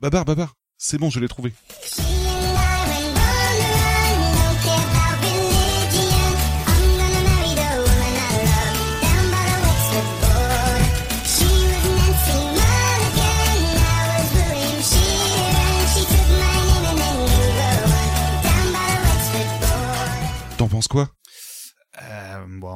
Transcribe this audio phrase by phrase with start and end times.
[0.00, 1.52] Babar, Babar, c'est bon, je l'ai trouvé.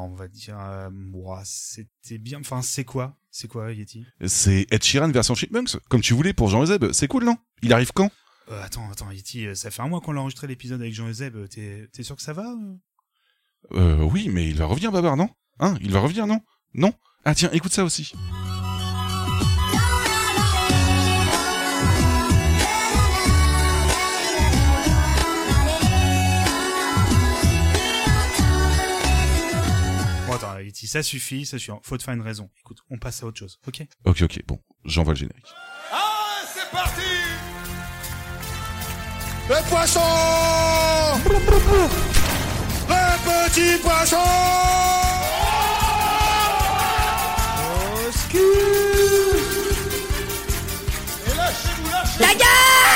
[0.05, 0.91] On va dire, euh,
[1.45, 2.41] c'était bien.
[2.41, 3.17] Enfin, c'est quoi?
[3.31, 4.07] C'est quoi, Yeti?
[4.27, 6.93] C'est Ed Sheeran version Chipmunks, comme tu voulais pour Jean Euseb.
[6.93, 7.37] C'est cool, non?
[7.63, 8.11] Il arrive quand?
[8.51, 11.09] Euh, Attends, attends, Yeti, euh, ça fait un mois qu'on l'a enregistré l'épisode avec Jean
[11.09, 11.49] Euseb.
[11.49, 12.77] T'es, t'es sûr que ça va euh
[13.73, 15.31] Euh, oui, mais il va revenir, Babar, non?
[15.61, 16.41] Hein Il va revenir, non?
[16.75, 16.93] Non?
[17.25, 18.13] Ah tiens, écoute ça aussi.
[30.87, 31.81] ça suffit, c'est suffit.
[31.83, 32.51] Faut te faire une raison.
[32.61, 33.59] Écoute, on passe à autre chose.
[33.67, 33.83] Ok?
[34.05, 34.41] Ok, ok.
[34.47, 35.47] Bon, j'envoie le générique.
[35.93, 37.03] Ah, c'est parti.
[39.49, 40.01] Le poisson.
[42.89, 43.17] Le
[43.51, 44.17] petit poisson.
[47.61, 48.39] Oh, Au.
[51.27, 52.21] Et lâchez-vous, lâchez-vous.
[52.21, 52.94] La gueule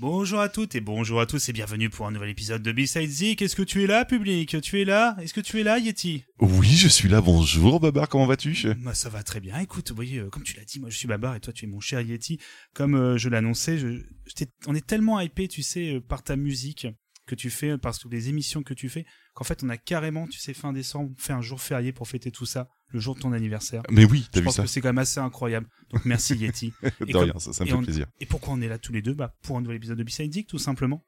[0.00, 3.10] Bonjour à toutes et bonjour à tous et bienvenue pour un nouvel épisode de B-Side
[3.10, 3.42] Zik.
[3.42, 4.60] Est-ce que tu es là, public?
[4.62, 5.16] Tu es là?
[5.20, 6.24] Est-ce que tu es là, Yeti?
[6.40, 8.56] Oui, je suis là, bonjour Babar, comment vas-tu?
[8.78, 9.58] Moi, ça va très bien.
[9.58, 11.68] Écoute, oui, euh, comme tu l'as dit, moi je suis Babar et toi tu es
[11.68, 12.38] mon cher Yeti.
[12.74, 13.88] Comme euh, je l'annonçais, je,
[14.26, 16.86] je t'ai- on est tellement hypé, tu sais, euh, par ta musique
[17.26, 19.04] que tu fais, par toutes les émissions que tu fais,
[19.34, 22.30] qu'en fait on a carrément, tu sais, fin décembre, fait un jour férié pour fêter
[22.30, 23.82] tout ça, le jour de ton anniversaire.
[23.90, 25.66] Mais oui, Je t'as vu pense ça que c'est quand même assez incroyable.
[25.90, 26.72] Donc merci Yeti.
[27.00, 28.06] De comme- rien, ça, ça me et fait on- plaisir.
[28.20, 29.14] Et pourquoi on est là tous les deux?
[29.14, 31.04] Bah pour un nouvel épisode de B-Side Zik, tout simplement.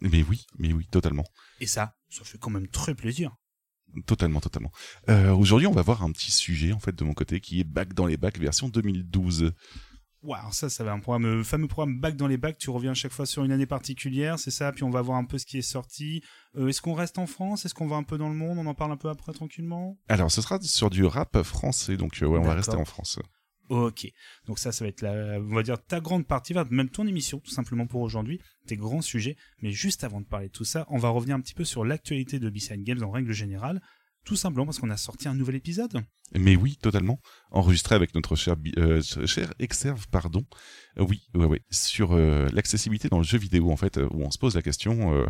[0.00, 1.24] Mais oui, mais oui, totalement.
[1.60, 3.34] Et ça, ça fait quand même très plaisir.
[4.06, 4.72] Totalement, totalement.
[5.08, 7.64] Euh, Aujourd'hui, on va voir un petit sujet, en fait, de mon côté, qui est
[7.64, 9.52] Back dans les bacs version 2012.
[10.34, 12.58] Alors ça, ça va un programme, euh, fameux programme bac dans les bacs.
[12.58, 14.72] Tu reviens à chaque fois sur une année particulière, c'est ça.
[14.72, 16.22] Puis on va voir un peu ce qui est sorti.
[16.56, 17.64] Euh, Est-ce qu'on reste en France?
[17.64, 18.58] Est-ce qu'on va un peu dans le monde?
[18.58, 19.98] On en parle un peu après tranquillement?
[20.08, 23.18] Alors, ce sera sur du rap français, donc euh, ouais, on va rester en France.
[23.68, 24.06] Ok.
[24.46, 27.40] Donc ça, ça va être la, on va dire ta grande partie, même ton émission,
[27.40, 29.36] tout simplement pour aujourd'hui, tes grands sujets.
[29.60, 31.84] Mais juste avant de parler de tout ça, on va revenir un petit peu sur
[31.84, 33.82] l'actualité de B-Side Games en règle générale.
[34.26, 36.02] Tout simplement parce qu'on a sorti un nouvel épisode.
[36.34, 37.20] Mais oui, totalement.
[37.52, 40.44] Enregistré avec notre cher, euh, cher Exerve, pardon.
[40.98, 41.62] Euh, oui, ouais, ouais.
[41.70, 45.24] Sur euh, l'accessibilité dans le jeu vidéo, en fait, où on se pose la question,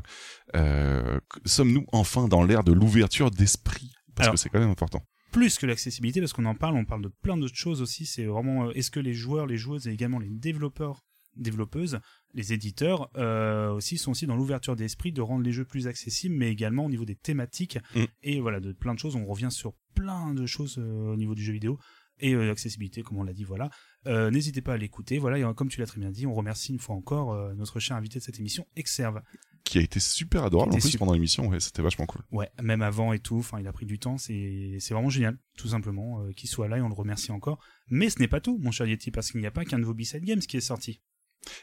[1.44, 3.92] sommes-nous enfin dans l'ère de l'ouverture d'esprit?
[4.14, 5.02] Parce Alors- que c'est quand même important.
[5.32, 8.06] plus que l'accessibilité, parce qu'on en parle, on parle de plein d'autres choses aussi.
[8.06, 11.04] C'est vraiment, est-ce que les joueurs, les joueuses et également les développeurs,
[11.36, 11.98] développeuses,
[12.34, 16.34] les éditeurs euh, aussi sont aussi dans l'ouverture d'esprit de rendre les jeux plus accessibles,
[16.34, 18.04] mais également au niveau des thématiques Mm.
[18.22, 19.16] et voilà de plein de choses.
[19.16, 21.78] On revient sur plein de choses euh, au niveau du jeu vidéo
[22.18, 23.44] et euh, l'accessibilité, comme on l'a dit.
[23.44, 23.70] Voilà.
[24.06, 25.18] Euh, N'hésitez pas à l'écouter.
[25.18, 25.38] Voilà.
[25.38, 28.18] Et comme tu l'as très bien dit, on remercie une fois encore notre cher invité
[28.18, 29.20] de cette émission, Exerve.
[29.64, 31.00] Qui a été super adorable en plus super.
[31.00, 32.22] pendant l'émission, ouais, c'était vachement cool.
[32.30, 35.38] Ouais, même avant et tout, enfin, il a pris du temps, c'est c'est vraiment génial,
[35.58, 37.58] tout simplement, euh, qu'il soit là et on le remercie encore.
[37.88, 39.92] Mais ce n'est pas tout, mon cher Yeti, parce qu'il n'y a pas qu'un nouveau
[39.92, 41.00] B-Side Games qui est sorti.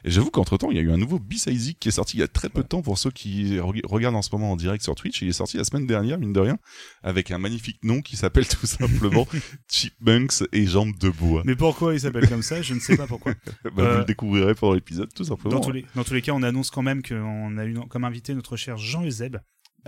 [0.04, 2.20] Et j'avoue qu'entre temps, il y a eu un nouveau B-Size qui est sorti il
[2.22, 4.56] y a très peu de temps pour ceux qui re- regardent en ce moment en
[4.56, 5.22] direct sur Twitch.
[5.22, 6.58] Il est sorti la semaine dernière, mine de rien,
[7.04, 9.28] avec un magnifique nom qui s'appelle tout simplement
[9.70, 11.44] Chipmunks et Jambes de Bois.
[11.46, 12.62] Mais pourquoi il s'appelle comme ça?
[12.62, 13.34] Je ne sais pas pourquoi.
[13.64, 15.56] Bah, Vous Euh, le découvrirez pendant l'épisode, tout simplement.
[15.56, 18.04] Dans tous, les, dans tous les cas, on annonce quand même qu'on a eu comme
[18.04, 19.38] invité notre cher Jean Euseb.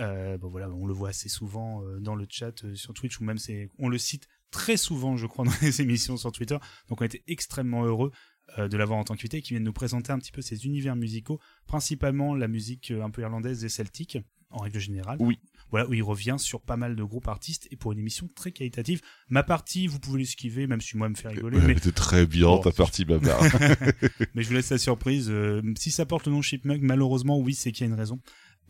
[0.00, 3.18] Euh, bon voilà, on le voit assez souvent euh, dans le chat euh, sur Twitch
[3.20, 3.38] ou même
[3.78, 6.56] on le cite très souvent, je crois, dans les émissions sur Twitter.
[6.88, 8.10] Donc on était extrêmement heureux
[8.58, 10.66] euh, de l'avoir en tant qu'invité, qui vient de nous présenter un petit peu ses
[10.66, 14.18] univers musicaux, principalement la musique euh, un peu irlandaise et celtique
[14.50, 15.16] en règle générale.
[15.20, 15.38] Oui.
[15.70, 18.52] Voilà, où il revient sur pas mal de groupes artistes et pour une émission très
[18.52, 19.00] qualitative.
[19.28, 22.24] Ma partie, vous pouvez l'esquiver, même si moi me fait rigoler, Ouais, mais C'était très
[22.24, 23.42] bien ta partie, Babar.
[24.34, 25.26] mais je vous laisse la surprise.
[25.28, 28.20] Euh, si ça porte le nom Chipmunk, malheureusement, oui, c'est qu'il y a une raison.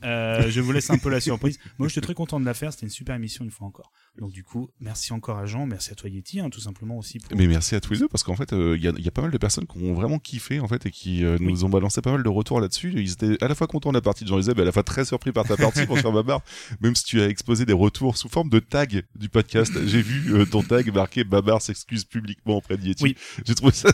[0.05, 1.59] Euh, je vous laisse un peu la surprise.
[1.79, 2.73] Moi, j'étais très content de la faire.
[2.73, 3.93] C'était une super émission une fois encore.
[4.19, 5.67] Donc, du coup, merci encore à Jean.
[5.67, 7.19] Merci à toi, Yeti, hein, tout simplement aussi.
[7.19, 7.37] Pour...
[7.37, 9.09] Mais merci à tous les deux parce qu'en fait, euh, il y, a, il y
[9.09, 11.65] a pas mal de personnes qui ont vraiment kiffé en fait et qui euh, nous
[11.65, 12.93] ont balancé pas mal de retours là-dessus.
[12.97, 14.83] Ils étaient à la fois contents de la partie de Jean-Euseb et à la fois
[14.83, 16.41] très surpris par ta partie, mon cher Babar.
[16.81, 20.47] Même si tu as exposé des retours sous forme de tag du podcast, j'ai vu
[20.51, 23.03] ton tag marqué Babar s'excuse publiquement auprès de Yeti.
[23.03, 23.17] Oui.
[23.47, 23.91] J'ai trouvé ça,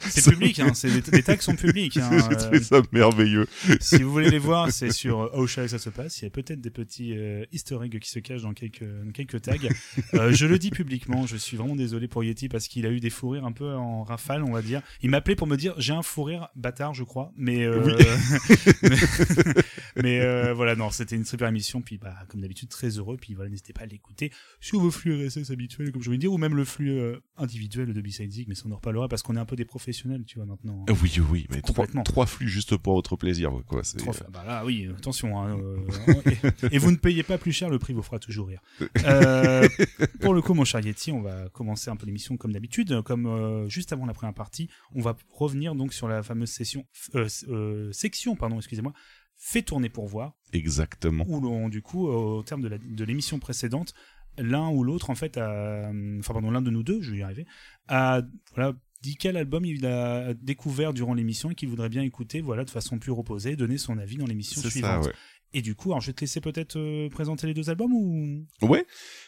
[0.00, 0.72] C'est public, hein,
[1.12, 1.96] les, tags sont publics.
[1.96, 2.10] hein.
[2.30, 3.46] j'ai trouvé ça merveilleux.
[3.80, 6.20] si vous voulez les voir, c'est sur au chat que ça se passe.
[6.20, 9.12] Il y a peut-être des petits euh, easter eggs qui se cachent dans quelques, dans
[9.12, 9.54] quelques tags.
[10.14, 13.00] Euh, je le dis publiquement, je suis vraiment désolé pour Yeti parce qu'il a eu
[13.00, 14.82] des fous rires un peu en rafale, on va dire.
[15.02, 17.80] Il m'a appelé pour me dire j'ai un fou rire bâtard, je crois, mais euh,
[18.82, 18.96] mais,
[20.02, 21.80] mais, euh, voilà, non, c'était une super émission.
[21.80, 23.16] Puis bah comme d'habitude très heureux.
[23.20, 26.32] Puis voilà, n'hésitez pas à l'écouter sur vos flux RSS habituels, comme je voulais dire,
[26.32, 27.00] ou même le flux
[27.36, 30.24] individuel de B-Side mais ça on en reparlera parce qu'on est un peu des professionnels,
[30.26, 30.84] tu vois maintenant.
[30.88, 33.82] Euh, Oui, oui, mais trois, trois flux juste pour votre plaisir, quoi.
[33.84, 34.14] Fort.
[34.32, 35.35] Bah là, oui, attention.
[35.42, 35.58] Hein,
[36.08, 36.20] euh,
[36.70, 38.60] et, et vous ne payez pas plus cher, le prix vous fera toujours rire.
[39.04, 39.68] Euh,
[40.20, 43.02] pour le coup, mon cher Yeti, on va commencer un peu l'émission comme d'habitude.
[43.02, 46.86] Comme euh, juste avant la première partie, on va revenir donc sur la fameuse session,
[47.92, 48.92] section, pardon, excusez-moi,
[49.36, 51.24] fait tourner pour voir, Exactement.
[51.28, 53.92] où l'on, du coup, au terme de, l'émission précédente,
[54.38, 57.22] l'un ou l'autre, en fait, a, enfin, pardon, l'un de nous deux, je vais y
[57.22, 57.46] arriver,
[57.88, 58.22] a,
[58.54, 58.74] voilà,
[59.06, 62.70] dit quel album il a découvert durant l'émission et qu'il voudrait bien écouter, voilà, de
[62.70, 65.06] façon plus reposée, donner son avis dans l'émission ça, suivante.
[65.06, 65.12] ouais.
[65.52, 68.44] Et du coup, alors, je vais te laisser peut-être euh, présenter les deux albums ou?
[68.62, 68.84] Ouais.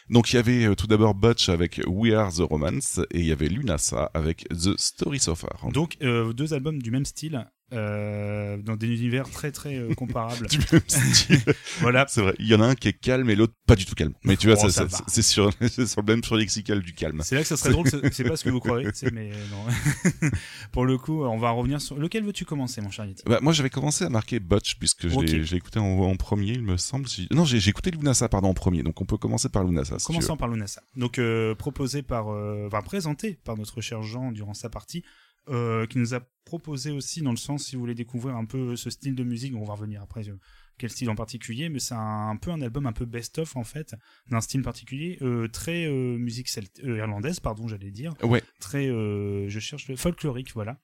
[0.09, 3.25] Donc il y avait euh, tout d'abord Butch avec We Are the Romance et il
[3.25, 5.69] y avait Lunasa avec The Story So Far.
[5.71, 10.47] donc euh, deux albums du même style, euh, dans des univers très très euh, comparables.
[11.81, 12.05] Voilà.
[12.09, 12.35] C'est vrai.
[12.39, 14.13] Il y en a un qui est calme et l'autre pas du tout calme.
[14.23, 17.21] Mais tu vois, Oh, ça- ça c'est sur, le même sur lexical du calme.
[17.23, 20.29] C'est là que ça serait drôle, c'est pas ce que vous croyez, c'est- mais non.
[20.71, 21.97] Pour le coup, on va revenir sur.
[21.97, 25.39] Lequel veux-tu commencer, mon cher Bah, moi, j'avais commencé à marquer Butch puisque je l'ai
[25.39, 25.43] Ok.
[25.45, 27.07] je l'ai écouté en, en premier, il me semble.
[27.31, 28.83] Non, j'ai écouté Lunasa, pardon, en premier.
[28.83, 29.99] Donc on peut commencer par Lunasa.
[29.99, 30.07] Si.
[30.07, 30.81] Commençons par Lunasa.
[30.95, 35.03] Donc euh, proposé par, enfin présenté par notre cher Jean durant sa partie,
[35.49, 38.75] euh, qui nous a proposé aussi dans le sens si vous voulez découvrir un peu
[38.75, 40.39] ce style de musique, on va revenir après euh,
[40.77, 43.63] quel style en particulier, mais c'est un, un peu un album un peu best-of en
[43.63, 43.93] fait
[44.31, 46.49] d'un style particulier, euh, très euh, musique
[46.83, 48.41] irlandaise pardon j'allais dire, Ouais.
[48.59, 50.79] très je cherche le folklorique voilà.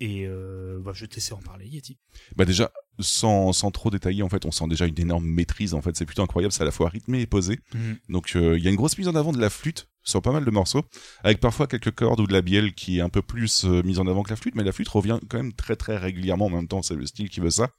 [0.00, 1.96] Et bah, je vais te laisser en parler Yeti.
[2.34, 5.74] Bah déjà, sans, sans trop détailler, en fait, on sent déjà une énorme maîtrise.
[5.74, 6.50] En fait, c'est plutôt incroyable.
[6.50, 7.60] C'est à la fois rythmé et posé.
[8.08, 10.32] Donc euh, il y a une grosse mise en avant de la flûte sur pas
[10.32, 10.82] mal de morceaux,
[11.22, 13.98] avec parfois quelques cordes ou de la bielle qui est un peu plus euh, mise
[13.98, 16.50] en avant que la flûte, mais la flûte revient quand même très très régulièrement en
[16.50, 17.70] même temps, c'est le style qui veut ça.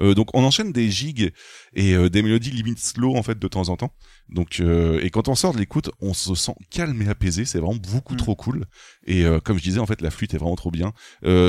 [0.00, 1.32] Euh, donc on enchaîne des gigs
[1.74, 3.92] et euh, des mélodies limite slow en fait de temps en temps.
[4.28, 7.78] Donc et quand on sort de l'écoute, on se sent calme et apaisé, c'est vraiment
[7.92, 8.16] beaucoup Mm.
[8.16, 8.64] trop cool.
[9.06, 10.92] Et comme je disais en fait la flûte est vraiment trop bien.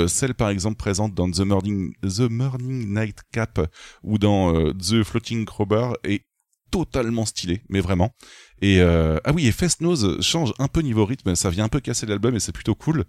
[0.08, 3.60] Celle par exemple présente dans The Morning The Morning Night Cap
[4.04, 6.26] ou dans The Floating Crowbar est
[6.72, 8.16] totalement stylé, mais vraiment.
[8.64, 11.70] Et euh, ah oui, et Fest Nose change un peu niveau rythme, ça vient un
[11.70, 13.04] peu casser l'album et c'est plutôt cool.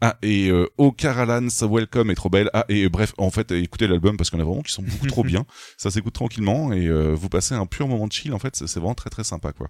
[0.00, 2.48] Ah et euh, Oh Carolans Welcome est trop belle.
[2.52, 4.84] Ah et bref, en fait, écoutez l'album parce qu'il y en a vraiment qui sont
[4.84, 5.46] beaucoup trop bien.
[5.78, 8.32] Ça s'écoute tranquillement et euh, vous passez un pur moment de chill.
[8.32, 9.68] En fait, c'est c'est vraiment très très sympa quoi.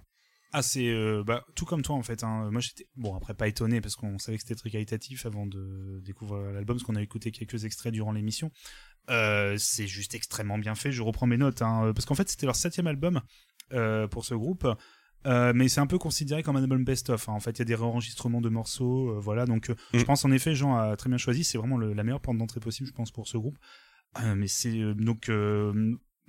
[0.53, 2.23] Ah c'est euh, bah, tout comme toi en fait.
[2.23, 2.49] Hein.
[2.51, 6.01] Moi j'étais bon après pas étonné parce qu'on savait que c'était très qualitatif avant de
[6.05, 8.51] découvrir l'album parce qu'on a écouté quelques extraits durant l'émission.
[9.09, 10.91] Euh, c'est juste extrêmement bien fait.
[10.91, 13.21] Je reprends mes notes hein, parce qu'en fait c'était leur septième album
[13.73, 14.67] euh, pour ce groupe.
[15.27, 17.29] Euh, mais c'est un peu considéré comme un album best-of.
[17.29, 17.33] hein.
[17.33, 19.45] En fait, il y a des réenregistrements de morceaux, euh, voilà.
[19.45, 20.05] Donc, euh, je Mm.
[20.05, 21.43] pense en effet, Jean a très bien choisi.
[21.43, 23.57] C'est vraiment le- la meilleure porte d'entrée possible, je pense, pour ce groupe.
[24.35, 25.29] Mais c'est donc,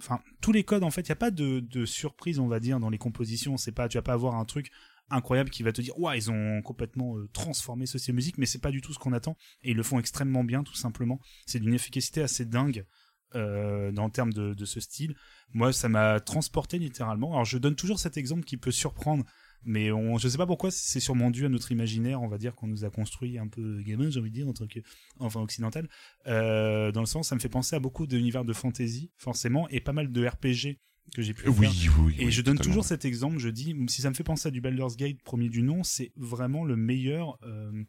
[0.00, 0.84] enfin, tous les codes.
[0.84, 3.56] En fait, il y a pas de, de surprise, on va dire, dans les compositions.
[3.56, 4.70] C'est pas, tu vas pas avoir un truc
[5.10, 8.46] incroyable qui va te dire, ouais, ils ont complètement transformé ce style de musique, mais
[8.46, 9.36] c'est pas du tout ce qu'on attend.
[9.62, 11.18] Et ils le font extrêmement bien, tout simplement.
[11.46, 12.86] C'est d'une efficacité assez dingue.
[13.34, 15.14] Euh, dans le terme de, de ce style,
[15.54, 17.32] moi ça m'a transporté littéralement.
[17.32, 19.24] Alors je donne toujours cet exemple qui peut surprendre,
[19.64, 22.54] mais on, je sais pas pourquoi c'est sûrement dû à notre imaginaire, on va dire
[22.54, 24.80] qu'on nous a construit un peu gamin, j'ai envie de dire en tant que
[25.18, 25.88] enfin occidental.
[26.26, 29.80] Euh, dans le sens, ça me fait penser à beaucoup d'univers de fantasy forcément et
[29.80, 30.78] pas mal de RPG
[31.14, 31.58] que j'ai pu faire.
[31.58, 31.68] Oui,
[32.00, 32.14] oui.
[32.18, 32.70] Et oui, je donne totalement.
[32.70, 35.48] toujours cet exemple, je dis, si ça me fait penser à du Baldur's Gate premier
[35.48, 37.82] du nom, c'est vraiment le meilleur, euh,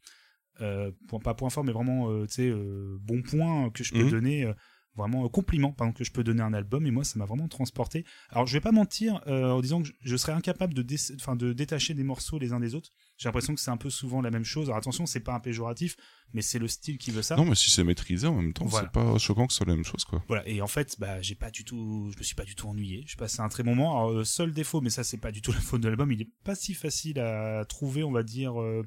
[0.62, 3.92] euh, point, pas point fort, mais vraiment, euh, tu sais, euh, bon point que je
[3.94, 4.10] peux Mhm.
[4.12, 4.52] donner,
[4.96, 7.26] vraiment euh, compliment, pardon, que je peux donner à un album, et moi, ça m'a
[7.26, 8.06] vraiment transporté.
[8.30, 10.96] Alors, je vais pas mentir euh, en disant que je, serais incapable de, dé-
[11.38, 12.90] de détacher des morceaux les uns des autres.
[13.18, 14.68] J'ai l'impression que c'est un peu souvent la même chose.
[14.68, 15.96] Alors, attention, c'est pas un péjoratif,
[16.34, 17.36] mais c'est le style qui veut ça.
[17.36, 18.88] Non, mais si c'est maîtrisé en même temps, Voilà.
[18.94, 20.24] c'est pas choquant que ce soit la même chose quoi.
[20.28, 22.68] Voilà, et en fait, bah, j'ai pas du tout, je me suis pas du tout
[22.68, 23.04] ennuyé.
[23.08, 23.98] J'ai passé un très bon moment.
[23.98, 26.22] Alors, euh, seul défaut, mais ça, c'est pas du tout la faute de l'album, il
[26.22, 28.84] est pas si facile à trouver, on va dire, euh,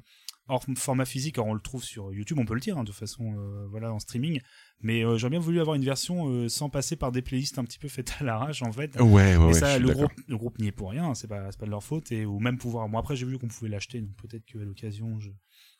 [0.47, 1.37] hors format physique.
[1.37, 3.93] Alors, on le trouve sur YouTube, on peut le dire, hein, de façon, euh, voilà,
[3.93, 4.39] en streaming.
[4.81, 7.63] Mais euh, j'aurais bien voulu avoir une version euh, sans passer par des playlists un
[7.63, 8.95] petit peu faites à l'arrache, en fait.
[8.99, 9.53] Ouais, ouais, Et ouais.
[9.53, 11.71] ça, suis le groupe, le groupe n'y est pour rien, c'est pas, c'est pas de
[11.71, 12.87] leur faute, et ou même pouvoir.
[12.89, 15.31] Bon, après, j'ai vu qu'on pouvait l'acheter, donc peut-être qu'à l'occasion, je,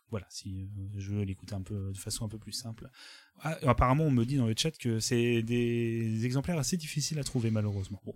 [0.10, 2.90] voilà, si je veux l'écouter un peu de façon un peu plus simple.
[3.42, 7.24] Ah, apparemment, on me dit dans le chat que c'est des exemplaires assez difficiles à
[7.24, 8.02] trouver, malheureusement.
[8.06, 8.16] Bon.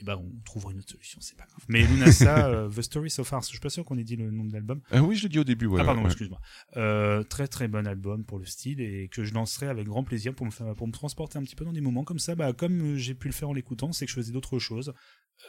[0.00, 1.62] Et ben on trouvera une autre solution, c'est pas grave.
[1.68, 4.30] Mais Lunasa, euh, The Story So Far, je suis pas sûr qu'on ait dit le
[4.30, 4.80] nom de l'album.
[4.90, 5.66] Ah oui, je l'ai dit au début.
[5.66, 6.06] Ouais, ah pardon, ouais.
[6.06, 6.40] excuse-moi.
[6.76, 10.34] Euh, très très bon album pour le style et que je lancerai avec grand plaisir
[10.34, 12.34] pour me faire, pour me transporter un petit peu dans des moments comme ça.
[12.34, 14.94] Bah comme euh, j'ai pu le faire en l'écoutant, c'est que je faisais d'autres choses.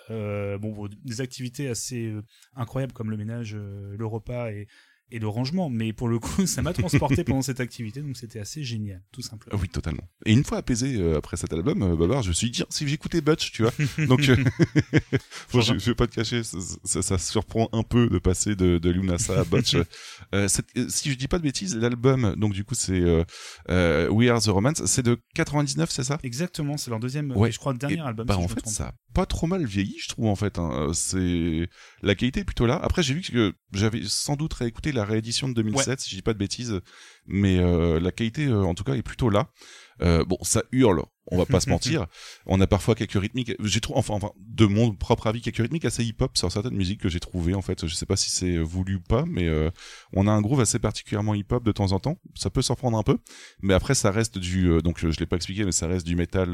[0.09, 2.13] Euh, bon, des activités assez
[2.55, 4.67] incroyables comme le ménage, le repas et
[5.11, 8.39] et le rangement, mais pour le coup, ça m'a transporté pendant cette activité, donc c'était
[8.39, 9.57] assez génial, tout simplement.
[9.61, 10.03] Oui, totalement.
[10.25, 12.87] Et une fois apaisé euh, après cet album, euh, Babar, je me suis dit, si
[12.87, 13.73] j'écoutais Butch, tu vois.
[14.07, 14.35] Donc, euh,
[15.53, 18.55] bon, je, je vais pas te cacher, ça, ça, ça surprend un peu de passer
[18.55, 19.75] de, de Lunasa à Butch.
[20.33, 20.47] euh,
[20.87, 23.01] si je dis pas de bêtises, l'album, donc du coup, c'est
[23.69, 26.17] We Are the Romance, c'est de 99, c'est ça?
[26.23, 27.51] Exactement, c'est leur deuxième, Ouais.
[27.51, 28.25] je crois, dernier Et, album.
[28.27, 30.57] Bah si en fait, ça a pas trop mal vieilli, je trouve en fait.
[30.59, 30.91] hein.
[30.93, 31.69] C'est
[32.01, 32.79] la qualité est plutôt là.
[32.81, 36.21] Après, j'ai vu que j'avais sans doute réécouté la réédition de 2007, si je dis
[36.21, 36.79] pas de bêtises,
[37.25, 39.49] mais euh, la qualité, euh, en tout cas, est plutôt là.
[40.01, 42.07] Euh, bon, ça hurle, on va pas se mentir.
[42.47, 43.53] On a parfois quelques rythmiques.
[43.59, 47.01] J'ai trouvé, enfin, enfin, de mon propre avis, quelques rythmiques assez hip-hop sur certaines musiques
[47.01, 47.53] que j'ai trouvées.
[47.53, 49.69] En fait, je sais pas si c'est voulu ou pas, mais euh,
[50.13, 52.17] on a un groove assez particulièrement hip-hop de temps en temps.
[52.33, 53.19] Ça peut surprendre un peu,
[53.61, 54.69] mais après, ça reste du.
[54.69, 56.51] euh, donc, je l'ai pas expliqué, mais ça reste du métal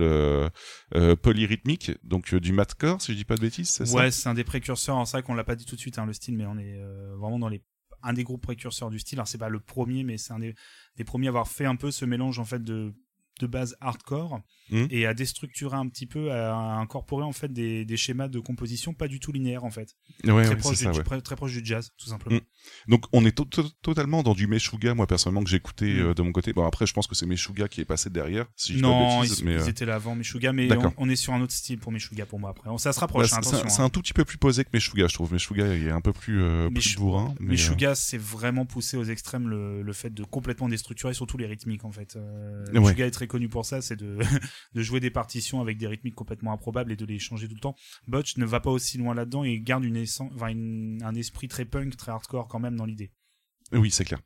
[1.22, 3.96] polyrythmique, donc du mathcore, si je dis pas de bêtises, c'est ça?
[3.96, 4.96] Ouais, c'est un des précurseurs.
[4.96, 6.58] Alors, C'est vrai qu'on l'a pas dit tout de suite, hein, le style, mais on
[6.58, 6.80] est
[7.18, 7.62] vraiment dans les
[8.08, 9.20] un des groupes précurseurs du style.
[9.20, 10.56] Alors c'est pas le premier, mais c'est un des,
[10.96, 12.94] des premiers à avoir fait un peu ce mélange en fait de
[13.39, 14.88] de base hardcore Mhm.
[14.91, 18.94] et à déstructurer un petit peu, à incorporer en fait des, des schémas de composition
[18.94, 21.03] pas du tout linéaires en fait, Ouais, très, ouais, proche ça, du, ouais.
[21.06, 22.36] très, très proche du jazz tout simplement.
[22.36, 22.41] Mhm.
[22.89, 26.08] Donc on est to- to- totalement dans du Meshuga, moi personnellement que j'écoutais Mm.
[26.08, 26.51] euh, de mon côté.
[26.51, 29.39] Bon après je pense que c'est Meshuga qui est passé derrière, si je non, bêtises,
[29.39, 31.53] ils, mais ils euh, étaient là avant Meshuga, mais on, on est sur un autre
[31.53, 32.70] style pour Meshuga pour moi après.
[32.77, 33.86] Ça se ouais, rapproche, c'est hein, c'est hein.
[33.86, 35.32] un tout petit peu plus posé que Meshuga, je trouve.
[35.32, 37.34] Meshuga il est un peu plus, euh, plus bourrin.
[37.39, 41.46] Mais, Meshuga, c'est vraiment poussé aux extrêmes le, le fait de complètement déstructurer surtout les
[41.46, 42.17] rythmiques en fait.
[42.74, 44.20] Meshuga est très connu pour ça, c'est de,
[44.76, 47.76] jouer des partitions avec des rythmiques complètement improbables et de les changer tout le temps.
[48.08, 51.66] Butch ne va pas aussi loin là-dedans et garde une essence, enfin, un esprit très
[51.66, 53.12] punk, très hardcore quand même dans l'idée.
[53.74, 54.20] Oui, c'est clair.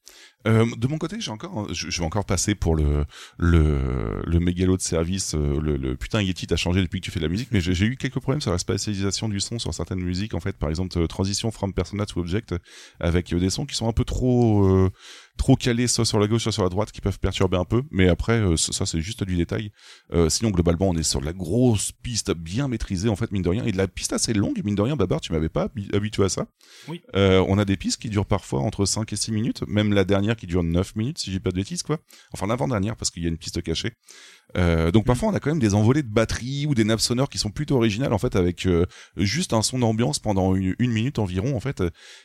[0.47, 3.05] Euh, de mon côté, j'ai encore, je, vais encore passer pour le
[3.39, 5.33] le le mégalo de service.
[5.33, 7.59] euh, le, le putain Yeti t'as changé depuis que tu fais de la musique, mais
[7.59, 10.35] j'ai eu quelques problèmes sur la spatialisation du son sur certaines musiques.
[10.35, 12.53] En fait, par exemple, euh, transition from persona to object,
[12.99, 14.91] avec euh, des sons qui sont un peu trop euh,
[15.37, 17.83] trop calés, soit sur la gauche, soit sur la droite, qui peuvent perturber un peu.
[17.91, 19.71] Mais après, euh, ça, c'est juste du détail.
[20.13, 23.41] Euh, sinon, globalement, on est sur de la grosse piste bien maîtrisée, en fait, mine
[23.41, 24.95] de rien, et de la piste assez longue, mine de rien.
[24.95, 26.47] Babar, tu m'avais pas habi- habitué à ça.
[26.87, 27.01] Oui.
[27.15, 30.03] Euh, on a des pistes qui durent parfois entre 5 et 6 minutes, même la
[30.03, 31.99] dernière qui dure 9 minutes, si j'ai pas de bêtises, quoi.
[32.33, 33.93] Enfin, l'avant-dernière, parce qu'il y a une piste cachée.
[34.57, 37.29] Euh, donc parfois, on a quand même des envolées de batterie ou des nappes sonores
[37.29, 38.85] qui sont plutôt originales, en fait, avec euh,
[39.17, 41.83] juste un son d'ambiance pendant une, une minute environ, en fait,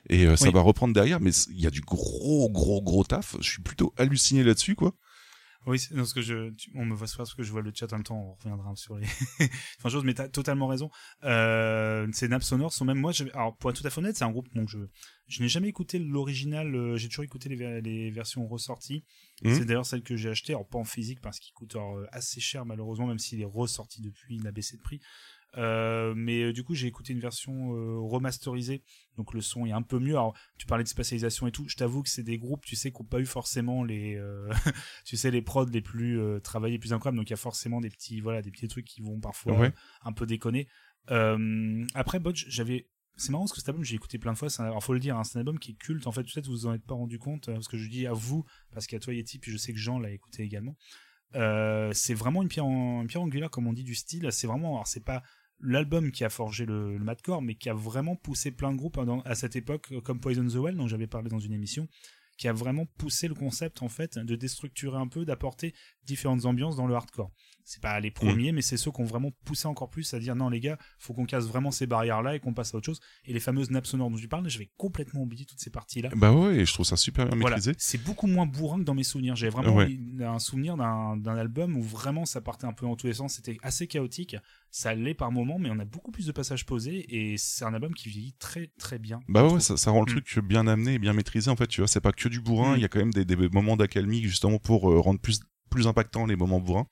[0.09, 0.53] et euh, ça Oui.
[0.53, 3.37] va reprendre derrière, mais il y a du gros, gros, gros taf.
[3.41, 4.93] Je suis plutôt halluciné là-dessus, quoi.
[5.67, 7.73] Oui, c'est parce que je, tu- on me voit souvent parce que je vois le
[7.75, 9.07] chat en même temps, on reviendra sur les
[9.79, 10.91] enfin, choses, mais t'as totalement raison.
[11.25, 14.17] Euh, ces nappes sonores sont même moi, je, alors pour être tout à fait honnête,
[14.17, 14.79] c'est un groupe, donc je,
[15.27, 19.05] je n'ai jamais écouté l'original, euh, j'ai toujours écouté les, ver- les versions ressorties.
[19.43, 19.55] Mhm.
[19.55, 22.07] C'est d'ailleurs celle que j'ai achetée, alors pas en physique parce qu'il coûte alors, euh,
[22.13, 25.01] assez cher malheureusement, même s'il est ressorti depuis, il a baissé de prix.
[25.57, 28.83] Euh, mais euh, du coup, j'ai écouté une version euh, remasterisée,
[29.17, 30.13] donc le son est un peu mieux.
[30.13, 31.67] Alors, tu parlais de spatialisation et tout.
[31.69, 34.21] Je t'avoue que c'est des groupes, tu sais, qui n'ont pas eu forcément les,
[35.07, 37.17] tu sais, les prods les plus travaillés, les plus incroyables.
[37.17, 39.73] Donc, il y a forcément des petits, voilà, des petits trucs qui vont parfois Ouais.
[40.05, 40.69] un peu déconner.
[41.95, 44.49] Après, Bodge, j'avais, c'est marrant parce que cet album, j'ai écouté plein de fois.
[44.59, 46.07] Un- Alors, faut le dire, hein, c'est un album qui est culte.
[46.07, 48.13] En fait, peut-être vous vous en êtes pas rendu compte, parce que je dis à
[48.13, 50.77] vous, parce qu'à toi, Yeti, puis je sais que Jean l'a écouté également.
[51.35, 54.29] Euh, c'est vraiment une pierre, en- une pierre angulaire, comme on dit, du style.
[54.33, 55.23] C'est vraiment, alors c'est pas
[55.61, 59.35] l'album qui a forgé le, le mais qui a vraiment poussé plein de groupes à
[59.35, 61.89] cette époque, comme Poison the Well, dont j'avais parlé dans une émission,
[62.37, 66.77] qui a vraiment poussé le concept en fait de déstructurer un peu, d'apporter différentes ambiances
[66.77, 67.33] dans le hardcore.
[67.69, 70.37] C'est pas les premiers, mais c'est ceux qui ont vraiment poussé encore plus à dire
[70.37, 72.87] non les gars, faut qu'on casse vraiment ces barrières là et qu'on passe à autre
[72.87, 73.01] chose.
[73.25, 76.11] Et les fameuses nappes sonores dont tu parles, j'avais complètement oublié toutes ces parties là.
[76.15, 77.75] Bah ouais, et je trouve ça super bien Voilà, maîtrisé.
[77.79, 79.35] c'est beaucoup moins bourrin que dans mes souvenirs.
[79.35, 79.99] J'ai vraiment Ouais.
[80.21, 83.35] un souvenir d'un album où vraiment ça partait un peu en tous les sens.
[83.35, 84.37] C'était assez chaotique.
[84.71, 87.75] Ça l'est par moments, mais on a beaucoup plus de passages posés et c'est un
[87.75, 89.19] album qui vieillit très très bien.
[89.29, 90.23] Bah ouais, ça rend le Mm.
[90.23, 92.75] truc bien amené et bien maîtrisé en fait, tu vois, c'est pas que du bourrin,
[92.75, 92.77] Mm.
[92.77, 95.89] il y a quand même des, des moments d'accalmie justement pour euh, rendre plus plus
[95.89, 96.87] impactant les moments bourrins.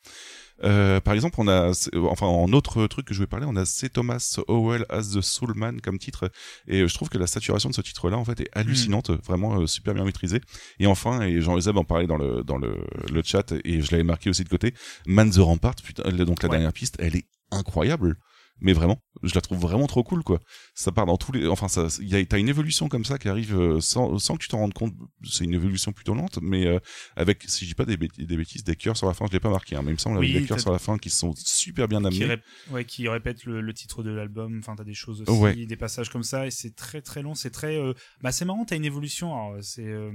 [0.62, 1.72] Euh, par exemple, on a,
[2.08, 3.88] enfin, en autre truc que je vais parler, on a C.
[3.88, 6.30] Thomas Howell as the Soul Man comme titre,
[6.68, 9.60] et euh, je trouve que la saturation de ce titre-là, en fait, est hallucinante, vraiment
[9.60, 10.40] euh, super bien maîtrisée.
[10.78, 14.04] Et enfin, et Jean-Euseb en parlait dans le dans le, le chat, et je l'avais
[14.04, 14.74] marqué aussi de côté,
[15.06, 16.54] Man the Rampart, putain, donc la Ouais.
[16.56, 18.16] dernière piste, elle est incroyable.
[18.64, 20.40] Mais vraiment, je la trouve vraiment trop cool, quoi.
[20.74, 23.18] Ça part dans tous les, enfin, ça, il y a, t'as une évolution comme ça
[23.18, 24.94] qui arrive euh, sans, sans que tu t'en rendes compte.
[25.22, 26.78] C'est une évolution plutôt lente, mais euh,
[27.14, 29.32] avec, si je dis pas des, bêtises, des bêtises, des cœurs sur la fin, je
[29.32, 30.98] l'ai pas marqué, hein, mais il me semble Oui, avec des cœurs sur la fin
[30.98, 32.34] qui sont super bien qui, amenés.
[32.36, 34.58] rép- ouais, qui répète le, le titre de l'album.
[34.58, 35.54] Enfin, t'as des choses aussi, Ouais.
[35.66, 37.34] des passages comme ça, et c'est très très long.
[37.34, 37.92] C'est très, euh,
[38.22, 38.64] bah c'est marrant.
[38.64, 39.52] T'as une évolution.
[39.60, 40.10] C'est euh,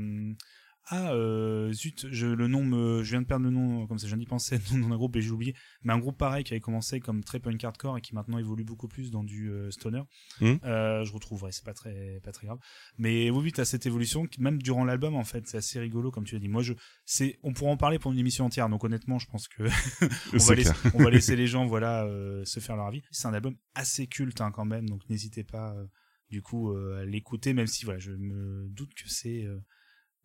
[0.92, 4.08] ah euh, zut, je le nom me, je viens de perdre le nom comme ça.
[4.08, 5.56] Je viens d'y penser, le nom d'un groupe et j'ai oublié.
[5.84, 8.64] Mais un groupe pareil qui avait commencé comme très punk hardcore et qui maintenant évolue
[8.64, 10.02] beaucoup plus dans du euh, stoner.
[10.42, 10.60] Mhm.
[10.64, 12.58] Euh, je retrouverai, c'est pas très pas très grave.
[12.98, 16.24] Mais oui, oui, t'as cette évolution même durant l'album en fait, c'est assez rigolo comme
[16.24, 16.50] tu l'as dit.
[16.50, 16.74] Moi, je,
[17.06, 18.68] c'est, on pourra en parler pour une émission entière.
[18.68, 19.64] Donc honnêtement, je pense que
[20.34, 23.04] on va, laisser, on va laisser les gens voilà euh, se faire leur avis.
[23.12, 25.86] C'est un album assez culte hein, quand même, donc n'hésitez pas euh,
[26.32, 29.48] du coup à l'écouter, même si voilà, je me doute que c'est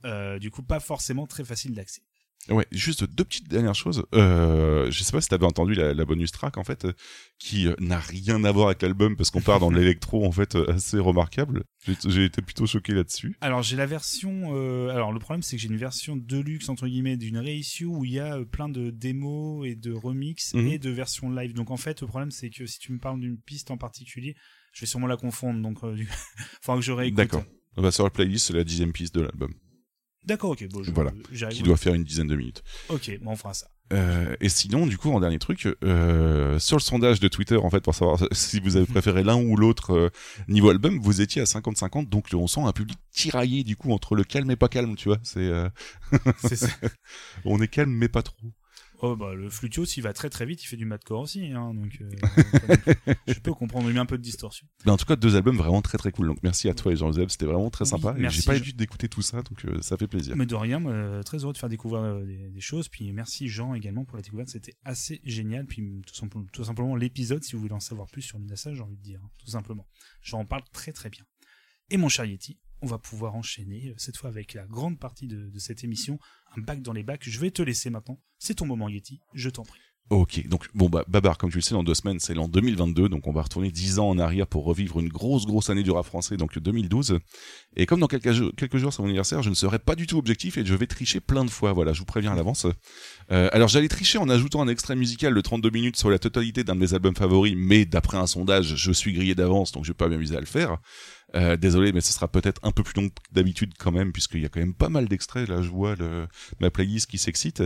[0.05, 2.03] euh, du coup pas forcément très facile d'accès.
[2.51, 4.05] Ouais, juste deux petites dernières choses.
[4.15, 6.93] Euh, je sais pas si t'avais entendu la, la bonus track en fait, euh,
[7.39, 10.55] qui euh, n'a rien à voir avec l'album parce qu'on part dans l'électro en fait
[10.69, 11.65] assez remarquable.
[12.07, 13.35] J'ai été plutôt choqué là-dessus.
[13.41, 14.53] Alors j'ai la version.
[14.91, 18.13] alors le problème c'est que j'ai une version deluxe entre guillemets d'une reissue où il
[18.13, 20.67] y a plein de démos et de remix Mhm.
[20.69, 21.55] et de versions live.
[21.55, 24.37] Donc en fait le problème c'est que si tu me parles d'une piste en particulier,
[24.75, 25.63] je vais sûrement la confondre.
[25.63, 26.07] Donc du...
[26.61, 27.17] faudra que je réécoute.
[27.17, 27.45] D'accord.
[27.79, 29.53] On va sur la playlist, c'est la dixième piste de l'album,
[30.25, 30.67] D'accord, ok.
[30.71, 31.13] Bon, je, Voilà.
[31.33, 31.57] j'arrive.
[31.59, 32.63] qui doit faire une dizaine de minutes.
[32.89, 33.69] Ok, bon, on fera ça.
[33.93, 37.69] Euh, et sinon, du coup, en dernier truc, euh, sur le sondage de Twitter, en
[37.69, 40.11] fait, pour savoir si vous avez préféré l'un ou l'autre euh,
[40.49, 44.15] niveau album, vous étiez à 50-50, donc on sent un public tiraillé, du coup, entre
[44.15, 45.19] le calme et pas calme, tu vois.
[45.23, 45.51] C'est,
[46.39, 46.69] C'est ça.
[47.45, 48.37] on est calme mais pas trop.
[49.01, 51.75] Oh, bah, le Flutios, il va très très vite, il fait du madcore aussi, hein,
[51.75, 54.67] donc euh, je peux comprendre, il un peu de distorsion.
[54.87, 56.29] Mais en tout cas, deux albums vraiment très très cool.
[56.29, 58.15] Donc merci à toi et Jean-Joseph, c'était vraiment très Oui, sympa.
[58.17, 58.65] J'ai pas eu Jean.
[58.67, 60.37] le d'écouter tout ça, donc euh, ça fait plaisir.
[60.37, 63.49] Mais de rien, moi, très heureux de faire découvrir euh, des, des choses, puis merci
[63.49, 67.57] Jean également pour la découverte, c'était assez génial, puis tout simplement, tout simplement l'épisode, si
[67.57, 69.87] vous voulez en savoir plus sur Minasa, j'ai envie de dire, hein, tout simplement.
[70.23, 71.25] J'en parle très très bien.
[71.91, 75.27] Et mon cher Yeti, on va pouvoir enchaîner, euh, cette fois avec la grande partie
[75.27, 76.19] de, cette émission,
[76.57, 77.23] un bac dans les bacs.
[77.27, 78.21] Je vais te laisser maintenant.
[78.39, 79.81] C'est ton moment Yeti, je t'en prie.
[80.11, 83.09] Ok, donc bon bah Babar, comme tu le sais, dans deux semaines, c'est l'an 2022,
[83.09, 85.91] donc on va retourner dix ans en arrière pour revivre une grosse grosse année du
[85.91, 87.21] rap français, donc 2012.
[87.77, 90.07] Et comme dans quelques jours, quelques jours c'est mon anniversaire, je ne serai pas du
[90.07, 91.73] tout objectif et je vais tricher plein de fois.
[91.73, 92.67] Voilà, je vous préviens à l'avance.
[93.33, 96.65] Euh, alors j'allais tricher en ajoutant un extrait musical de 32 minutes sur la totalité
[96.65, 99.91] d'un de mes albums favoris, mais d'après un sondage, je suis grillé d'avance, donc je
[99.91, 100.77] vais pas m'amuser à le faire.
[101.35, 104.41] Euh, désolé, mais ce sera peut-être un peu plus long que d'habitude quand même, puisqu'il
[104.41, 105.49] y a quand même pas mal d'extraits.
[105.49, 106.29] Là, je vois le,
[106.61, 107.63] ma playlist qui s'excite.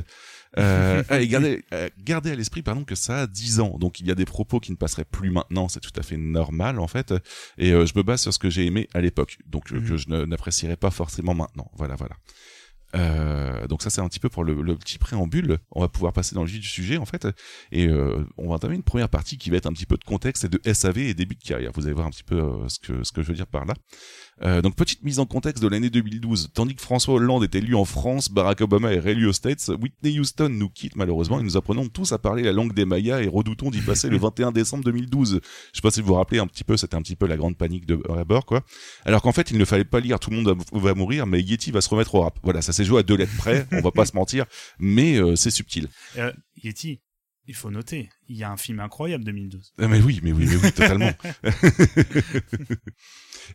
[0.57, 3.77] Euh, ah, et gardez, euh, gardez à l'esprit, pardon, que ça a 10 ans.
[3.79, 5.69] Donc, il y a des propos qui ne passeraient plus maintenant.
[5.69, 7.13] C'est tout à fait normal, en fait.
[7.59, 9.39] Et euh, je me base sur ce que j'ai aimé à l'époque.
[9.47, 9.89] Donc, euh, Mhm.
[9.89, 11.71] que je n'apprécierais pas forcément maintenant.
[11.77, 12.17] Voilà, voilà.
[12.97, 15.59] Euh, donc ça c'est un petit peu pour le, petit préambule.
[15.73, 17.26] On va pouvoir passer dans le vif du sujet en fait,
[17.73, 20.04] et euh, on va entamer une première partie qui va être un petit peu de
[20.04, 21.72] contexte et de SAV et début de carrière.
[21.74, 23.64] Vous allez voir un petit peu euh, ce que ce que je veux dire par
[23.64, 23.74] là.
[24.42, 26.51] Euh, donc petite mise en contexte de l'année 2012.
[26.55, 30.18] Tandis que François Hollande est élu en France, Barack Obama est réélu aux States, Whitney
[30.18, 33.29] Houston nous quitte malheureusement et nous apprenons tous à parler la langue des Mayas et
[33.29, 35.40] redoutons d'y passer le 21 décembre 2012.
[35.42, 37.37] Je sais pas si vous vous rappelez un petit peu, c'était un petit peu la
[37.37, 38.62] grande panique de Rabor quoi.
[39.05, 41.70] Alors qu'en fait il ne fallait pas lire Tout le monde va mourir, mais Yeti
[41.70, 42.38] va se remettre au rap.
[42.42, 44.44] Voilà, ça s'est joué à deux lettres près, on va pas se mentir,
[44.79, 45.88] mais euh, c'est subtil.
[46.16, 47.01] Euh, Yeti,
[47.46, 49.72] il faut noter, il y a un film incroyable 2012.
[49.79, 51.11] Ah, mais oui, mais oui, mais oui, totalement.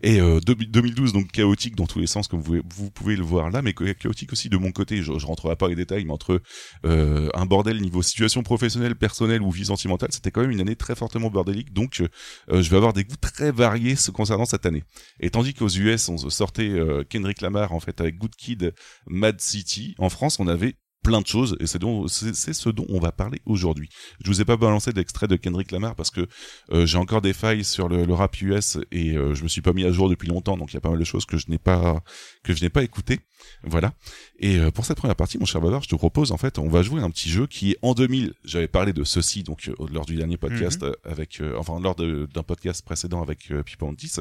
[0.01, 3.15] Et euh, deux- 2012, donc chaotique dans tous les sens, comme vous, pouvez- vous pouvez
[3.15, 4.97] le voir là, mais chaotique aussi de mon côté.
[5.03, 6.41] Je, je rentrerai pas les détails, mais entre
[6.85, 10.75] euh, un bordel niveau situation professionnelle, personnelle ou vie sentimentale, c'était quand même une année
[10.75, 11.73] très fortement bordélique.
[11.73, 14.83] Donc, euh, je vais avoir des goûts très variés ce concernant cette année.
[15.19, 18.73] Et tandis qu'aux US, on sortait euh, Kendrick Lamar en fait avec Good Kid,
[19.07, 23.11] Mad City, en France, on avait plein de choses et c'est ce dont on va
[23.11, 23.89] parler aujourd'hui.
[24.23, 26.27] Je vous ai pas balancé d'extrait de Kendrick Lamar parce que
[26.71, 29.73] euh, j'ai encore des failles sur le, rap US et euh, je me suis pas
[29.73, 31.45] mis à jour depuis longtemps donc il y a pas mal de choses que je
[31.49, 32.01] n'ai pas
[32.43, 33.19] que je n'ai pas écouté.
[33.63, 33.93] Voilà.
[34.39, 36.67] Et euh, pour cette première partie, mon cher Bavard, je te propose en fait, on
[36.67, 38.33] va jouer un petit jeu qui est en 2000.
[38.43, 41.95] J'avais parlé de ceci donc euh, lors du dernier podcast euh, avec euh, enfin lors
[41.95, 44.11] d'un podcast précédent avec euh, Antis.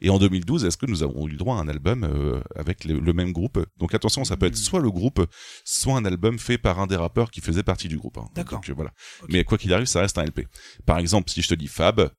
[0.00, 2.84] Et en 2012, est-ce que nous avons eu le droit à un album euh, avec
[2.84, 3.64] le, le même groupe?
[3.78, 4.58] Donc attention, ça peut être Mhm.
[4.62, 5.24] soit le groupe,
[5.64, 8.18] soit un album fait par un des rappeurs qui faisait partie du groupe.
[8.18, 8.26] hein.
[8.34, 8.60] D'accord.
[8.74, 8.92] Voilà.
[9.28, 10.46] Mais quoi qu'il arrive, ça reste un LP.
[10.86, 12.10] Par exemple, si je te dis Fab,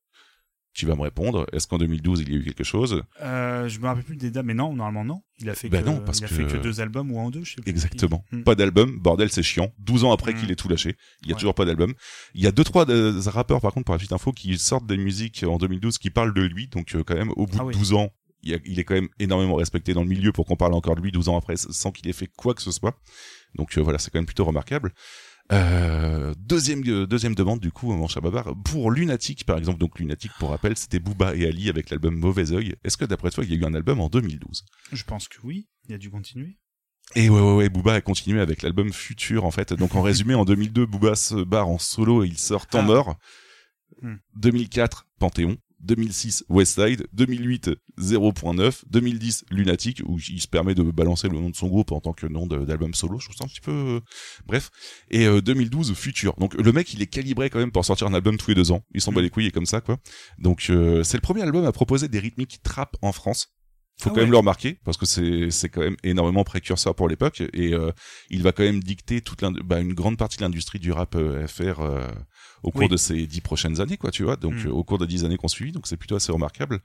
[0.75, 3.01] tu vas me répondre, est-ce qu'en 2012 il y a eu quelque chose?
[3.21, 5.21] Euh, je me rappelle plus des dates, mais non, normalement non.
[5.39, 7.19] Il a fait Bah que, non, parce il a que- fait que deux albums ou
[7.19, 7.69] un deux, je sais plus.
[7.71, 8.23] Exactement.
[8.31, 8.43] Hmm.
[8.43, 9.71] Pas d'album, bordel, c'est chiant.
[9.79, 10.35] 12 ans après Mm.
[10.39, 11.39] qu'il ait tout lâché, il y a Ouais.
[11.39, 11.93] toujours pas d'album.
[12.33, 14.85] Il y a deux trois euh, rappeurs par contre pour la petite info qui sortent
[14.85, 17.63] des musiques en 2012 qui parlent de lui, donc euh, quand même au bout Ah
[17.63, 17.73] de oui.
[17.73, 18.11] 12 ans,
[18.43, 21.11] il est quand même énormément respecté dans le milieu pour qu'on parle encore de lui
[21.11, 22.95] 12 ans après sans qu'il ait fait quoi que ce soit.
[23.55, 24.93] Donc euh, voilà, c'est quand même plutôt remarquable.
[25.51, 29.77] Euh, deuxième euh, deuxième demande du coup mon cher Babar pour Lunatic par exemple.
[29.77, 32.75] Donc Lunatic pour rappel c'était Booba et Ali avec l'album Mauvais Oeil.
[32.83, 35.37] Est-ce que d'après toi il y a eu un album en 2012 Je pense que
[35.43, 36.57] oui, il a dû continuer.
[37.15, 39.73] et ouais ouais ouais Booba a continué avec l'album Futur en fait.
[39.73, 42.83] Donc en résumé en 2002 Booba se barre en solo et il sort Temps Ah.
[42.83, 43.15] mort.
[44.01, 44.15] Hmm.
[44.37, 51.39] 2004 Panthéon 2006 Westside 2008 0.9 2010 Lunatic où il se permet de balancer le
[51.39, 53.61] nom de son groupe en tant que nom d'album solo je trouve ça un petit
[53.61, 53.99] peu euh,
[54.45, 54.69] bref.
[55.09, 58.13] Et euh, 2012 Futur donc le mec il est calibré quand même pour sortir un
[58.13, 58.83] album tous les deux ans.
[58.93, 59.23] Il s'en bat Mm.
[59.23, 59.97] les couilles et comme ça quoi.
[60.37, 63.55] Donc euh, c'est le premier album à proposer des rythmiques trap en France.
[63.97, 67.07] Faut Ah quand même le remarquer parce que c'est c'est quand même énormément précurseur pour
[67.07, 67.41] l'époque.
[67.53, 67.91] Et euh,
[68.29, 71.47] il va quand même dicter toute bah, une grande partie de l'industrie du rap euh,
[71.47, 72.07] FR euh,
[72.63, 72.87] au cours Oui.
[72.89, 74.67] de ces dix prochaines années quoi tu vois donc Mm.
[74.67, 76.81] euh, au cours des dix années qu'on suit donc c'est plutôt assez remarquable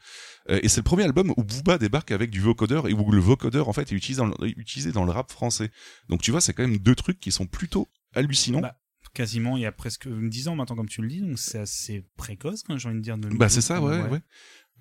[0.49, 3.21] Euh, et c'est le premier album où Booba débarque avec du vocodeur et où le
[3.21, 5.71] vocodeur en fait est utilisé dans le, est utilisé dans le rap français
[6.09, 8.77] donc tu vois c'est quand même deux trucs qui sont plutôt hallucinants Bah,
[9.13, 12.07] Quasiment il y a presque 10 ans maintenant, comme tu le dis, donc c'est assez
[12.17, 13.19] précoce, quand j'ai envie de dire.
[13.19, 14.21] De Bah c'est ça, ouais, ouais.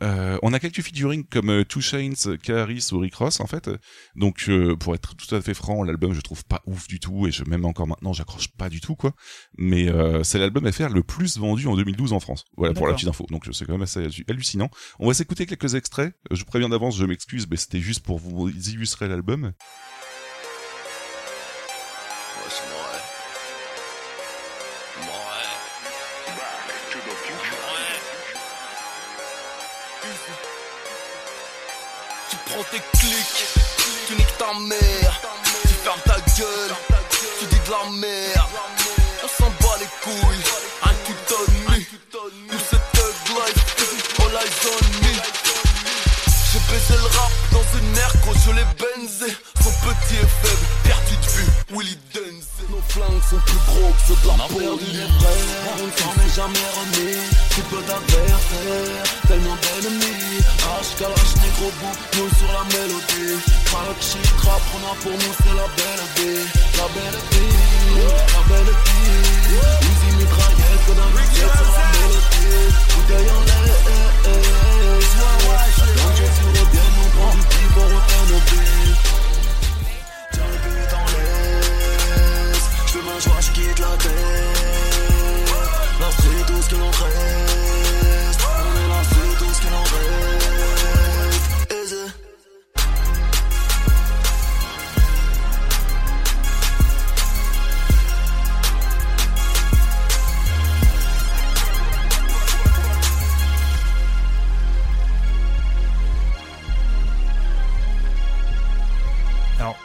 [0.01, 3.69] Euh, on a quelques featuring comme euh, Two Chainz, Karis ou Rick Ross en fait.
[4.15, 7.27] Donc euh, pour être tout à fait franc, l'album je trouve pas ouf du tout
[7.27, 9.13] et je même encore maintenant j'accroche pas du tout quoi.
[9.57, 9.87] Mais
[10.23, 12.45] c'est l'album FR le plus vendu en 2012 en France.
[12.57, 13.25] Voilà pour la petite info.
[13.29, 14.69] Donc c'est quand même assez hallu- hallucinant.
[14.99, 16.13] On va s'écouter quelques extraits.
[16.31, 19.53] Je vous préviens d'avance, je m'excuse, mais c'était juste pour vous illustrer l'album.
[34.67, 36.75] Tu fermes ta gueule,
[37.39, 38.49] tu dis de la merde.
[39.23, 40.43] On s'en bat les couilles,
[40.83, 41.77] un tout on me.
[41.79, 43.61] Nous c'est thug life,
[44.19, 45.13] all eyes on me.
[46.51, 49.37] J'ai baisé le rap dans une air quand je l'ai benzé.
[49.63, 50.33] Son petit est
[52.99, 54.99] flingues sont plus gros que ceux de la police.
[55.79, 60.43] On ne s'en est jamais remis, si peu d'adversaires, tellement d'ennemis.
[60.59, 63.39] H, Kalash, négro bout, nous sur la mélodie.
[63.65, 66.43] Crack, shit, rap, on a pour nous c'est la belle vie.
[66.77, 67.55] La belle vie,
[68.35, 69.19] la belle vie.
[69.87, 72.67] Easy mitraillette, que d'un budget sur la mélodie.
[72.95, 73.79] Bouteille en l'air,
[76.91, 78.88] on prend du refait nos vies.
[83.59, 84.09] Je quitte la tête.
[86.21, 87.28] Ce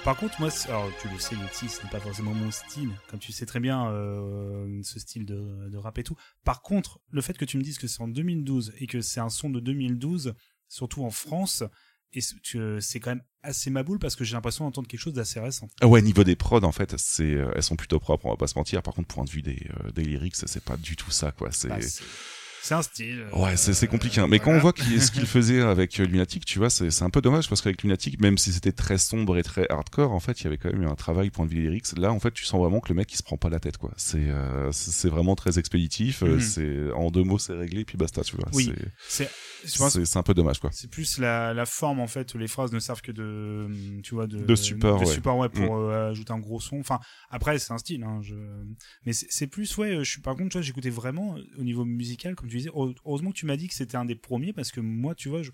[0.04, 3.18] par contre, moi, alors, tu le sais, Yeti, ce n'est pas forcément mon style, comme
[3.18, 6.16] tu sais très bien, euh, ce style de, de rap et tout.
[6.44, 9.20] Par contre, le fait que tu me dises que c'est en 2012 et que c'est
[9.20, 10.34] un son de 2012,
[10.68, 11.62] surtout en France,
[12.12, 15.68] et c'est- quand même assez maboule parce que j'ai l'impression d'entendre quelque chose d'assez récent.
[15.80, 18.36] Ah ouais, niveau des prods en fait, c'est euh, elles sont plutôt propres, on va
[18.36, 18.82] pas se mentir.
[18.82, 21.50] Par contre, point de vue des euh, des lyrics, c'est pas du tout ça quoi.
[21.50, 21.78] C'est Bah,
[22.66, 23.26] c'est un style.
[23.32, 24.20] euh, Ouais, c'est compliqué.
[24.22, 24.26] hein.
[24.26, 27.20] Mais quand on voit ce qu'il faisait avec euh, Lunatic, tu vois, c'est un peu
[27.20, 30.44] dommage parce qu'avec Lunatic, même si c'était très sombre et très hardcore, en fait, il
[30.44, 31.96] y avait quand même eu un travail point de vue lyrics.
[31.98, 33.76] Là, en fait, tu sens vraiment que le mec, il se prend pas la tête,
[33.76, 33.90] quoi.
[33.96, 36.22] C'est euh, c'est vraiment très expéditif.
[36.40, 38.46] C'est en deux mots, c'est réglé, puis basta, tu vois.
[38.54, 38.72] Oui,
[39.06, 39.30] C'est-
[39.66, 40.70] C'est, un peu dommage, quoi.
[40.72, 43.68] C'est plus la, la forme en fait, où les phrases ne servent que de,
[44.02, 45.10] tu vois, de, De support, de ouais.
[45.10, 45.14] Mm.
[45.14, 46.78] support, ouais, pour euh, ajouter un gros son.
[46.78, 47.00] Enfin,
[47.30, 48.34] après c'est un style, hein, je...
[49.06, 49.96] mais c'est plus, ouais.
[50.04, 52.70] Je suis par contre, tu vois, j'écoutais vraiment euh, au niveau musical, comme tu disais.
[52.70, 55.28] Heure- Heureusement que tu m'as dit que c'était un des premiers parce que moi, tu
[55.28, 55.50] vois, je,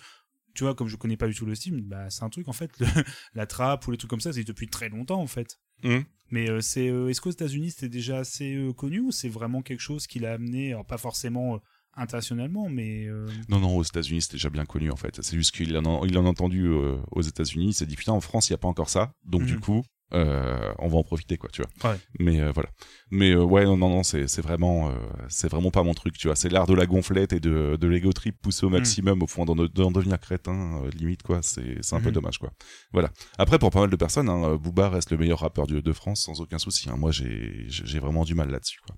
[0.55, 2.53] tu vois, comme je connais pas du tout le style, bah c'est un truc en
[2.53, 2.87] fait, le-
[3.35, 5.59] la trappe ou les trucs comme ça, c'est depuis très longtemps en fait.
[5.85, 6.05] Mhm.
[6.33, 9.81] Mais euh, c'est, euh, est-ce qu'aux États-Unis c'était déjà assez connu ou c'est vraiment quelque
[9.81, 11.61] chose qui l'a amené, alors pas forcément
[11.95, 15.21] internationalement, mais euh, Non, non, aux États-Unis, c'était déjà bien connu, en fait.
[15.23, 17.69] C'est juste qu'il en a, il en a entendu euh, aux États-Unis.
[17.69, 19.13] Il s'est dit, putain, en France, il y a pas encore ça.
[19.25, 19.61] Donc, du Mhm.
[19.61, 21.93] coup, euh, on va en profiter, quoi, tu vois.
[21.93, 21.99] Ouais.
[22.19, 22.69] Mais voilà.
[23.13, 24.93] Mais ouais, non, non, non, c'est c'est vraiment,
[25.29, 26.35] c'est vraiment pas mon truc, tu vois.
[26.35, 29.45] C'est l'art de la gonflette et de, de l'ego trip poussé au maximum, au point
[29.45, 31.43] d'en devenir crétin, limite, quoi.
[31.43, 32.15] C'est c'est un peu Mhm.
[32.15, 32.51] dommage, quoi.
[32.93, 33.11] Voilà.
[33.39, 36.23] Après, pour pas mal de personnes, hein, Booba reste le meilleur rappeur de, de France,
[36.25, 36.89] sans aucun souci.
[36.91, 36.97] hein.
[36.97, 38.97] Moi, j'ai vraiment du mal là-dessus, quoi.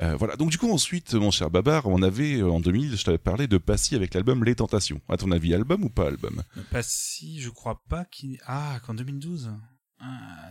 [0.00, 0.36] Euh, voilà.
[0.36, 3.46] Donc du coup ensuite, mon cher Babar, on avait euh, en 2000, je t'avais parlé
[3.48, 5.00] de Passy avec l'album Les Tentations.
[5.08, 6.42] À ton avis, album ou pas album?
[6.70, 8.38] Pas si, je crois pas qu'il.
[8.46, 9.50] Ah, qu'en 2012
[10.00, 10.06] Ah,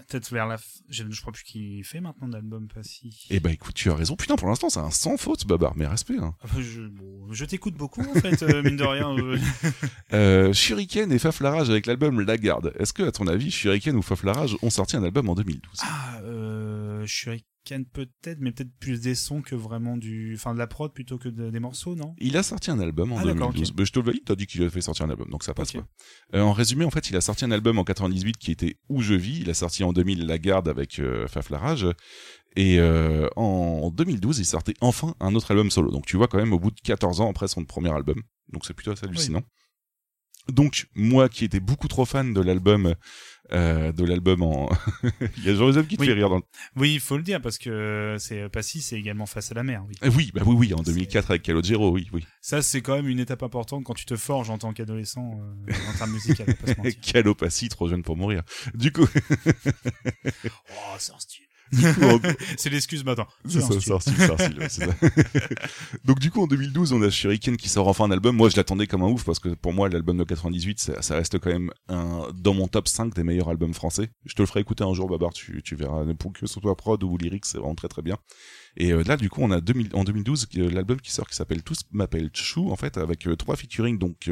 [0.10, 0.58] Peut-être vers la.
[0.58, 3.26] f- Je, je crois plus qu'il fait maintenant d'album pas si.
[3.30, 4.16] Eh ben écoute, tu as raison.
[4.18, 5.74] Putain, pour l'instant, c'est un sans faute, Babar.
[5.78, 6.18] Mais respect.
[6.20, 6.36] Hein.
[6.44, 9.16] Enfin, je, bon, je t'écoute beaucoup en fait, euh, mine de rien.
[9.18, 9.38] euh.
[10.14, 12.74] Euh, Shuriken et Faflarage avec l'album La Garde.
[12.80, 16.20] Est-ce que, à ton avis, Shuriken ou Faflarage ont sorti un album en 2012 Ah,
[16.24, 17.46] euh, Shuriken.
[17.68, 21.18] Ken peut-être, mais peut-être plus des sons que vraiment du, enfin de la prod plutôt
[21.18, 22.16] que de- des morceaux, non?
[22.20, 23.72] Il a sorti un album en Ah, d'accord, 2012.
[23.72, 23.76] ok.
[23.80, 25.54] Mais je te le valide, t'as dit qu'il a fait sortir un album, donc ça
[25.54, 25.86] passe pas.
[26.34, 29.02] Euh, en résumé, en fait, il a sorti un album en 98 qui était Où
[29.02, 29.40] je vis.
[29.42, 31.52] Il a sorti en 2000 La Garde avec euh, Faf.
[32.56, 35.92] Et euh, en 2012, il sortait enfin un autre album solo.
[35.92, 38.22] Donc tu vois quand même au bout de 14 ans après son premier album.
[38.50, 39.44] Donc c'est plutôt assez hallucinant.
[40.50, 42.96] Donc moi qui étais beaucoup trop fan de l'album,
[43.54, 44.70] euh, de l'album en,
[45.38, 46.08] il y a Jean-Joseph qui te Oui.
[46.08, 46.44] fait rire dans le...
[46.76, 49.84] Oui, il faut le dire parce que c'est Passy, c'est également face à la mer.
[49.88, 49.96] Oui.
[50.04, 52.26] Eh Oui, bah oui, oui, en 2004 avec Calogero, oui, oui.
[52.42, 55.74] Ça, c'est quand même une étape importante quand tu te forges en tant qu'adolescent euh,
[55.94, 56.44] en termes musicaux.
[57.02, 58.44] Calopassie, trop jeune pour mourir.
[58.74, 59.08] Du coup,
[60.46, 61.46] Oh, c'est un style.
[61.74, 62.20] En-
[62.58, 63.28] C'est l'excuse maintenant.
[63.48, 63.74] C'est ça,
[64.58, 64.86] ouais, ça.
[66.06, 68.36] Donc du coup en 2012 on a Shuriken qui sort enfin un album.
[68.36, 71.16] Moi je l'attendais comme un ouf parce que pour moi l'album de 98 ça, ça
[71.16, 74.10] reste quand même un, dans mon top 5 des meilleurs albums français.
[74.26, 76.04] Je te le ferai écouter un jour Babar, tu, tu verras.
[76.20, 78.18] Pour que ce soit prod ou lyrics c'est vraiment très très bien.
[78.78, 81.36] Et euh, là du coup on a 2000, en 2012 euh, l'album qui sort qui
[81.36, 84.30] s'appelle Tous m'appellent Chou en fait avec euh, trois featuring donc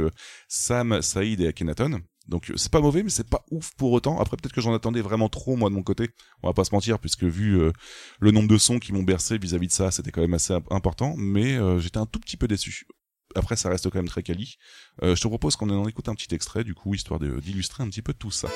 [0.47, 2.01] Sam, Saïd et Akhenaton.
[2.27, 4.19] Donc euh, c'est pas mauvais mais c'est pas ouf pour autant.
[4.19, 6.09] Après peut-être que j'en attendais vraiment trop moi de mon côté.
[6.43, 7.71] On va pas se mentir puisque vu euh,
[8.19, 10.71] le nombre de sons qui m'ont bercé vis-à-vis de ça, c'était quand même assez imp-
[10.71, 12.87] important, mais euh, j'étais un tout petit peu déçu.
[13.37, 14.55] Après, ça reste quand même très quali.
[15.03, 17.89] Euh, je te propose qu'on en écoute un petit extrait, du coup, histoire d'illustrer un
[17.89, 18.47] petit peu tout ça.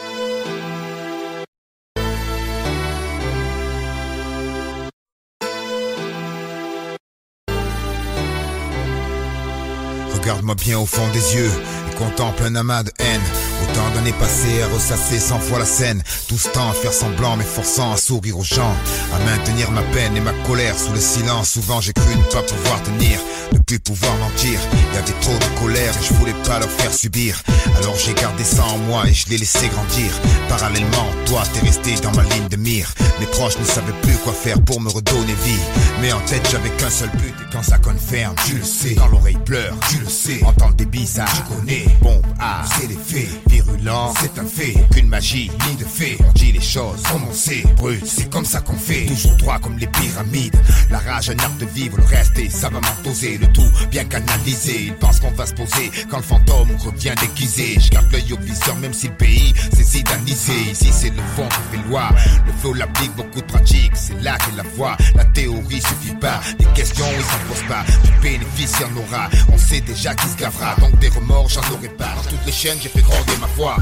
[10.13, 11.51] Regarde-moi bien au fond des yeux
[11.99, 13.21] contemple un amas de haine.
[13.63, 16.01] Autant d'années passées à ressasser cent fois la scène.
[16.27, 18.73] Tout ce temps à faire semblant, m'efforçant à sourire aux gens.
[19.13, 21.49] À maintenir ma peine et ma colère sous le silence.
[21.49, 23.19] Souvent j'ai cru ne pas pouvoir tenir,
[23.51, 24.59] ne plus pouvoir mentir.
[24.93, 27.41] Y avait trop de colère et je voulais pas leur faire subir.
[27.77, 30.11] Alors j'ai gardé ça en moi et je l'ai laissé grandir.
[30.47, 32.93] Parallèlement, toi t'es resté dans ma ligne de mire.
[33.19, 35.59] Mes proches ne savaient plus quoi faire pour me redonner vie.
[36.01, 38.95] Mais en tête j'avais qu'un seul but et quand ça confirme, tu le sais.
[38.95, 40.41] Quand l'oreille pleure, tu le sais.
[40.45, 41.88] Entendre des bizarres, tu connais.
[42.01, 43.29] Bombe à, c'est les faits.
[43.47, 44.75] Virulent, c'est un fait.
[44.89, 46.17] Aucune magie, ni de fait.
[46.27, 47.63] On dit les choses comme on sait.
[47.77, 49.05] Brut, c'est comme ça qu'on fait.
[49.05, 50.57] Toujours droit comme les pyramides.
[50.89, 53.37] La rage, un art de vivre, le reste est savamment dosé.
[53.37, 54.85] Le tout bien canalisé.
[54.87, 57.77] Ils pensent qu'on va se poser quand le fantôme revient déguisé.
[57.79, 60.53] Je garde l'œil au viseur, même si le pays s'est zidanisé.
[60.71, 62.09] Ici, c'est le fond qui fait loi.
[62.45, 63.91] Le flow l'applique, beaucoup de pratique.
[63.95, 64.95] C'est là qu'est la voix.
[65.15, 66.39] La théorie suffit pas.
[66.59, 67.83] Les questions, ils s'en posent pas.
[68.03, 69.29] Du bénéfice, y en aura.
[69.51, 70.75] On sait déjà qui se gavera.
[70.75, 72.13] Donc des remords, j'en aurai pas.
[72.15, 73.77] Dans toutes les chaînes, j'ai fait gronder ma voix.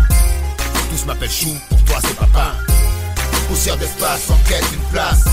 [0.92, 2.54] Tous m'appellent Chou, pour toi c'est papa.
[3.48, 5.24] Poussière d'espace, en quête d'une place.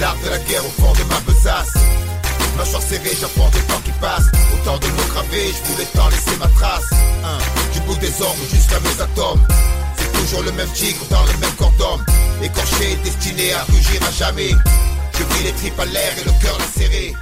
[0.00, 1.72] L'art de la guerre au fond de ma besace.
[2.56, 4.30] Mâchoire serrée, j'apprends des temps qui passent.
[4.54, 6.90] Autant de mots gravés, je voulais tant laisser ma trace.
[7.24, 7.38] Hein,
[7.72, 9.46] Du bout des ongles jusqu'à mes atomes.
[9.96, 12.04] C'est toujours le même tigre dans le même corps d'homme.
[12.42, 14.50] Écorché, destiné à rugir à jamais.
[15.14, 17.14] Je vis les tripes à l'air et le cœur lacéré.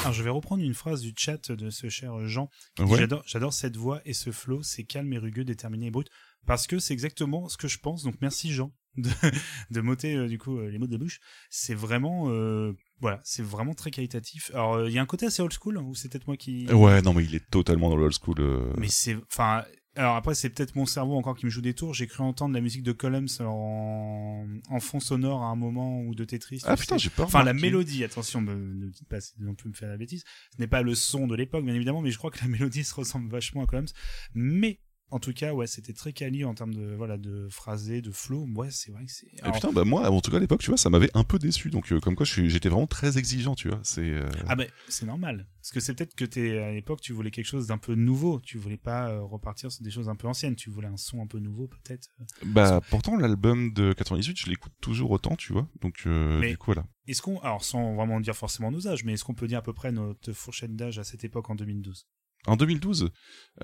[0.00, 2.48] Alors, je vais reprendre une phrase du chat de ce cher Jean.
[2.78, 3.06] Ouais.
[3.26, 6.08] J'adore, cette voix et ce flow, c'est calme et rugueux, déterminé et brut.
[6.46, 8.04] Parce que c'est exactement ce que je pense.
[8.04, 9.10] Donc, merci Jean de,
[9.70, 11.20] de m'ôter, euh, du coup, euh, les mots de la bouche.
[11.50, 14.50] C'est vraiment, euh, voilà, c'est vraiment très qualitatif.
[14.54, 16.36] Alors, euh, il y a un côté assez old school, hein, ou c'est peut-être moi
[16.36, 16.66] qui.
[16.72, 18.72] Ouais, non, mais il est totalement dans le old school.
[18.78, 19.64] Mais c'est, enfin,
[19.98, 21.92] alors après c'est peut-être mon cerveau encore qui me joue des tours.
[21.94, 26.14] J'ai cru entendre la musique de Columns en, en fond sonore à un moment ou
[26.14, 26.62] de Tetris.
[26.64, 29.74] Ah putain, j'ai pas Enfin, la mélodie, attention, me- ne dites pas non plus me
[29.74, 30.24] faire la bêtise.
[30.56, 32.84] Ce n'est pas le son de l'époque, bien évidemment, mais je crois que la mélodie
[32.84, 33.88] se ressemble vachement à Columns.
[34.34, 34.80] Mais
[35.10, 38.46] en tout cas, ouais, c'était très quali en termes de voilà de phrasé, de flow.
[38.54, 39.26] Ouais, c'est vrai que c'est.
[39.42, 41.38] Alors- putain, bah moi, en tout cas à l'époque, tu vois, ça m'avait un peu
[41.38, 41.70] déçu.
[41.70, 43.80] Donc, euh, comme quoi, j'étais vraiment très exigeant, tu vois.
[43.82, 44.02] C'est.
[44.10, 47.30] euh, Ah ben c'est normal parce que c'est peut-être que t'es à l'époque tu voulais
[47.30, 50.26] quelque chose d'un peu nouveau tu voulais pas euh, repartir sur des choses un peu
[50.26, 52.08] anciennes tu voulais un son un peu nouveau peut-être
[52.46, 55.68] Bah, pourtant, l'album de 98, je l'écoute toujours autant, tu vois.
[55.82, 56.86] Donc, Mais- du coup, voilà.
[57.06, 59.62] est-ce qu'on alors sans vraiment dire forcément nos âges mais est-ce qu'on peut dire à
[59.62, 62.06] peu près notre fourchette d'âge à cette époque en 2012
[62.46, 63.10] En 2012,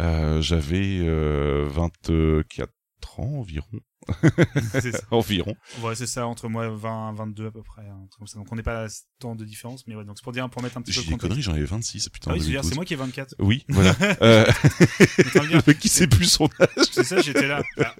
[0.00, 2.70] euh, j'avais euh, 24
[3.18, 3.80] ans environ.
[5.10, 5.56] environ.
[5.82, 7.82] ouais c'est ça entre moi 20 22 à peu près
[8.18, 8.88] comme ça donc on n'est pas à
[9.18, 11.20] tant de différence mais ouais donc c'est pour dire pour mettre un petit peu contexte
[11.20, 12.68] conneries, j'en avais 26, putain, ah oui je veux dire 2012.
[12.70, 13.94] c'est moi qui ai 24 Oui, voilà.
[14.22, 16.68] euh, de le qui sait plus son âge.
[16.92, 17.94] c'est ça j'étais là Ah,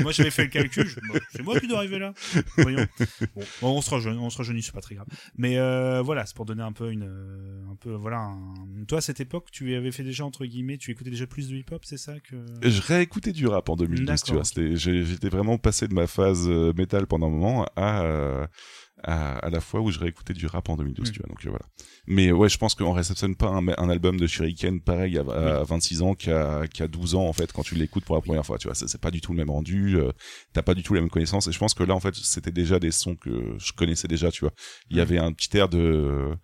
[0.00, 2.12] moi j'avais fait le calcul je- moi, c'est moi qui dois arriver là
[2.58, 2.86] voyons
[3.34, 6.26] bon, bon, on se rajeunit on se rajeunit c'est pas très grave mais euh, voilà
[6.26, 8.54] c'est pour donner un peu une euh, un peu voilà un...
[8.88, 11.56] toi à cette époque tu avais fait déjà entre guillemets tu écoutais déjà plus de
[11.56, 14.42] hip hop c'est ça que Je réécoutais du rap en 2012, tu vois.
[14.74, 18.46] j'étais vraiment passé de ma phase euh, métal pendant un moment à, euh,
[19.02, 21.12] à, à la fois où je réécoutais du rap en 2012, Mm.
[21.12, 21.28] tu vois.
[21.28, 21.64] Donc euh, voilà.
[22.06, 25.62] Mais ouais, je pense qu'on réceptionne pas un, un album de Shuriken pareil à, à
[25.64, 28.56] 26 ans qu'à qu'à 12 ans en fait quand tu l'écoutes pour la première fois,
[28.58, 28.74] tu vois.
[28.74, 30.12] C'est pas du tout le même rendu, euh,
[30.52, 31.46] t'as pas du tout la même connaissance.
[31.48, 34.30] Et je pense que là en fait c'était déjà des sons que je connaissais déjà,
[34.30, 34.52] tu vois.
[34.90, 35.02] Il y Mm.
[35.02, 36.34] avait un petit air de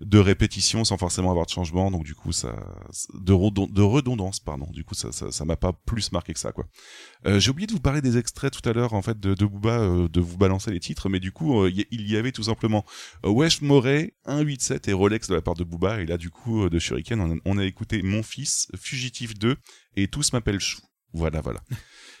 [0.00, 2.54] de répétition sans forcément avoir de changement, donc du coup ça
[3.14, 4.66] de, redon- de redondance pardon.
[4.72, 6.66] Du coup ça ça ça m'a pas plus marqué que ça quoi.
[7.26, 9.46] Euh, J'ai oublié de vous parler des extraits tout à l'heure en fait de, de
[9.46, 12.42] Booba, euh, de vous balancer les titres, mais du coup euh, il y avait tout
[12.42, 12.84] simplement
[13.24, 16.78] Wesh Moret, 187 et Rolex de la part de Booba, et là du coup de
[16.78, 19.56] Shuriken on a, on a écouté Mon Fils, Fugitif 2
[19.96, 20.80] et Tous m'appellent Chou.
[21.12, 21.60] Voilà voilà.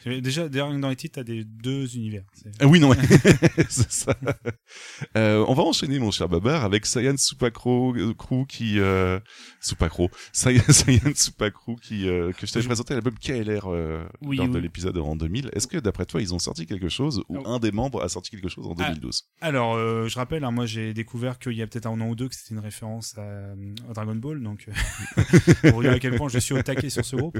[0.06, 2.24] Déjà, dans les titres, t'as des deux univers.
[2.60, 2.92] Ah oui non,
[3.68, 4.14] c'est ça.
[5.16, 9.18] Euh, on va enchaîner mon cher Babar avec Saiyan Supakro euh, Crew qui euh,
[9.60, 10.10] Supakro
[11.14, 14.96] Supakro qui euh, que je t'avais présenté à l'album KLR euh, Oui, lors de l'épisode
[14.98, 15.50] en 2000.
[15.52, 17.50] Est-ce que d'après toi ils ont sorti quelque chose ou Ah.
[17.52, 18.88] un des membres a sorti quelque chose en Ah.
[18.90, 22.08] 2012 Alors, euh, je rappelle, hein, moi j'ai découvert qu'il y a peut-être un an
[22.08, 23.22] ou deux que c'était une référence à,
[23.88, 24.66] à Dragon Ball, donc
[25.70, 27.38] pour dire à quel point je suis au taquet sur ce groupe.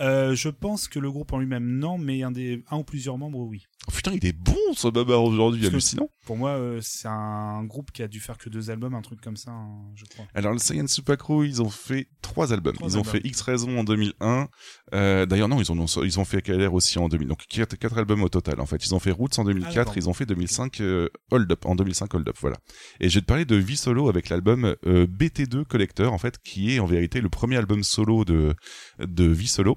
[0.00, 3.40] Je pense que le groupe en lui-même, non, mais un, des, un ou plusieurs membres,
[3.40, 3.64] oui.
[3.86, 6.08] Oh, putain, il est bon ce Babar aujourd'hui, hallucinant.
[6.24, 9.20] Pour moi, euh, c'est un groupe qui a dû faire que deux albums, un truc
[9.20, 10.24] comme ça, hein, je crois.
[10.34, 12.74] Alors le Saiyan Supakro, ils ont fait trois albums.
[12.74, 14.48] Trois ils ont fait X Raison en 2001.
[14.94, 17.28] Euh, D'ailleurs non, ils ont ils ont fait KLR aussi en 2000.
[17.28, 18.60] Donc quatre, quatre albums au total.
[18.60, 19.74] En fait, ils ont fait Roots en 2004.
[19.74, 19.96] d'accord.
[19.96, 22.36] ils ont fait 2005 euh, Hold Up en 2005 Hold Up.
[22.40, 22.56] Voilà.
[23.00, 26.38] Et je vais te parler de Vie Solo avec l'album euh, BT2 Collector en fait,
[26.42, 28.54] qui est en vérité le premier album solo de
[28.98, 29.76] de Vie Solo.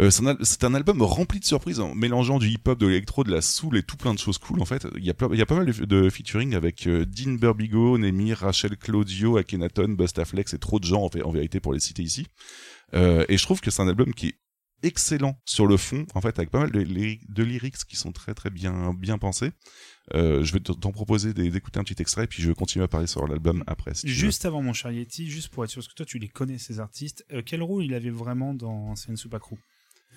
[0.00, 3.40] Euh, c'est un, album rempli de surprises, en mélangeant du hip-hop, de l'électro, de la
[3.40, 4.60] soul et tout plein de choses cool.
[4.60, 8.38] En fait, il y a, pas mal de, de featuring avec euh, Dean Burbigo, Nemir,
[8.38, 12.02] Rachel Claudio, Akhenaton, Bustaflex et trop de gens en, fait, en vérité pour les citer
[12.02, 12.26] ici.
[12.94, 14.34] Euh, et je trouve que c'est un album qui est
[14.84, 18.12] excellent sur le fond, en fait, avec pas mal de, lyri- de lyrics qui sont
[18.12, 19.50] très très bien bien pensés.
[20.14, 23.08] Je vais t'en proposer d'é- d'écouter un petit extrait, puis je vais continuer à parler
[23.08, 23.90] sur l'album après.
[24.04, 26.58] Juste avant mon cher Yeti, juste pour être sûr, parce que toi tu les connais
[26.58, 29.58] ces artistes, euh, quel rôle il avait vraiment dans Sensupa Crew?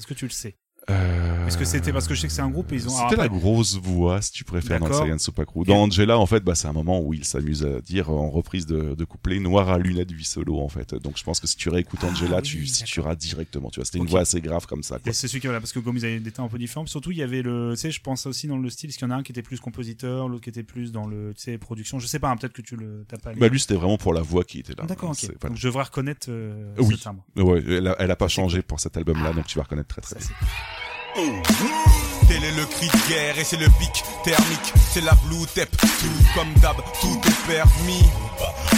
[0.02, 0.58] Est-ce que tu le sais?
[0.90, 2.90] Euh, Est-ce que c'était parce que je sais que c'est un groupe et ils ont.
[2.90, 4.92] C'était la grosse voix, si tu préfères, dans.
[4.92, 5.64] Saiyan Supakru.
[5.64, 8.66] Dans Angela, en fait, bah, c'est un moment où il s'amuse à dire en reprise
[8.66, 10.96] de, de couplet noir à lunettes vie solo, en fait.
[10.96, 13.70] Donc, je pense que si tu réécoutes Angela, Ah tu oui, situeras directement.
[13.70, 14.98] Tu vois, c'était une voix assez grave comme ça.
[14.98, 15.12] Quoi.
[15.12, 16.88] Et C'est celui qui voilà parce que comme ils avaient des temps un peu différents,
[16.88, 19.08] surtout il y avait le, tu sais, je pense aussi dans le style, parce qu'il
[19.08, 21.44] y en a un qui était plus compositeur, l'autre qui était plus dans le, tu
[21.44, 22.00] sais, production.
[22.00, 23.34] Je sais pas, hein, peut-être que tu le, t'as pas.
[23.36, 24.86] Bah, lui, c'était vraiment pour la voix qui était là.
[24.86, 25.30] D'accord, ok.
[25.48, 26.98] Donc je devrais reconnaître euh, Oui.
[26.98, 27.42] ce.
[27.42, 30.02] Ouais, elle a, elle a pas changé pour cet album-là, donc tu vas reconnaître très
[30.02, 30.28] très bien.
[31.16, 35.46] C'est- Tel est le cri de guerre et c'est le pic thermique, c'est la blue
[35.54, 35.70] tep.
[35.76, 38.06] Tout comme d'hab, tout est permis.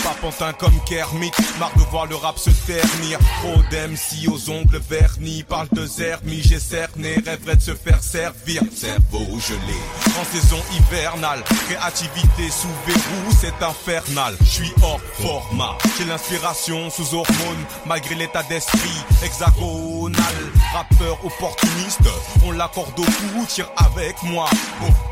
[0.04, 3.20] Pas pantin comme Kermit, marre de voir le rap se ternir.
[3.42, 8.62] Trop d'MC aux ongles vernis, parle de zermi, j'ai cerné, rêverait de se faire servir.
[8.76, 9.80] Cerveau gelé,
[10.20, 14.36] en saison hivernale, créativité sous verrou, c'est infernal.
[14.42, 20.36] Je suis hors format, j'ai l'inspiration sous hormones, malgré l'état d'esprit hexagonal.
[20.74, 22.02] Rappeur opportuniste,
[22.46, 24.50] on l'accorde au cou, tire avec moi.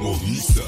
[0.04, 0.60] Oh, miss.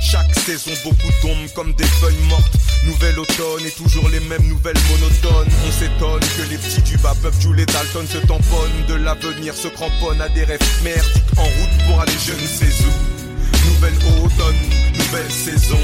[0.00, 2.56] Chaque saison, beaucoup tombent comme des feuilles mortes.
[2.84, 5.48] Nouvel automne et toujours les mêmes nouvelles monotones.
[5.66, 8.86] On s'étonne que les petits du bas peuple jouent les Dalton se tamponnent.
[8.88, 12.84] De l'avenir se cramponnent à des rêves merdiques en route pour aller je ne sais
[12.84, 13.68] où.
[13.68, 13.94] Nouvelle
[14.24, 14.56] automne,
[14.94, 15.78] nouvelle saison.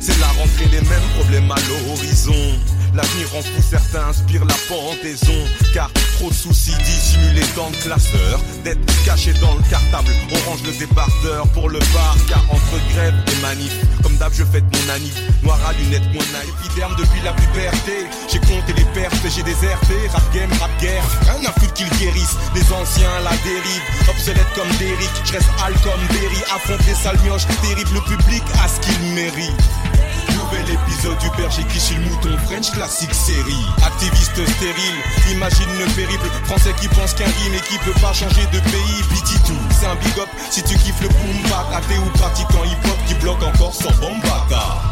[0.00, 2.58] C'est la rentrée, les mêmes problèmes à l'horizon.
[2.94, 5.44] L'avenir rend fou, certains inspirent la pendaison.
[5.74, 8.40] Car trop de soucis dissimulés dans le classeur.
[8.64, 12.16] D'être caché dans le cartable, on range le débardeur pour le bar.
[12.28, 13.72] Car entre grève et manif,
[14.02, 15.14] comme d'hab, je fête mon anif.
[15.42, 18.06] Noir à lunettes, naïf, épiderme depuis la puberté.
[18.30, 19.94] J'ai compté les pertes, j'ai déserté.
[20.12, 22.36] Rap game, rap guerre, rien à foutre qu'ils guérissent.
[22.54, 25.10] Les anciens, la dérive, obsolète comme Derrick.
[25.24, 27.46] Je reste hal comme Berry, affronte les sales mioches.
[27.62, 29.52] Terrible, le public a ce qu'il mérite.
[30.34, 34.98] Nouvel épisode du berger qui chie le mouton French classique série Activiste stérile,
[35.32, 39.00] imagine le périple Français qui pense qu'un rime et qui peut pas changer de pays
[39.10, 42.64] Piti tout, c'est un big up Si tu kiffes le boom bap, athée ou pratiquant
[42.64, 44.82] hip hop Qui bloque encore sans bombata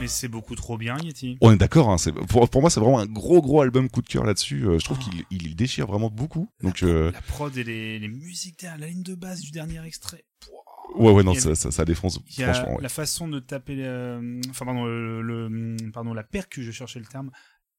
[0.00, 1.36] Mais c'est beaucoup trop bien, Yeti.
[1.42, 4.00] On est d'accord, hein, c'est- pour, pour moi c'est vraiment un gros gros album coup
[4.02, 4.64] de cœur là-dessus.
[4.66, 6.48] Euh, je trouve qu'il il il déchire vraiment beaucoup.
[6.62, 9.84] Donc euh, La prod et les, les musiques derrière, la ligne de base du dernier
[9.84, 10.24] extrait.
[10.96, 12.76] Ouais ouais non ça, ça, ça défonce Il y a franchement.
[12.76, 12.82] ouais.
[12.82, 17.06] la façon de taper, euh, enfin pardon, le, le- pardon, la percu, je cherchais le
[17.06, 17.30] terme,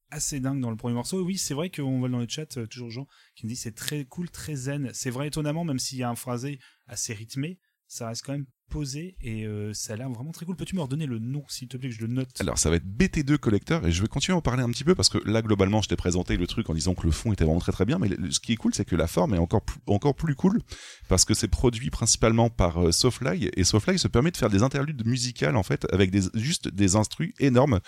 [0.09, 1.23] assez dingue dans le premier morceau.
[1.23, 3.73] Oui, c'est vrai qu'on voit dans le chat euh, toujours Jean qui me dit c'est
[3.75, 4.89] très cool, très zen.
[4.93, 7.59] C'est vrai étonnamment, même s'il y a un phrasé assez rythmé,
[7.91, 10.55] ça reste quand même posé et euh, ça a l'air vraiment très cool.
[10.55, 12.29] Peux-tu me redonner le nom, s'il te plaît, que je le note?
[12.39, 14.85] Alors ça va être BT2 Collector et je vais continuer à en parler un petit
[14.85, 17.33] peu parce que là globalement je t'ai présenté le truc en disant que le fond
[17.33, 19.39] était vraiment très très bien mais ce qui est cool c'est que la forme est
[19.39, 20.61] encore plus, encore plus cool
[21.09, 24.63] parce que c'est produit principalement par euh, Sofly et Sofly se permet de faire des
[24.63, 27.81] interludes musicales en fait avec juste des instrus énormes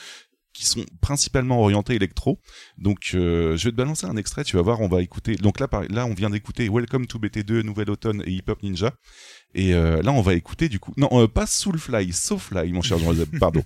[0.53, 2.39] qui sont principalement orientés électro.
[2.77, 5.35] Donc euh, je vais te balancer un extrait, tu vas voir, on va écouter.
[5.35, 8.61] Donc là par- là on vient d'écouter Welcome to BT2 Nouvelle Automne et Hip Hop
[8.63, 8.93] Ninja.
[9.55, 10.93] Et euh, là, on va écouter du coup.
[10.97, 13.63] Non, euh, pas Soulfly, Sofly, mon cher Jean pardon.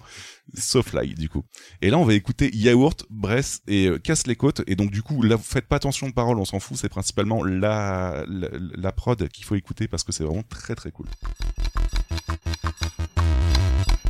[0.53, 1.45] Sofly, du coup.
[1.81, 4.63] Et là, on va écouter Yaourt, Bress et euh, Casse les côtes.
[4.67, 6.75] Et donc, du coup, là, vous faites pas attention aux paroles, on s'en fout.
[6.75, 10.91] C'est principalement la, la, la prod qu'il faut écouter parce que c'est vraiment très très
[10.91, 11.07] cool.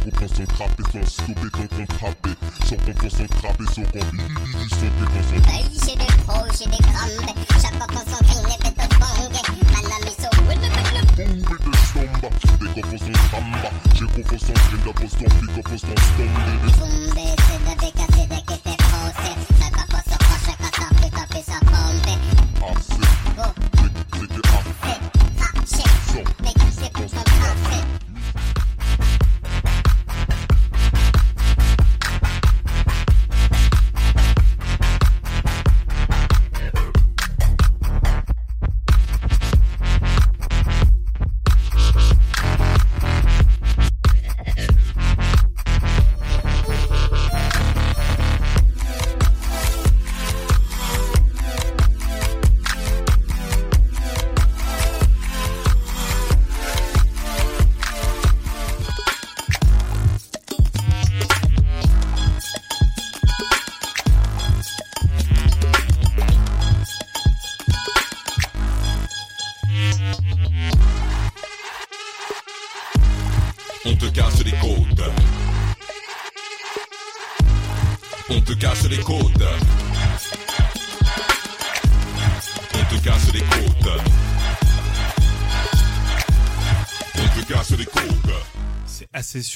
[0.08, 2.30] Comprends son trappé, son stoppé, ton contrappé.
[2.66, 4.24] Son comprend son trappé, son combi,
[4.70, 7.28] son péton, son Hey, j'ai des pros, j'ai des grammes.
[7.62, 9.36] Chaque fois qu'on s'engrine, les bêtes de bang.
[9.68, 10.70] Madame Misso, bombe de
[11.84, 12.30] stomba.
[12.60, 13.70] Des confos son tramba.
[13.96, 16.38] J'ai confos son crime d'apostrophe, puis confos son stombe.
[16.80, 19.32] boum, des c'est de décasser, des qui t'es faussé.
[19.60, 22.16] Chaque fois qu'on se croche, chaque fois qu'on fait taper sa pompe.
[22.62, 23.48] Ah, c'est, Go,
[24.14, 25.02] c'est que ah, fait,
[25.36, 25.84] fâché.
[26.08, 26.24] son.
[26.44, 27.97] Mais qui c'est pour son café?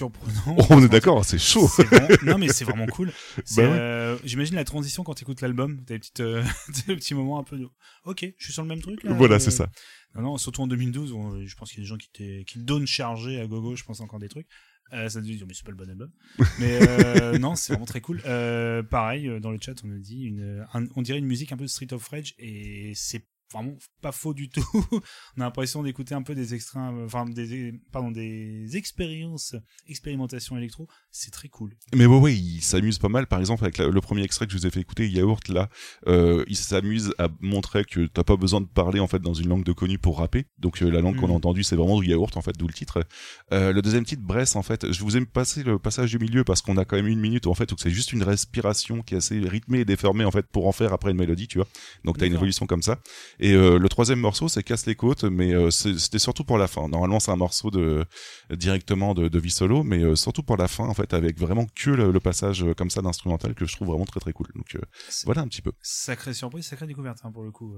[0.10, 0.56] Surprenant.
[0.60, 1.68] Oh, on est d'accord, c'est chaud.
[1.68, 3.08] Vraiment- Non mais c'est vraiment cool.
[3.56, 3.64] Bah ouais.
[3.70, 6.44] euh, J'imagine la transition quand tu écoutes l'album, t'as des euh,
[6.88, 7.68] petits moments un peu de.
[8.06, 9.04] Ok, je suis sur le même truc.
[9.04, 9.70] Là, voilà, Euh, c'est ça.
[10.16, 11.98] Non, non, surtout en 2012, où, je pense qu'il y a des gens
[12.46, 14.48] qui, donnent chargé à gogo, je pense encore des trucs.
[14.94, 16.12] Euh, ça dit, mais c'est pas le bon album.
[16.60, 18.22] Mais euh, non, c'est vraiment très cool.
[18.26, 21.54] Euh, pareil, euh, dans le chat, on nous dit, une, un- on dirait une musique
[21.54, 24.64] un peu Street of Rage, et c'est vraiment pas faux du tout.
[25.38, 29.56] on a l'impression d'écouter un peu des extraits, euh, enfin des, pardon, des expériences,
[29.88, 30.88] expérimentations électro.
[31.12, 31.76] C'est très cool.
[31.96, 33.28] Mais ouais, ouais, il s'amuse pas mal.
[33.28, 35.70] Par exemple, avec la- le premier extrait que je vous ai fait écouter, Yaourt, là,
[36.08, 39.50] euh, il s'amuse à montrer que t'as pas besoin de parler en fait dans une
[39.50, 40.46] langue de connu pour rapper.
[40.60, 41.36] Donc euh, la langue qu'on a Mhm.
[41.36, 43.04] entendue, c'est vraiment du Yaourt en fait, d'où le titre.
[43.52, 46.44] Euh, le deuxième titre, Bress, en fait, je vous ai passé le passage du milieu
[46.44, 49.14] parce qu'on a quand même une minute en fait où c'est juste une respiration qui
[49.14, 51.68] est assez rythmée et déformée en fait pour en faire après une mélodie, tu vois.
[52.06, 53.00] Donc t'as une évolution comme ça.
[53.44, 56.68] Et euh, le troisième morceau, c'est Casse les côtes, mais euh, c'était surtout pour la
[56.68, 56.88] fin.
[56.88, 58.06] Normalement, c'est un morceau de
[58.52, 61.66] directement de, de vie solo, mais euh, surtout pour la fin, en fait, avec vraiment
[61.76, 64.48] que le, le passage comme ça d'instrumental que je trouve vraiment très très cool.
[64.56, 64.78] Donc
[65.26, 65.72] voilà un petit peu.
[65.82, 67.76] Sacrée surprise, sacrée découverte hein, pour le coup.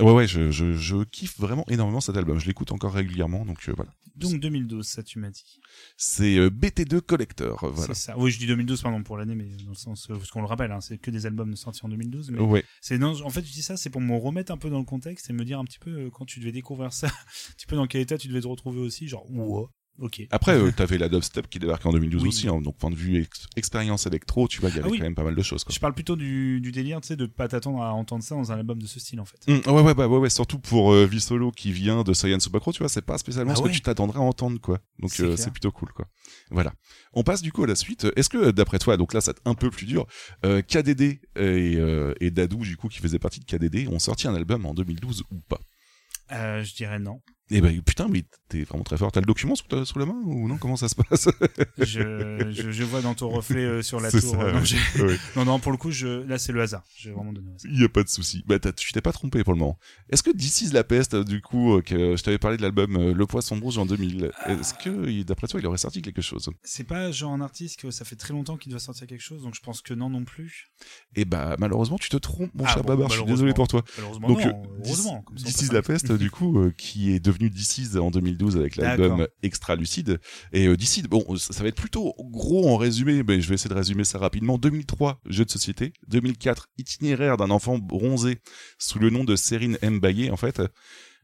[0.00, 2.38] Ouais ouais, je, je, je kiffe vraiment énormément cet album.
[2.40, 3.90] Je l'écoute encore régulièrement, donc voilà.
[4.16, 5.60] Donc 2012, ça tu m'as dit.
[5.96, 7.94] C'est euh, BT2 Collector, voilà.
[7.94, 8.18] C'est ça.
[8.18, 10.70] Oui, je dis 2012 pardon pour l'année, mais dans le sens parce qu'on le rappelle,
[10.72, 12.30] hein, c'est que des albums sortis en 2012.
[12.32, 12.64] Mais Ouais.
[12.80, 15.03] c'est en fait, je dis ça, c'est pour me remettre un peu dans le contexte
[15.10, 17.06] et me dire un petit peu euh, quand tu devais découvrir ça,
[17.50, 19.68] un petit peu dans quel état tu devais te retrouver aussi, genre wow,
[20.30, 22.28] Après, euh, t'avais la dubstep qui débarquait en 2012 Oui.
[22.28, 24.90] aussi, hein, donc point de vue ex- expérience électro, tu vois, il y avait Ah
[24.90, 24.98] oui.
[24.98, 25.62] quand même pas mal de choses.
[25.64, 25.72] Quoi.
[25.72, 28.50] Je parle plutôt du, du délire, tu sais, de pas t'attendre à entendre ça dans
[28.50, 29.38] un album de ce style en fait.
[29.48, 32.42] Hum, ouais, ouais, bah, ouais, ouais, surtout pour euh, V Solo qui vient de Science
[32.44, 33.68] Supacro, tu vois, c'est pas spécialement Ah ce ouais.
[33.70, 34.80] que tu t'attendrais à entendre, quoi.
[34.98, 36.06] Donc C'est euh, c'est plutôt cool, quoi.
[36.50, 36.72] Voilà.
[37.12, 38.06] On passe du coup à la suite.
[38.16, 40.06] Est-ce que, d'après toi, donc là, c'est un peu plus dur,
[40.44, 44.26] euh, KDD et, euh, et Dadou, du coup, qui faisaient partie de KDD, ont sorti
[44.26, 45.60] un album en 2012 ou pas?
[46.30, 47.20] Je dirais non.
[47.50, 49.12] Eh ben, putain, mais t'es vraiment très fort.
[49.12, 50.56] T'as le document sous, ta- sous la main ou non?
[50.56, 51.28] Comment ça se passe?
[51.78, 54.20] Je, je, je vois dans ton reflet euh, sur la tour.
[54.20, 55.18] ça, euh, non, ouais.
[55.36, 56.84] non, non, pour le coup, je, là c'est le hasard.
[56.96, 57.70] J'ai vraiment donné au hasard.
[57.70, 58.42] Il y a pas de souci.
[58.46, 59.78] Bah, tu t'es pas trompé pour le moment.
[60.10, 63.12] Est-ce que is la peste, du coup, euh, que je t'avais parlé de l'album euh,
[63.12, 66.48] Le Poisson Rouge en 2000, est-ce que, d'après toi, il aurait sorti quelque chose?
[66.62, 69.42] C'est pas genre un artiste que ça fait très longtemps qu'il doit sortir quelque chose,
[69.42, 70.70] donc je pense que non non plus.
[71.16, 73.68] Eh bah, malheureusement, tu te trompes, mon Ah cher bon, Babar, je suis désolé pour
[73.68, 73.84] toi.
[73.98, 78.56] Malheureusement, Donc, euh, à- la peste, du coup, euh, qui est devenu is en 2012
[78.56, 79.26] avec l'album.
[79.42, 80.20] Extra Lucide.
[80.52, 83.70] Et euh, is, bon, ça, va être plutôt gros en résumé, mais je vais essayer
[83.70, 84.58] de résumer ça rapidement.
[84.58, 85.92] 2003, jeu de société.
[86.08, 88.38] 2004, itinéraire d'un enfant bronzé
[88.78, 90.60] sous le nom de Serine Mbaye, en fait.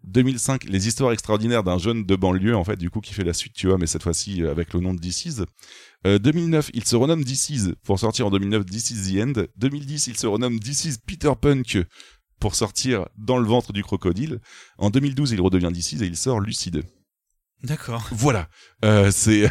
[0.05, 3.35] 2005, les histoires extraordinaires d'un jeune de banlieue, en fait, du coup, qui fait la
[3.35, 5.43] suite, tu vois, mais cette fois-ci euh, avec le nom de DC's.
[6.07, 9.43] Euh, 2009, il se renomme DC's pour sortir en 2009 DC's The End.
[9.57, 11.79] 2010, il se renomme DC's Peter Punk
[12.41, 14.41] pour sortir dans le ventre du crocodile.
[14.79, 16.85] En 2012, il redevient DC's et il sort Lucide.
[17.63, 18.09] D'accord.
[18.13, 18.49] Voilà.
[18.85, 19.51] Euh, c'est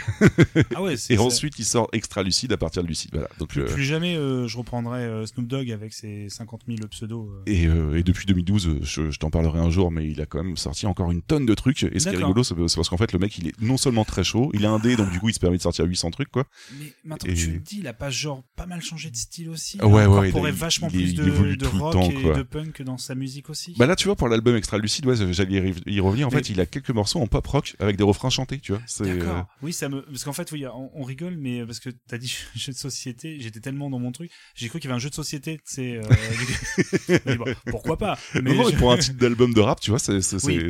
[0.75, 3.11] Ah ouais, c'est et ensuite il sort extra lucide à partir de lucide.
[3.13, 3.29] Voilà.
[3.37, 7.29] Donc Plus, euh, plus jamais euh, je reprendrai Snoop Dogg avec ses 50 000 pseudos.
[7.45, 10.43] et, et depuis 2012, euh, je, je t'en parlerai un jour, mais il a quand
[10.43, 11.83] même sorti encore une tonne de trucs.
[11.83, 14.05] Et ce qui est rigolo, c'est parce qu'en fait le mec il est non seulement
[14.05, 16.29] très chaud, il est indé, donc du coup il se permet de sortir 800 trucs
[16.31, 16.45] quoi.
[16.79, 19.15] Mais maintenant Et- que tu le dis, il a pas genre pas mal changé de
[19.15, 19.77] style aussi?
[19.81, 22.09] Ouais, ouais, il ouais, incorporait il a- vachement il plus il de, de rock temps,
[22.09, 22.33] et quoi.
[22.35, 23.75] de punk dans sa musique aussi?
[23.77, 26.27] Bah là tu vois pour l'album extra lucide, ouais, j'allais y re- y revenir.
[26.27, 28.71] En Mais- fait, il a quelques morceaux en pop rock avec des refrains chantés, tu
[28.71, 28.81] vois.
[28.87, 29.45] C'est euh, D'accord.
[29.61, 32.33] Oui, ça me parce qu'en fait oui, on, on rigole mais parce que t'as dit
[32.55, 35.09] jeu de société, j'étais tellement dans mon truc, j'ai cru qu'il y avait un jeu
[35.09, 36.01] de société, c'est euh,
[37.37, 39.99] bon, pourquoi pas Mais non, non, je- pour un titre d'album de rap, tu vois,
[39.99, 40.13] c'est
[40.45, 40.69] Oui,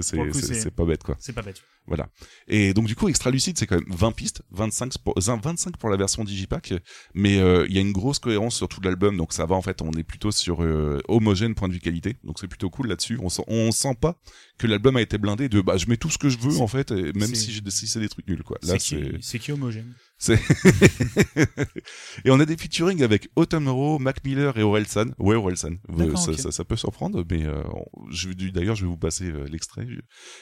[0.76, 1.16] pas bête quoi.
[1.20, 1.62] c'est pas bête.
[1.88, 2.08] Voilà.
[2.48, 5.90] Et donc du coup, Extra Lucide, c'est quand même 20 pistes, 25 pour, 25 pour
[5.90, 6.74] la version Digipack,
[7.16, 9.62] mais euh, il y a une grosse cohérence sur tout l'album, donc ça va en
[9.62, 12.88] fait, on est plutôt sur euh, homogène point de vue qualité, donc c'est plutôt cool
[12.90, 13.18] là-dessus.
[13.22, 14.20] On sent, on sent pas
[14.60, 16.68] que l'album a été blindé de bah je mets tout ce que je veux en
[16.68, 18.58] fait, et même si, si c'est des trucs nuls quoi.
[18.62, 20.38] Là C'est c'est qui, homogène c'est
[22.26, 25.06] et on a des featuring avec Autumn Rowe, Mac Miller et Orelsan.
[25.18, 25.76] Ouais, Orelsan.
[25.98, 26.40] Euh, ça, ok.
[26.40, 27.64] ça, ça peut surprendre, mais euh,
[28.12, 29.88] je d'ailleurs, je vais vous passer euh, l'extrait.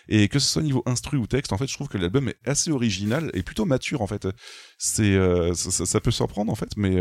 [0.09, 2.37] Et que ce soit niveau instru ou texte, en fait, je trouve que l'album est
[2.45, 4.27] assez original et plutôt mature, en fait.
[4.79, 6.95] C'est, euh, ça, ça- peut surprendre, en fait, mais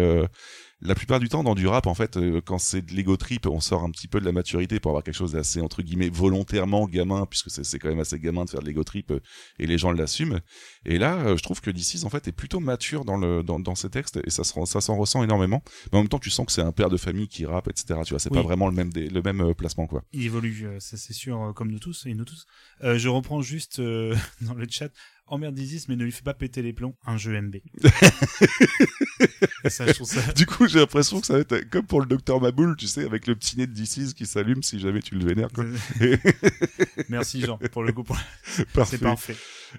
[0.82, 3.46] la plupart du temps, dans du rap, en fait, euh, quand c'est de l'ego trip,
[3.46, 6.10] on sort un petit peu de la maturité pour avoir quelque chose d'assez, entre guillemets,
[6.10, 9.20] volontairement gamin, puisque c'est quand même assez gamin de faire de l'ego trip, euh,
[9.58, 10.40] et les gens l'assument.
[10.84, 13.58] Et là, euh, je trouve que DC's, en fait, est plutôt mature dans, le, dans,
[13.58, 15.62] dans ses textes, et ça, se ça s'en ressent énormément.
[15.92, 18.00] Mais en même temps, tu sens que c'est un père de famille qui rappe, etc.
[18.04, 18.36] Tu vois, c'est Oui.
[18.36, 20.02] pas vraiment le même, le même placement, quoi.
[20.12, 22.46] Il évolue, ça c'est sûr, comme nous tous et nous tous.
[22.84, 24.90] Euh, je reprends juste euh, dans le chat.
[25.28, 26.94] Emmerde Isis, mais ne lui fais pas péter les plombs.
[27.06, 27.56] Un jeu MB.
[29.68, 30.20] ça, je trouve ça.
[30.32, 33.04] Du coup, j'ai l'impression que ça va être comme pour le docteur Maboul, tu sais,
[33.04, 35.64] avec le petit nez de DC's qui s'allume si jamais tu le vénères, quoi.
[37.08, 38.04] Merci Jean pour le coup.
[38.04, 38.16] Pour...
[38.72, 38.96] Parfait.
[38.96, 39.36] C'est parfait.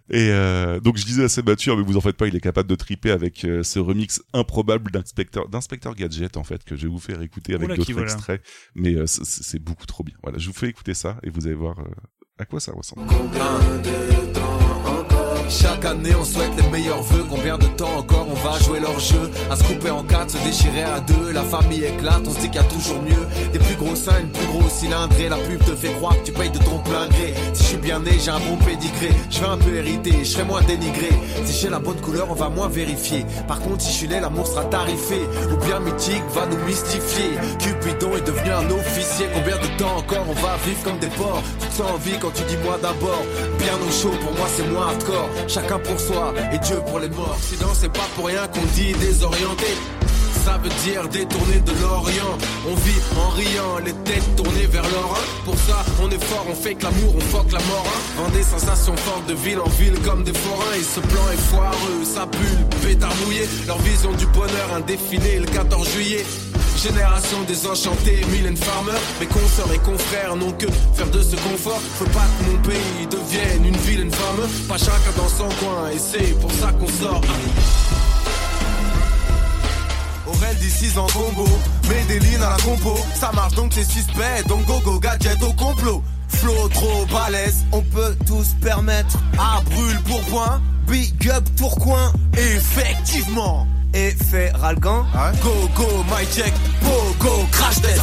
[0.09, 2.69] Et euh, donc je disais assez mature, mais vous en faites pas, il est capable
[2.69, 6.87] de triper avec euh, ce remix improbable d'inspecteur d'inspecteur gadget en fait que je vais
[6.89, 8.11] vous faire écouter avec d'autres voilà.
[8.11, 8.41] extraits,
[8.75, 10.15] mais euh, c'est- beaucoup trop bien.
[10.21, 11.85] Voilà, je vous fais écouter ça et vous allez voir euh,
[12.37, 13.07] à quoi ça ressemble.
[15.49, 17.25] Chaque année on souhaite les meilleurs vœux.
[17.29, 19.31] Combien de temps encore on va jouer leur jeu?
[19.49, 21.31] À se couper en quatre, se déchirer à deux.
[21.31, 23.27] La famille éclate, on se dit qu'il y a toujours mieux.
[23.53, 25.29] Des plus gros seins, une plus grosse cylindrée.
[25.29, 27.33] La pub te fait croire que tu payes de ton plein gré.
[27.53, 29.09] Si je suis bien né, j'ai un bon pédigré.
[29.29, 31.09] Je vais un peu hériter, je serai moins dénigré.
[31.45, 33.25] Si j'ai la bonne couleur, on va moins vérifier.
[33.47, 35.21] Par contre si je suis laid, l'amour sera tarifé.
[35.51, 37.31] Ou bien mythique va nous mystifier.
[37.59, 39.27] Cupidon est devenu un officier.
[39.33, 41.43] Combien de temps encore on va vivre comme des porcs?
[41.61, 43.23] Tu te sens en vie quand tu dis moi d'abord.
[43.59, 47.09] Bien au chaud, pour moi c'est moins hardcore Chacun pour soi et Dieu pour les
[47.09, 47.37] morts.
[47.41, 49.67] Sinon c'est pas pour rien qu'on dit désorienté.
[50.43, 52.37] Ça veut dire détourner de l'Orient.
[52.69, 56.55] On vit en riant, les têtes tournées vers l'Orient Pour ça on est fort, on
[56.55, 57.99] fait que l'amour, on fuck la mort hein.
[58.17, 60.75] Vend des sensations fortes de ville en ville comme des forains.
[60.79, 63.47] Et ce plan est foireux, ça pue, pétard mouillé.
[63.67, 66.25] Leur vision du bonheur, un le 14 juillet
[66.87, 71.81] Génération désenchantée, Mylène Farmer Mes consoeurs et confrères n'ont que faire de ce confort.
[71.95, 75.99] Faut pas que mon pays devienne une vilaine femme Pas chacun dans son coin et
[75.99, 77.21] c'est pour ça qu'on sort.
[80.27, 81.45] Aurel d'ici en combo,
[82.09, 82.97] lignes à la compo.
[83.19, 86.01] Ça marche donc c'est suspect, donc go go gadget au complot.
[86.29, 92.13] Flow trop balèze, on peut tous permettre À brûle pour point, big up Tourcoing.
[92.37, 93.67] Effectivement
[93.97, 95.05] Effet Ralgan
[95.43, 98.01] Go go my check, go go crash test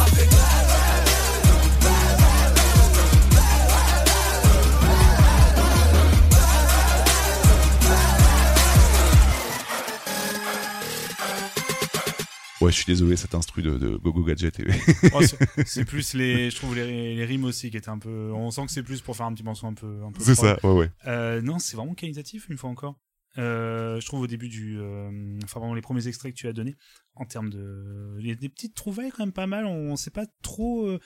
[12.61, 14.59] Ouais, je suis désolé, cet instru de, de Gogo Gadget.
[14.61, 15.19] est- Oh,
[15.65, 18.31] c'est- plus les, je trouve les, les rimes aussi qui étaient un peu.
[18.33, 19.99] On sent que c'est plus pour faire un petit morceau un peu.
[20.07, 20.89] un peu C'est ça, ouais, ouais.
[21.05, 22.95] Euh, non, c'est vraiment qualitatif une fois encore.
[23.37, 26.53] Euh, je trouve au début du, euh, enfin vraiment les premiers extraits que tu as
[26.53, 26.75] donnés,
[27.15, 29.65] en termes de, il y a des petites trouvailles quand même pas mal.
[29.65, 30.87] On sait pas trop.
[30.87, 30.99] euh,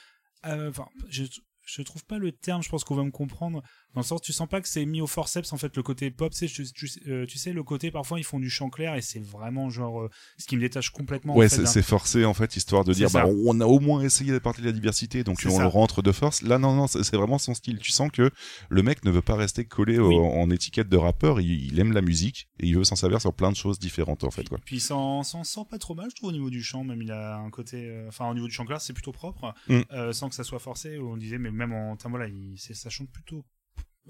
[0.43, 1.23] Enfin, je
[1.65, 2.63] je trouve pas le terme.
[2.63, 3.61] Je pense qu'on va me comprendre.
[3.95, 6.11] Dans le sens, tu sens pas que c'est mis au forceps en fait le côté
[6.11, 6.31] pop.
[6.31, 9.01] Tu, tu sais, euh, tu sais, le côté parfois ils font du chant clair et
[9.01, 11.33] c'est vraiment genre euh, ce qui me détache complètement.
[11.33, 13.65] en Ouais, fait, c'est c'est forcé en fait, histoire de C'est dire, bah, on a
[13.65, 15.63] au moins essayé d'apporter de la diversité, donc C'est on ça.
[15.63, 16.43] le rentre de force.
[16.43, 17.79] Là, non, non, c'est c'est vraiment son style.
[17.79, 18.29] Tu sens que
[18.69, 21.41] le mec ne veut pas rester collé au- en étiquette de rappeur.
[21.41, 24.23] Il, il aime la musique et il veut s'en servir sur plein de choses différentes
[24.23, 24.47] en fait.
[24.47, 24.59] Quoi.
[24.63, 26.83] Puis s'en s'en sort pas trop mal, je trouve, au niveau du chant.
[26.83, 29.53] Même il a un côté, euh, enfin au niveau du chant clair, c'est plutôt propre,
[29.67, 29.79] Mm.
[29.93, 30.99] euh, sans que ça soit forcé.
[30.99, 33.43] On disait, mais même en termes voilà, il, c'est- ça chante plutôt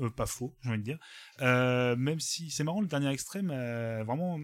[0.01, 0.99] euh, pas faux, j'ai envie de dire.
[1.41, 4.39] Euh, même si c'est marrant, le dernier extrême, euh, vraiment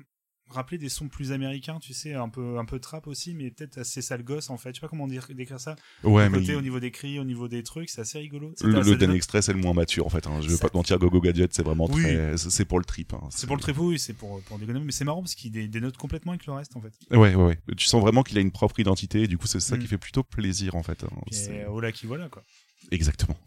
[0.48, 3.80] rappeler des sons plus américains, tu sais, un peu un peu trap aussi, mais peut-être
[3.80, 4.70] assez sale gosse en fait.
[4.70, 5.76] Je sais pas comment dire décrire ça.
[6.04, 8.54] Ouais, mais côté il- au niveau des cris, au niveau des trucs, c'est assez rigolo.
[8.62, 10.28] Le, dernier extrait, c'est le moins mature en fait.
[10.28, 10.42] Hein.
[10.42, 12.04] Je veux Ça- pas te mentir, Gogo Gadget, c'est vraiment Oui.
[12.04, 13.12] très, c'est pour le trip.
[13.16, 13.22] Hein.
[13.32, 15.68] C'est pour le trip, oui, c'est pour pour déconner, mais c'est marrant parce qu'il dé-
[15.68, 16.94] dénote complètement avec le reste en fait.
[17.10, 17.58] Ouais, ouais, ouais.
[17.76, 19.24] Tu sens vraiment qu'il a une propre identité.
[19.24, 19.80] Et du coup, c'est ça Mm.
[19.80, 21.04] qui fait plutôt plaisir en fait.
[21.06, 21.10] hein.
[21.32, 22.44] Et C'est- oh là qui voilà quoi.
[22.92, 23.38] Exactement.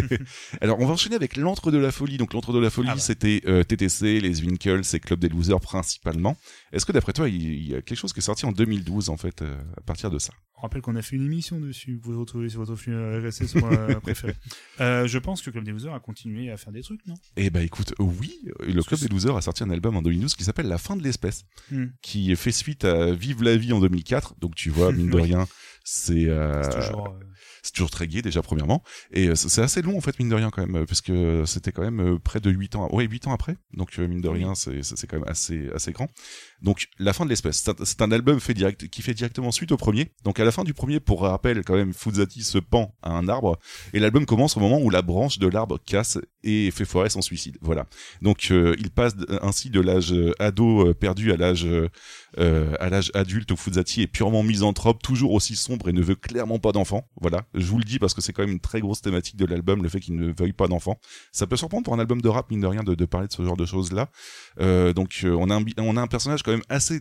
[0.60, 2.16] Alors, on va enchaîner avec l'entre de la folie.
[2.16, 5.60] Donc, l'entre de la folie, Ah c'était euh, TTC, les Winkles et Club des Losers
[5.60, 6.36] principalement.
[6.72, 9.16] Est-ce que d'après toi, il y a quelque chose qui est sorti en 2012 en
[9.16, 10.32] fait euh, à partir de ça?
[10.56, 11.94] On rappelle qu'on a fait une émission dessus.
[11.94, 14.34] Vous pouvez le retrouver sur votre flux RSS euh, préféré.
[14.80, 17.14] Euh, je pense que Club des Losers a continué à faire des trucs, non?
[17.36, 20.42] Eh bah écoute, oui, le Club des Losers a sorti un album en 2012 qui
[20.44, 21.86] s'appelle La fin de l'espèce, Hmm.
[22.02, 24.34] qui fait suite à Vive la vie en 2004.
[24.40, 25.46] Donc tu vois, mine de rien,
[25.84, 26.28] c'est
[26.62, 27.16] C'est toujours.
[27.62, 28.82] C'est toujours très gai déjà premièrement.
[29.12, 31.44] Et euh, c'est assez long en fait mine de rien quand même euh, parce que
[31.46, 33.56] c'était quand même euh, près de 8 ans ouais 8 ans après.
[33.74, 36.08] Donc euh, mine de rien c'est c'est quand même assez assez grand.
[36.62, 39.50] Donc la fin de l'espèce c'est un- c'est un album fait direct qui fait directement
[39.52, 40.12] suite au premier.
[40.24, 43.28] Donc à la fin du premier pour rappel quand même Fuzati se pend à un
[43.28, 43.58] arbre.
[43.92, 46.18] Et l'album commence au moment où la branche de l'arbre casse
[46.48, 47.86] et fait foirer son suicide voilà
[48.22, 51.66] donc euh, il passe ainsi de l'âge euh, ado euh, perdu à l'âge
[52.36, 56.58] à l'âge adulte où Fuzati est purement misanthrope, toujours aussi sombre et ne veut clairement
[56.58, 57.08] pas d'enfants.
[57.20, 59.44] Voilà, je vous le dis parce que c'est quand même une très grosse thématique de
[59.44, 60.98] l'album, le fait qu'il ne veuille pas d'enfants.
[61.32, 63.32] Ça peut surprendre pour un album de rap, mine de rien, de, de parler de
[63.32, 64.08] ce genre de choses-là.
[64.60, 67.00] Euh, donc on, a un, on a un personnage quand même assez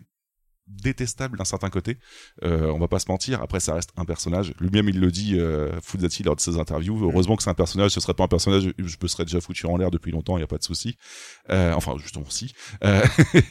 [0.68, 1.98] détestable d'un certain côté.
[2.44, 3.42] Euh, on va pas se mentir.
[3.42, 4.54] Après, ça reste un personnage.
[4.60, 7.04] Lui-même, il le dit, euh, Fuzati lors de ses interviews.
[7.04, 7.92] Heureusement que c'est un personnage.
[7.92, 10.38] Ce serait pas un personnage, je me serais déjà foutu en l'air depuis longtemps.
[10.38, 10.98] Il y a pas de souci.
[11.50, 12.54] Euh, enfin, justement, si.
[12.84, 13.02] Euh,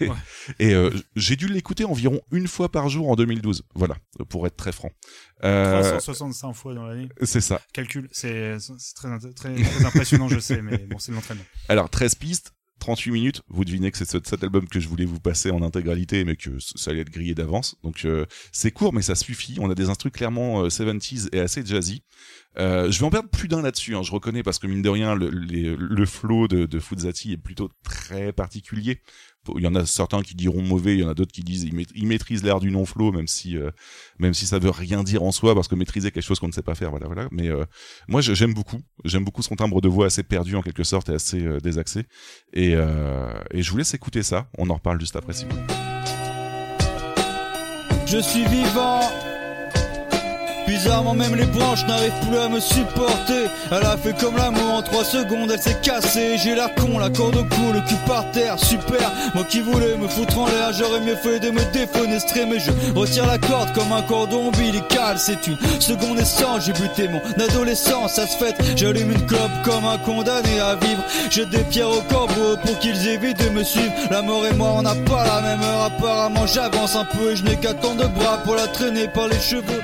[0.58, 3.64] et euh, j'ai dû l'écouter environ une fois par jour en 2012.
[3.74, 3.96] Voilà,
[4.28, 4.90] pour être très franc.
[5.44, 7.08] Euh, 365 fois dans l'année.
[7.22, 7.60] c'est ça.
[7.72, 11.44] Calcul, c'est c'est très, très, très impressionnant, je sais, mais bon, c'est de l'entraînement.
[11.68, 13.42] Alors, 13 pistes, 38 minutes.
[13.48, 16.36] Vous devinez que c'est ce- cet album que je voulais vous passer en intégralité, mais
[16.36, 17.76] que ça allait être grillé d'avance.
[17.82, 19.56] Donc, euh, c'est court, mais ça suffit.
[19.60, 22.02] On a des instruments clairement euh, 70s et assez jazzy.
[22.58, 24.88] Euh, je vais en perdre plus d'un là-dessus, hein, je reconnais, parce que mine de
[24.88, 29.00] rien, le flow de, de Fuzati est plutôt très particulier.
[29.56, 31.64] Il y en a certains qui diront mauvais, il y en a d'autres qui disent
[31.64, 33.70] il, maît- il maîtrise l'air du non-flow, même si euh,
[34.18, 36.52] même si ça veut rien dire en soi, parce que maîtriser quelque chose qu'on ne
[36.52, 37.28] sait pas faire, voilà, voilà.
[37.30, 37.64] Mais euh,
[38.08, 41.14] moi, j'aime beaucoup, j'aime beaucoup son timbre de voix assez perdu en quelque sorte et
[41.14, 42.04] assez euh, désaxé.
[42.52, 44.48] Et, euh, je vous laisse écouter ça.
[44.58, 45.56] On en reparle juste après, si vous.
[48.06, 49.00] Je suis vivant.
[50.66, 53.46] Bizarrement, même les branches n'arrivent plus à me supporter.
[53.70, 56.36] Elle a fait comme l'amour en 3 secondes, elle s'est cassée.
[56.38, 59.12] J'ai l'air con, la corde au cou, le cul par terre, super.
[59.34, 62.46] Moi qui voulais me foutre en l'air, j'aurais mieux fait de me défenestrer.
[62.46, 65.18] Mais je retire la corde comme un cordon ombilical.
[65.18, 68.56] C'est une seconde essence, j'ai buté mon adolescence, ça se fait.
[68.76, 71.02] J'allume une clope comme un condamné à vivre.
[71.30, 73.92] J'ai des pierres au corbeau pour qu'ils évitent de me suivre.
[74.10, 75.84] La mort et moi, on n'a pas la même heure.
[75.84, 79.28] Apparemment, j'avance un peu et je n'ai qu'à tant de bras pour la traîner par
[79.28, 79.82] les cheveux.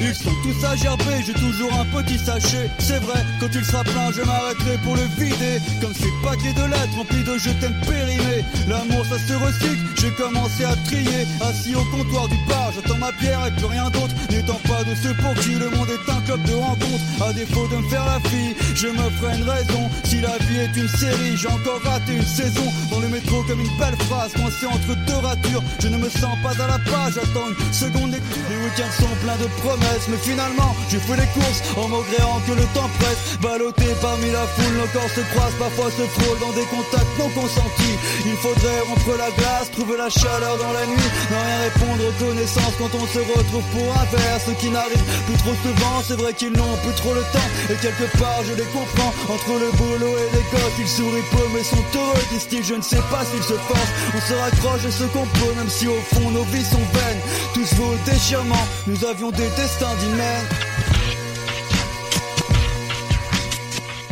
[0.00, 2.70] Ils sont tous à gerber, j'ai toujours un petit sachet.
[2.78, 5.60] C'est vrai, quand il sera plein, je m'arrêterai pour le vider.
[5.80, 8.44] Comme ces paquets de lettres remplis de je t'aime périmés.
[8.68, 11.26] L'amour, ça se recycle, j'ai commencé à trier.
[11.40, 14.14] Assis au comptoir du bar, j'attends ma bière et plus rien d'autre.
[14.30, 17.04] N'étant pas de ceux pour qui le monde est un club de rencontres.
[17.24, 19.90] À défaut de me faire la fille, je me ferai une raison.
[20.04, 22.64] Si la vie est une série, j'ai encore raté une saison.
[22.90, 25.62] Dans le métro, comme une belle phrase, coincée entre deux ratures.
[25.80, 28.42] Je ne me sens pas à la page, j'attends une seconde lecture.
[28.50, 32.52] Les week-ends sont pleins de promesses, mais finalement, j'ai fait les courses en maugréant que
[32.52, 33.38] le temps presse.
[33.40, 37.28] Ballotté parmi la foule, nos corps se croisent, parfois se frôlent dans des contacts non
[37.30, 37.96] consentis.
[38.26, 41.10] Il faudrait rompre la glace, trouver la chaleur dans la nuit.
[41.30, 44.40] Ne rien répondre aux connaissances quand on se retrouve pour un verre.
[44.44, 47.50] Ceux qui n'arrivent plus trop souvent, c'est vrai qu'ils n'ont plus trop le temps.
[47.70, 49.12] Et quelque part, je les comprends.
[49.32, 52.24] Entre le boulot et les gosses, ils sourient peu mais sont heureux.
[52.30, 53.94] Disent-ils, je ne sais pas s'ils se forcent.
[54.14, 57.22] On se raccroche et se compose, même si au fond nos vies sont vaines.
[57.54, 59.48] Tous vos déchirements, nous avions des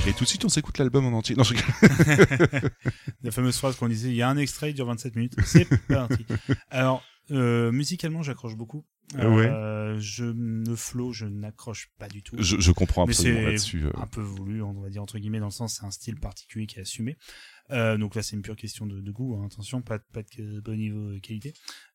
[0.07, 1.35] Et tout de suite, on s'écoute l'album en entier.
[1.35, 1.55] Non, je.
[3.23, 5.35] La fameuse phrase qu'on disait, il y a un extrait, il dure 27 minutes.
[5.45, 6.25] C'est parti.
[6.71, 7.03] Alors,
[7.33, 8.85] Euh, musicalement, j'accroche beaucoup.
[9.19, 12.37] Euh, je, le flow, je n'accroche pas du tout.
[12.39, 13.85] Je, je comprends absolument là-dessus.
[13.85, 13.91] euh.
[13.97, 16.67] un peu voulu, on va dire entre guillemets, dans le sens c'est un style particulier
[16.69, 17.17] qui est assumé.
[17.71, 19.35] Euh, donc là, c'est une pure question de, de goût.
[19.37, 21.53] hein, attention, pas, de- pas de au niveau euh, qualité.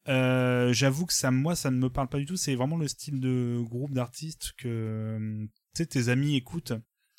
[0.07, 2.37] Euh, J'avoue que ça, moi, ça ne me parle pas du tout.
[2.37, 6.73] C'est vraiment le style de groupe d'artistes que tes amis écoutent,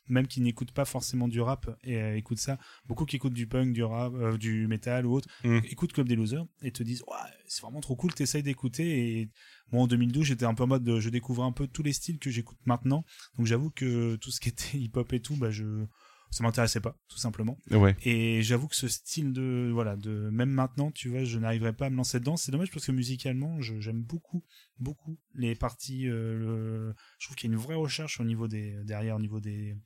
[0.09, 2.59] même qui n'écoutent pas forcément du rap et euh, écoutent ça.
[2.87, 5.61] Beaucoup qui écoutent du punk, du rap, du metal ou autre, Mm.
[5.65, 8.13] écoutent Club des Losers et te disent, ouais, c'est vraiment trop cool.
[8.13, 9.31] T'essayes d'écouter et
[9.71, 11.93] moi en 2012 j'étais un peu en mode, de- je découvrais un peu tous les
[11.93, 13.05] styles que j'écoute maintenant.
[13.39, 15.87] Donc j'avoue que tout ce qui était hip-hop et tout, bah je
[16.33, 17.57] ça m'intéressait pas tout simplement.
[17.71, 17.95] Ouais.
[18.05, 21.87] Et j'avoue que ce style de voilà de même maintenant, tu vois, je n'arriverai pas
[21.87, 22.37] à me lancer dedans.
[22.37, 24.43] C'est dommage parce que musicalement, j'aime beaucoup
[24.79, 26.09] beaucoup les parties.
[26.09, 29.21] euh, le- Je trouve qu'il y a une vraie recherche au niveau des derrière au
[29.21, 29.77] niveau des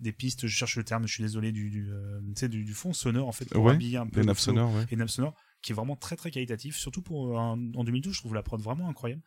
[0.00, 0.46] des pistes.
[0.46, 3.32] Je cherche le terme, je suis désolé du du euh, du, du fond sonore en
[3.32, 4.86] fait pour Ouais, habiller un peu les sonores, ouais.
[4.90, 6.76] et nappes sonores qui est vraiment très très qualitatif.
[6.76, 9.22] Surtout pour un- en 2012, je trouve la prod vraiment incroyable.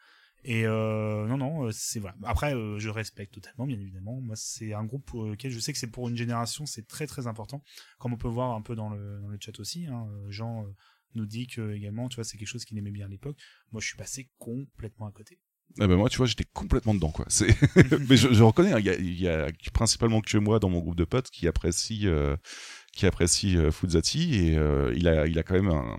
[0.47, 2.15] Et euh, non, non, euh, c'est voilà.
[2.23, 4.21] Après, euh, je respecte totalement, bien évidemment.
[4.21, 7.07] Moi, c'est un groupe pour lequel je sais que c'est pour une génération, c'est très
[7.07, 7.63] très important.
[7.97, 10.63] Comme on peut voir un peu dans le, dans le chat aussi, hein, euh, Jean
[10.63, 10.67] euh,
[11.15, 13.37] nous dit que également, tu vois, c'est quelque chose qu'il aimait bien à l'époque.
[13.71, 15.39] Moi, je suis passé complètement à côté.
[15.79, 17.25] Ah ben moi, tu vois, j'étais complètement dedans, quoi.
[17.27, 17.47] C'est,
[18.07, 20.79] mais je, je reconnais, hein, il y, a, y a principalement que moi dans mon
[20.79, 22.37] groupe de potes qui apprécie, euh,
[22.95, 25.97] qui apprécie euh, Fuzati et euh, il a, il a quand même un,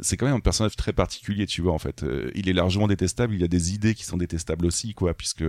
[0.00, 1.72] c'est quand même un personnage très particulier, tu vois.
[1.74, 3.34] En fait, Euh, il est largement détestable.
[3.34, 5.44] Il a des idées qui sont détestables aussi, quoi, puisque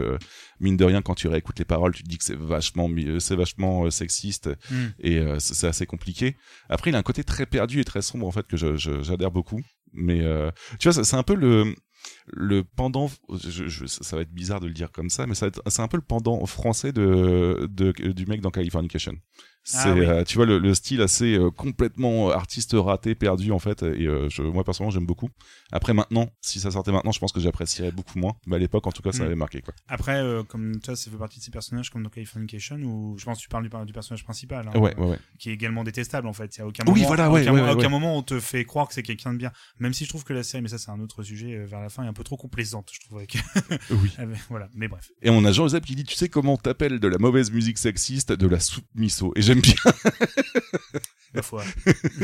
[0.59, 2.89] mine de rien, quand tu réécoutes les paroles, tu te dis que c'est vachement,
[3.19, 4.85] c'est vachement sexiste Mm.
[4.99, 6.35] et c'est assez compliqué.
[6.69, 9.61] Après, il a un côté très perdu et très sombre en fait que j'adhère beaucoup.
[9.93, 11.73] Mais euh, tu vois, c'est un peu le
[12.27, 13.09] le pendant,
[13.43, 15.97] je, je- ça va être bizarre de le dire comme ça, mais c'est un peu
[15.97, 19.13] le pendant français de, de du mec dans Californication.
[19.71, 20.03] C'est, Ah oui.
[20.03, 23.83] euh, tu vois, le, le style assez euh, complètement artiste raté, perdu en fait.
[23.83, 25.29] Et euh, je, moi personnellement, j'aime beaucoup.
[25.71, 28.33] Après maintenant, si ça sortait maintenant, je pense que j'apprécierais beaucoup moins.
[28.47, 29.25] Mais à l'époque, en tout cas, ça Mm.
[29.27, 29.75] avait marqué quoi.
[29.87, 33.25] Après, euh, comme toi, ça fait partie de ces personnages comme dans Californication, où je
[33.25, 35.19] pense que tu parles du, du personnage principal, hein, Ouais, ouais, ouais.
[35.37, 36.55] qui est également détestable en fait.
[36.57, 38.65] Il y a aucun Oui, moment, voilà, à ouais, aucun, à moment on te fait
[38.65, 39.51] croire que c'est quelqu'un de bien.
[39.79, 41.79] Même si je trouve que la série, mais ça c'est un autre sujet, euh, vers
[41.81, 43.19] la fin est un peu trop complaisante, je trouve.
[43.19, 43.37] Avec...
[43.91, 44.09] Oui.
[44.49, 45.11] Voilà, mais bref.
[45.21, 47.77] Et on a Jean Joseph qui dit, tu sais comment t'appelles de la mauvaise musique
[47.77, 49.33] sexiste, de la soupe miso.
[49.35, 49.75] Et j'aime bien.
[51.33, 51.63] Ma foi.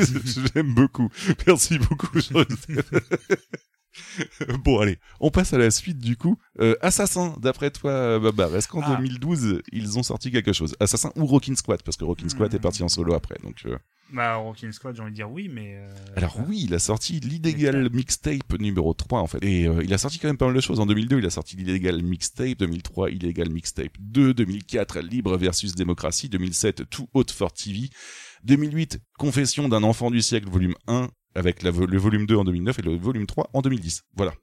[0.55, 1.09] j'aime beaucoup.
[1.45, 2.19] Merci beaucoup.
[4.63, 6.37] Bon allez, on passe à la suite du coup.
[6.59, 8.95] Euh, Assassin, d'après toi, euh, Babar, est-ce qu'en Ah.
[8.97, 10.75] 2012 ils ont sorti quelque chose?
[10.79, 11.81] Assassin ou Rockin' Squad?
[11.83, 12.55] Parce que Rockin' Squad Hmm.
[12.55, 13.35] est parti en solo après.
[13.43, 13.77] Donc, euh,
[14.13, 15.77] Bah, Rockin' Squad, j'ai envie de dire oui, mais.
[15.77, 19.39] euh, Alors oui, il a sorti l'Illegal Mixtape numéro 3 en fait.
[19.43, 20.79] Et il a sorti quand même pas mal de choses.
[20.79, 26.29] En 2002, il a sorti l'Illegal Mixtape, 2003, Illegal Mixtape 2, 2004, Libre versus Démocratie,
[26.29, 27.89] 2007, Tout Haute for TV,
[28.43, 32.79] 2008, Confession d'un enfant du siècle, volume 1, avec la le volume 2 en 2009
[32.79, 34.03] et le volume 3 en 2010.
[34.15, 34.33] Voilà.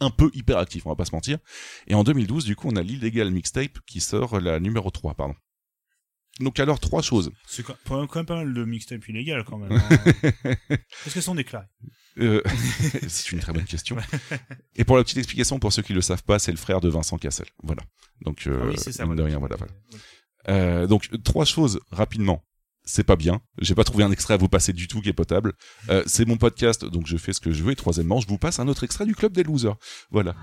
[0.00, 1.38] Un peu hyper actif, on va pas se mentir.
[1.86, 5.34] Et en 2012, du coup, on a l'Illegal Mixtape qui sort la numéro 3, pardon.
[6.38, 7.32] Donc alors, trois choses.
[7.46, 7.76] C'est quand
[8.14, 9.72] même pas mal de mixtape illégal quand même.
[9.72, 9.88] hein.
[11.06, 11.64] Est-ce qu'elles sont déclarées
[12.18, 12.42] Euh,
[13.08, 13.96] c'est une très bonne question.
[14.74, 16.90] Et pour la petite explication, pour ceux qui le savent pas, c'est le frère de
[16.90, 17.46] Vincent Cassel.
[17.62, 17.82] Voilà.
[18.20, 19.72] Donc, euh, Ah oui, ça, de rien, voilà, voilà.
[20.48, 22.44] Euh, donc, trois choses rapidement.
[22.86, 23.40] C'est pas bien.
[23.60, 25.52] J'ai pas trouvé un extrait à vous passer du tout qui est potable.
[25.90, 27.72] Euh, c'est mon podcast, donc je fais ce que je veux.
[27.72, 29.76] Et troisièmement, je vous passe un autre extrait du Club des Losers.
[30.10, 30.34] Voilà.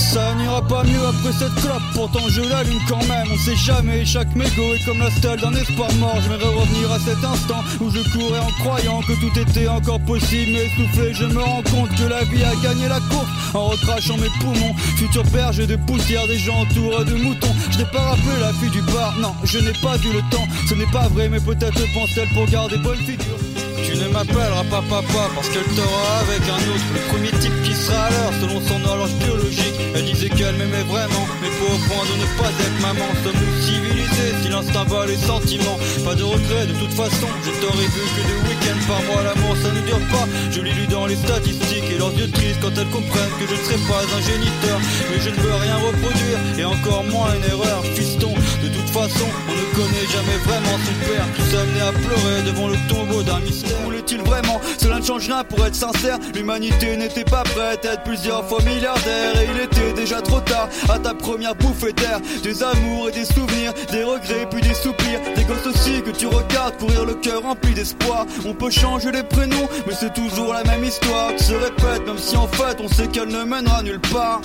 [0.00, 3.28] Ça n'ira pas mieux après cette clope, pourtant je l'allume quand même.
[3.30, 6.16] On sait jamais, chaque mégot est comme la stèle d'un espoir mort.
[6.22, 10.52] J'aimerais revenir à cet instant où je courais en croyant que tout était encore possible.
[10.52, 14.16] Mais essoufflé, je me rends compte que la vie a gagné la course en recrachant
[14.16, 14.74] mes poumons.
[14.96, 17.54] Futur berger de poussière, des gens entourés de moutons.
[17.70, 20.48] Je n'ai pas rappelé la fille du bar, non, je n'ai pas eu le temps.
[20.68, 23.49] Ce n'est pas vrai, mais peut-être pense-t-elle pour garder bonne figure.
[23.84, 26.86] Tu ne m'appelleras pas papa parce qu'elle t'aura avec un autre.
[26.94, 29.74] Le premier type qui sera à l'heure selon son horloge biologique.
[29.94, 33.08] Elle disait qu'elle m'aimait vraiment, mais pas au point de ne pas être maman.
[33.24, 37.90] Sommes-nous civilisés si l'instinct bat les sentiments Pas de regret de toute façon, je t'aurais
[37.90, 39.22] vu que deux week-ends par mois.
[39.22, 40.26] L'amour ça ne dure pas.
[40.50, 43.54] Je l'ai lu dans les statistiques et leurs yeux tristes quand elles comprennent que je
[43.54, 44.78] ne serai pas un géniteur.
[45.10, 48.32] Mais je ne veux rien reproduire et encore moins une erreur, fiston.
[48.62, 51.26] De toute façon, on ne connaît jamais vraiment son père.
[51.36, 53.69] Tous amenés à pleurer devant le tombeau d'un mystère.
[53.84, 56.18] Voulait-il vraiment Cela ne change rien pour être sincère.
[56.34, 59.40] L'humanité n'était pas prête à être plusieurs fois milliardaire.
[59.40, 62.20] Et il était déjà trop tard à ta première bouffée d'air.
[62.42, 65.20] Des amours et des souvenirs, des regrets puis des soupirs.
[65.36, 68.26] Des gosses aussi que tu regardes courir le cœur rempli d'espoir.
[68.44, 72.18] On peut changer les prénoms, mais c'est toujours la même histoire qui se répète, même
[72.18, 74.40] si en fait on sait qu'elle ne mènera nulle part.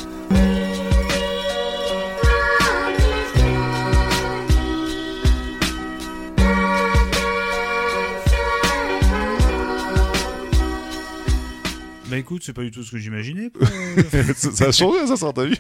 [12.16, 13.52] Bah écoute, c'est pas du tout ce que j'imaginais.
[13.62, 15.56] euh, ça, ça a changé, ça, ça, t'as vu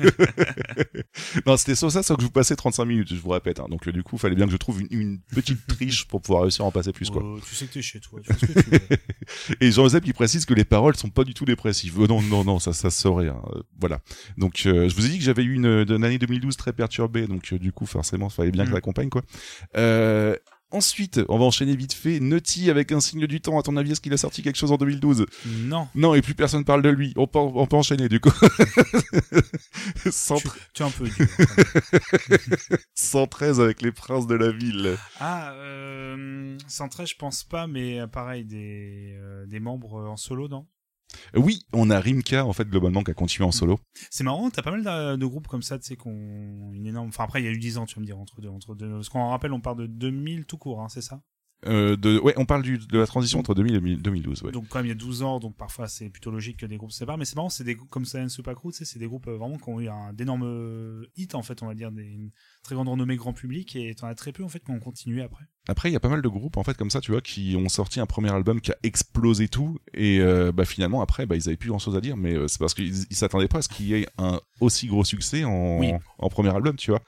[1.45, 3.60] Non, c'était sur ça, sans que je vous passais 35 minutes, je vous répète.
[3.60, 3.66] hein.
[3.70, 6.43] Donc, euh, du coup, fallait bien que je trouve une, une petite triche pour pouvoir
[6.43, 7.22] réussir à en passer plus, quoi.
[7.26, 9.56] oh, tu sais que t'es chez toi, tu fais ce que tu veux.
[9.62, 11.99] Et Jean-Joseph, il précise que les paroles sont pas du tout dépressives.
[12.01, 13.28] Euh, non, non, non, ça, ça saurait.
[13.28, 13.41] hein.
[13.53, 13.99] Euh, Voilà.
[14.38, 17.28] Donc, euh, je vous ai dit que j'avais eu une, une année 2012 très perturbée.
[17.28, 18.72] Donc, euh, du coup, forcément, il fallait bien que Mm.
[18.72, 19.24] je l'accompagne, quoi.
[19.78, 20.36] Euh,
[20.72, 22.20] Ensuite, on va enchaîner vite fait.
[22.20, 23.57] Nutty avec un signe du temps.
[23.59, 25.26] À ton avis, est-ce qu'il a sorti quelque chose en 2012
[25.63, 25.88] Non.
[25.95, 27.13] Non, et plus personne parle de lui.
[27.16, 28.32] On peut, on peut enchaîner, du coup.
[30.11, 31.28] Cent- Tu, tu es un peu dur.
[32.95, 34.97] 113 avec les princes de la ville.
[35.20, 40.18] Ah, euh, 113, je pense pas, mais euh, pareil, des, euh, des membres euh, en
[40.18, 40.66] solo, non?
[41.36, 43.80] Oui, on a Rimka, en fait, globalement, qui a continué en solo.
[44.09, 47.09] C'est marrant, t'as pas mal de, de groupes comme ça, tu sais, qu'on une énorme.
[47.09, 48.49] Enfin, après, il y a eu 10 ans, tu vas me dire, entre deux.
[48.49, 48.89] Entre deux...
[48.89, 51.22] Parce qu'on rappelle, on parle de 2000 tout court, hein, c'est ça?
[51.68, 54.51] Euh, de, ouais, on parle du, de la transition entre 2000 et 2012, ouais.
[54.51, 56.78] Donc, quand même, il y a 12 ans, donc parfois, c'est plutôt logique que des
[56.78, 57.18] groupes se séparent.
[57.18, 59.70] Mais c'est marrant, c'est des groupes comme tu sais, c'est des groupes euh, vraiment qui
[59.70, 62.30] ont eu un d'énormes hits, en fait, on va dire, des une
[62.64, 65.22] très grande renommée grand public, et t'en as très peu, en fait, qui ont continué
[65.24, 65.45] après.
[65.68, 67.56] Après, il y a pas mal de groupes en fait comme ça, tu vois, qui
[67.58, 71.36] ont sorti un premier album qui a explosé tout, et euh, bah finalement après, bah
[71.36, 73.58] ils avaient plus grand chose à dire, mais euh, c'est parce qu'ils ils s'attendaient pas
[73.58, 75.91] à ce qu'il y ait un aussi gros succès en, Oui.
[76.20, 77.01] en premier album, tu vois.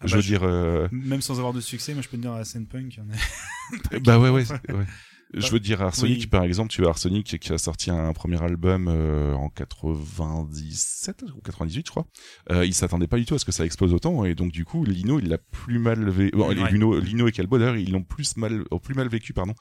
[0.00, 2.16] Ah je bah, veux je- dire, euh, Même sans avoir de succès, moi, je peux
[2.16, 3.98] te dire, à Scène Punk, il y en a.
[4.00, 4.86] bah ouais, ouais, ouais.
[5.34, 6.26] Je veux dire, Arsenic, Oui.
[6.26, 11.40] par exemple, tu as Arsenic qui a sorti un premier album euh, en 97 ou
[11.40, 12.06] 98, je crois.
[12.50, 14.64] Euh, il s'attendait pas du tout à ce que ça explose autant, et donc du
[14.64, 16.36] coup, Lino, il l'a plus mal vécu.
[16.36, 16.72] Bon, les Ouais.
[16.72, 19.54] Lino, Lino et Calbo, d'ailleurs, ils l'ont plus mal, ont plus mal vécu, pardon,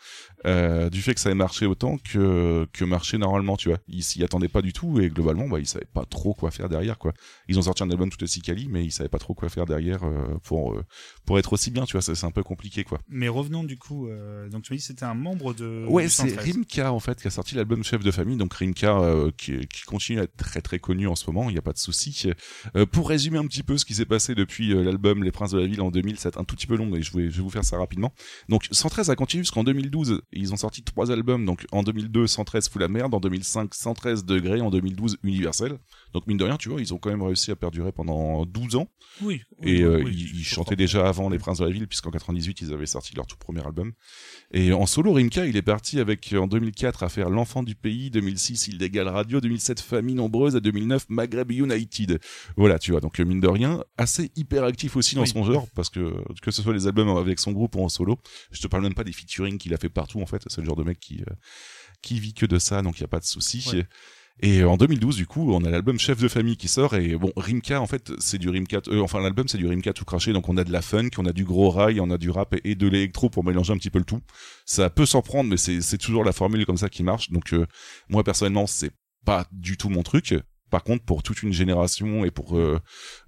[0.45, 3.77] euh, du fait que ça ait marché autant que que marché normalement, tu vois.
[3.87, 6.69] Ils s'y attendaient pas du tout, et globalement, bah, ils savaient pas trop quoi faire
[6.69, 7.13] derrière, quoi.
[7.47, 9.65] Ils ont sorti un album tout aussi quali, mais ils savaient pas trop quoi faire
[9.65, 10.81] derrière euh, pour
[11.25, 12.01] pour être aussi bien, tu vois.
[12.01, 12.99] C'est un peu compliqué, quoi.
[13.09, 14.07] Mais revenons du coup,
[14.49, 15.85] donc tu que c'était un membre de.
[15.87, 16.55] Ouais, c'est 113.
[16.55, 18.37] Rimka en fait qui a sorti l'album Chef de famille.
[18.37, 21.53] Donc Rimka euh, qui, qui continue à être très très connu en ce moment, il
[21.53, 22.31] n'y a pas de souci.
[22.75, 25.51] Euh, pour résumer un petit peu ce qui s'est passé depuis euh, l'album Les Princes
[25.51, 27.37] de la Ville en 2000, c'est un tout petit peu long, mais je vais, je
[27.37, 28.13] vais vous faire ça rapidement.
[28.49, 30.21] Donc 113 a continué jusqu'en 2012.
[30.31, 31.45] Ils ont sorti trois albums.
[31.45, 33.13] Donc en 2002, 113 fout la merde.
[33.13, 34.61] En 2005, 113 degrés.
[34.61, 35.77] En 2012, Universel.
[36.13, 38.75] Donc mine de rien, tu vois, ils ont quand même réussi à perdurer pendant 12
[38.75, 38.87] ans.
[39.21, 39.41] Oui.
[39.59, 42.61] oui, Et euh, oui, ils, chantaient déjà avant Les Princes de la Ville, puisqu'en 98,
[42.61, 43.93] ils avaient sorti leur tout premier album.
[44.51, 48.09] Et en solo, Rimka, il est parti avec, en 2004, à faire L'Enfant du Pays,
[48.09, 52.19] 2006, Illégal Radio, 2007, Famille Nombreuse, et 2009, Maghreb United.
[52.55, 55.27] Voilà, tu vois, donc euh, mine de rien, assez hyper actif aussi dans Oui.
[55.27, 58.17] son genre, parce que que ce soit les albums avec son groupe ou en solo,
[58.51, 60.67] je te parle même pas des featuring qu'il a fait partout, en fait, c'est le
[60.67, 61.33] genre de mec qui, euh,
[62.01, 63.63] qui vit que de ça, donc il y a pas de souci.
[63.73, 63.85] Ouais.
[64.41, 67.31] Et en 2012, du coup, on a l'album Chef de famille qui sort et bon,
[67.35, 70.47] Rimka, en fait, c'est du Rimka, euh, enfin l'album c'est du Rimka tout craché, donc
[70.47, 72.75] on a de la funk, on a du gros rail, on a du rap et
[72.75, 74.21] de l'électro pour mélanger un petit peu le tout.
[74.65, 77.31] Ça peut s'en prendre, mais c'est toujours la formule comme ça qui marche.
[77.31, 77.65] Donc euh,
[78.09, 78.91] moi personnellement, c'est
[79.25, 80.35] pas du tout mon truc.
[80.69, 82.79] Par contre, pour toute une génération et pour euh,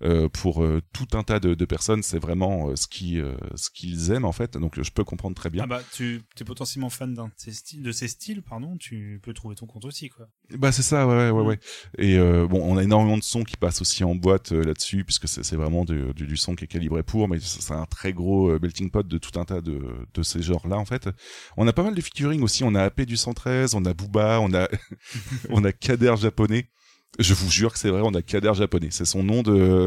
[0.01, 3.35] euh, pour euh, tout un tas de, de personnes, c'est vraiment euh, ce qui euh,
[3.55, 4.57] ce qu'ils aiment en fait.
[4.57, 5.63] Donc je peux comprendre très bien.
[5.63, 9.19] Ah bah, tu es potentiellement fan d'un de ces styles, de ces styles, pardon, tu
[9.23, 10.27] peux trouver ton compte aussi, quoi.
[10.57, 11.59] Bah c'est ça, ouais, ouais, ouais, ouais.
[11.97, 15.27] Et euh, bon, on a énormément de sons qui passent aussi en boîte là-dessus, puisque
[15.27, 18.57] c'est vraiment du, du, du son qui est calibré pour, mais c'est un très gros
[18.59, 19.79] melting pot de tout un tas de,
[20.13, 21.09] de ces genres-là, en fait.
[21.57, 24.39] On a pas mal de featuring aussi, on a AP du 113, on a Booba,
[24.41, 24.67] on a,
[25.49, 26.69] on a Kader japonais.
[27.17, 28.89] Je vous jure que c'est vrai, on a Kader japonais.
[28.91, 29.41] C'est son nom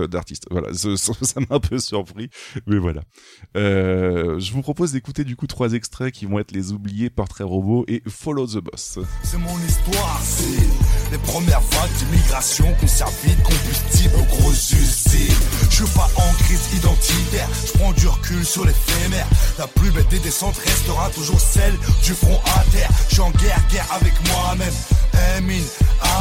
[0.07, 0.47] d'artiste.
[0.51, 2.29] Voilà, ça m'a un peu surpris,
[2.67, 3.03] mais voilà.
[3.57, 7.45] Euh, je vous propose d'écouter du coup trois extraits qui vont être les oubliés, Portrait
[7.45, 8.99] Robot et Follow the Boss.
[9.23, 15.37] C'est mon histoire, c'est les premières vagues d'immigration qu'on servi de combustible aux grosses usines.
[15.69, 19.27] Je suis pas en crise identitaire, je prends du recul sur l'éphémère.
[19.59, 22.89] La plus belle des descentes restera toujours celle du front à terre.
[23.09, 24.75] Je suis en guerre, guerre avec moi-même.
[25.37, 25.63] Amen,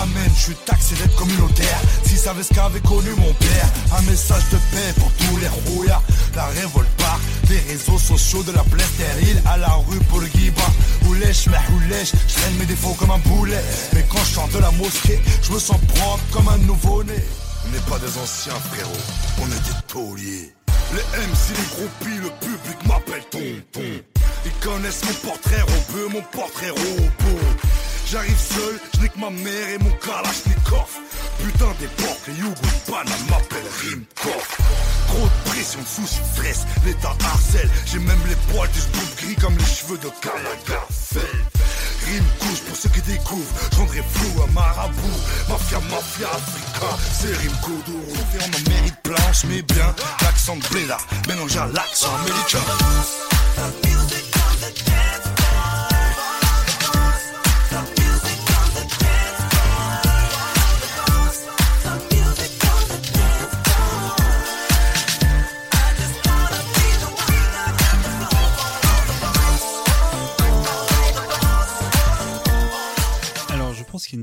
[0.01, 1.79] amen, je suis taxé d'être communautaire.
[2.03, 3.67] Si savais ce qu'avait connu mon père,
[3.97, 6.03] un message de paix pour tous les rouillards.
[6.35, 10.27] La révolte part des réseaux sociaux de la plaie stérile à la rue pour le
[10.27, 10.61] guiba.
[11.07, 13.63] Ou lèche, mais ou lèche, je mes défauts comme un boulet.
[13.93, 17.23] Mais quand je sors de la je me sens propre comme un nouveau-né.
[17.65, 18.89] On n'est pas des anciens frérots,
[19.41, 20.53] on est des tauliers.
[20.93, 24.21] Les MC, les groupies, le public m'appelle tonton.
[24.45, 27.39] Ils connaissent mon portrait robeux, mon portrait robot.
[28.09, 30.89] J'arrive seul, je nique ma mère et mon kalachnikov.
[31.39, 34.57] Putain d'époque, les Yougou Panama m'appellent Rimkov.
[35.07, 37.69] Trop de pression, de stress, l'état harcèle.
[37.85, 41.50] J'ai même les poils du scoop gris comme les cheveux de Karl Lagerfeld.
[42.67, 45.19] Pour ceux qui découvrent, je rendrai flou à marabout.
[45.47, 48.01] Mafia, mafia, Africa, c'est Rime Koudou.
[48.31, 50.97] Fait en mérite blanche, mais bien l'accent de Bléda,
[51.27, 52.59] mélangé à l'accent américain.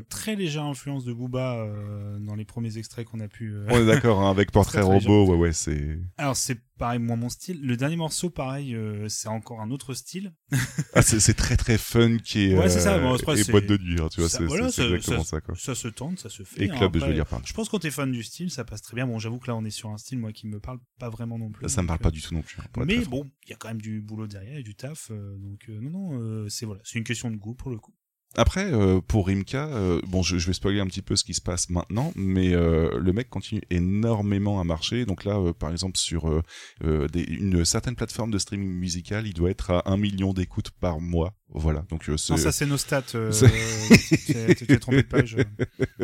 [0.08, 3.52] Très légère influence de Booba euh, dans les premiers extraits qu'on a pu.
[3.54, 5.98] euh, On est d'accord, hein, avec Portrait Très, très Robot, ouais, ouais, c'est.
[6.16, 7.60] Alors c'est pareil, moi mon style.
[7.66, 10.32] Le dernier morceau, pareil, euh, c'est encore un autre style.
[10.94, 12.58] Ah, c'est très très fun qui est.
[12.58, 14.66] Ouais, c'est ça, bon, après, et boîte de nuit, hein, tu vois, Ça- c'est voilà,
[14.66, 15.54] exactement ça- ça, quoi.
[15.56, 16.64] Ça se tente, ça se fait.
[16.64, 17.44] Et hein, club, je après, veux dire, pardon.
[17.46, 19.06] Je pense que quand t'es fan du style, ça passe très bien.
[19.06, 21.38] Bon, j'avoue que là, on est sur un style, moi, qui me parle pas vraiment
[21.38, 21.68] non plus.
[21.68, 22.56] Ça me parle pas du tout non plus.
[22.60, 25.10] hein, Mais bon, il y a quand même du boulot derrière et du taf.
[25.12, 27.94] donc non, non, c'est voilà, c'est une question de goût pour le coup.
[28.36, 31.34] Après, euh, pour Rimka, euh, bon, je, je vais spoiler un petit peu ce qui
[31.34, 35.06] se passe maintenant, mais euh, le mec continue énormément à marcher.
[35.06, 36.42] Donc là, par exemple, sur
[36.82, 41.00] des, une certaine plateforme de streaming musical, il doit être à un million d'écoutes par
[41.00, 41.34] mois.
[41.50, 41.84] Voilà.
[41.88, 43.02] Donc c'est Non, ça c'est nos stats.
[43.02, 45.36] T'es trompé de page.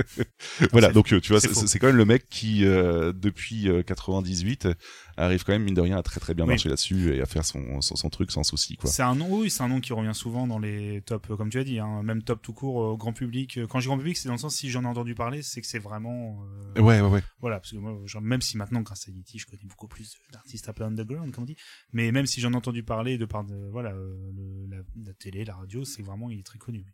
[0.73, 1.67] voilà, donc tu vois, c'est c'est faux.
[1.67, 4.69] c'est quand même le mec qui, depuis euh, 98,
[5.17, 6.51] arrive quand même mine de rien à très très bien Oui.
[6.51, 8.91] marcher là-dessus et à faire son, son, son truc sans souci, quoi.
[8.91, 11.51] C'est un nom, oui, c'est un nom qui revient souvent dans les tops, euh, comme
[11.51, 13.59] tu as dit, hein, même top tout court au grand public.
[13.59, 15.43] Euh, Quand je dis grand public, c'est dans le sens si j'en ai entendu parler,
[15.43, 16.45] c'est que c'est vraiment.
[16.77, 17.23] euh, Ouais, ouais, ouais.
[17.41, 20.17] Voilà, parce que moi, genre, même si maintenant, grâce à Yeti, je connais beaucoup plus
[20.33, 21.57] d'artistes un peu underground, comme on dit,
[21.93, 25.15] mais même si j'en ai entendu parler de par de, voilà, euh, le- la, la
[25.15, 26.85] télé, la radio, c'est vraiment, il est très connu.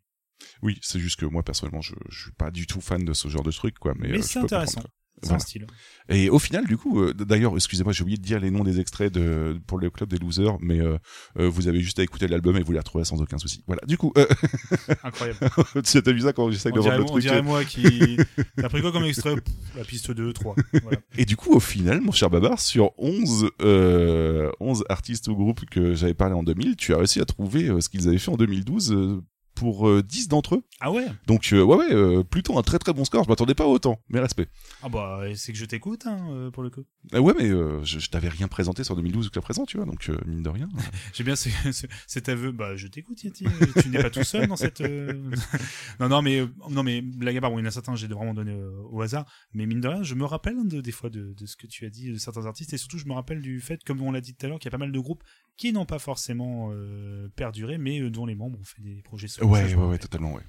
[0.63, 3.29] Oui, c'est juste que moi personnellement, je, je suis pas du tout fan de ce
[3.29, 3.93] genre de truc, quoi.
[3.99, 4.83] Mais, Mais euh, c'est intéressant.
[5.21, 5.23] Comprendre, quoi.
[5.23, 5.37] C'est Voilà.
[5.37, 5.67] un style.
[6.09, 8.81] Et au final, du coup, euh, d'ailleurs, excusez-moi, j'ai oublié de dire les noms des
[8.81, 10.99] extraits de pour le club des losers, mais euh,
[11.39, 13.63] euh, vous avez juste à écouter l'album et vous les retrouvez sans aucun souci.
[13.67, 13.83] Voilà.
[13.87, 14.27] Du coup, euh...
[15.05, 15.39] Incroyable.
[16.13, 17.23] vu ça quand j'essaie de On dirait, le on truc.
[17.23, 18.17] dirait moi qui.
[18.57, 19.35] T'as pris quoi comme extrait?
[19.77, 20.57] La piste 2, 3.
[20.83, 20.99] Voilà.
[21.17, 25.65] Et du coup, au final, mon cher Babar, sur 11, euh, 11 artistes ou groupes
[25.71, 28.37] que j'avais parlé en 2000, tu as réussi à trouver ce qu'ils avaient fait en
[28.37, 29.21] 2012 euh,
[29.61, 30.63] pour euh, 10 d'entre eux.
[30.81, 31.05] Ah ouais?
[31.27, 33.25] Donc, euh, ouais, ouais, euh, plutôt un très très bon score.
[33.25, 34.49] Je m'attendais pas autant, mais respect.
[34.83, 36.85] Ah bah, c'est que je t'écoute, hein, euh, pour le coup.
[37.13, 40.11] Ah ouais, mais je, je t'avais rien présenté sur 2012 jusqu'à présent, tu vois, donc
[40.27, 40.67] mine de rien.
[41.13, 42.53] J'ai bien ce- ce- cet aveu.
[42.53, 43.45] Bah, je t'écoute, Yeti.
[43.83, 44.81] Tu n'es pas tout seul dans cette.
[46.01, 48.07] non, non, mais non, mais blague à part, bon, il y en a certains, j'ai
[48.07, 48.57] vraiment donné
[48.91, 49.27] au hasard.
[49.53, 51.85] Mais mine de rien, je me rappelle de, des fois de, de ce que tu
[51.85, 54.21] as dit de certains artistes, et surtout, je me rappelle du fait, comme on l'a
[54.23, 55.23] dit tout à l'heure, qu'il y a pas mal de groupes
[55.61, 59.29] qui n'ont pas forcément euh, perduré, mais euh, dont les membres ont fait des projets.
[59.29, 60.43] Ça, Ouais, ouais, ouais, totalement, ouais.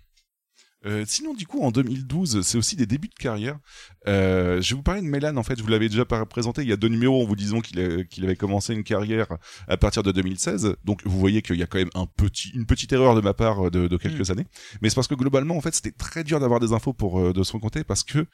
[0.85, 3.59] Euh, sinon, du coup, en 2012, c'est aussi des débuts de carrière.
[4.07, 6.69] Euh, je vais vous parler de Mélan, en fait, je vous l'avais déjà présenté il
[6.69, 9.27] y a deux numéros en vous disant qu'il avait commencé une carrière
[9.67, 10.75] à partir de 2016.
[10.83, 13.33] Donc, vous voyez qu'il y a quand même un petit, une petite erreur de ma
[13.33, 14.45] part de, de quelques années.
[14.81, 17.33] Mais c'est parce que globalement, en fait, c'était très dur d'avoir des infos pour euh,
[17.33, 18.25] de son côté parce que,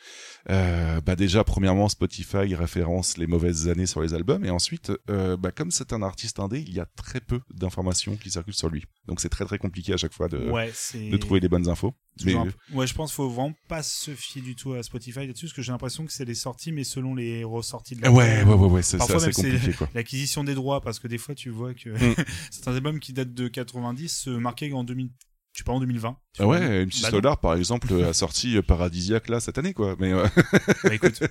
[0.50, 5.38] euh, bah déjà, premièrement, Spotify référence les mauvaises années sur les albums et ensuite, euh,
[5.38, 8.70] bah, comme c'est un artiste indé, il y a très peu d'informations qui circulent sur
[8.70, 8.86] lui.
[9.06, 11.94] Donc, c'est très très compliqué à chaque fois de, Ouais, de trouver les bonnes infos.
[12.26, 12.34] Mais,
[12.74, 15.54] Ouais, je pense qu'il faut vraiment pas se fier du tout à Spotify là-dessus, parce
[15.54, 18.54] que j'ai l'impression que c'est les sorties, mais selon les ressorties de la Ouais, ouais,
[18.54, 19.90] ouais, ouais, c'est- Parfois c'est même assez compliqué, quoi.
[19.94, 21.98] L'acquisition des droits, parce que des fois, tu vois que Mm.
[22.52, 25.10] certains albums qui datent de 90 se marquaient en 2000,
[25.58, 26.18] sais pas, en 2020.
[26.34, 26.58] Tu Ah vois.
[26.60, 27.18] ouais, MC Bah non.
[27.18, 29.96] Solar, par exemple, a sorti Paradisiaque là cette année, quoi.
[30.00, 30.26] Mais euh,
[30.84, 31.20] Bah écoute,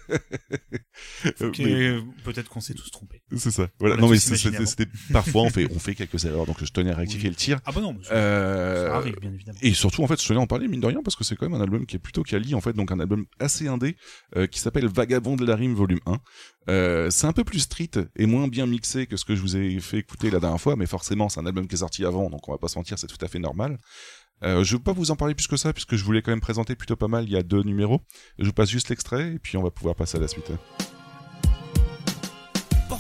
[1.43, 3.23] Euh, mais- peut-être qu'on s'est tous trompés.
[3.37, 3.69] C'est ça.
[3.79, 3.97] Voilà.
[3.97, 6.97] On Non, mais c'était parfois on fait on fait quelques erreurs, donc je tenais à
[6.97, 7.31] rectifier Oui.
[7.31, 7.61] le tir.
[7.67, 9.59] Ah bah non, mais ça- Euh, ça arrive, bien évidemment.
[9.63, 11.37] Et surtout, en fait, je tenais à en parler mine de rien parce que c'est
[11.37, 13.97] quand même un album qui est plutôt quali, en fait, donc un album assez indé
[14.37, 16.19] euh, qui s'appelle Vagabond de la rime volume 1.
[16.69, 19.57] Euh, c'est un peu plus street et moins bien mixé que ce que je vous
[19.57, 22.29] ai fait écouter la dernière fois, mais forcément, c'est un album qui est sorti avant,
[22.31, 23.79] donc on va pas se mentir, c'est tout à fait normal.
[24.43, 26.41] Euh, je vais pas vous en parler plus que ça, puisque je voulais quand même
[26.41, 27.25] présenter plutôt pas mal.
[27.25, 28.01] Il y a deux numéros.
[28.39, 30.51] Je vous passe juste l'extrait et puis on va pouvoir passer à la suite.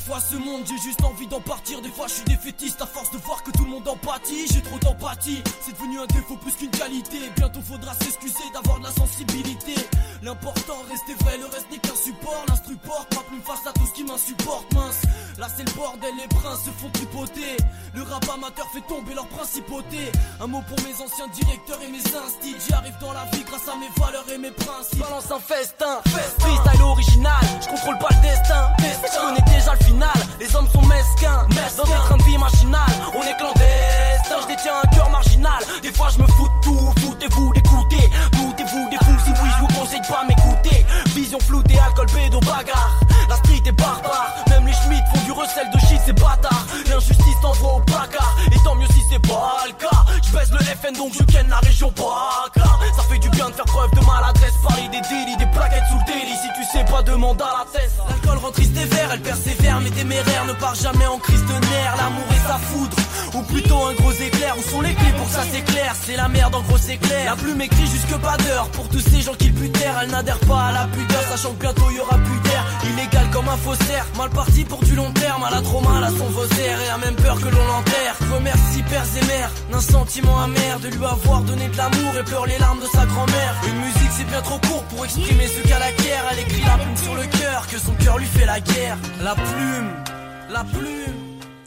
[0.06, 1.82] Parfois ce monde j'ai juste envie d'en partir.
[1.82, 4.46] Des fois je suis défaitiste à force de voir que tout le monde en pâtit
[4.52, 7.18] J'ai trop d'empathie, c'est devenu un défaut plus qu'une qualité.
[7.34, 9.74] Bientôt faudra s'excuser d'avoir de la sensibilité.
[10.22, 12.44] L'important rester vrai, le reste n'est qu'un support.
[12.48, 15.02] L'instru porte, ma plume face à tout ce qui m'insupporte Mince,
[15.38, 17.56] là c'est le bordel, les princes se font tripoter.
[17.94, 21.98] Le rap amateur fait tomber leur principauté Un mot pour mes anciens directeurs et mes
[21.98, 22.54] instits.
[22.64, 25.00] J'y arrive dans la vie grâce à mes valeurs et mes principes.
[25.00, 26.00] Balance un festin,
[26.38, 29.95] freestyle original Je contrôle pas le destin, je connais déjà le final
[30.38, 32.80] Les hommes sont mesquins, dans des trains de vie machinal
[33.14, 35.64] On est clandestins, je détiens un cœur marginal.
[35.82, 38.10] Des fois je me fous de tout, foutez-vous d'écouter.
[38.32, 40.84] Doutez-vous des fous, si oui je vous conseille de pas m'écouter.
[41.14, 43.00] Vision floutée, alcool, bédo, bagarre.
[43.30, 46.66] La street est barbare, même les schmitt font du recel de shit, c'est bâtard.
[46.90, 50.04] L'injustice t'envoie au placard, et tant mieux si c'est pas le cas.
[50.22, 53.02] Je baisse le FN donc je ken la région PACA Ça
[53.50, 56.64] de faire preuve de maladresse Parler des délits, des plaquettes sous le délit Si tu
[56.72, 60.44] sais pas, demande à la thèse L'alcool rend triste et vert, elle persévère Mais téméraire
[60.46, 62.96] ne part jamais en crise de nerfs L'amour et sa foudre,
[63.34, 66.28] ou plutôt un gros éclair Où sont les clés pour ça c'est clair, c'est la
[66.28, 67.24] merde en gros c'est clair.
[67.26, 69.98] La plume écrit jusque pas d'heure pour tous ces gens qui le butèrent.
[70.02, 72.64] Elle n'adhère pas à la pudeur, sachant que bientôt y aura plus d'air.
[72.84, 75.44] Illégal comme un faussaire, mal parti pour du long terme.
[75.48, 78.14] Elle a trop mal à son faussaire et a même peur que l'on l'enterre.
[78.34, 82.46] Remercie pères et mères d'un sentiment amer de lui avoir donné de l'amour et pleure
[82.46, 83.35] les larmes de sa grand-mère.
[83.68, 86.24] Une musique c'est bien trop court pour exprimer ce qu'elle acquiert.
[86.32, 88.98] Elle écrit la plume sur le cœur, que son cœur lui fait la guerre.
[89.22, 90.04] La plume,
[90.50, 91.14] la plume.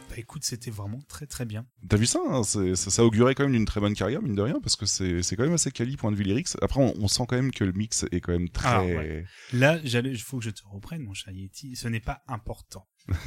[0.08, 1.66] Bah écoute, c'était vraiment très très bien.
[1.88, 4.34] T'as vu ça, hein C'est- ça Ça augurait quand même d'une très bonne carrière, mine
[4.34, 6.48] de rien, parce que c'est c'est quand même assez quali point de vue lyrics.
[6.62, 8.68] Après, on, on sent quand même que le mix est quand même très...
[8.68, 9.24] Ah, ouais.
[9.52, 11.76] Là, j'allais, il faut que je te reprenne, mon cher Yeti.
[11.76, 12.88] Ce n'est pas important.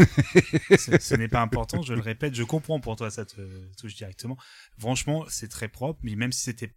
[0.77, 3.41] ce ce n'est pas important, je le répète, je comprends pour toi, ça te
[3.77, 4.37] touche directement.
[4.77, 6.75] Franchement, c'est très propre, mais même si c'était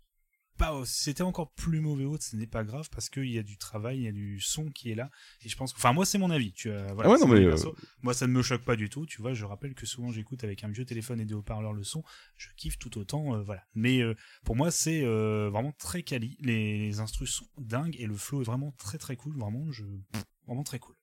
[0.57, 3.57] pas, c'était encore plus mauvais autre, ce n'est pas grave parce qu'il y a du
[3.59, 5.11] travail, il y a du son qui est là.
[5.45, 6.53] Et je pense que, enfin, moi, c'est mon avis.
[6.53, 7.57] Tu vois, voilà, Ah ouais, non, mais, euh.
[8.03, 9.07] Moi, ça ne me choque pas du tout.
[9.07, 11.85] Tu vois, je rappelle que souvent j'écoute avec un vieux téléphone et des haut-parleurs le
[11.85, 12.03] son.
[12.37, 13.63] Je kiffe tout autant, euh, voilà.
[13.75, 16.37] Mais euh, pour moi, c'est euh, vraiment très quali.
[16.41, 19.37] Les, les instrus sont dingues et le flow est vraiment très très cool.
[19.39, 19.85] Vraiment, je,
[20.47, 20.96] vraiment très cool.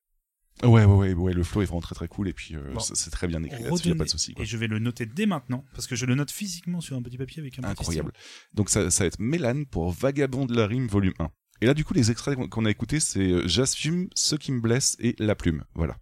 [0.61, 2.79] Ouais, ouais, ouais, ouais, le flow est vraiment très très cool, et puis euh, Bon.
[2.79, 4.33] c'est très bien écrit là-dessus, a pas de souci.
[4.37, 7.01] Et je vais le noter dès maintenant parce que je le note physiquement sur un
[7.01, 8.13] petit papier avec un Incroyable.
[8.53, 11.29] Donc ça, ça va être Mélane pour Vagabond de la rime volume 1.
[11.61, 14.59] Et là, du coup, les extraits qu'on- a écoutés, c'est euh, J'assume, Ce qui me
[14.61, 15.63] blesse et La plume.
[15.75, 15.97] Voilà.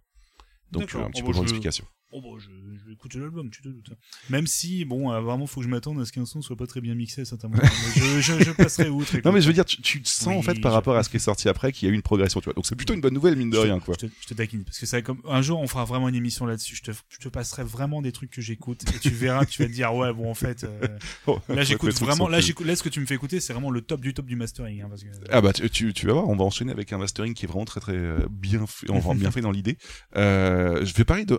[0.70, 1.82] Donc euh, un petit peu bah, pour je-.
[2.12, 2.46] Oh bah, je,
[2.78, 3.90] je vais écouter l'album, tu te doutes.
[4.30, 6.66] Même si, bon, euh, vraiment, faut que je m'attende à ce qu'un son soit pas
[6.66, 7.62] très bien mixé à certains moments.
[7.96, 9.16] je, je, je passerai outre.
[9.24, 11.16] Non mais je veux dire, tu, sens Oui, en fait par rapport à ce qui
[11.16, 12.54] est sorti après qu'il y a eu une progression, tu vois.
[12.54, 13.94] Donc c'est plutôt une bonne nouvelle mine de rien, quoi.
[13.98, 16.14] Je te, je te taquine parce que ça comme un jour on fera vraiment une
[16.14, 16.76] émission là-dessus.
[16.76, 19.62] Je te, je te passerai vraiment des trucs que j'écoute et tu verras que tu
[19.62, 20.86] vas te dire ouais bon en fait euh,
[21.26, 23.70] Oh, là j'écoute vraiment là j'écoute là ce que tu me fais écouter c'est vraiment
[23.70, 26.28] le top du top du mastering hein, parce que Ah bah tu, tu, vas voir,
[26.28, 29.14] on va enchaîner avec un mastering qui est vraiment très très euh, bien fait, enfin,
[29.14, 29.78] bien fait dans l'idée.
[30.16, 31.38] Euh, je vais parler de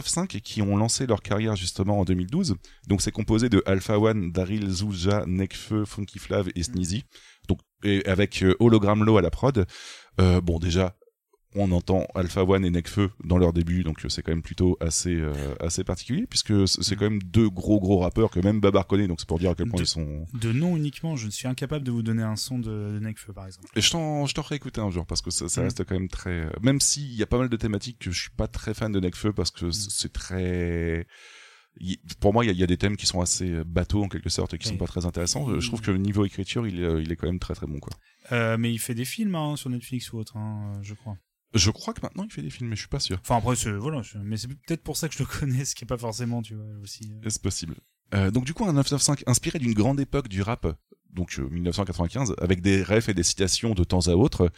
[0.00, 2.56] 1.995 qui ont lancé leur carrière justement en 2012.
[2.88, 7.04] Donc c'est composé de Alpha One, Daryl, Zouja, Nekfeu, Funky Flav et Sneezy.
[7.48, 9.66] Donc et avec euh, Hologram Low à la prod.
[10.20, 10.94] Euh, bon déjà
[11.54, 14.76] on entend Alpha One et Nekfeu dans leur début, donc euh, c'est quand même plutôt
[14.80, 18.86] assez euh, assez particulier puisque c'est quand même deux gros gros rappeurs que même Babar
[18.86, 20.26] connaît, donc c'est pour dire à quel point De- ils sont.
[20.32, 23.32] de nom uniquement je ne suis incapable de vous donner un son de, de Nekfeu
[23.32, 23.68] par exemple.
[23.76, 25.64] Et je t'en, je t'en ferai écouter un jour parce que ça, ça Mm.
[25.64, 26.30] reste quand même très.
[26.46, 28.90] euh, Même s'il y a pas mal de thématiques que je suis pas très fan
[28.92, 29.58] de Necfeu parce Mm.
[29.60, 31.06] que c- c'est très.
[32.20, 34.52] Pour moi, il y, y a des thèmes qui sont assez bateaux en quelque sorte
[34.52, 34.72] et qui Oui.
[34.74, 35.58] sont pas très intéressants.
[35.58, 37.78] Je trouve que le niveau écriture, il est, il est quand même très très bon
[37.80, 37.92] quoi.
[38.30, 41.16] Euh, mais il fait des films hein, sur Netflix ou autre hein, je crois.
[41.54, 43.18] Je crois que maintenant il fait des films, mais je suis pas sûr.
[43.20, 45.74] Enfin après c'est voilà c'est- mais c'est peut-être pour ça que je le connais ce
[45.74, 47.12] qui est pas forcément tu vois aussi.
[47.12, 47.26] euh.
[47.26, 47.76] Est-ce possible
[48.14, 50.66] Euh, Donc du coup, un 995 inspiré d'une grande époque du rap,
[51.12, 54.50] donc euh, 1995, avec des refs et des citations de temps à autre.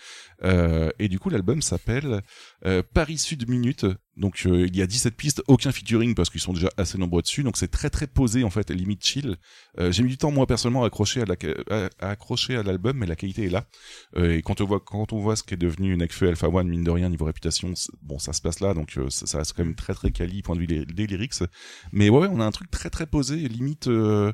[0.42, 2.20] Euh, et du coup, l'album s'appelle
[2.66, 3.86] euh, Paris Sud Minute.
[4.16, 7.22] Donc euh, il y a 17 pistes, aucun featuring parce qu'ils sont déjà assez nombreux
[7.22, 7.42] dessus.
[7.42, 9.36] Donc c'est très très posé en fait, limite chill.
[9.80, 11.34] Euh, J'ai mis du temps moi personnellement à accrocher à la
[11.98, 13.66] à, accrocher à l'album, mais la qualité est là.
[14.16, 16.68] Euh, et quand on voit quand on voit ce qui est devenu Nekfeu Alpha One
[16.68, 19.52] mine de rien niveau réputation, bon ça se passe là, donc euh, ça, ça reste
[19.54, 21.34] quand même très très quali point de vue des, des lyrics.
[21.92, 24.32] Mais ouais, ouais, on a un truc très très posé, limite, euh,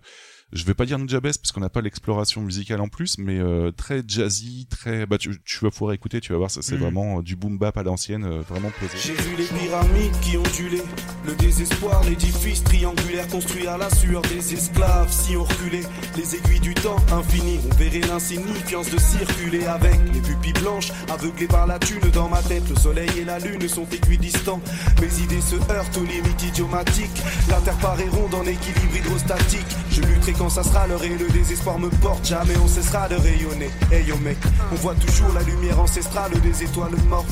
[0.53, 3.71] je vais pas dire Nujabes parce qu'on n'a pas l'exploration musicale en plus, mais euh,
[3.71, 6.81] très jazzy, très, bah tu, tu vas pouvoir écouter, tu vas voir, ça c'est Mhm.
[6.81, 8.93] vraiment euh, du boom bap à l'ancienne, euh, vraiment posé.
[9.03, 10.83] J'ai vu les pyramides qui ondulaient,
[11.27, 15.11] le désespoir, l'édifice triangulaire construit à la sueur des esclaves.
[15.13, 15.83] Si on reculait,
[16.17, 21.47] les aiguilles du temps infini, on verrait l'insignifiance de circuler avec les pupilles blanches, aveuglées
[21.47, 22.69] par la thune dans ma tête.
[22.69, 24.61] Le soleil et la lune sont équidistants,
[25.01, 27.23] mes idées se heurtent aux limites idiomatiques.
[27.49, 29.67] La terre paraît ronde en équilibre hydrostatique.
[29.93, 32.27] Je lutterai quand ça sera l'heure et le désespoir me porte.
[32.27, 33.71] Jamais on cessera de rayonner.
[33.93, 34.39] Hey yo mec,
[34.73, 37.29] on voit toujours la lumière ancestrale des étoiles mortes.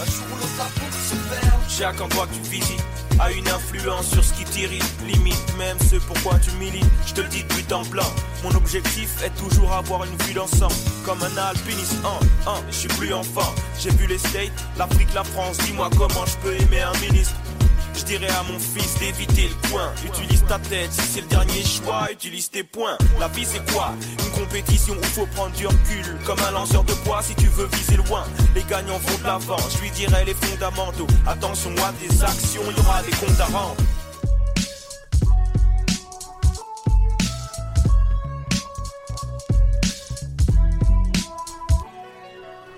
[0.00, 0.24] Un jour
[0.58, 1.78] se.
[1.78, 2.84] Chaque endroit que tu visites
[3.20, 4.84] a une influence sur ce qui t'irrite.
[5.06, 6.84] Limite même ce pourquoi tu milites.
[7.06, 8.10] Je te le dis depuis temps plein.
[8.42, 10.74] Mon objectif est toujours avoir une vue d'ensemble.
[11.06, 11.94] Comme un alpiniste.
[12.68, 13.54] Je suis plus enfant.
[13.78, 15.56] J'ai vu les States, l'Afrique, la France.
[15.58, 17.36] Dis-moi comment je peux aimer un ministre.
[17.94, 19.92] Je dirais à mon fils d'éviter le coin.
[20.04, 22.96] Utilise ta tête, si c'est le dernier choix, utilise tes points.
[23.18, 23.92] La vie c'est quoi?
[24.24, 26.18] Une compétition où faut prendre du recul.
[26.26, 28.24] Comme un lanceur de poids si tu veux viser loin.
[28.54, 31.06] Les gagnants vont de l'avant, je lui dirais les fondamentaux.
[31.26, 33.76] Attention à tes actions, il y aura des comptes à rendre.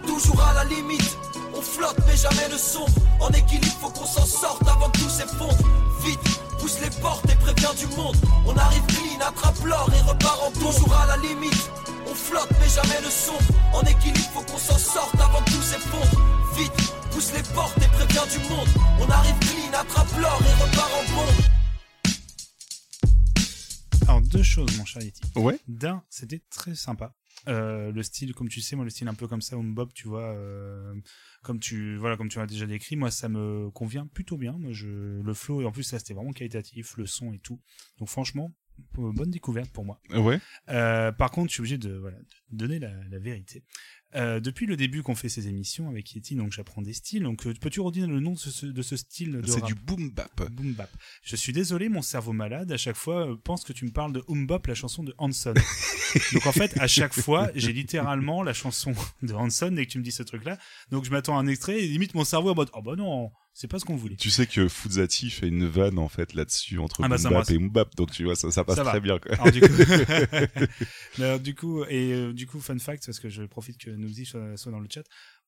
[0.07, 1.19] Toujours à la limite,
[1.65, 2.93] flotte mais jamais ne sombre.
[3.21, 5.57] En équilibre faut qu'on s'en sorte avant que tout s'effondre.
[6.05, 6.21] Vite,
[6.59, 8.17] pousse les portes et préviens du monde.
[8.47, 11.71] On arrive clean, attrape l'or et repart en tour Toujours à la limite,
[12.07, 13.41] on flotte mais jamais ne sombre.
[13.73, 16.23] En équilibre faut qu'on s'en sorte avant que tout s'effondre.
[16.57, 18.69] Vite, pousse les portes et préviens du monde.
[19.01, 21.45] On arrive clean, attrape l'or et repart en bombe.
[24.07, 25.23] Alors deux choses mon cher Yeti.
[25.37, 25.59] Ouais.
[25.67, 27.13] D'un, c'était très sympa.
[27.49, 30.09] Euh, le style, comme tu sais, moi le style un peu comme ça, Bob, tu
[30.09, 30.95] vois, euh,
[31.43, 34.53] comme tu voilà, comme tu as déjà décrit, moi ça me convient plutôt bien.
[34.53, 37.61] Moi, je le flow et en plus ça c'était vraiment qualitatif, le son et tout.
[37.99, 38.53] Donc franchement,
[38.95, 40.01] bonne découverte pour moi.
[40.11, 40.41] Ouais.
[40.69, 43.63] Euh, par contre, je suis obligé de, voilà, de donner la, la vérité.
[44.17, 47.25] Euh, depuis le début qu'on fait ces émissions avec Yeti, donc j'apprends des styles.
[47.25, 50.11] Donc, euh, peux-tu redire le nom de ce, de ce style de C'est du boom
[50.11, 50.51] bap.
[50.53, 50.91] Boom bap.
[51.23, 54.13] Je suis désolé, mon cerveau malade, à chaque fois, euh, pense que tu me parles
[54.13, 55.55] de Boom Bop, la chanson de Hanson.
[56.33, 58.93] donc en fait, à chaque fois, j'ai littéralement la chanson
[59.23, 60.59] de Hanson dès que tu me dis ce truc-là.
[60.91, 63.31] Donc je m'attends à un extrait et limite mon cerveau en mode, oh bah non,
[63.57, 64.17] c'est pas ce qu'on voulait.
[64.17, 67.17] Tu sais que Fuzati fait une vanne en fait là-dessus entre Ah bah,
[67.49, 69.21] et mbap, donc tu vois ça, ça passe Ça très bien.
[69.21, 69.33] Quoi.
[69.35, 69.69] Alors, du coup,
[71.23, 74.27] Alors, du coup, et euh, du coup, fun fact, parce que je profite que Nousy
[74.27, 75.05] soit, soit dans le chat.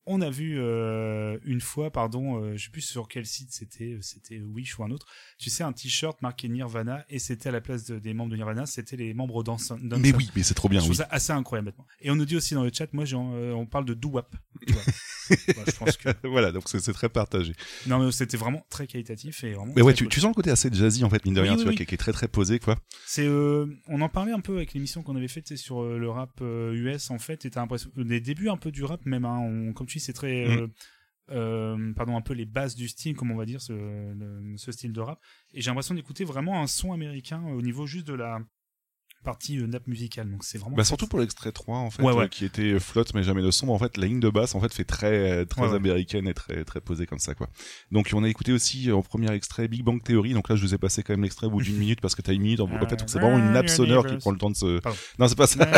[0.08, 3.94] On a vu euh, une fois, pardon, euh, je sais plus sur quel site c'était,
[3.94, 5.06] euh, c'était Wish ou un autre.
[5.38, 8.36] Tu sais, un t-shirt marqué Nirvana et c'était à la place de- des membres de
[8.36, 9.78] Nirvana, c'était les membres d'Hanson.
[9.82, 10.78] Mais oui, mais c'est trop bien.
[10.78, 10.96] Je trouve Oui.
[10.98, 11.72] ça assez incroyable.
[12.00, 14.28] Et on nous dit aussi dans le chat, moi, euh, on parle de vois.
[15.28, 17.52] Voilà, je pense que voilà, donc c'est très partagé.
[17.88, 19.72] non, mais c'était vraiment très qualitatif et vraiment.
[19.74, 20.12] Mais ouais, tu, cool.
[20.12, 21.82] tu sens le côté assez jazzy en fait, mine de rien, oui, tu vois, qui,
[21.82, 22.76] est- qui est très très posé quoi.
[23.06, 27.10] C'est, on en parlait un peu avec l'émission qu'on avait faite sur le rap US
[27.10, 27.44] en fait.
[27.44, 29.24] Et t'as l'impression des débuts un peu du rap même.
[29.24, 30.58] Hein, on- comme tu c'est très, Mm.
[30.60, 30.68] euh,
[31.30, 34.70] euh, pardon, un peu les bases du style, comme on va dire, ce, le- ce
[34.72, 35.20] style de rap.
[35.52, 38.38] Et j'ai l'impression d'écouter vraiment un son américain au niveau juste de la
[39.26, 40.30] partie euh, nappe musicale.
[40.30, 40.74] Donc c'est vraiment.
[40.76, 42.24] Bah très- surtout pour l'extrait 3 en fait, Ouais, ouais.
[42.24, 43.74] euh, qui était euh, flotte mais jamais de sombre.
[43.74, 45.76] En fait, la ligne de basse en fait fait très très Ouais, ouais.
[45.76, 47.48] américaine et très très posée comme ça quoi.
[47.92, 50.32] Donc on a écouté aussi euh, en premier extrait Big Bang Theory.
[50.32, 52.22] Donc là je vous ai passé quand même l'extrait au bout d'une minute parce que
[52.22, 54.50] t'as une minute en fait, donc c'est vraiment une nappe sonore qui prend le temps
[54.50, 54.78] de se.
[54.80, 54.98] Pardon.
[55.18, 55.66] Non, c'est pas ça.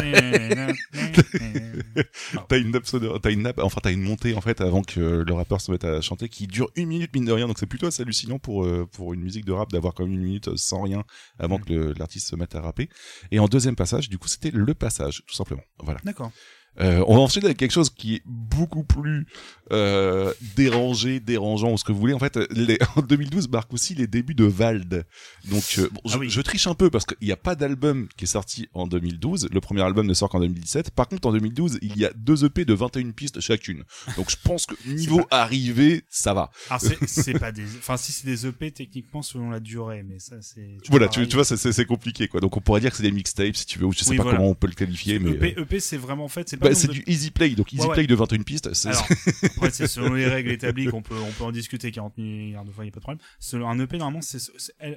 [2.48, 5.24] t'as une nappe sonore, t'as une nappe, enfin t'as une montée en fait avant que
[5.26, 7.46] le rappeur se mette à chanter qui dure une minute mine de rien.
[7.46, 10.14] Donc c'est plutôt assez hallucinant pour euh, pour une musique de rap d'avoir quand même
[10.14, 11.04] une minute sans rien
[11.38, 12.88] avant que le- l'artiste se mette à rapper.
[13.30, 15.62] Et en deuxième passage, du coup, c'était le passage, tout simplement.
[15.78, 16.00] Voilà.
[16.04, 16.32] D'accord.
[16.80, 19.26] Euh, on va enchaîner avec quelque chose qui est beaucoup plus
[19.72, 22.14] euh, dérangé, dérangeant, ou ce que vous voulez.
[22.14, 25.04] En fait, les, en 2012 marque aussi les débuts de Vald.
[25.50, 26.30] Donc, euh, bon, je, Ah oui.
[26.30, 29.48] je triche un peu parce qu'il n'y a pas d'album qui est sorti en 2012.
[29.52, 30.90] Le premier album ne sort qu'en 2017.
[30.92, 33.84] Par contre, en 2012, il y a deux EP de 21 pistes chacune.
[34.16, 36.50] Donc, je pense que niveau arrivé, ça va.
[36.70, 40.36] Alors c'est, pas des, enfin si c'est des EP techniquement selon la durée, mais ça
[40.40, 40.78] c'est.
[40.88, 42.40] Voilà, tu, vois, c'est- compliqué, quoi.
[42.40, 44.16] Donc, on pourrait dire que c'est des mixtapes, si tu veux, ou je sais Oui,
[44.16, 44.38] pas voilà.
[44.38, 45.30] comment on peut le qualifier, mais.
[45.30, 47.82] EP, euh, EP c'est vraiment en fait c'est pas c'est du easy play, donc easy
[47.82, 47.94] Ouais, ouais.
[47.94, 48.72] play de 21 pistes.
[48.74, 49.06] c'est- Alors,
[49.56, 52.70] après, c'est selon les règles établies qu'on peut, on peut en discuter 40 milliards de
[52.70, 53.20] fois, il n'y a pas de problème.
[53.38, 54.38] Selon un EP, normalement, c'est,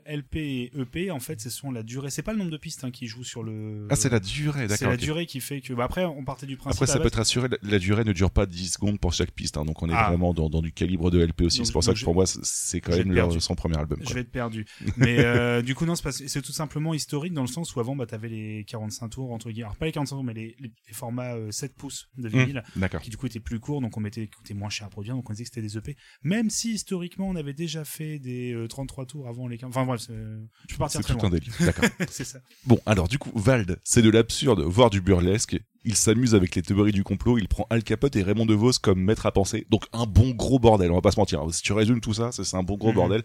[0.06, 2.10] LP et EP, en fait, c'est selon la durée.
[2.10, 3.88] C'est pas le nombre de pistes hein, qui joue sur le.
[3.90, 4.78] Ah, c'est la durée, d'accord.
[4.78, 5.74] C'est la durée qui fait que.
[5.74, 6.82] Bah, après, on partait du principe.
[6.84, 9.32] Après, ça peut être assuré, la, la durée ne dure pas 10 secondes pour chaque
[9.32, 10.10] piste, hein, donc on est Ah.
[10.10, 11.58] vraiment dans, dans du calibre de LP aussi.
[11.60, 14.00] Donc, C'est pour ça que pour moi, c'est- quand même leur, son premier album.
[14.04, 14.66] Je vais être perdu.
[14.98, 17.80] Mais euh, du coup, non, c'est, pas- c'est tout simplement historique dans le sens où
[17.80, 19.66] avant, bah, t'avais les 45 tours, entre guillemets.
[19.66, 20.56] Alors, pas les 45 tours, mais les
[20.92, 22.64] formats euh, 7 pouces de vinyle.
[22.76, 22.86] Mmh.
[23.02, 25.30] Qui du coup étaient plus courts, donc on mettait, coûtait moins cher à produire, donc
[25.30, 25.96] on disait que c'était des EP.
[26.24, 29.70] Même si historiquement, on avait déjà fait des euh, 33 tours avant les 15.
[29.70, 31.30] Enfin, bref, je peux partir C'est très tout loin.
[31.30, 31.54] un délire.
[31.60, 31.86] D'accord.
[32.10, 32.40] c'est ça.
[32.66, 35.58] Bon, alors du coup, Vald, c'est de l'absurde, voire du burlesque.
[35.84, 37.40] Il s'amuse avec les théories du complot.
[37.40, 39.66] Il prend Al Capote et Raymond DeVos comme maître à penser.
[39.72, 40.92] Donc un bon gros bordel.
[40.92, 41.44] On va pas se mentir.
[41.52, 42.96] Si tu résumes tout ça, c'est un bon gros Mhm.
[42.96, 43.24] bordel.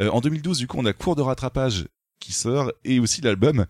[0.00, 1.86] Euh, en 2012, du coup, on a cours de rattrapage
[2.20, 3.66] qui sort et aussi l'album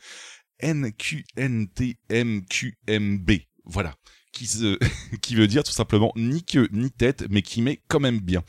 [0.63, 3.31] NQNTMQMB.
[3.67, 3.95] Voilà.
[4.33, 4.79] Qui, se...
[5.23, 8.43] qui veut dire tout simplement ni queue ni tête, mais qui met quand même bien.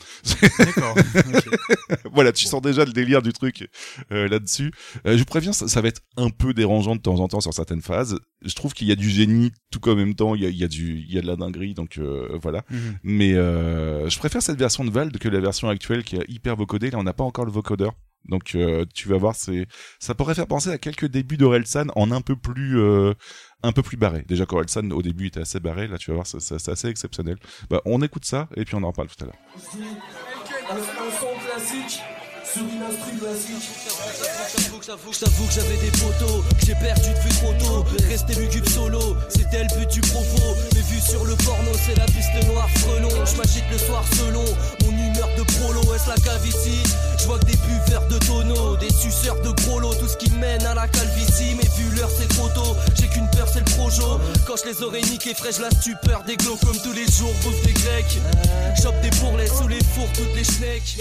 [0.60, 0.96] D'accord.
[2.14, 3.70] voilà, tu sens déjà le délire du truc
[4.12, 4.72] euh, là-dessus.
[5.06, 7.42] Euh, je vous préviens, ça, ça va être un peu dérangeant de temps en temps
[7.42, 8.20] sur certaines phases.
[8.44, 10.50] Je trouve qu'il y a du génie tout comme en même temps, il y a,
[10.50, 12.64] il y a du, il y a de la dinguerie, donc euh, voilà.
[12.70, 12.98] Mhm.
[13.04, 16.56] Mais euh, je préfère cette version de Vald que la version actuelle qui est hyper
[16.56, 16.92] vocodée.
[16.92, 17.94] Là, on n'a pas encore le vocodeur.
[18.28, 19.68] Donc euh, tu vas voir, c'est
[20.00, 23.14] ça pourrait faire penser à quelques débuts d'Orelsan en un peu plus euh,
[23.64, 24.24] un peu plus barré.
[24.28, 27.38] Déjà qu'Orelsan au début était assez barré, là tu vas voir, c'est assez exceptionnel.
[27.70, 29.38] Bah on écoute ça et puis on en reparle tout à l'heure.
[34.88, 37.86] J'avoue que j'avais des potos, que j'ai perdu depuis trop tôt.
[38.08, 40.56] Rester lugubre solo, c'était le but du propos.
[40.74, 43.10] Mais vu sur le porno, c'est la piste noire frelon.
[43.26, 44.46] Je m'agite le soir selon
[44.84, 45.82] mon humeur de prolo.
[45.94, 46.82] Est-ce la cave ici
[47.20, 50.66] Je vois que des buveurs de tonneaux, des suceurs de gros tout ce qui mène
[50.66, 51.56] à la calvitie.
[51.58, 52.76] Mais vu l'heure, c'est trop tôt.
[52.96, 54.20] J'ai qu'une peur, c'est le projo.
[54.46, 57.62] Quand je les aurais niqués, fraîche la stupeur des glows comme tous les jours, bouffe
[57.64, 58.18] des grecs.
[58.82, 60.98] Chope des bourrelets sous les fours, toutes les schnecks.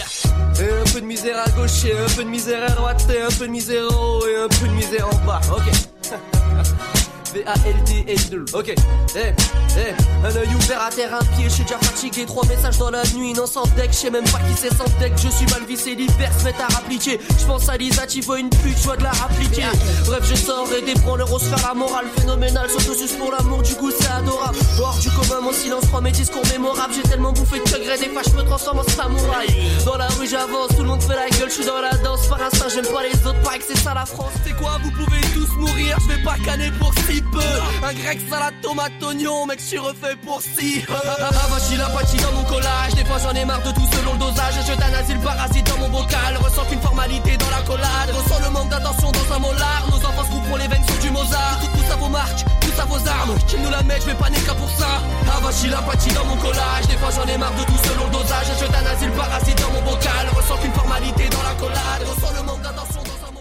[0.58, 3.22] Et un peu de misère à gauche et un peu de misère à droite et
[3.22, 5.40] un peu de misère en haut et un peu de misère en bas.
[5.50, 7.02] Ok.
[7.36, 8.54] V-A-L-D-L-2.
[8.54, 12.24] Ok, eh, eh, un œil ouvert à terre, un pied, je suis déjà fatigué.
[12.24, 14.88] Trois messages dans la nuit, non sans deck, je sais même pas qui c'est sans
[14.98, 15.12] deck.
[15.16, 17.20] Je suis mal vissé, l'hiver se met à rappliquer.
[17.38, 19.64] Je pense à Lisa, tu vois une pute, je de la rappliquer.
[20.06, 22.70] Bref, je sors et on se fait la morale phénoménale.
[22.70, 24.56] Sus pour l'amour, du coup c'est adorable.
[24.80, 26.94] Hors du commun, mon silence prend mes discours mémorables.
[26.94, 29.46] J'ai tellement bouffé de secrets, des fois je me transforme en samouraï.
[29.84, 32.26] Dans la rue j'avance, tout le monde fait la gueule, je suis dans la danse.
[32.28, 34.32] Par instinct, j'aime pas les autres, pareil que c'est ça la France.
[34.44, 37.22] C'est quoi, vous pouvez tous mourir, je pas canner pour si
[37.82, 40.92] Un grec, salade, tomate, oignon, mec, je suis refait pour si peu.
[40.92, 44.18] Avachi la pâtis dans mon collage, des fois j'en ai marre de tout selon le
[44.18, 44.54] dosage.
[44.66, 48.10] Je le parasite dans mon bocal, ressens qu'une formalité dans la collade.
[48.10, 49.86] Ressens le manque d'attention dans un molar.
[49.90, 51.60] Nos enfants se coupent pour les veines sur du Mozart.
[51.60, 53.38] Tout, tout ça vos marques, tout ça vos armes.
[53.46, 54.98] Qui nous la met, je vais pas qu'à pour ça.
[55.36, 58.12] Avachi la pâtis dans mon collage, des fois j'en ai marre de tout selon le
[58.12, 58.46] dosage.
[59.00, 62.02] Je le parasite dans mon bocal, ressens qu'une formalité dans la collade.
[62.02, 62.85] Ressens le manque d'attention.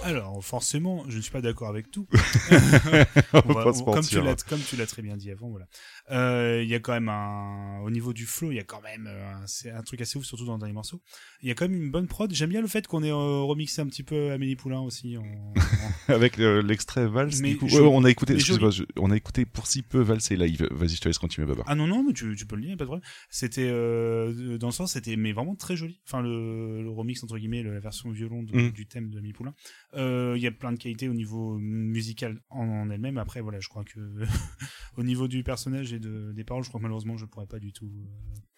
[0.06, 2.07] Alors, forcément, je ne suis pas d'accord avec tout.
[3.34, 4.19] On On va va- pas se comme, mentir.
[4.22, 5.65] tu l'as, comme tu l'as très bien dit avant, voilà.
[6.11, 8.82] Euh, Il y a quand même un, au niveau du flow, il y a quand
[8.82, 11.02] même euh, un, c'est un truc assez ouf, surtout dans le dernier morceau.
[11.45, 12.34] Il y a quand même une bonne prod.
[12.34, 15.15] J'aime bien le fait qu'on ait euh, remixé un petit peu Amélie Poulain aussi.
[15.15, 15.23] En,
[16.07, 17.67] Avec euh, l'extrait Valse, Mais du coup.
[17.67, 20.31] je- Ouais, on a écouté, mais excuse-moi, je- on a écouté pour si peu Valse
[20.31, 20.67] et live.
[20.72, 21.63] Vas-y, je te laisse continuer, Babar.
[21.67, 23.07] Ah non non, mais tu, tu peux le dire, pas de problème.
[23.30, 26.01] C'était euh, dans le sens, c'était mais vraiment très joli.
[26.07, 28.72] Enfin le, le remix entre guillemets, le- la version violon de- Mm.
[28.72, 29.53] du thème de Amélie Poulain.
[29.95, 33.19] Il y a plein de qualités au niveau musical en, en elle-même.
[33.19, 33.99] Après voilà, je crois que
[34.97, 37.59] au niveau du personnage et de, des paroles, je crois que malheureusement je pourrais pas
[37.59, 37.91] du tout.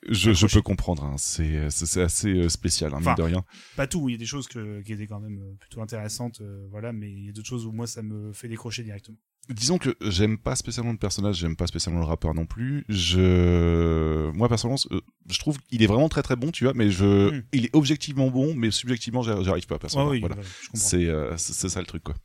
[0.10, 3.44] Euh, Je, peux comprendre, hein, c'est c'est- assez euh, spécial, hein, mine Enfin, de rien.
[3.76, 6.42] Pas tout, il y a des choses que, qui étaient quand même euh, plutôt intéressantes,
[6.42, 9.18] euh, voilà, mais il y a d'autres choses où moi ça me fait décrocher directement.
[9.50, 12.84] Disons que j'aime pas spécialement le personnage, j'aime pas spécialement le rappeur non plus.
[12.90, 16.90] Je, moi personnellement, euh, je trouve qu'il est vraiment très très bon, tu vois, mais
[16.92, 17.44] je, Mm.
[17.54, 20.12] il est objectivement bon, mais subjectivement, j'y j'y arrive pas personnellement.
[20.12, 20.36] Oui, voilà.
[20.36, 22.16] voilà, c'est euh, c'est c'est ça le truc quoi.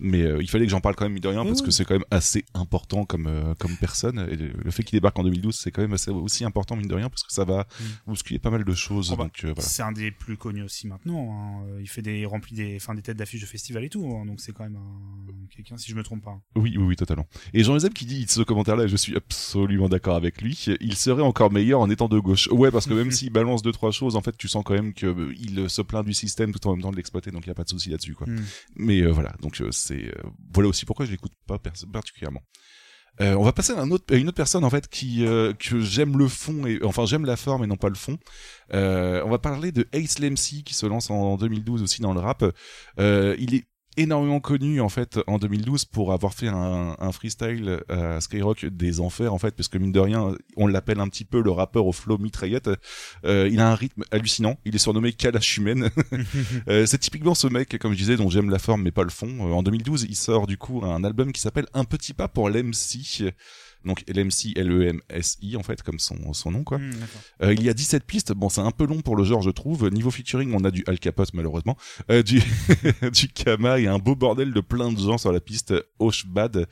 [0.00, 1.66] Mais euh, il fallait que j'en parle quand même mine de rien parce oui.
[1.66, 4.28] que c'est quand même assez important comme euh, comme personne.
[4.30, 6.94] Et le fait qu'il débarque en 2012, c'est quand même assez aussi important mine de
[6.94, 7.66] rien parce que ça va
[8.06, 9.10] bousculer pas mal de choses.
[9.12, 9.68] Oh bah, donc euh, voilà.
[9.68, 11.62] C'est un des plus connus aussi maintenant.
[11.62, 11.78] hein.
[11.80, 14.26] Il fait des il remplit des, enfin, des têtes d'affiches de festival et tout, hein.
[14.26, 16.40] donc c'est quand même un, quelqu'un, si je me trompe pas.
[16.56, 17.26] Oui, oui, oui, totalement.
[17.54, 20.96] Et Jean Joseph qui dit ce commentaire-là, et je suis absolument d'accord avec lui, il
[20.96, 22.48] serait encore meilleur en étant de gauche.
[22.48, 24.92] Ouais, parce que même s'il balance deux, trois choses, en fait, tu sens quand même
[24.92, 27.54] qu'il se plaint du système tout en même temps de l'exploiter, donc il n'y a
[27.54, 28.26] pas de souci là-dessus, quoi.
[28.26, 28.44] Mm.
[28.76, 30.12] Mais voilà, donc euh, euh,
[30.52, 31.58] voilà aussi pourquoi je l'écoute pas
[31.92, 32.42] particulièrement.
[33.20, 36.28] Euh, on va passer à, une autre personne en fait qui euh, que j'aime le
[36.28, 38.16] fond et enfin j'aime la forme et non pas le fond.
[38.72, 42.44] On va parler de Ace Lemsey qui se lance en 2012 aussi dans le rap.
[42.98, 43.66] Il est
[43.96, 49.00] énormément connu en fait en 2012 pour avoir fait un, un freestyle à Skyrock des
[49.00, 51.86] enfers en fait parce que mine de rien on l'appelle un petit peu le rappeur
[51.86, 52.70] au flow mitraillette.
[53.24, 54.56] Euh, il a un rythme hallucinant.
[54.64, 55.90] Il est surnommé Kalachumène
[56.68, 59.10] euh, c'est typiquement ce mec comme je disais dont j'aime la forme mais pas le
[59.10, 59.28] fond.
[59.28, 62.50] Euh, en 2012 il sort du coup un album qui s'appelle Un petit pas pour
[62.50, 63.32] l'MC
[63.88, 67.20] donc l'MC L-E-M-S-I en fait comme son, son nom quoi Mm, d'accord.
[67.42, 69.50] euh, il y a 17 pistes, bon c'est un peu long pour le genre je
[69.50, 69.88] trouve.
[69.90, 71.76] Niveau featuring on a du Al Capote malheureusement,
[72.10, 72.40] euh, du,
[73.12, 76.66] du Kama et un beau bordel de plein de gens sur la piste Oshbad.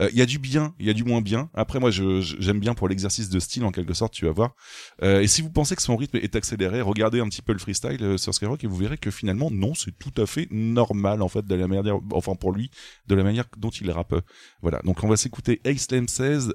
[0.00, 1.50] Euh, Il y a du bien, il y a du moins bien.
[1.54, 4.54] Après moi j'aime bien pour l'exercice de style en quelque sorte tu vas voir.
[5.02, 8.18] Et si vous pensez que son rythme est accéléré, regardez un petit peu le freestyle
[8.18, 11.44] sur Skyrock et vous verrez que finalement non c'est tout à fait normal en fait
[11.46, 12.70] de la manière, enfin pour lui,
[13.06, 14.14] de la manière dont il rappe.
[14.62, 16.54] Voilà, donc on va s'écouter Ace Lem 16,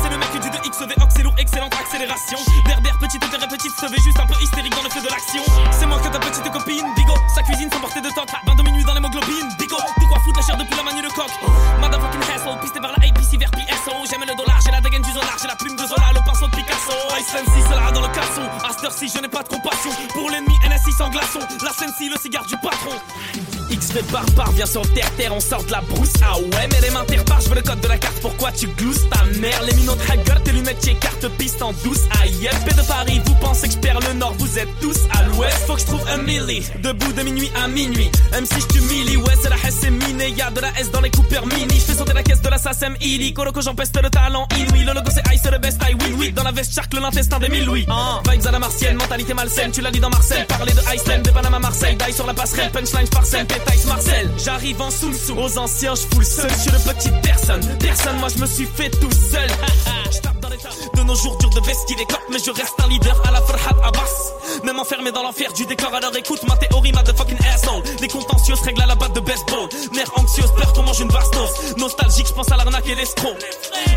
[1.51, 2.39] excellente accélération.
[2.65, 5.43] Berbère, petite intérêt, petite se juste un peu hystérique dans le feu de l'action.
[5.71, 6.85] C'est moi que ta petite copine.
[6.95, 8.29] Bigo, sa cuisine sans porter de toc.
[8.47, 9.49] 22 minuit dans l'hémoglobine.
[9.59, 11.27] Bigo, de quoi foutre la chair depuis la manie le coq?
[11.81, 15.11] Motherfucking asshole, pisté par la APC vers PSO J'aime le dollar, j'ai la dégaine du
[15.11, 16.95] zolar J'ai la plume de Zola, le pinceau de Picasso.
[17.19, 19.91] Ice c'est là dans le casson cette heure-ci, je n'ai pas de compassion.
[20.13, 21.39] Pour l'ennemi, NSI sans glaçon.
[21.63, 22.95] La Sensi, le cigare du patron
[23.71, 26.13] X fait barbare, viens sur terre, terre, on sort de la brousse.
[26.23, 28.67] Ah ouais, mais les mains terre je veux le code de la carte, pourquoi tu
[28.67, 29.61] glousses ta mère?
[29.63, 32.01] Les minots de haggard, tes lunettes chez carte piste en douce.
[32.21, 35.23] Aïe, paix de Paris, vous pensez que je perds le nord, vous êtes tous à
[35.23, 35.57] l'ouest.
[35.67, 38.09] Faut que je trouve un milli, debout de minuit à minuit.
[38.31, 40.29] Même si je t'humilie, ouais, c'est la S, c'est miné.
[40.31, 41.75] Y'a de la S dans les coupeurs mini.
[41.75, 43.33] Je fais sauter la caisse de la SACEM Illy.
[43.33, 44.83] Coloco, j'empeste le talent inouï.
[44.83, 46.31] Le logo, c'est Ice, c'est le best, I win, oui.
[46.31, 47.85] Dans la veste, shark, l'intestin des mille Louis.
[47.89, 49.71] Ah, vibes à la martienne, mentalité malsaine.
[49.71, 51.95] Tu l'as dit dans Marcel, parler de Iceland, de Panama, Marseille.
[51.95, 53.07] Die sur la passerelle, punchline
[53.65, 54.31] parcelle, pétaille, Marcel.
[54.37, 56.51] J'arrive en sous sous aux anciens, je fous le seul.
[56.65, 59.49] Je le petit personne, personne, moi je me suis fait tout seul.
[60.11, 61.00] Je dans les tas.
[61.11, 63.41] De nos jours, dur de vestir les copes, mais je reste un leader à la
[63.41, 64.31] Farhat Abbas.
[64.63, 67.83] Même enfermé dans l'enfer du décor, alors écoute ma théorie, motherfucking asshole.
[67.99, 69.67] Les contentieux se règlent à la batte de baseball.
[69.93, 71.75] Mère anxieuse, peur qu'on mange une bastos.
[71.77, 73.35] Nostalgique, je pense à l'arnaque et l'escroc.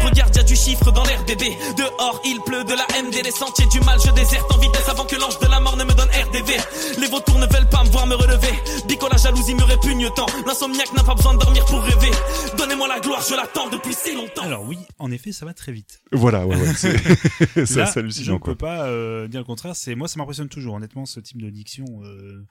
[0.05, 1.57] Regarde, y a du chiffre dans l'air, bébé.
[1.77, 5.05] Dehors, il pleut de la MD, les sentiers du mal, je déserte en vitesse avant
[5.05, 6.57] que l'ange de la mort ne me donne RDV.
[6.99, 8.55] Les vautours ne veulent pas me voir me relever.
[8.87, 10.27] Bico, la jalousie me répugne tant.
[10.47, 12.11] L'insomniaque n'a pas besoin de dormir pour rêver.
[12.59, 14.43] Donnez-moi la gloire, je l'attends depuis si longtemps.
[14.43, 16.01] Alors oui, en effet, ça va très vite.
[16.13, 16.73] Voilà, ouais, ouais,
[17.67, 19.77] c'est Là, je ne peux pas euh, dire le contraire.
[19.77, 20.75] C'est moi, ça m'impressionne toujours.
[20.75, 21.85] Honnêtement, ce type de diction.
[22.05, 22.45] Euh...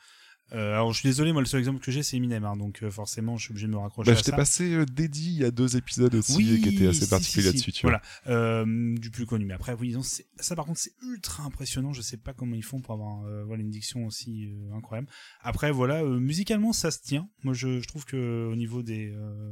[0.54, 2.84] euh, alors, je suis désolé, moi, le seul exemple que j'ai, c'est Eminem, hein, donc
[2.84, 4.38] euh, forcément, je suis obligé de me raccrocher Bah, à je t'ai ça.
[4.38, 7.52] passé euh, Dédi il y a deux épisodes aussi Oui, qui étaient assez si, particuliers
[7.52, 7.66] si, si.
[7.86, 8.02] là-dessus.
[8.26, 8.66] Voilà,
[9.00, 9.46] du plus connu.
[9.46, 11.92] Mais après, oui, non, ça par contre, c'est ultra impressionnant.
[11.94, 15.08] Je sais pas comment ils font pour avoir voilà une diction aussi incroyable.
[15.42, 17.28] Après, voilà, musicalement, ça se tient.
[17.44, 19.12] Moi, je, je trouve que au niveau des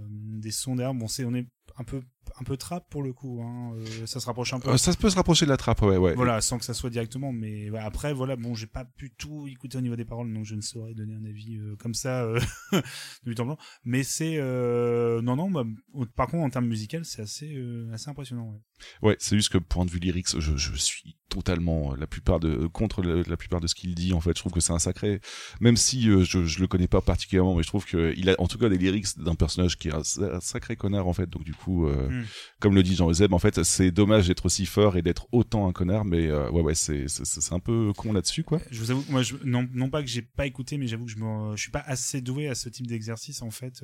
[0.10, 1.48] des sons derrière, bon, c'est on est
[1.82, 2.02] un peu
[2.40, 3.42] un peu trap pour le coup.
[3.44, 4.70] Hein, euh, ça se rapproche un peu.
[4.70, 6.16] Euh, ça peut se rapprocher de la trappe, ouais, ouais.
[6.16, 9.78] Voilà, sans que ça soit directement, mais après, voilà, bon, j'ai pas pu tout écouter
[9.78, 12.28] au niveau des paroles, donc je ne saurais donner un avis euh, comme ça
[13.26, 13.58] du temps blanc.
[13.84, 15.64] Mais c'est, non, non, bah,
[16.16, 17.62] par contre, en termes musical, c'est assez,
[17.94, 18.50] assez impressionnant.
[19.02, 19.10] Ouais.
[19.10, 22.40] Ouais, c'est juste que point de vue lyrics, je, je suis totalement euh, la plupart
[22.40, 24.14] de contre la, la plupart de ce qu'il dit.
[24.14, 25.20] En fait, je trouve que c'est un sacré,
[25.62, 28.36] même si euh, je, je le connais pas particulièrement, mais je trouve que il a
[28.40, 31.14] en tout cas des lyrics d'un personnage qui est un, sa- un sacré connard en
[31.14, 31.30] fait.
[31.30, 32.26] Donc du coup, euh, Mm.
[32.60, 35.68] comme le dit Jean Zeb, en fait, c'est dommage d'être aussi fort et d'être autant
[35.68, 38.60] un connard, mais euh, ouais, ouais, c'est c'est c'est un peu con là-dessus, quoi.
[38.70, 41.12] Je vous avoue, moi, je, non, non pas que j'ai pas écouté, mais j'avoue que
[41.12, 43.82] je, me, je suis pas assez doué à ce type d'exercice, en fait.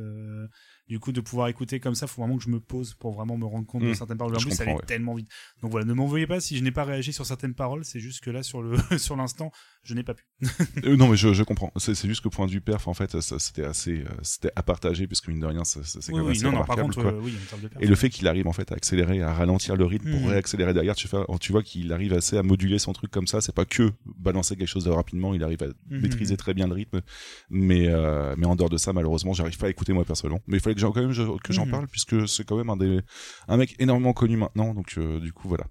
[0.87, 3.37] Du coup, de pouvoir écouter comme ça, faut vraiment que je me pose pour vraiment
[3.37, 3.95] me rendre compte de Mm.
[3.95, 4.35] certaines paroles.
[4.35, 4.85] En plus, ça allait ouais.
[4.85, 5.29] tellement vite.
[5.61, 8.23] Donc voilà, ne m'envoyez pas si je n'ai pas réagi sur certaines paroles, c'est juste
[8.23, 9.51] que là, sur le, sur l'instant,
[9.87, 10.23] je n'ai pas pu.
[10.83, 11.71] Euh, non, mais je, je comprends.
[11.77, 15.07] C'est juste que point de vue perf, en fait, c'était assez, euh, c'était à partager,
[15.07, 15.81] puisque mine de rien, c'est
[16.11, 17.95] quand même oui, assez non, non, par contre, euh, oui, en de perf, Et le
[17.95, 20.27] fait qu'il arrive en fait à accélérer, à ralentir le rythme pour Mhm.
[20.27, 23.41] réaccélérer derrière, tu, fais, tu vois qu'il arrive assez à moduler son truc comme ça.
[23.41, 26.01] C'est pas que balancer quelque chose de rapidement, il arrive à Mhm.
[26.01, 27.01] maîtriser très bien le rythme.
[27.49, 30.41] Mais euh, mais en dehors de ça, malheureusement, j'arrive pas à écouter moi personnellement.
[30.47, 32.69] Mais il fallait que j'en quand même je- que j'en parle puisque c'est quand même
[32.69, 32.99] un des
[33.47, 34.73] un mec énormément connu maintenant.
[34.73, 35.65] Donc euh, du coup voilà.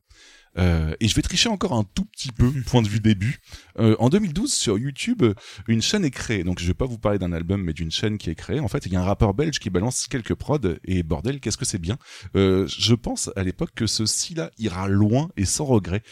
[0.58, 3.40] Euh, et je vais tricher encore un tout petit peu, point de vue début.
[3.78, 5.22] Euh, en 2012, sur YouTube,
[5.68, 6.44] une chaîne est créée.
[6.44, 8.60] Donc, je vais pas vous parler d'un album, mais d'une chaîne qui est créée.
[8.60, 10.58] En fait, il y a un rappeur belge qui balance quelques prods.
[10.84, 11.98] Et bordel, qu'est-ce que c'est bien.
[12.36, 14.04] Euh, je pense à l'époque que ce
[14.34, 16.02] là ira loin et sans regret.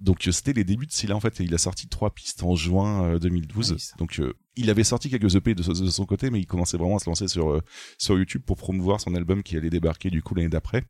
[0.00, 1.40] Donc, euh, c'était les débuts de Scylla, en fait.
[1.40, 3.94] Et il a sorti trois pistes en juin euh, 2012.
[3.98, 6.96] Donc, euh, il avait sorti quelques EP de, de son côté, mais il commençait vraiment
[6.96, 7.62] à se lancer sur euh,
[7.98, 10.84] sur YouTube pour promouvoir son album qui allait débarquer du coup l'année d'après.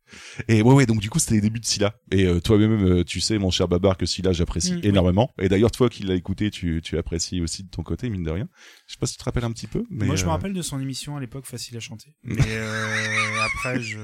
[0.47, 1.95] Et ouais ouais, donc du coup c'était les débuts de Scylla.
[2.11, 5.31] Et euh, toi-même, euh, tu sais, mon cher Babar, que Scylla j'apprécie Mm, énormément.
[5.39, 8.31] Et d'ailleurs toi qui l'as écouté, tu tu apprécies aussi de ton côté mine de
[8.31, 8.47] rien.
[8.87, 10.53] Je sais pas si tu te rappelles un petit peu, mais Moi, je me rappelle
[10.53, 12.15] de son émission à l'époque, facile à chanter.
[12.23, 13.99] Mais euh, après, je...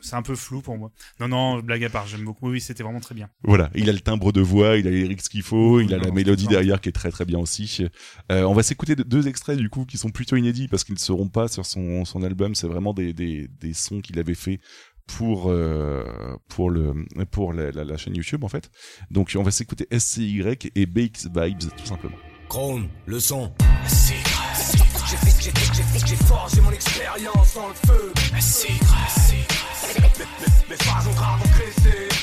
[0.00, 0.92] c'est un peu flou pour moi.
[1.20, 2.50] Non, non, blague à part, j'aime beaucoup.
[2.50, 3.28] Oui, c'était vraiment très bien.
[3.42, 5.98] Voilà, il a le timbre de voix, il a les lyrics qu'il faut, il a
[5.98, 7.86] non, la mélodie derrière qui est très très bien aussi.
[8.28, 11.00] On va s'écouter de- deux extraits du coup qui sont plutôt inédits parce qu'ils ne
[11.00, 12.54] seront pas sur son, son album.
[12.54, 14.60] C'est vraiment des, des, des sons qu'il avait fait
[15.06, 16.04] pour euh,
[16.48, 18.70] pour le pour la, chaîne YouTube en fait.
[19.10, 20.42] Donc on va s'écouter SCY
[20.74, 22.16] et BX Vibes tout simplement.
[22.48, 23.52] Chrome, le son.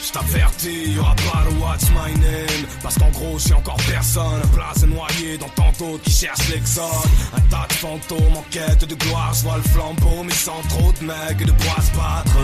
[0.10, 2.66] Je t'avertis, y'aura pas de What's My Name.
[2.82, 4.42] Parce qu'en gros, je suis encore personne.
[4.56, 6.84] Place noyé dans tant d'autres qui cherchent l'exode.
[7.32, 9.32] Un tas de fantômes en quête de gloire.
[9.36, 12.38] Je vois le flambeau, mais sans trop de mecs de bois se battre.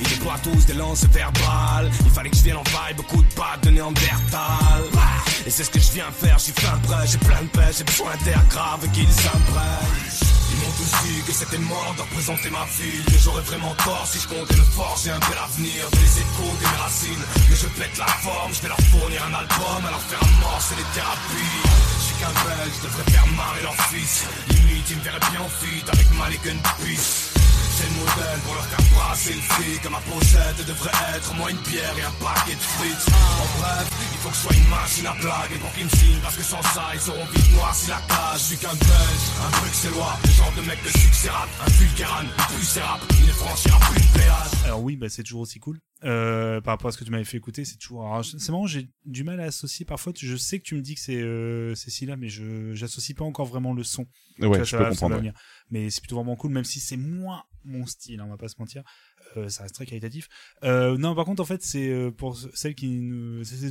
[0.00, 1.92] Ils déploient tous des lances verbales.
[2.04, 4.82] Il fallait que je vienne en vibe, beaucoup de pattes de Néandertal.
[5.46, 7.06] Et c'est ce que je viens faire, je suis fin prêt.
[7.06, 11.32] J'ai plein de pêche, j'ai besoin d'air grave et qu'ils s'imprègnent ils m'ont dit que
[11.32, 13.04] c'était mort de représenter ma ville.
[13.04, 16.52] Que j'aurais vraiment tort si je comptais le forger un bel avenir De les échos
[16.60, 17.24] de mes racines.
[17.48, 20.88] Mais je pète la forme, je vais leur fournir un album leur faire amorcer les
[20.94, 21.60] thérapies.
[21.98, 24.24] Je suis qu'un belge, je devrais faire marrer leur fils.
[24.48, 27.41] Limite ils me verraient bien en feat avec Malik and Peace
[27.82, 31.58] c'est le modèle pour leur faire brasser le fric Ma pochette devrait être moins une
[31.66, 35.06] bière et un paquet de frites En bref, il faut que je sois une machine
[35.06, 37.88] à blague Et pour qu'ils me signent parce que sans ça ils auront vite noirci
[37.90, 41.48] la cage Je suis qu'un belge, un bruxellois Le genre de mec de succès rap,
[41.66, 45.22] un vulgaran, une plus rap Il ne franchira plus de péage Alors oui, bah, c'est
[45.24, 45.80] toujours aussi cool.
[46.04, 48.04] Euh, par rapport à ce que tu m'avais fait écouter, c'est toujours.
[48.04, 49.84] alors, c'est marrant, j'ai du mal à associer.
[49.84, 53.16] Parfois, tu- je sais que tu me dis que c'est euh, Scylla, mais je j'associe
[53.16, 54.02] pas encore vraiment le son.
[54.02, 54.06] Ouais,
[54.40, 55.32] Tu vois, je ça peux va- ça comprendre, ouais.
[55.72, 58.48] Mais c'est plutôt vraiment cool, même si c'est moins mon style, hein, on va pas
[58.48, 58.82] se mentir.
[59.36, 60.28] euh, ça reste très qualitatif.
[60.62, 63.00] Euh, non, par contre, en fait, c'est euh, pour celles qui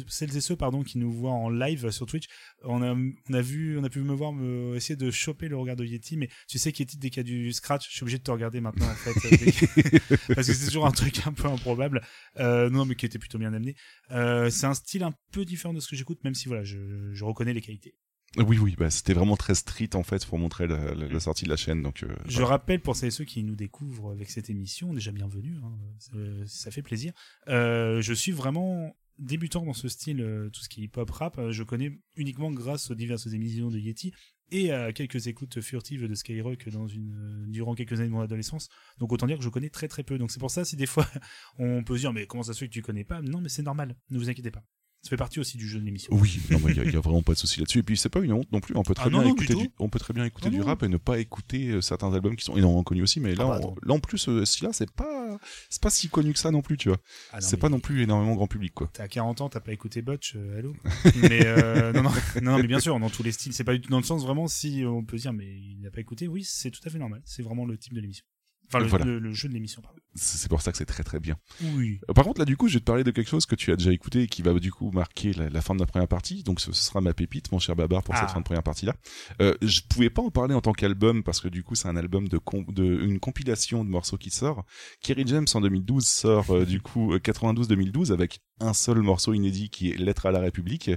[0.07, 2.25] celles et ceux, pardon, qui nous voient en live sur Twitch.
[2.63, 5.57] On a, on a vu, on a pu me voir me essayer de choper le
[5.57, 8.03] regard de Yeti, mais tu sais qu'Yeti, dès qu'il y a du scratch, je suis
[8.03, 9.13] obligé de te regarder maintenant, en fait,
[10.33, 12.01] parce que c'est toujours un truc un peu improbable.
[12.39, 13.75] Non, mais qui était plutôt bien amené.
[14.09, 17.53] C'est un style un peu différent de ce que j'écoute, même si voilà, je reconnais
[17.53, 17.93] les qualités.
[18.37, 21.43] Oui, oui, bah, c'était vraiment très street en fait pour montrer la, la- la sortie
[21.43, 21.81] de la chaîne.
[21.83, 22.47] Donc, euh, Je voilà.
[22.47, 26.11] rappelle pour celles et ceux qui nous découvrent avec cette émission, déjà bienvenue, hein, ça,
[26.45, 27.11] ça fait plaisir.
[27.49, 31.37] Euh, je suis vraiment débutant dans ce style, euh, tout ce qui est hip-hop rap.
[31.39, 34.13] Euh, je connais uniquement grâce aux diverses émissions de Yeti
[34.49, 38.21] et à quelques écoutes furtives de Skyrock dans une, euh, durant quelques années de mon
[38.21, 38.69] adolescence.
[38.97, 40.17] Donc autant dire que je connais très très peu.
[40.17, 41.05] Donc c'est pour ça si des fois
[41.59, 43.21] on peut se dire mais comment ça se fait que tu connais pas?
[43.21, 44.63] Non mais c'est normal, ne vous inquiétez pas.
[45.03, 46.13] Ça fait partie aussi du jeu de l'émission.
[46.13, 47.79] Oui, non, mais il y, a- vraiment pas de souci là-dessus.
[47.79, 48.75] Et puis c'est pas une honte non plus.
[48.77, 50.59] On peut très Ah bien non, écouter du, on peut très bien écouter Non, du
[50.59, 50.65] non.
[50.67, 53.19] rap et ne pas écouter euh, certains albums qui sont énormément connus aussi.
[53.19, 53.75] Mais là, Ah bah, on- attends.
[53.83, 55.39] là en plus, euh, celui-là, c'est pas,
[55.71, 56.99] c'est pas si connu que ça non plus, tu vois.
[57.31, 58.91] Ah c'est pas non plus énormément grand public, quoi.
[58.93, 60.75] T'as 40 ans, t'as pas écouté Butch, euh, allô
[61.21, 62.11] Mais euh, non, non,
[62.43, 64.23] non, mais bien sûr, dans tous les styles, c'est pas du tout dans le sens
[64.23, 66.99] vraiment si on peut dire mais il n'a pas écouté, oui, c'est tout à fait
[66.99, 67.21] normal.
[67.25, 68.25] C'est vraiment le type de l'émission.
[68.73, 69.05] Enfin, le, Voilà.
[69.05, 69.81] le- le jeu de l'émission.
[70.15, 71.37] C'est pour ça que c'est très très bien.
[71.75, 71.99] Oui.
[72.09, 73.71] Euh, Par contre, là, du coup, je vais te parler de quelque chose que tu
[73.71, 76.07] as déjà écouté et qui va du coup marquer la, la fin de la première
[76.07, 76.43] partie.
[76.43, 78.21] Donc, ce, ce sera ma pépite, mon cher Babar, pour Ah.
[78.21, 78.93] cette fin de première partie-là.
[79.41, 81.95] Euh, je pouvais pas en parler en tant qu'album parce que du coup, c'est un
[81.95, 84.65] album de, com- de une compilation de morceaux qui sort.
[85.01, 89.69] Kerry James en 2012 sort euh, du coup euh, 92-2012 avec un seul morceau inédit
[89.69, 90.89] qui est Lettre à la République.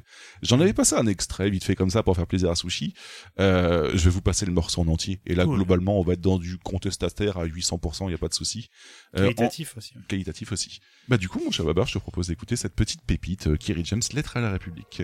[0.42, 2.94] J'en avais passé un extrait vite fait comme ça pour faire plaisir à Sushi.
[3.40, 5.20] Euh, je vais vous passer le morceau en entier.
[5.26, 5.56] Et là, Cool.
[5.56, 8.68] globalement, on va être dans du contestataire à 800%, il y a pas de souci.
[9.16, 9.94] Euh, en- Qualitatif aussi.
[10.08, 10.80] qualitatif aussi.
[11.08, 13.84] Bah du coup, mon cher Babar, je te propose d'écouter cette petite pépite, euh, Kerry
[13.84, 15.02] James, Lettre à la République.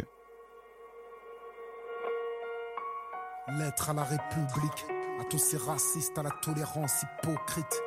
[3.58, 4.84] Lettre à la République,
[5.20, 7.82] à tous ces racistes, à la tolérance hypocrite,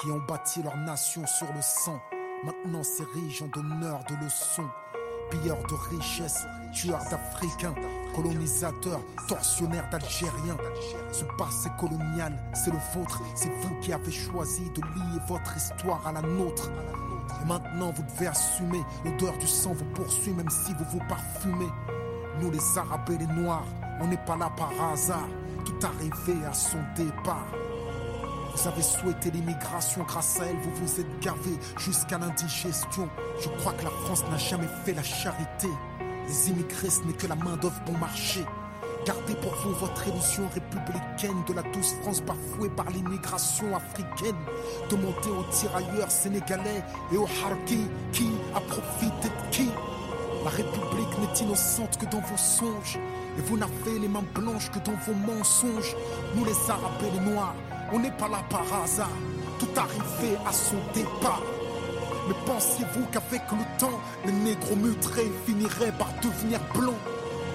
[0.00, 2.00] qui ont bâti leur nation sur le sang,
[2.44, 4.68] maintenant s'érigent en donneurs de leçons,
[5.30, 7.74] pilleurs de richesses, tueurs d'Africains,
[8.14, 10.56] colonisateurs, tortionnaires d'Algériens.
[11.12, 16.06] Ce passé colonial, c'est le vôtre, c'est vous qui avez choisi de lier votre histoire
[16.06, 16.70] à la nôtre.
[17.42, 21.70] Et maintenant vous devez assumer, l'odeur du sang vous poursuit même si vous vous parfumez.
[22.40, 23.66] Nous les Arabes et les Noirs,
[24.00, 25.28] on n'est pas là par hasard,
[25.64, 27.46] tout arrivé à son départ.
[28.58, 33.08] Vous avez souhaité l'immigration, grâce à elle, vous vous êtes gavé jusqu'à l'indigestion.
[33.40, 35.68] Je crois que la France n'a jamais fait la charité.
[36.26, 38.44] Les immigrés, ce n'est que la main-d'œuvre bon marché.
[39.06, 44.34] Gardez pour vous votre illusion républicaine de la douce France bafouée par l'immigration africaine.
[44.90, 46.82] Demandez aux tirailleurs sénégalais
[47.12, 49.70] et aux harkis qui a profité de qui?
[50.42, 52.98] La République n'est innocente que dans vos songes.
[53.38, 55.94] Et vous n'avez les mains blanches que dans vos mensonges.
[56.34, 57.54] Nous les Arabes et les Noirs,
[57.92, 59.10] on n'est pas là par hasard.
[59.58, 61.42] Tout arrivé à son départ.
[62.28, 66.94] Mais pensiez-vous qu'avec le temps, les négros mutrés finiraient par devenir blancs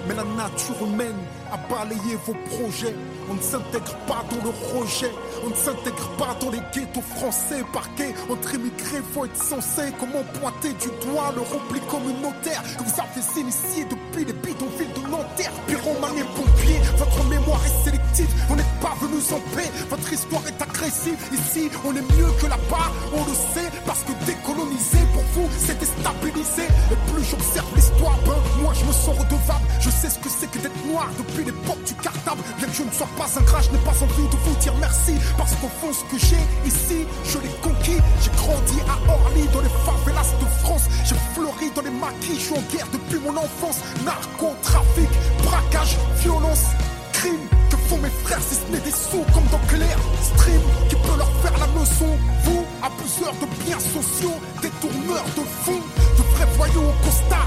[0.08, 1.16] Mais la nature humaine
[1.52, 2.94] a balayé vos projets.
[3.30, 5.10] On ne s'intègre pas dans le rejet.
[5.44, 8.14] On ne s'intègre pas dans les ghettos français parqués.
[8.30, 9.92] Entre immigrés, faut être censé.
[9.98, 15.10] Comment pointer du doigt le repli communautaire que vous avez initié depuis les bidonvilles de
[15.10, 15.52] Nanterre.
[15.66, 18.28] Pyromane et pompiers, votre mémoire est sélective.
[18.48, 19.70] Vous n'êtes pas venus en paix.
[19.88, 21.18] Votre histoire est agressive.
[21.32, 22.92] Ici, on est mieux que là-bas.
[23.12, 26.68] On le sait parce que décoloniser pour vous, c'est déstabiliser.
[26.92, 29.64] Et plus j'observe l'histoire, ben, moi je me sens redevable.
[29.80, 32.42] Je sais ce que c'est que d'être noir depuis l'époque du cartable.
[32.58, 35.14] Bien que je ne sois pas un je n'ai pas envie de vous dire merci.
[35.36, 37.98] Parce qu'au fond, ce que j'ai ici, je l'ai conquis.
[38.22, 40.84] J'ai grandi à Orly, dans les favelas de France.
[41.04, 43.78] J'ai fleuri dans les maquis, je suis en guerre depuis mon enfance.
[44.04, 45.08] Narcotrafic,
[45.44, 46.64] braquage, violence,
[47.12, 47.46] crime.
[47.70, 51.16] Que font mes frères si ce n'est des sous comme dans Claire Stream qui peut
[51.16, 52.10] leur faire la leçon
[52.44, 55.82] Vous, abuseurs de biens sociaux, détourneurs de fonds
[56.16, 57.46] De vrais voyous au constat,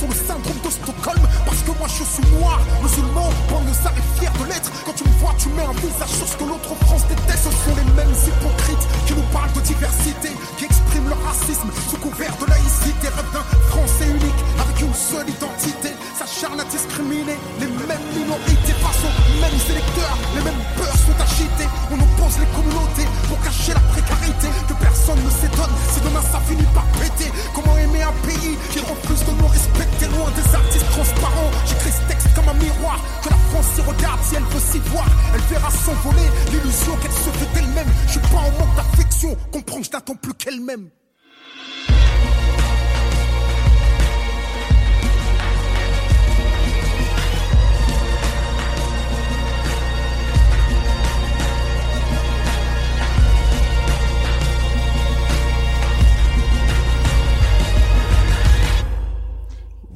[0.07, 1.23] le syndrome de Stockholm.
[1.45, 4.71] Parce que moi je suis noir, musulman, banlieusard et fier de l'être.
[4.85, 7.45] Quand tu me vois tu mets un visage sur ce que l'autre France déteste.
[7.45, 11.97] Ce sont les mêmes hypocrites qui nous parlent de diversité Qui expriment leur racisme sous
[11.97, 13.07] couvert de laïcité.
[13.09, 15.89] Rêve d'un français unique avec une seule identité
[16.21, 21.69] s'acharne à discriminer les mêmes minorités face aux mêmes électeurs, les mêmes peurs sont agitées.
[21.89, 24.47] On oppose les communautés pour cacher la précarité.
[24.67, 27.31] Que personne ne s'étonne si demain ça finit par péter.
[27.55, 30.05] Comment aimer un pays qui refuse de nous respecter?
[30.13, 34.21] Loin des artistes transparents J'écris ce texte comme un miroir que la France s'y regarde
[34.21, 35.05] si elle veut s'y voir.
[35.33, 37.89] Elle verra s'envoler l'illusion qu'elle se fait elle-même.
[38.05, 40.89] Je suis pas en manque d'affection, comprends, je n'attends plus qu'elle-même.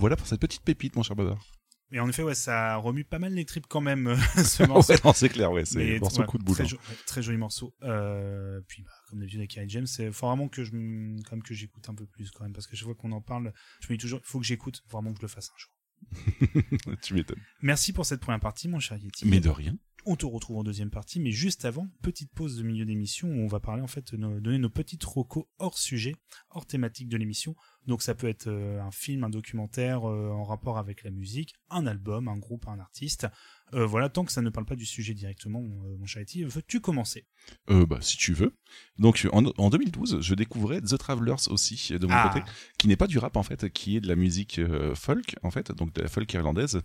[0.06, 1.44] Voilà pour cette petite pépite, mon cher Babar.
[1.92, 4.94] Et en effet, ouais, ça remue pas mal les tripes quand même, euh, ce morceau.
[4.94, 6.68] Ouais, c'est clair, ouais, c'est un morceau coup de boule, Très, hein.
[6.68, 7.74] jo- ouais, très joli morceau.
[7.82, 11.56] Euh, puis, bah, comme d'habitude avec Harry James, c'est faut vraiment que je, même que
[11.56, 13.52] j'écoute un peu plus quand même, parce que chaque fois qu'on en parle,
[13.82, 16.98] je me dis toujours, il faut que j'écoute, vraiment que je le fasse un jour.
[17.02, 17.42] tu m'étonnes.
[17.64, 19.26] Merci pour cette première partie, mon cher Yeti.
[19.28, 19.76] Mais de rien.
[20.08, 23.40] On te retrouve en deuxième partie, mais juste avant, petite pause de milieu d'émission où
[23.40, 26.14] on va parler en fait, nos- donner nos petites recos hors sujet,
[26.52, 27.56] hors thématique de l'émission.
[27.88, 31.56] Donc ça peut être euh, un film, un documentaire euh, en rapport avec la musique,
[31.72, 33.26] un album, un groupe, un artiste.
[33.74, 36.82] Euh, voilà, tant que ça ne parle pas du sujet directement, mon cher Yeti, veux-tu
[36.82, 37.26] commencer?
[37.70, 38.54] Euh, bah, si tu veux.
[38.98, 42.30] Donc, en, en 2012, je découvrais The Travelers aussi, de mon Ah.
[42.32, 42.46] côté,
[42.78, 45.52] qui n'est pas du rap, en fait, qui est de la musique euh, folk, en
[45.52, 46.82] fait, donc de la folk irlandaise.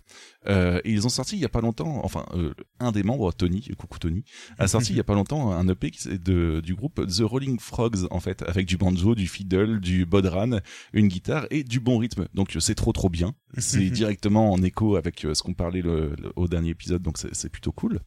[0.47, 3.31] Euh, et ils ont sorti il y a pas longtemps, enfin, euh, un des membres,
[3.31, 4.23] Tony, coucou Tony,
[4.57, 8.07] a sorti il y a pas longtemps un EP de, du groupe The Rolling Frogs,
[8.09, 10.59] en fait, avec du banjo, du fiddle, du bodhran,
[10.93, 12.27] une guitare et du bon rythme.
[12.33, 13.35] Donc, c'est trop, trop bien.
[13.57, 17.49] C'est directement en écho avec ce qu'on parlait le- le- au dernier épisode, donc c'est
[17.49, 17.99] plutôt cool.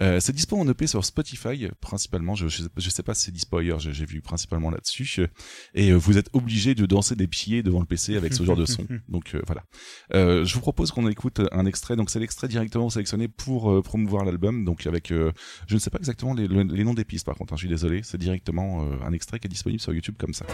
[0.00, 1.95] C'est dispo en EP sur Spotify principalement.
[2.34, 3.78] Je, je, sais- je sais pas si c'est dispo ailleurs.
[3.78, 5.26] J'ai vu principalement là-dessus.
[5.74, 8.56] Et euh, vous êtes obligé de danser des pieds devant le PC avec ce genre
[8.56, 8.86] de son.
[9.08, 9.62] Donc euh, voilà.
[10.14, 11.96] Euh, je vous propose qu'on écoute un extrait.
[11.96, 14.64] Donc c'est l'extrait directement sélectionné pour euh, promouvoir l'album.
[14.64, 15.32] Donc avec, euh,
[15.66, 17.52] je ne sais pas exactement les, le- les noms des pistes par contre.
[17.52, 18.00] hein, je suis désolé.
[18.02, 20.46] C'est directement euh, un extrait qui est disponible sur YouTube comme ça.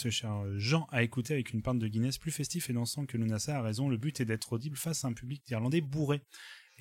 [0.00, 3.16] Ce cher Jean, à écouter avec une pinte de Guinness plus festif et dansant que
[3.16, 6.22] Lunasa a raison, le but est d'être audible face à un public d'Irlandais bourré.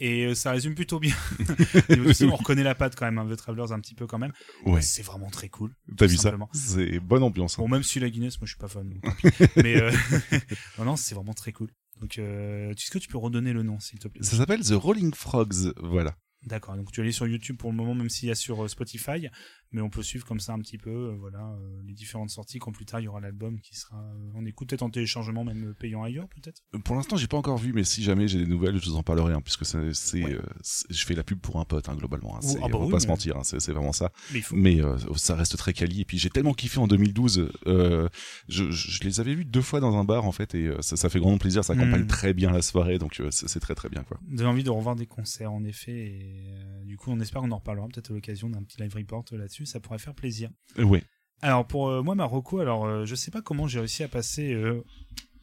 [0.02, 1.14] Et euh, ça résume plutôt bien.
[2.06, 4.32] Aussi, on reconnaît la patte quand même, un The Travelers un petit peu quand même.
[4.66, 4.82] Ouais.
[4.82, 5.76] C'est vraiment très cool.
[5.98, 6.34] T'as vu ça.
[6.54, 7.60] C'est bonne ambiance.
[7.60, 7.64] hein.
[7.64, 8.90] Bon, même si la Guinness, moi je suis pas fan.
[9.58, 9.92] Mais euh,
[10.78, 11.70] non, non, c'est vraiment très cool.
[12.00, 14.24] Donc, euh, est-ce que tu peux redonner le nom, s'il te plaît?
[14.24, 15.74] Ça s'appelle The Rolling Frogs.
[15.82, 16.16] Voilà.
[16.46, 18.70] D'accord, donc tu es allé sur YouTube pour le moment, même s'il y a sur
[18.70, 19.28] Spotify,
[19.72, 22.60] mais on peut suivre comme ça un petit peu, euh, voilà, euh, les différentes sorties.
[22.60, 25.44] Quand plus tard il y aura l'album qui sera, euh, on écoute peut-être en téléchargement,
[25.44, 26.62] même euh, payant ailleurs, peut-être?
[26.84, 29.04] Pour l'instant, j'ai pas encore vu, mais si jamais j'ai des nouvelles, je vous en
[29.04, 29.78] parlerai, hein, puisque c'est,
[30.24, 30.42] euh,
[30.90, 32.36] je fais la pub pour un pote, hein, globalement.
[32.36, 34.12] hein, Oh, ah bah on va oui, pas se mentir, hein, c'est, vraiment ça.
[34.52, 36.02] Mais euh, ça reste très quali.
[36.02, 37.50] Et puis j'ai tellement kiffé en 2012.
[37.68, 38.10] euh,
[38.48, 41.10] je, les avais vus deux fois dans un bar en fait, et euh, ça, ça
[41.10, 41.64] fait grandement plaisir.
[41.64, 42.08] Ça accompagne Mm.
[42.08, 44.20] très bien la soirée, donc euh, c'est, très très bien quoi.
[44.32, 47.52] J'ai envie de revoir des concerts en effet, et euh, du coup on espère qu'on
[47.52, 50.50] en reparlera peut-être à l'occasion d'un petit live report euh, là-dessus, ça pourrait faire plaisir.
[50.78, 51.04] Euh, ouais.
[51.42, 54.54] Alors pour euh, moi Marocco, alors euh, je sais pas comment j'ai réussi à passer
[54.54, 54.84] euh,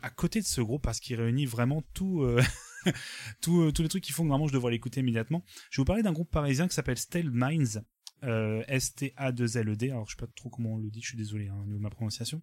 [0.03, 2.43] à côté de ce groupe parce qu'il réunit vraiment tout, euh,
[3.41, 5.43] tout, tous les trucs qui font que vraiment je devrais l'écouter immédiatement.
[5.71, 7.83] Je vais vous parler d'un groupe parisien qui s'appelle Stale Minds.
[8.25, 9.91] euh, S-T-A-2-L-E-D.
[9.91, 11.79] Alors, je sais pas trop comment on le dit, je suis désolé, hein, au niveau
[11.79, 12.41] de ma prononciation.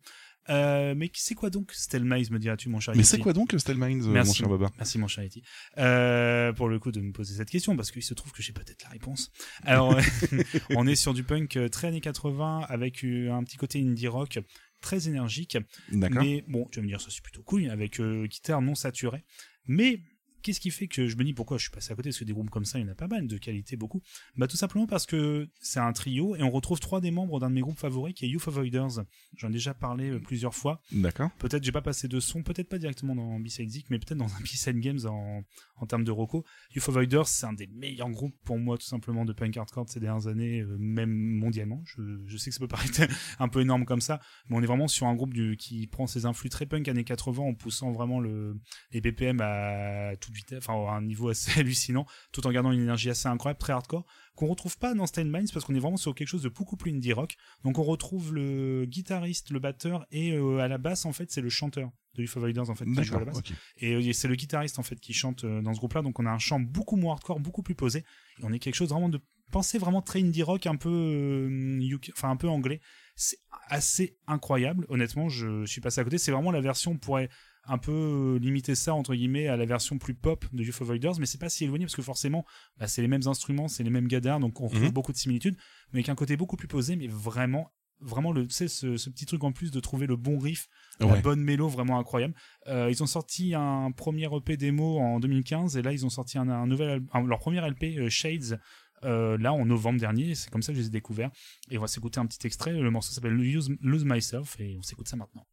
[0.49, 4.03] Euh, mais c'est quoi donc Stelmaze, me diras-tu, mon cher Mais c'est quoi donc Stelmines,
[4.03, 5.43] euh, Merci, mon cher Baba Merci, mon cher Yeti.
[5.77, 8.53] Euh, pour le coup, de me poser cette question, parce qu'il se trouve que j'ai
[8.53, 9.31] peut-être la réponse.
[9.63, 9.97] Alors,
[10.75, 14.39] on est sur du punk euh, très années 80, avec un petit côté indie rock
[14.83, 15.57] très énergique.
[15.91, 16.21] D'accord.
[16.21, 19.23] Mais bon, tu vas me dire, ça c'est plutôt cool, avec euh, guitare non saturée.
[19.65, 20.01] Mais
[20.43, 22.09] qu'est-ce qui fait que je me dis pourquoi je suis passé à côté?
[22.09, 24.01] Parce que des groupes comme ça, il y en a pas mal, de qualité beaucoup.
[24.35, 27.49] Bah tout simplement parce que c'est un trio et on retrouve trois des membres d'un
[27.49, 29.05] de mes groupes favoris qui est Youth Avoiders.
[29.37, 30.81] J'en ai déjà parlé euh, plusieurs fois.
[30.91, 31.31] D'accord.
[31.39, 34.33] Peut-être j'ai pas passé de son, peut-être pas directement dans B-Side Zik, mais peut-être dans
[34.33, 35.43] un B-Side Games en,
[35.77, 36.43] en termes de roco.
[36.75, 39.89] Youth Avoiders, c'est un des meilleurs groupes pour moi tout simplement de punk hardcore de
[39.89, 41.81] ces dernières années, euh, même mondialement.
[41.85, 43.01] Je, je sais que ça peut paraître
[43.39, 46.07] un peu énorme comme ça, mais on est vraiment sur un groupe du, qui prend
[46.07, 48.59] ses influx très punk années 80 en poussant vraiment le,
[48.91, 52.81] les BPM à toute vitesse, enfin à un niveau assez hallucinant, tout en gardant une
[52.81, 54.05] énergie assez incroyable, très hardcore,
[54.35, 56.77] qu'on retrouve pas dans Stained Minds parce qu'on est vraiment sur quelque chose de beaucoup
[56.77, 57.35] plus indie rock.
[57.63, 61.41] Donc on retrouve le guitariste, le batteur et euh, à la basse en fait c'est
[61.41, 63.37] le chanteur de Youth Avoiders en fait qui joue à la basse.
[63.37, 63.51] ok.
[63.77, 66.25] Et euh, c'est le guitariste en fait qui chante euh, dans ce groupe-là, donc on
[66.25, 67.99] a un chant beaucoup moins hardcore, beaucoup plus posé.
[68.39, 69.19] Et on est quelque chose vraiment de
[69.51, 72.81] penser vraiment très indie rock, un peu, euh, UK enfin un peu anglais.
[73.15, 73.37] C'est
[73.67, 74.85] assez incroyable.
[74.89, 76.17] Honnêtement, je suis passé à côté.
[76.17, 77.29] C'est vraiment la version on pourrait
[77.65, 81.13] un peu euh, limiter ça entre guillemets à la version plus pop de Youth Avoiders,
[81.19, 82.45] mais c'est pas si éloigné parce que forcément,
[82.77, 84.91] bah, c'est les mêmes instruments, c'est les mêmes gadars, donc on retrouve Mhm.
[84.91, 85.55] beaucoup de similitudes,
[85.93, 87.71] mais avec un côté beaucoup plus posé, mais vraiment
[88.05, 90.67] vraiment le tu sais ce, ce petit truc en plus de trouver le bon riff
[90.99, 91.21] la Ouais.
[91.21, 92.33] bonne mélo vraiment incroyable
[92.67, 96.37] euh, ils ont sorti un premier EP démo en 2015 et là ils ont sorti
[96.37, 98.59] un, un nouvel un- leur premier LP euh, Shades
[99.05, 101.31] euh, là en novembre dernier c'est comme ça que je les ai découverts
[101.71, 104.81] et on va s'écouter un petit extrait le morceau s'appelle Lose, Lose Myself et on
[104.81, 105.47] s'écoute ça maintenant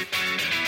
[0.00, 0.59] Eh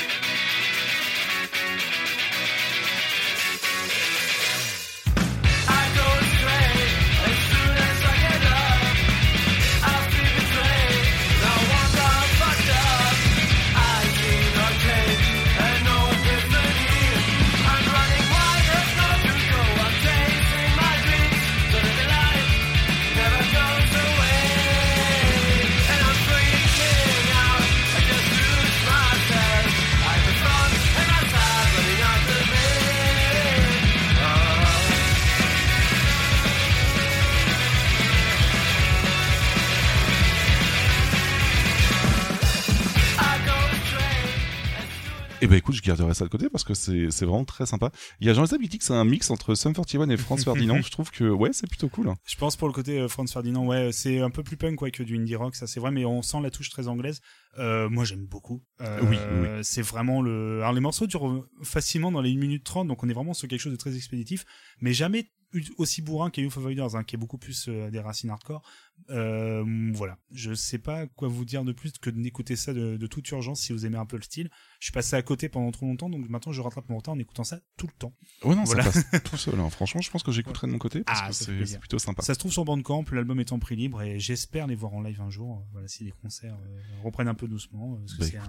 [45.96, 47.90] garderai ça de côté parce que c'est vraiment très sympa.
[48.20, 50.42] Il y a Jean-Joseph qui dit que c'est un mix entre Sum 41 et Franz
[50.44, 50.80] Ferdinand.
[50.84, 52.08] je trouve que ouais, c'est plutôt cool.
[52.08, 52.14] hein.
[52.26, 54.90] Je pense pour le côté euh, Franz Ferdinand, ouais, c'est un peu plus punk quoi,
[54.90, 57.20] que du indie rock, ça c'est vrai, mais on sent la touche très anglaise.
[57.58, 58.62] Euh, moi j'aime beaucoup.
[58.80, 59.48] Euh, Oui, oui.
[59.62, 60.60] C'est vraiment le.
[60.60, 63.48] Alors les morceaux durent facilement dans les 1 minute 30, donc on est vraiment sur
[63.48, 64.44] quelque chose de très expéditif,
[64.80, 65.30] mais jamais
[65.78, 68.62] aussi bourrin qu'à Youth Avoiders, hein, qui est beaucoup plus euh, des racines hardcore.
[69.10, 73.06] Euh, voilà, je sais pas quoi vous dire de plus que d'écouter ça de, de
[73.08, 74.48] toute urgence si vous aimez un peu le style.
[74.78, 77.18] Je suis passé à côté pendant trop longtemps, donc maintenant je rattrape mon retard en
[77.18, 78.14] écoutant ça tout le temps.
[78.44, 78.84] Ouais, non, Voilà.
[78.92, 79.58] ça passe tout seul.
[79.58, 79.70] hein.
[79.70, 82.22] Franchement, je pense que j'écouterai de mon côté parce Ah, que c'est plutôt sympa.
[82.22, 85.02] Ça se trouve sur Bandcamp, l'album est en prix libre et j'espère les voir en
[85.02, 85.58] live un jour.
[85.58, 87.96] euh, Voilà, si les concerts euh, reprennent un peu doucement.
[87.96, 88.42] parce que Bah,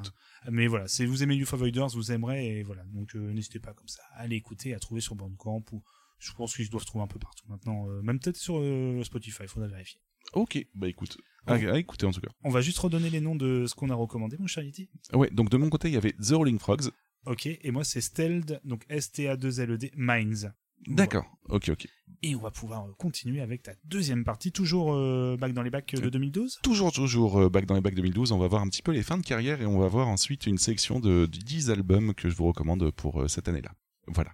[0.45, 2.83] un- Mais voilà, si vous aimez Youth Avoiders, vous aimerez et voilà.
[2.93, 5.81] Donc n'hésitez pas comme ça à aller écouter, à trouver sur Bandcamp ou
[6.23, 7.87] je pense qu'ils doivent trouver un peu partout maintenant.
[7.89, 9.99] euh, même peut-être sur euh, Spotify, il faudra vérifier.
[10.33, 11.17] Ok, bah écoute,
[11.47, 12.29] à, à écouter en tout cas.
[12.43, 14.89] On va juste redonner les noms de ce qu'on a recommandé, mon cher Yeti.
[15.13, 16.89] Ouais, donc de mon côté, il y avait The Rolling Frogs.
[17.25, 20.51] Ok, et moi c'est Steld, donc S-T-A-2-L-E-D, Minds.
[20.87, 21.87] D'accord, ok, ok.
[22.23, 25.69] Et on va pouvoir euh, continuer avec ta deuxième partie, toujours euh, back dans les
[25.69, 26.59] bacs de 2012.
[26.61, 29.03] Toujours, toujours euh, back dans les bacs 2012, on va voir un petit peu les
[29.03, 32.29] fins de carrière et on va voir ensuite une sélection de, de 10 albums que
[32.29, 33.73] je vous recommande pour euh, cette année-là.
[34.07, 34.31] Voilà.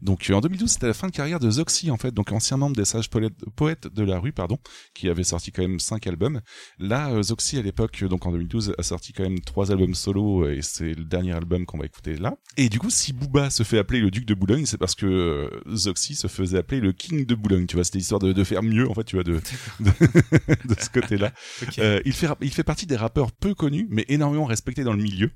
[0.00, 2.56] Donc euh, en 2012, c'était la fin de carrière de Zoxy en fait, donc ancien
[2.56, 4.58] membre des Sages Poètes, de la rue, pardon,
[4.94, 6.40] qui avait sorti quand même cinq albums.
[6.78, 9.94] Là, euh, Zoxy à l'époque, euh, donc en 2012, a sorti quand même trois albums
[9.94, 12.34] solo et c'est le dernier album qu'on va écouter là.
[12.56, 15.50] Et du coup, si Booba se fait appeler le duc de Boulogne, c'est parce que
[15.72, 17.66] Zoxy se faisait appeler le king de Boulogne.
[17.66, 19.40] Tu vois, c'était histoire de, de faire mieux en fait, tu vois, de
[19.80, 19.90] de,
[20.74, 21.32] de ce côté-là.
[21.78, 25.02] Euh, il fait il fait partie des rappeurs peu connus mais énormément respectés dans le
[25.02, 25.30] milieu.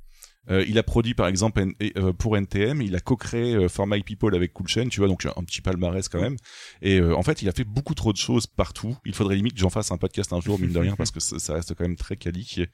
[0.51, 3.87] Euh, il a produit par exemple N- euh, pour NTM, il a co-créé euh, For
[3.87, 6.37] My People avec Cool Chain, tu vois, donc un petit palmarès quand même.
[6.83, 8.97] Et euh, en fait, il a fait beaucoup trop de choses partout.
[9.05, 11.21] Il faudrait limite que j'en fasse un podcast un jour, mine de rien, parce que
[11.21, 12.67] ça, ça reste quand même très quali.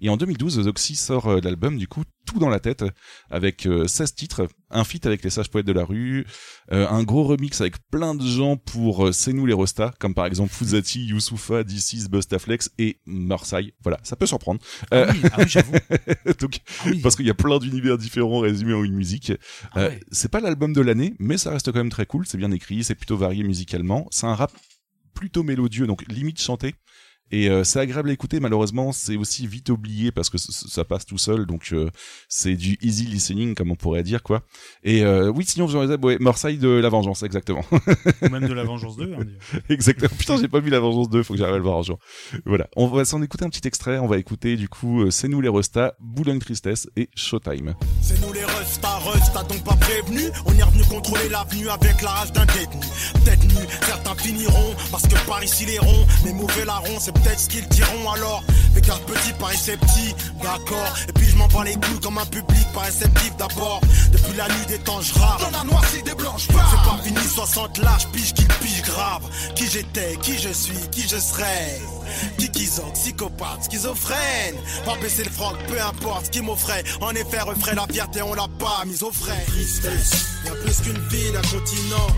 [0.00, 2.84] Et en 2012, Zoxy sort l'album, du coup, tout dans la tête,
[3.30, 6.26] avec euh, 16 titres, un feat avec les sages poètes de la rue,
[6.70, 10.14] euh, un gros remix avec plein de gens pour euh, C'est nous les Rostas, comme
[10.14, 13.72] par exemple Fuzati, Youssoufa, D6, Bustaflex et Marseille.
[13.82, 14.60] Voilà, ça peut surprendre.
[14.90, 15.72] Ah oui, ah oui, j'avoue.
[16.40, 17.00] Donc, Ah oui.
[17.00, 19.32] parce qu'il y a plein d'univers différents résumés en une musique.
[19.72, 20.00] Ah Euh, ouais.
[20.12, 22.26] c'est pas l'album de l'année, mais ça reste quand même très cool.
[22.26, 24.06] C'est bien écrit, c'est plutôt varié musicalement.
[24.10, 24.52] C'est un rap
[25.14, 26.74] plutôt mélodieux, donc limite chanté.
[27.30, 31.06] Et euh, c'est agréable à écouter, malheureusement, c'est aussi vite oublié parce que ça passe
[31.06, 31.90] tout seul, donc euh,
[32.28, 34.42] c'est du easy listening, comme on pourrait dire, quoi.
[34.82, 37.64] Et euh, oui, sinon, Jean ouais, Morsay de La Vengeance, exactement.
[37.70, 39.14] Ou même de La Vengeance 2.
[39.14, 39.24] Hein,
[39.68, 40.10] exactement.
[40.18, 41.98] Putain, j'ai pas vu La Vengeance 2, faut que j'arrive à le voir un jour.
[42.44, 42.68] Voilà.
[42.76, 45.40] On va s'en écouter un petit extrait, on va écouter, du coup, euh, C'est nous
[45.40, 47.74] les Restas, Boulogne Tristesse et Showtime.
[48.00, 50.30] C'est nous les restas, restas donc pas prévenu.
[50.46, 52.86] On est revenu contrôler l'avenue avec la rage d'un détenu.
[53.24, 57.40] Tête nue, certains finiront parce que par ici les ronds, mais mauvais larrons, c'est peut-être
[57.40, 58.42] ce qu'ils diront alors.
[58.74, 60.92] Les cartes petits paraissaient petits, d'accord.
[61.08, 63.80] Et puis je m'en bats les couilles comme un public pas réceptif d'abord.
[64.12, 65.14] Depuis la nuit des temps, je.
[65.14, 69.22] Dans la noircie des blanches, C'est pas fini, 60 lâches, pige qu'il pige grave.
[69.54, 71.80] Qui j'étais, qui je suis, qui je serai.
[72.38, 74.56] Kikizok, psychopathe, schizophrène.
[74.84, 76.84] Va baisser le froc, peu importe ce qui m'offrait.
[77.00, 79.44] En effet, refrait la fierté, on l'a pas mise au frais.
[79.46, 82.08] Tristesse, y'a plus qu'une ville, un continent.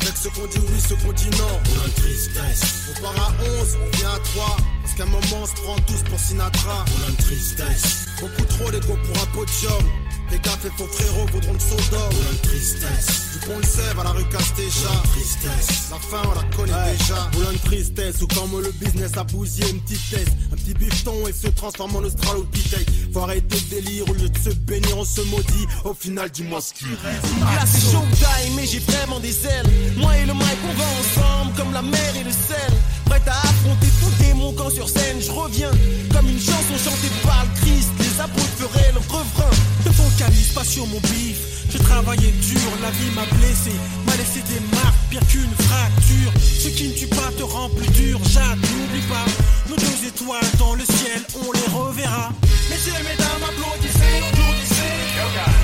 [0.00, 1.60] Avec ce qu'on dit oui, ce non.
[1.84, 2.62] On tristesse.
[2.90, 4.56] On part à 11, on vient à 3.
[4.82, 6.84] Parce qu'à un moment, on se prend tous pour Sinatra.
[6.86, 8.07] On a tristesse.
[8.20, 9.84] Beaucoup trop d'ego pour un podium.
[10.30, 12.10] Les gars, fait faux frérot, vaudront le Sodome.
[12.32, 13.32] Une tristesse.
[13.32, 14.88] Du pont de Sèvres à la rue Castéja.
[15.12, 15.90] Tristesse.
[15.90, 17.30] La fin, on la connaît déjà.
[17.38, 18.20] On a une tristesse.
[18.20, 20.28] Ou comme le business a bousillé une petite tête.
[20.52, 22.88] Un petit bifton et se transforme en australopithèque.
[23.14, 24.08] Faut arrêter le délire.
[24.10, 25.66] Au lieu de se bénir, on se maudit.
[25.84, 27.24] Au final, dis-moi ce qui reste.
[27.40, 29.66] Là c'est showtime et j'ai vraiment des ailes
[29.96, 32.72] Moi et le mic on va ensemble comme la mer et le sel
[33.08, 35.70] Prête à affronter tout démon quand sur scène je reviens.
[36.12, 39.50] Comme une chanson chantée par le Christ Les apôtres feraient le refrain.
[39.86, 41.38] Ne focalise pas sur mon bif.
[41.70, 43.72] J'ai travaillé dur, la vie m'a blessé.
[44.06, 46.32] M'a laissé des marques pire qu'une fracture.
[46.40, 49.26] Ce qui ne tue pas te rend plus dur Jade, n'oublie pas.
[49.68, 52.32] Nos deux étoiles dans le ciel, on les reverra.
[52.70, 54.96] Messieurs, mesdames, applaudissez, applaudissez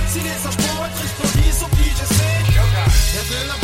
[0.08, 3.63] Si les sages pour être explosifs sont qui je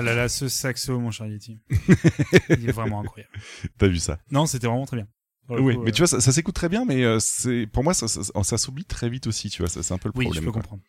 [0.00, 1.60] Ah là là, ce saxo, mon cher Yeti.
[2.48, 3.32] Il est vraiment incroyable.
[3.78, 4.18] T'as vu ça?
[4.30, 5.08] Non, c'était vraiment très bien.
[5.48, 7.82] Oui, coup, mais euh, tu vois, ça, ça s'écoute très bien, mais euh, c'est pour
[7.82, 10.16] moi, ça, ça, ça s'oublie très vite aussi, tu vois, ça, c'est un peu le
[10.16, 10.42] Oui, problème.
[10.42, 10.62] je peux quoi.
[10.62, 10.82] comprendre.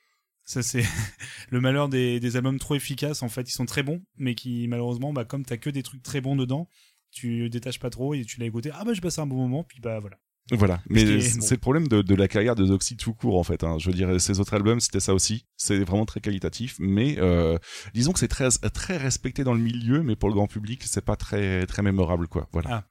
[0.45, 0.83] Ça, c'est
[1.49, 3.23] le malheur des, des albums trop efficaces.
[3.23, 6.03] En fait, ils sont très bons, mais qui, malheureusement, bah, comme t'as que des trucs
[6.03, 6.67] très bons dedans,
[7.11, 8.69] tu détaches pas trop et tu l'as écouté.
[8.73, 10.17] Ah bah, j'ai passé un bon moment, puis bah voilà.
[10.51, 11.47] Voilà, mais est c'est bon.
[11.51, 13.63] le problème de, de la carrière de Doxy tout court en fait.
[13.63, 13.77] Hein.
[13.79, 15.45] Je veux dire, ces autres albums, c'était ça aussi.
[15.55, 17.57] C'est vraiment très qualitatif, mais euh,
[17.93, 21.05] disons que c'est très très respecté dans le milieu, mais pour le grand public, c'est
[21.05, 22.47] pas très très mémorable quoi.
[22.51, 22.69] Voilà.
[22.71, 22.90] Ah.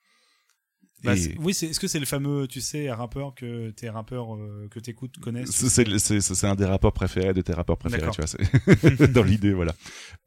[1.02, 4.68] Bah, Et- oui, est-ce que c'est le fameux, tu sais, rappeur que tes rappeurs euh,
[4.70, 5.50] que t'écoutes connaissent?
[5.50, 9.06] C'est- un des rappeurs préférés de tes rappeurs préférés, tu vois.
[9.08, 9.74] dans l'idée, voilà.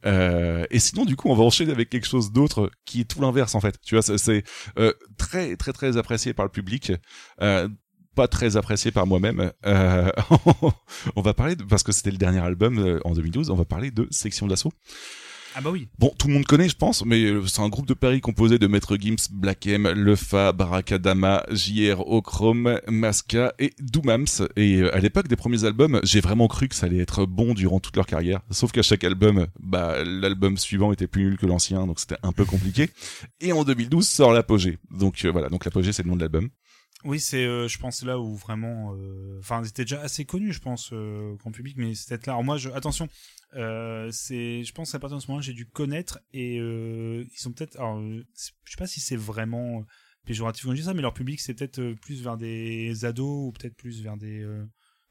[0.05, 3.21] Euh, et sinon, du coup, on va enchaîner avec quelque chose d'autre qui est tout
[3.21, 3.75] l'inverse en fait.
[3.81, 4.43] Tu vois, c'est- c'est
[4.79, 6.91] euh, très très très apprécié par le public.
[7.41, 7.67] Euh,
[8.15, 9.51] pas très apprécié par moi-même.
[9.65, 10.11] Euh,
[11.15, 13.49] on va parler de, parce que c'était le dernier album euh, en 2012.
[13.49, 14.71] On va parler de Section d'assaut.
[15.55, 15.87] Ah bah oui.
[15.99, 18.57] Bon, tout le monde connaît, je pense, mais euh, c'est un groupe de Paris composé
[18.57, 24.25] de Maître Gims, Black M, Lefa, Barakadama, JR, Ochrome, Masca et Doomams.
[24.55, 27.53] Et euh, à l'époque des premiers albums, j'ai vraiment cru que ça allait être bon
[27.53, 28.41] durant toute leur carrière.
[28.49, 32.31] Sauf qu'à chaque album, bah, l'album suivant était plus nul que l'ancien, donc c'était un
[32.31, 32.89] peu compliqué.
[33.39, 34.79] Et en 2012 sort l'apogée.
[34.89, 36.49] Donc euh, voilà, donc l'apogée c'est le nom de l'album.
[37.05, 40.53] Oui, c'est, euh, je pense là où vraiment, euh, enfin, ils étaient déjà assez connus,
[40.53, 42.33] je pense, euh, grand public, mais peut-être là.
[42.33, 43.09] Alors moi, je, attention,
[43.55, 47.39] euh, c'est, je pense à partir de ce moment-là, j'ai dû connaître et euh, ils
[47.39, 49.85] sont peut-être, alors, euh, je sais pas si c'est vraiment
[50.25, 53.51] péjoratif quand je dis ça, mais leur public c'est peut-être plus vers des ados ou
[53.51, 54.45] peut-être plus vers des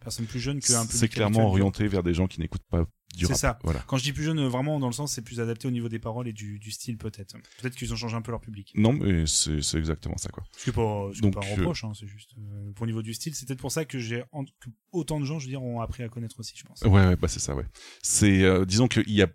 [0.02, 0.96] personnes plus jeunes qu'un public.
[0.98, 2.84] C'est clairement orienté vers des gens qui n'écoutent pas
[3.14, 3.38] du C'est rap.
[3.40, 3.58] ça.
[3.62, 3.80] Voilà.
[3.86, 5.88] Quand je dis plus jeune, euh, vraiment dans le sens, c'est plus adapté au niveau
[5.90, 7.36] des paroles et du, du style peut-être.
[7.60, 8.72] Peut-être qu'ils ont changé un peu leur public.
[8.74, 10.44] Non, mais c'est c'est exactement ça quoi.
[10.56, 13.02] Ce qui est pas, Donc, pas un reproche, hein, c'est juste euh, pour le niveau
[13.02, 13.34] du style.
[13.34, 15.80] C'est peut-être pour ça que j'ai en- que autant de gens, je veux dire, ont
[15.80, 16.80] appris à connaître aussi, je pense.
[16.82, 17.66] Ouais, ouais, bah c'est ça, ouais.
[18.02, 19.28] C'est, euh, disons qu'il y a,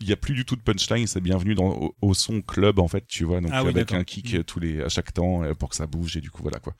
[0.00, 2.78] il y a plus du tout de punchline, c'est bienvenu dans au, au son club
[2.78, 5.12] en fait, tu vois, donc Ah oui, avec un kick euh, tous les à chaque
[5.12, 6.74] temps euh, pour que ça bouge et du coup voilà quoi.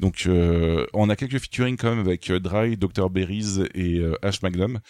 [0.00, 4.42] Donc euh, on a quelques featuring quand même avec Dry, Dr Berries et euh, Ash
[4.42, 4.80] Magnum.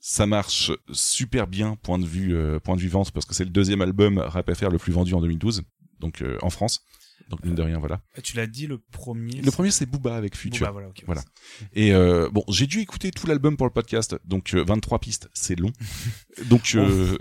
[0.00, 3.44] Ça marche super bien point de vue euh, point de vue vente parce que c'est
[3.44, 5.62] le deuxième album Rap FR le plus vendu en 2012,
[6.00, 6.84] donc en France.
[7.28, 8.00] Donc mine de rien voilà.
[8.22, 9.40] Tu l'as dit le premier.
[9.40, 10.66] Le premier c'est Booba avec Future.
[10.66, 11.22] Booba, voilà, voilà.
[11.72, 15.28] Et euh, bon, j'ai dû écouter tout l'album pour le podcast, donc euh, 23 pistes,
[15.32, 15.72] c'est long.
[16.46, 17.16] donc euh,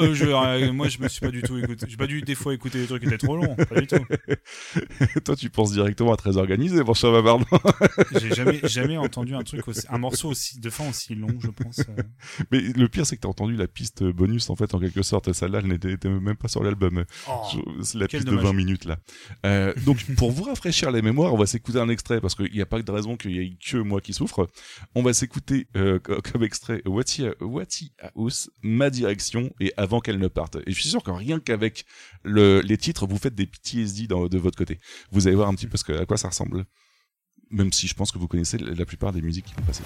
[0.00, 1.86] euh, je- euh, moi, je me suis pas du tout écouté.
[1.88, 3.54] J'ai pas dû des fois écouter des trucs qui étaient trop longs.
[3.56, 3.96] Pas du tout.
[5.24, 7.44] Toi, tu penses directement à très organisé, mon cher Babardo.
[8.20, 11.48] J'ai jamais, jamais entendu un truc aussi, un morceau aussi, de fin aussi long, je
[11.50, 11.80] pense.
[11.80, 12.02] euh.
[12.50, 15.32] Mais le pire, c'est que t'as entendu la piste bonus, en fait, en quelque sorte.
[15.32, 17.04] Celle-là, elle n'était était même pas sur l'album.
[17.28, 17.32] Oh,
[17.94, 18.42] la piste dommage.
[18.42, 18.98] de 20 minutes, là.
[19.44, 22.60] Euh, donc, pour vous rafraîchir la mémoire, on va s'écouter un extrait parce qu'il n'y
[22.62, 24.48] a pas de raison qu'il y ait que moi qui souffre.
[24.94, 27.26] On va s'écouter co- comme extrait Wati
[28.06, 30.56] Wati House, ma direction et avant qu'elle ne parte.
[30.66, 31.84] Et je suis sûr que rien qu'avec
[32.22, 34.78] le, les titres, vous faites des PTSD dans, de votre côté.
[35.10, 36.64] Vous allez voir un petit peu ce que, à quoi ça ressemble.
[37.50, 39.82] Même si je pense que vous connaissez la plupart des musiques qui vont passer.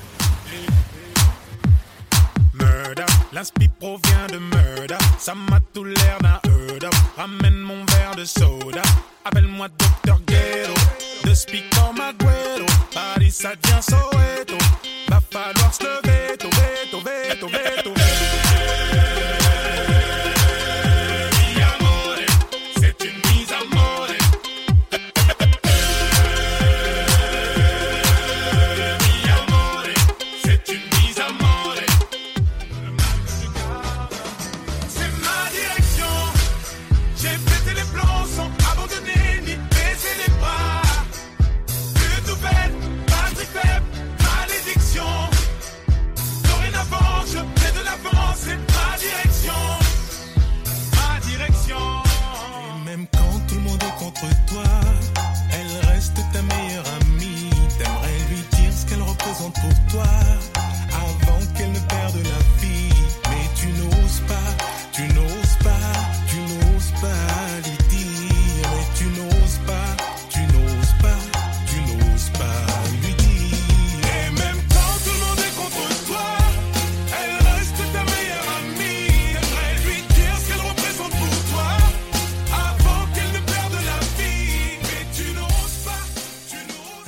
[2.55, 4.99] Murder, l'inspi provient de murder.
[5.19, 6.95] Ça m'a tout l'air d'un heard up.
[7.17, 8.83] Ramène mon verre de soda.
[9.25, 10.21] Appelle-moi Dr.
[10.27, 10.75] Ghetto.
[11.25, 12.67] De speak comme Agüero.
[12.93, 14.57] Paris, ça devient Soweto.
[15.09, 18.10] Va falloir se lever, to veto, veto, veto.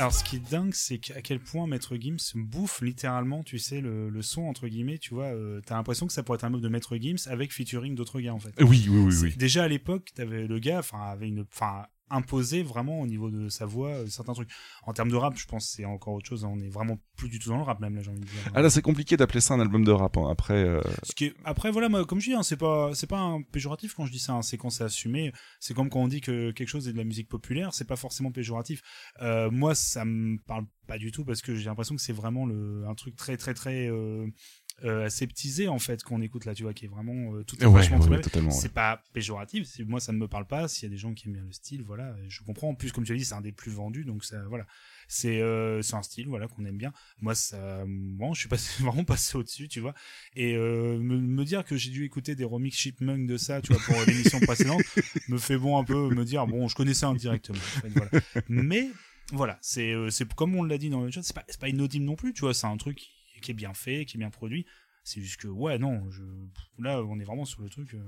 [0.02, 3.80] Alors, ce qui est dingue, c'est qu'à quel point Maître Gims bouffe littéralement, tu sais,
[3.80, 4.98] le, le son entre guillemets.
[4.98, 7.52] Tu vois, euh, t'as l'impression que ça pourrait être un move de Maître Gims avec
[7.52, 8.52] featuring d'autres gars en fait.
[8.58, 9.34] Oui, oui, oui, oui.
[9.36, 13.48] Déjà à l'époque, t'avais le gars, enfin, avait une, enfin, imposé vraiment au niveau de
[13.48, 14.50] sa voix euh, certains trucs.
[14.84, 16.44] En termes de rap, je pense que c'est encore autre chose.
[16.44, 16.50] hein.
[16.52, 18.34] On est vraiment plus du tout dans le rap même là, j'ai envie de dire.
[18.54, 20.16] Ah là, c'est compliqué d'appeler ça un album de rap.
[20.16, 20.28] hein.
[20.30, 23.06] Après, euh, Ce qui est- Après, voilà, moi, comme je dis, hein, c'est pas, c'est
[23.08, 24.34] pas un péjoratif quand je dis ça.
[24.34, 25.32] hein, c'est quand c'est assumé.
[25.60, 27.96] C'est comme quand on dit que quelque chose est de la musique populaire, c'est pas
[27.96, 28.82] forcément péjoratif.
[29.20, 32.44] Euh, moi, ça me parle pas du tout parce que j'ai l'impression que c'est vraiment
[32.44, 33.88] le, un truc très, très, très
[34.84, 37.66] euh, aseptisé en fait qu'on écoute là, tu vois, qui est vraiment euh, tout Ouais,
[37.66, 38.50] ouais.
[38.50, 39.68] C'est pas péjoratif.
[39.86, 40.68] Moi, ça ne me parle pas.
[40.68, 42.70] S'il y a des gens qui aiment bien le style, voilà, je comprends.
[42.70, 44.66] En plus, comme tu as dit, c'est un des plus vendus, donc ça, voilà.
[45.08, 46.90] C'est euh, c'est un style voilà qu'on aime bien.
[47.20, 49.94] Moi ça bon, je suis passé vraiment passé au-dessus, tu vois.
[50.36, 53.74] Et euh, me, me dire que j'ai dû écouter des remix Chipmunk de ça, tu
[53.74, 54.82] vois, pour l'émission précédente,
[55.28, 57.58] me fait bon un peu me dire bon, je connaissais indirectement.
[57.58, 58.10] en fait, voilà.
[58.48, 58.88] Mais
[59.32, 61.68] voilà, c'est euh, c'est comme on l'a dit dans le chat, c'est pas c'est pas
[61.68, 63.10] inaudible non plus, tu vois, c'est un truc qui,
[63.42, 64.66] qui est bien fait, qui est bien produit.
[65.04, 66.22] C'est juste que ouais non, je
[66.78, 67.98] là on est vraiment sur le truc euh,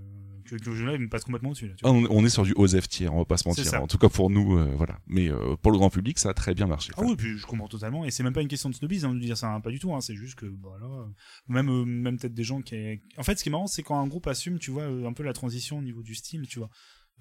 [0.45, 1.75] que, que je là, il me passe complètement dessus là.
[1.75, 1.99] tu ah, vois.
[1.99, 3.65] on, on est sur du OSEF tiers, on va pas se mentir.
[3.65, 3.83] ça.
[3.83, 5.01] En tout cas pour nous, euh, voilà.
[5.09, 6.93] Mais euh, pour le grand public, ça a très bien marché.
[6.97, 8.05] Ah oui, puis je comprends totalement.
[8.05, 9.81] Et c'est même pas une question de snobisme hein, de dire ça, hein, pas du
[9.81, 9.93] tout.
[9.93, 11.07] Hein, c'est juste que, voilà, euh,
[11.49, 13.01] même, même peut-être des gens qui.
[13.17, 15.25] En fait, ce qui est marrant, c'est quand un groupe assume, tu vois, un peu
[15.25, 16.71] la transition au niveau du style, tu vois.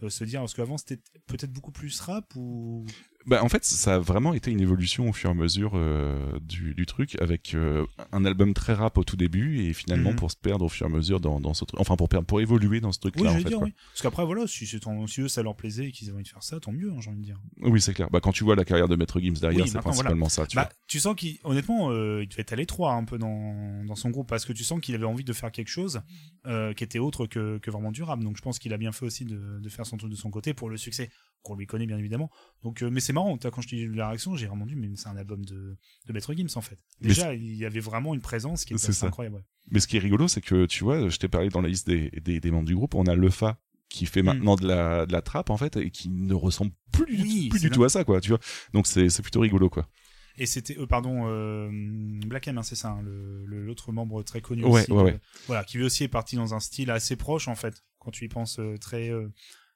[0.02, 2.86] Euh, se dire, parce qu'avant c'était peut-être beaucoup plus rap ou.
[3.26, 6.38] Bah, en fait, ça a vraiment été une évolution au fur et à mesure euh,
[6.42, 10.16] du, du truc, avec euh, un album très rap au tout début et finalement Mhm.
[10.18, 12.26] pour se perdre au fur et à mesure dans, dans ce truc, enfin pour perdre,
[12.28, 13.32] pour évoluer dans ce Oui, truc-là.
[13.32, 13.68] je en fait, dire, quoi.
[13.68, 13.74] oui.
[13.92, 16.28] Parce qu'après, voilà, si, ton- si eux ça leur plaisait et qu'ils avaient envie de
[16.30, 17.40] faire ça, tant mieux, hein, j'ai envie de dire.
[17.62, 18.10] Oui, c'est clair.
[18.12, 20.30] Bah, quand tu vois la carrière de Maître Gims derrière, Oui, c'est principalement voilà.
[20.30, 20.46] ça.
[20.48, 23.84] Tu bah, tu sens qu'il, honnêtement, euh, il devait être à l'étroit un peu dans,
[23.86, 26.02] dans son groupe parce que tu sens qu'il avait envie de faire quelque chose
[26.46, 28.24] euh, qui était autre que, que vraiment durable.
[28.24, 30.30] Donc je pense qu'il a bien fait aussi de, de faire son truc de son
[30.30, 31.10] côté pour le succès
[31.44, 32.32] qu'on lui connaît bien évidemment.
[32.64, 33.38] Donc, euh, mais c'est marrant.
[33.38, 36.34] Quand je dis la réaction, j'ai vraiment dit, mais c'est un album de, de Maître
[36.34, 36.80] Gims en fait.
[37.02, 39.36] Déjà, il y avait vraiment une présence qui était assez incroyable.
[39.36, 39.44] ouais.
[39.72, 41.86] Mais ce qui est rigolo, c'est que tu vois, je t'ai parlé dans la liste
[41.88, 43.60] des, des, des membres du groupe, on a Lefa
[43.90, 44.08] qui Mm.
[44.08, 47.50] fait maintenant de la, de la trappe en fait et qui ne ressemble plus, Oui,
[47.50, 48.40] plus c'est du tout à ça quoi, tu vois.
[48.74, 49.88] Donc c'est plutôt rigolo quoi.
[50.40, 51.70] Et c'était, euh, pardon, euh,
[52.26, 53.04] Black M, hein, c'est ça, hein,
[53.46, 54.92] l'autre membre très connu Ouais, aussi.
[54.92, 55.20] ouais, ouais.
[55.46, 58.26] Voilà, qui lui aussi est parti dans un style assez proche en fait, quand tu
[58.26, 59.32] y penses euh, très, euh,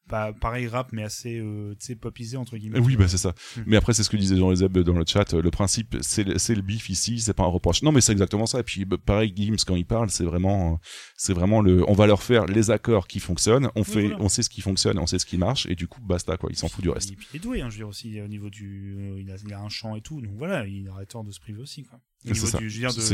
[0.07, 2.79] pas pareil rap, mais assez, euh, tu sais, popisé entre guillemets.
[2.79, 3.29] Oui, bah c'est ça.
[3.29, 3.61] Mm.
[3.67, 5.33] Mais après, c'est ce que disait Jean Zeb dans le chat.
[5.33, 7.83] Le principe, c'est le, bif ici, c'est pas un reproche.
[7.83, 8.59] Non, mais c'est exactement ça.
[8.59, 10.79] Et puis, bah, pareil, Gims, quand il parle, c'est vraiment,
[11.15, 13.69] c'est vraiment le, on va leur faire les accords qui fonctionnent.
[13.75, 14.17] On fait, voilà.
[14.21, 16.49] on sait ce qui fonctionne, on sait ce qui marche, et du coup, basta, quoi.
[16.51, 17.11] Il s'en fout du reste.
[17.11, 19.31] Et puis il est doué, hein, je veux dire aussi au niveau du, euh, il
[19.31, 21.61] a, il a un chant et tout, donc voilà, il aurait tort de se priver
[21.61, 21.99] aussi quoi.
[22.25, 22.33] C'est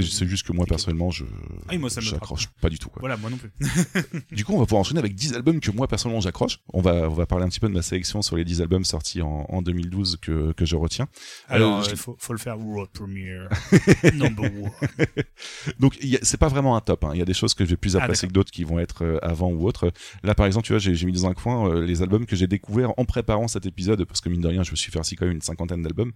[0.02, 1.26] je de- juste que moi, personnellement, je,
[1.70, 3.00] Ah moi, ça me j'accroche pas du tout, quoi.
[3.02, 3.52] Voilà, moi non plus.
[4.32, 6.60] du coup, on va pouvoir enchaîner avec 10 albums que moi, personnellement, j'accroche.
[6.74, 8.86] On va on va parler un petit peu de ma sélection sur les 10 albums
[8.86, 11.08] sortis en, en 2012 que que je retiens.
[11.48, 13.50] Alors, Euh, il je- faut, faut le faire world premiere.
[14.14, 14.72] Number one.
[15.80, 17.04] Donc c'est pas vraiment un top.
[17.04, 17.12] hein.
[17.14, 18.30] Il y a des choses que j'ai plus Ah, appréciées d'accord.
[18.30, 19.92] que d'autres qui vont être euh, avant ou autre.
[20.24, 22.48] Là par exemple, tu vois, j'ai mis dans un coin euh, les albums que j'ai
[22.48, 25.16] découverts en préparant cet épisode parce que mine de rien, je me suis fait aussi
[25.16, 26.12] quand même une cinquantaine d'albums.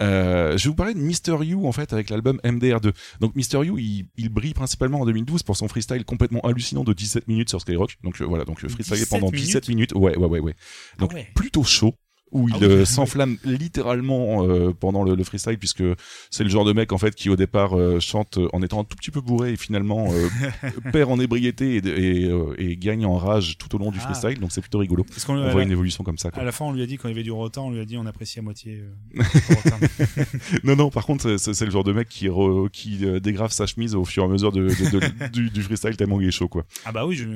[0.00, 2.92] Euh, je vais vous parler de Mister You en fait avec l'album MDR2.
[3.20, 6.92] Donc Mister You, il, il brille principalement en 2012 pour son freestyle complètement hallucinant de
[6.92, 7.96] 17 minutes sur Skyrock.
[8.04, 9.92] Donc euh, voilà, donc euh, freestyle 17 pendant 17 minutes.
[9.94, 10.54] Ouais, ouais, ouais, ouais.
[10.98, 11.28] Donc Ah ouais.
[11.34, 11.94] plutôt chaud
[12.32, 12.66] où il Ah oui.
[12.66, 15.82] euh, s'enflamme littéralement euh, pendant le, le freestyle puisque
[16.30, 18.84] c'est le genre de mec en fait qui au départ euh, chante en étant un
[18.84, 20.08] tout petit peu bourré et finalement
[20.92, 24.08] perd en ébriété et, et, et gagne en rage tout au long du Ah.
[24.12, 26.42] freestyle donc c'est plutôt rigolo on à voit la- une évolution comme ça quoi.
[26.42, 27.80] À la fin, on lui a dit, quand il y avait du retard, on lui
[27.80, 28.82] a dit, on apprécie à moitié.
[30.64, 33.94] non non par contre c'est le genre de mec qui re- qui dégrave sa chemise
[33.94, 36.48] au fur et à mesure de, de- de- du, du freestyle tellement il est chaud
[36.48, 37.26] quoi ah bah oui, je...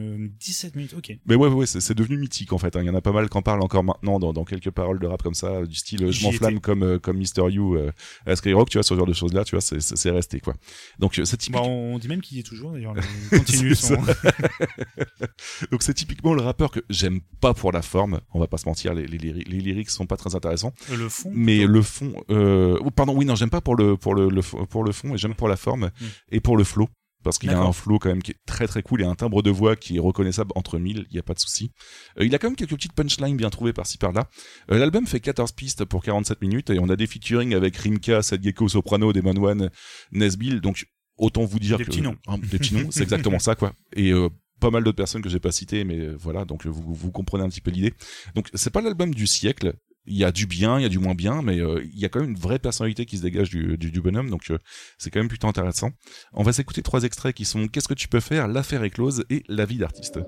[0.40, 1.16] 17 minutes, ok.
[1.26, 2.76] mais ouais, ouais, ouais, c'est devenu mythique en fait.
[2.76, 2.80] hein.
[2.82, 4.98] Il y en a pas mal qui en parlent encore maintenant dans, dans quelques paroles
[4.98, 7.92] de rap comme ça, du style euh, je m'enflamme comme euh, comme Mister You euh,
[8.26, 10.54] à Skyrock, tu vois, ce genre de choses là, tu vois, c'est- resté quoi.
[10.98, 11.60] Donc euh, c'est typique.
[11.60, 12.94] Bah, on dit même qu'il y est toujours, d'ailleurs.
[13.32, 13.96] Il continue son...
[15.70, 18.20] Donc c'est typiquement le rappeur que j'aime pas pour la forme.
[18.34, 20.72] On va pas se mentir, les, les, les lyrics sont pas très intéressants.
[20.90, 22.78] Le fond, Mais le fond, euh...
[22.84, 25.18] oh, pardon, oui non, j'aime pas pour le pour le, le pour le fond et
[25.18, 26.06] j'aime pour la forme Hmm.
[26.30, 26.88] et pour le flow.
[27.22, 29.42] Parce qu'il a un flow quand même qui est très très cool et un timbre
[29.42, 31.72] de voix qui est reconnaissable entre mille, il y a pas de souci.
[32.18, 34.28] Euh, il a quand même quelques petites punchlines bien trouvées par-ci par-là.
[34.70, 38.20] Euh, L'album fait 14 pistes pour 47 minutes et on a des featuring avec Rimka,
[38.20, 39.70] Gecko, Soprano, Demon One,
[40.10, 40.60] Nesbill.
[40.60, 40.86] Donc
[41.16, 42.16] autant vous dire Des que petits noms.
[42.26, 43.72] Hein, des petits noms, c'est exactement ça quoi.
[43.94, 44.28] Et euh,
[44.60, 47.48] pas mal d'autres personnes que j'ai pas citées, mais voilà, donc vous, vous comprenez un
[47.48, 47.94] petit peu l'idée.
[48.34, 49.74] Donc c'est pas l'album du siècle.
[50.06, 52.04] Il y a du bien, il y a du moins bien, mais euh, il y
[52.04, 54.58] a quand même une vraie personnalité qui se dégage du, du, du bonhomme, donc euh,
[54.98, 55.90] c'est quand même plutôt intéressant.
[56.32, 59.24] On va s'écouter trois extraits qui sont Qu'est-ce que tu peux faire, L'affaire est close
[59.30, 60.18] et La vie d'artiste.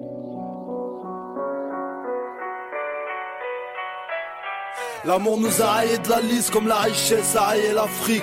[5.04, 8.22] L'amour nous a rayé de la liste comme la richesse a rayé l'Afrique.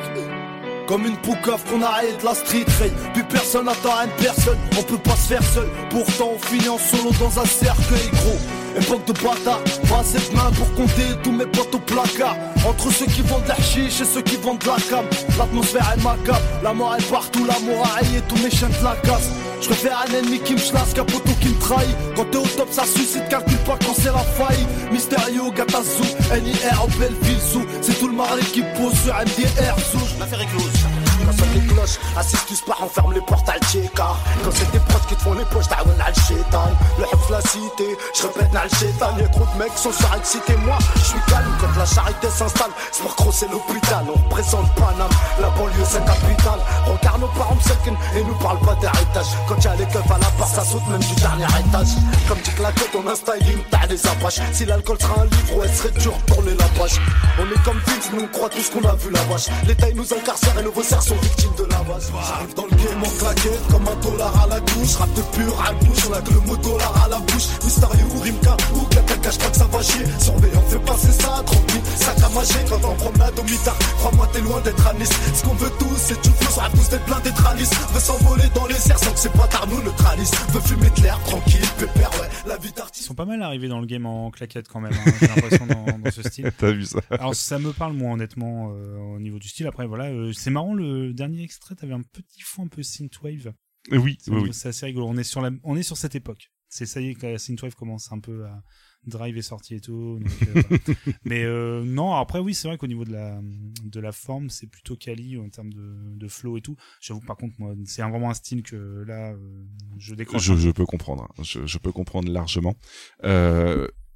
[0.87, 2.91] Comme une poucave qu'on a rayé de la street rail.
[3.13, 5.69] Puis personne n'attend à une personne, on peut pas se faire seul.
[5.89, 8.60] Pourtant on finit en solo dans un cercueil gros.
[8.77, 12.35] Époque de bâtard, pas assez de mains pour compter tous mes potes au placard.
[12.67, 15.05] Entre ceux qui vendent de la chiche et ceux qui vendent de la cam.
[15.37, 18.95] L'atmosphère est macabre, la mort est partout, l'amour a rayé tous mes chiens de la
[19.03, 19.29] casse.
[19.61, 21.95] Je préfère un ennemi qui me chlasse qu'un poteau qui me trahit.
[22.15, 24.65] Quand t'es au top, ça suscite, calcule pas quand c'est la faille.
[24.91, 27.61] Mysterio, Gatazu, NIR, Belleville, Zoo.
[27.81, 29.99] C'est tout le marais qui pose sur MDR, Zoo.
[30.19, 31.10] L'affaire est close.
[31.31, 33.53] Quand sonne les cloches, assiste qui se part, on ferme les portes à
[33.95, 36.71] car Quand c'est des prods qui te font les poches, t'as al chétan.
[36.97, 39.17] Le hef la cité, je répète al chétan.
[39.17, 42.71] Y'a trop de mecs sont surexcités, moi, je suis calme quand la charité s'installe.
[42.91, 45.09] Sport cross c'est l'hôpital, on représente Paname,
[45.39, 46.59] la banlieue c'est capitale.
[46.85, 49.31] Regarde nos parents second et nous parle pas d'héritage.
[49.47, 51.95] Quand y'a les keufs à la part, ça saute même du dernier étage.
[52.27, 54.41] Comme dit que la tête, on a un styling, t'as des apaches.
[54.51, 56.99] Si l'alcool sera un livre, ouais, serait dur pour les lavages.
[57.39, 59.47] On est comme Vince, nous on croit tout ce qu'on a vu la vache.
[59.65, 62.03] L'État il nous incarcère et nos cerfs sont victimes de lavage.
[62.27, 64.95] J'arrive dans le game en claquette comme un dollar à la gauche.
[64.95, 67.47] Rap de pur à bouche, on a que le mot dollar à la bouche.
[67.63, 70.05] Mysterio ou Rimka ou quelqu'un cache pas que ça va chier.
[70.19, 71.81] Surveillant, fait passer ça tranquille.
[71.95, 73.77] Sac à manger quand on promenade au mitard.
[73.97, 75.09] Crois-moi, t'es loin d'être à Nice.
[75.33, 76.51] Ce qu'on veut tous, c'est tout flou.
[76.51, 77.71] Ça tous d'être plein d'être à Nice.
[77.93, 80.31] Veut s'envoler dans les airs sans que c'est pas tard, nous neutralise.
[80.53, 82.29] Veut fumer de l'air tranquille, pépère, ouais.
[82.47, 85.11] La vie Ils sont pas mal arrivés dans le game en claquette quand même, hein,
[85.19, 86.51] j'ai l'impression dans, dans ce style.
[86.57, 89.67] T'as vu ça Alors ça me parle moi honnêtement euh, au niveau du style.
[89.67, 93.53] Après voilà, euh, c'est marrant le dernier extrait, t'avais un petit fond un peu synthwave.
[93.91, 94.53] Euh, Oui, C'est oui, oui.
[94.53, 95.07] c'est assez rigolo.
[95.07, 96.51] On est sur la, on est sur cette époque.
[96.69, 98.63] C'est ça y est que la synthwave commence un peu à
[99.05, 100.19] drive est sorti et tout.
[100.19, 100.99] donc, euh, voilà.
[101.25, 103.41] Mais euh, non, après oui, c'est vrai qu'au niveau de la
[103.83, 106.75] de la forme, c'est plutôt quali en termes de, de flow et tout.
[107.01, 109.65] J'avoue par contre moi, c'est vraiment un style que là euh,
[109.97, 110.43] je décroche.
[110.43, 111.43] Je, je peux comprendre, hein.
[111.43, 112.75] je, je peux comprendre largement.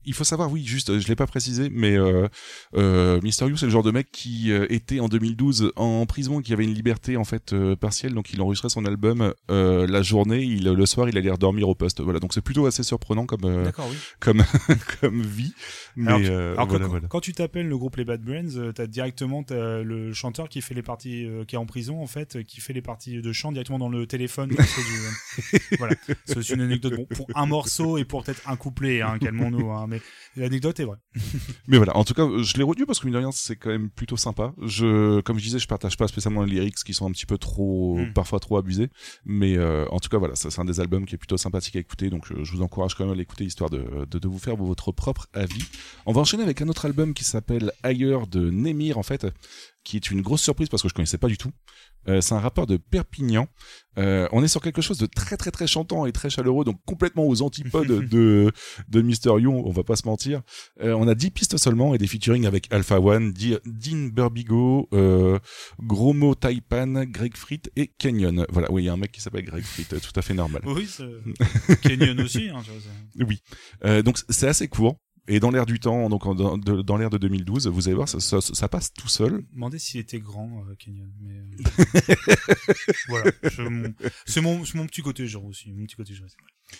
[0.06, 2.27] Euh, il faut savoir, oui, juste, je l'ai pas précisé, mais euh,
[2.76, 6.40] euh, Mister You, c'est le genre de mec qui euh, était en 2012 en prison,
[6.40, 9.88] et qui avait une liberté en fait euh, partielle, donc il enregistrait son album euh,
[9.88, 12.02] la journée, il, le soir, il allait redormir au poste.
[12.02, 13.95] Voilà, donc c'est plutôt assez surprenant comme euh, oui.
[14.19, 14.44] comme
[15.02, 15.53] comme vie.
[15.95, 17.07] Mais alors, euh, voilà, quand, voilà.
[17.07, 20.73] quand tu t'appelles le groupe les Bad Brains, euh, t'as directement le chanteur qui fait
[20.73, 23.32] les parties, euh, qui est en prison en fait, euh, qui fait les parties de
[23.34, 24.49] chant directement dans le téléphone.
[24.49, 24.56] du-
[25.53, 25.95] euh, voilà,
[26.26, 29.72] c'est une anecdote bon, pour un morceau et pour peut-être un couplet, hein, calmons-nous.
[29.72, 29.95] Hein, mais
[30.36, 30.98] l'anecdote est vraie.
[31.68, 33.70] Mais voilà, en tout cas, je l'ai retenu parce que mine de rien, c'est quand
[33.70, 34.54] même plutôt sympa.
[34.64, 37.38] Je, comme je disais, je partage pas spécialement les lyrics qui sont un petit peu
[37.38, 38.14] trop, Mm.
[38.14, 38.90] parfois trop abusés.
[39.26, 41.80] Mais euh, en tout cas, voilà, c'est un des albums qui est plutôt sympathique à
[41.80, 42.10] écouter.
[42.10, 44.92] Donc, je vous encourage quand même à l'écouter histoire de, de, de vous faire votre
[44.92, 45.66] propre avis.
[46.06, 49.28] On va enchaîner avec un autre album qui s'appelle Ailleurs de Nemir en fait.
[49.86, 51.52] Qui est une grosse surprise parce que je connaissais pas du tout.
[52.07, 53.48] Euh, c'est un rappeur de Perpignan.
[53.98, 56.80] Euh, on est sur quelque chose de très très très chantant et très chaleureux, donc
[56.86, 58.52] complètement aux antipodes de
[58.90, 60.41] de Mister You, on va pas se mentir.
[60.82, 64.90] Euh, on a 10 pistes seulement et des featuring avec Alpha One, Dean Burbigo,
[65.80, 68.45] Gromo Taipan, Greg Frit et Canyon.
[68.49, 70.62] Voilà, oui, il y a un mec qui s'appelle Greg Frit, tout à fait normal.
[70.66, 72.62] Oui, c'est- Canyon aussi, hein,
[73.20, 73.41] oui.
[74.03, 74.98] Donc c'est assez court.
[75.28, 77.96] Et dans l'air du temps, donc en- dans, de- dans l'air de 2012, vous allez
[77.96, 79.44] voir, ça, ça, ça passe tout seul.
[79.54, 81.10] Demandez s'il était grand, euh, Kenyon.
[81.22, 82.16] Mais euh,
[83.08, 83.32] voilà,
[83.70, 83.94] mon-
[84.42, 86.28] mon, c'est mon petit côté genre aussi, mon petit côté genre.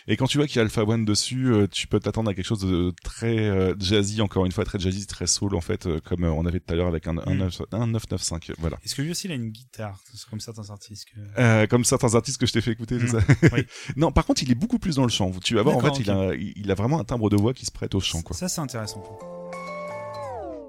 [0.08, 2.34] Et quand tu vois qu'il y a Alpha One dessus, euh, tu peux t'attendre à
[2.34, 5.86] quelque chose de très euh, jazzy, encore une fois, très jazzy, très soul, en fait,
[5.86, 7.48] euh, comme on avait tout à l'heure avec un, un, Mm.
[7.48, 8.56] 9- un 995.
[8.60, 8.78] Voilà.
[8.84, 10.00] Est-ce que lui aussi il a une guitare,
[10.30, 11.20] comme certains artistes que...
[11.42, 13.20] Euh, comme certains artistes que je t'ai fait écouter, c'est Mm.
[13.20, 13.66] ça Oui.
[13.96, 15.32] Non, par contre, il est beaucoup plus dans le chant.
[15.44, 17.66] Tu vas voir, en fait, il, a, il a vraiment un timbre de voix qui
[17.66, 18.36] se prête au chant, quoi.
[18.36, 19.04] Ça c'est intéressant.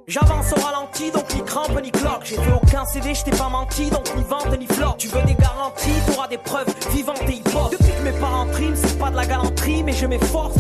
[0.09, 2.23] J'avance au ralenti, donc ni crampe ni cloque.
[2.23, 4.95] J'ai fait aucun CD, je t'ai pas menti, donc ni vente ni flop.
[4.99, 7.73] Tu veux des garanties, t'auras des preuves vivantes et hip-hop.
[7.73, 10.55] Depuis que mes parents triment, c'est pas de la galanterie, mais je m'efforce.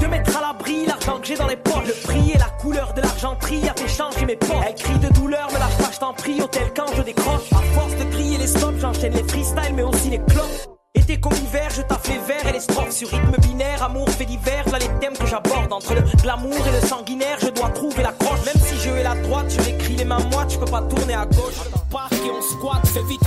[0.00, 1.86] De mettre à l'abri l'argent que j'ai dans les poches.
[1.86, 4.64] Le prix et la couleur de l'argenterie a fait changer mes poches.
[4.66, 6.42] Elle crie de douleur, me lâche pas, je t'en prie.
[6.42, 7.52] Hôtel quand je décroche.
[7.52, 10.73] À force de crier les stops, j'enchaîne les freestyles, mais aussi les clopes.
[11.20, 14.64] Comme hiver, je taffe les vers et les strophes sur rythme binaire, amour fait divers,
[14.72, 18.12] là les thèmes que j'aborde entre le glamour et le sanguinaire, je dois trouver la
[18.12, 18.44] croche.
[18.46, 21.14] Même si je vais la droite, je l'écris les mains moites, tu peux pas tourner
[21.14, 21.54] à gauche.
[21.90, 23.20] parc et on squatte, fais vite.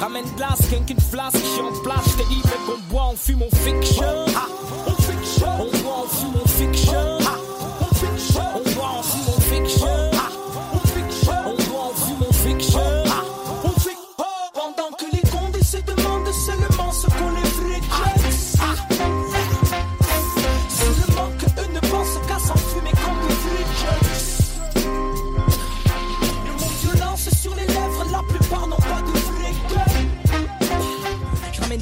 [0.00, 3.08] Ramène glace, qu'un qu'une flasque, je suis en place, je t'ai dit, mec, on boit,
[3.12, 4.24] on fume, on fiction.
[4.36, 4.46] Ah,
[4.86, 5.46] on fiction.
[5.60, 6.23] On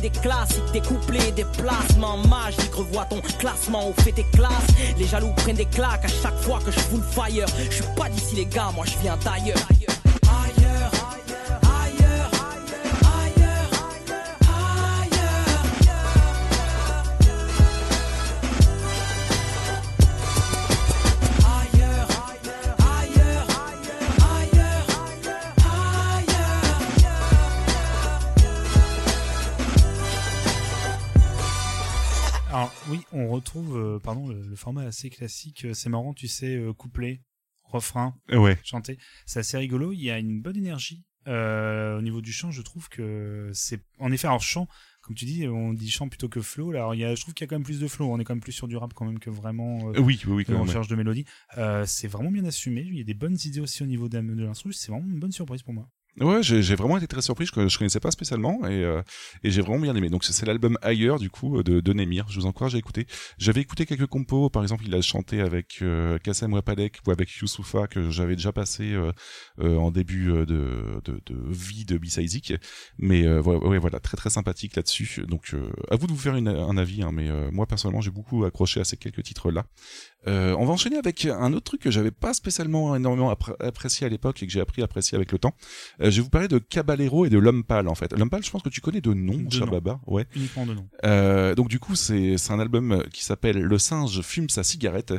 [0.00, 2.74] des classiques, des couplets, des placements magiques.
[2.74, 4.50] Revois ton classement au fait tes classes.
[4.98, 7.46] Les jaloux prennent des claques à chaque fois que je fous le fire.
[7.70, 9.58] Je suis pas d'ici les gars, moi je viens d'ailleurs.
[9.68, 10.92] Ailleurs, ailleurs,
[32.52, 35.64] Alors oui, on retrouve, euh, pardon, le, le format assez classique.
[35.64, 37.22] Euh, C'est marrant, tu sais, euh, couplet,
[37.64, 38.58] refrain, Ouais.
[38.62, 38.98] chanter.
[39.24, 39.92] C'est assez rigolo.
[39.92, 42.50] Il y a une bonne énergie euh, au niveau du chant.
[42.50, 44.68] Je trouve que c'est, en effet, alors chant,
[45.00, 46.72] comme tu dis, on dit chant plutôt que flow.
[46.72, 48.12] Là, alors il y a, je trouve qu'il y a quand même plus de flow.
[48.12, 49.78] On est quand même plus sur du rap quand même que vraiment.
[49.84, 50.72] Oui, oui, oui, quand que même, On ouais.
[50.72, 51.24] cherche de mélodie.
[51.86, 52.82] C'est vraiment bien assumé.
[52.82, 54.74] Il y a des bonnes idées aussi au niveau de, de l'instru.
[54.74, 55.88] C'est vraiment une bonne surprise pour moi.
[56.20, 59.00] Ouais, j'ai vraiment été très surpris, je, je connaissais pas spécialement et, euh,
[59.44, 60.10] j'ai vraiment bien aimé.
[60.10, 63.06] Donc c'est l'album Ailleurs du coup de, de Nemir, je vous encourage à écouter.
[63.38, 67.30] J'avais écouté quelques compos, par exemple il a chanté avec euh, Kassem Wapadek ou avec
[67.30, 69.12] Youssoufa que j'avais déjà passé euh, euh,
[69.60, 72.54] en début euh, de, de, de vie de Bisaizik.
[72.98, 75.24] Mais euh, ouais, ouais, voilà, très très sympathique là-dessus.
[75.28, 78.00] Donc euh, à vous de vous faire une- un avis, hein, mais euh, moi personnellement
[78.00, 79.64] j'ai beaucoup accroché à ces quelques titres-là.
[80.28, 84.06] Euh, on va enchaîner avec un autre truc que j'avais pas spécialement énormément appré- apprécié
[84.06, 85.54] à l'époque et que j'ai appris à apprécier avec le temps.
[86.00, 88.12] Euh, je vais vous parler de Caballero et de L'Homme Pâle en fait.
[88.16, 89.66] L'Homme Pâle, je pense que tu connais de nom, cher.
[89.66, 90.00] Baba.
[90.06, 90.26] Ouais.
[90.36, 90.88] Uniquement de nom.
[91.04, 95.12] Euh, donc du coup, c'est un album qui s'appelle Le singe fume sa cigarette.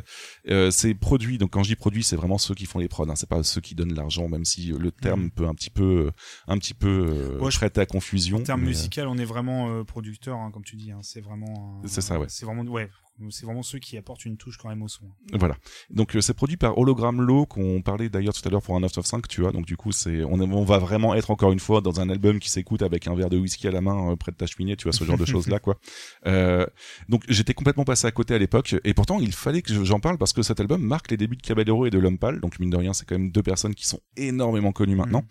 [0.48, 1.36] Euh, c'est produit.
[1.38, 3.08] Donc quand je dis produit, c'est vraiment ceux qui font les prods.
[3.10, 5.30] Hein, c'est pas ceux qui donnent l'argent, même si le terme Mhm.
[5.30, 6.10] peut un petit peu,
[6.46, 8.38] un petit peu euh, Ouais, je- prêter à confusion.
[8.38, 10.90] En termes mais, euh, musical, on est vraiment euh, producteur, hein, comme tu dis.
[10.92, 11.00] hein.
[11.02, 11.80] C'est vraiment.
[11.86, 12.26] C'est ça, ouais.
[12.28, 12.90] C'est vraiment, ouais.
[13.30, 15.04] C'est vraiment ceux qui apportent une touche quand même au son.
[15.32, 15.56] Voilà.
[15.90, 18.80] Donc euh, c'est produit par Hologram Low qu'on parlait d'ailleurs tout à l'heure pour un
[18.80, 19.52] 995, tu vois.
[19.52, 22.50] Donc du coup c'est on, va vraiment être encore une fois dans un album qui
[22.50, 24.84] s'écoute avec un verre de whisky à la main euh, près de ta cheminée, tu
[24.84, 25.78] vois ce genre de choses là quoi.
[26.26, 26.66] Euh,
[27.08, 30.18] donc j'étais complètement passé à côté à l'époque et pourtant il fallait que j'en parle
[30.18, 32.40] parce que cet album marque les débuts de Caballero et de L'Homme Pâle.
[32.40, 35.22] Donc mine de rien c'est quand même deux personnes qui sont énormément connues maintenant.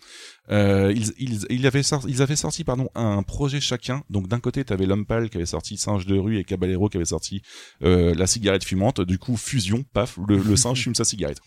[0.50, 1.82] Euh, ils, avaient
[2.36, 4.02] sorti, pardon un projet chacun.
[4.10, 6.98] Donc d'un côté t'avais L'Homme Pâle qui avait sorti Singe de rue et Caballero qui
[6.98, 7.42] avait sorti
[7.82, 9.00] euh, la cigarette fumante.
[9.00, 11.40] Du coup fusion, paf, le, le singe fume sa cigarette.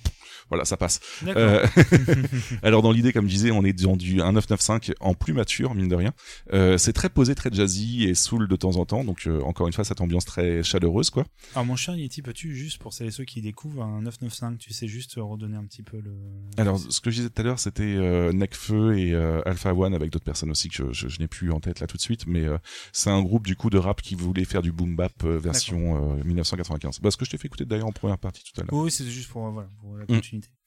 [0.50, 1.00] Voilà, ça passe.
[1.26, 1.66] Euh,
[2.64, 5.88] alors dans l'idée, comme je disais, on est dans du 1995 en plus mature, mine
[5.88, 6.14] de rien.
[6.54, 9.04] Euh, c'est très posé, très jazzy et soul de temps en temps.
[9.04, 11.26] Donc euh, encore une fois, cette ambiance très chaleureuse, quoi.
[11.54, 14.74] Alors mon cher Yeti, peux-tu juste pour celles et ceux qui découvrent un 995, tu
[14.74, 16.14] sais juste redonner un petit peu le.
[16.58, 17.96] Alors, ce que je disais tout à l'heure, c'était
[18.34, 19.14] Necfeu et
[19.46, 21.88] Alpha One avec d'autres personnes aussi que je, je, je n'ai plus en tête là
[21.88, 22.46] tout de suite, mais
[22.92, 26.24] c'est un groupe du coup de rap qui voulait faire du boom bap version euh,
[26.24, 27.00] 1995.
[27.02, 28.74] Bah, ce que je t'ai fait écouter d'ailleurs en première partie tout à l'heure.
[28.74, 30.22] Oui, c'est juste pour, voilà, pour la Mm.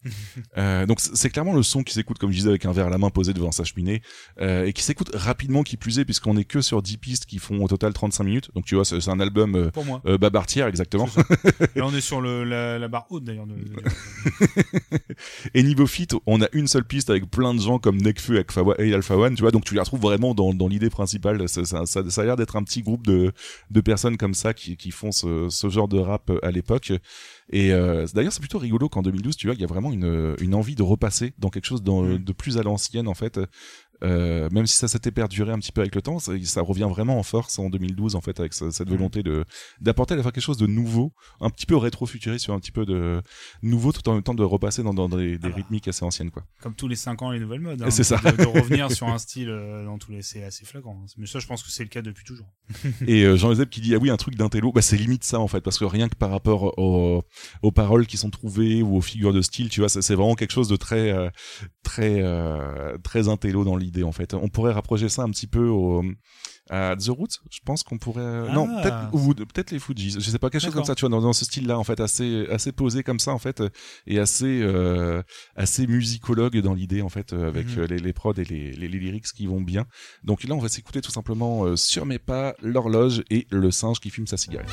[0.57, 2.91] Euh, donc c'est clairement le son qui s'écoute comme je disais avec un verre à
[2.91, 4.03] la main posé devant sa cheminée
[4.41, 7.39] euh, et qui s'écoute rapidement qui plus est puisqu'on est que sur 10 pistes qui
[7.39, 8.51] font au total 35 minutes.
[8.55, 10.01] Donc tu vois c'est un album euh, Pour moi.
[10.19, 11.09] babartière exactement.
[11.77, 13.47] Là, on est sur le, la, la barre haute d'ailleurs.
[13.47, 13.55] de-
[15.55, 18.39] Et niveau fit, on a une seule piste avec plein de gens comme Nekfeu et
[18.39, 20.91] Alpha One- et Alpha One, tu vois, donc tu les retrouves vraiment dans, dans l'idée
[20.91, 21.49] principale.
[21.49, 23.33] Ça, ça, ça, ça a l'air d'être un petit groupe de,
[23.71, 26.93] de personnes comme ça qui, qui font ce, ce genre de rap à l'époque.
[27.53, 30.37] Et euh, d'ailleurs, c'est plutôt rigolo qu'en 2012, tu vois, il y a vraiment une,
[30.41, 33.41] une envie de repasser dans quelque chose dans- de plus à l'ancienne, en fait.
[34.03, 36.89] Euh, même si ça s'était perduré un petit peu avec le temps, ça, ça revient
[36.89, 38.97] vraiment en force en 2012 en fait avec ce- cette Mhm.
[38.97, 39.45] volonté de
[39.81, 43.21] d'apporter à fois quelque chose de nouveau, un petit peu rétro-futuriste un petit peu de
[43.63, 46.45] nouveau tout en même temps de repasser dans, dans des, des rythmiques assez anciennes quoi.
[46.63, 47.83] Comme tous les 5 ans, les nouvelles modes.
[47.83, 47.91] hein.
[47.91, 48.17] C'est ça.
[48.19, 50.99] De, de revenir sur un style euh, dans tous les, c'est assez flagrant.
[51.03, 51.07] hein.
[51.19, 52.47] Mais ça, je pense que c'est le cas depuis toujours.
[53.07, 55.49] Et euh, Jean-Joseph qui dit ah oui un truc d'intello, bah c'est limite ça en
[55.49, 57.23] fait parce que rien que par rapport aux,
[57.63, 60.53] aux paroles qui sont trouvées ou aux figures de style, tu vois, c'est vraiment quelque
[60.53, 61.29] chose de très euh,
[61.83, 62.23] très
[63.03, 64.35] très intello dans l'idée en fait.
[64.35, 66.03] On pourrait rapprocher ça un petit peu au
[66.73, 69.11] à The Roots, je pense qu'on pourrait non Ah.
[69.13, 71.45] peut-être les Fujis, je sais pas quelque chose comme ça, tu vois, dans, dans ce
[71.45, 73.61] style-là en fait assez assez posé comme ça en fait
[74.07, 75.21] et assez euh,
[75.57, 77.79] assez musicologue dans l'idée en fait euh, avec Mhm.
[77.81, 79.87] euh, les, les prods et les, les, les lyrics qui vont bien.
[80.23, 83.99] Donc là on va s'écouter tout simplement euh, sur mes pas l'horloge et le singe
[83.99, 84.71] qui fume sa cigarette.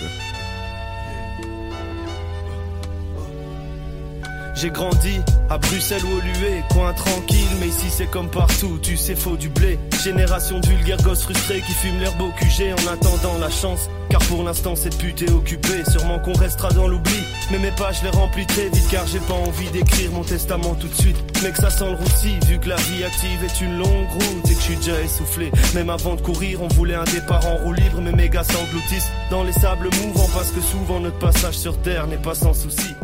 [4.60, 5.22] J'ai grandi
[5.52, 9.38] à Bruxelles ou au Lué, coin tranquille, mais ici c'est comme partout, tu sais, faut
[9.38, 9.78] du blé.
[10.04, 13.88] Génération de vulgaires gosses frustrés qui fument l'herbe au QG en attendant la chance.
[14.10, 17.22] Car pour l'instant cette pute est occupée, sûrement qu'on restera dans l'oubli.
[17.52, 20.88] Mais mes pages les remplis très vite car j'ai pas envie d'écrire mon testament tout
[20.88, 21.18] de suite.
[21.44, 24.56] Mais ça sent le roussi, vu que la vie active est une longue route et
[24.56, 25.52] que je suis déjà essoufflé.
[25.76, 29.12] Même avant de courir, on voulait un départ en roue libre, mais mes gars s'engloutissent
[29.30, 32.96] dans les sables mouvants parce que souvent notre passage sur terre n'est pas sans souci.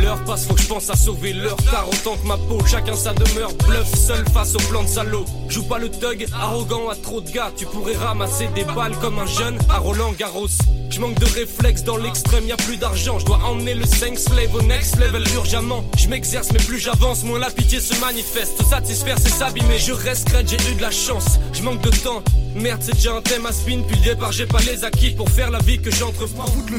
[0.00, 1.56] L'heure passe, faut que je pense à sauver l'heure.
[1.70, 3.52] Tard autant que ma peau, chacun sa demeure.
[3.66, 5.24] Bluff seul face au plan de salaud.
[5.48, 7.50] Joue pas le thug, arrogant à trop de gars.
[7.56, 10.48] Tu pourrais ramasser des balles comme un jeune à Roland Garros.
[10.90, 13.18] Je manque de réflexe dans l'extrême, y a plus d'argent.
[13.18, 15.84] Je dois emmener le 5 slave au next level urgemment.
[15.96, 18.62] Je m'exerce mais plus j'avance, moins la pitié se manifeste.
[18.64, 21.38] Satisfaire c'est s'abîmer, je reste j'ai eu de la chance.
[21.52, 22.22] Je manque de temps,
[22.54, 23.82] merde c'est déjà un thème à spin.
[23.86, 26.46] Puis le départ j'ai pas les acquis pour faire la vie que j'entreprends.
[26.46, 26.78] Foutre le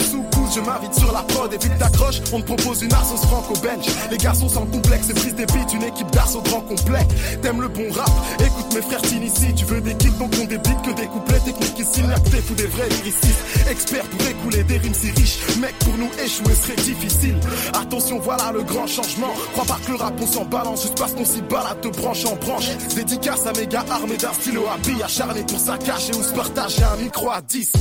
[0.54, 1.54] je m'invite sur la prod.
[1.54, 3.88] Et vu que t'accroches, on te propose une franco-belge.
[4.12, 7.06] Les garçons sans complexe et des beats, une équipe d'assaut grand complet.
[7.42, 8.10] T'aimes le bon rap,
[8.40, 9.54] écoute mes frères ici.
[9.56, 12.02] Tu veux des kicks donc on beats que des couplets techniques ici.
[12.04, 13.70] N'a que des vrais lyricistes.
[13.70, 15.40] Experts pour écouler des rimes si riches.
[15.60, 17.36] Mec, pour nous échouer serait difficile.
[17.74, 19.32] Attention, voilà le grand changement.
[19.54, 22.26] Crois pas que le rap on s'en balance juste parce qu'on s'y balade de branche
[22.26, 22.70] en branche.
[22.96, 26.24] Dédicace à mes gars armés d'un stylo à billes, acharné pour sa cache et où
[26.24, 27.72] se partager un micro à 10.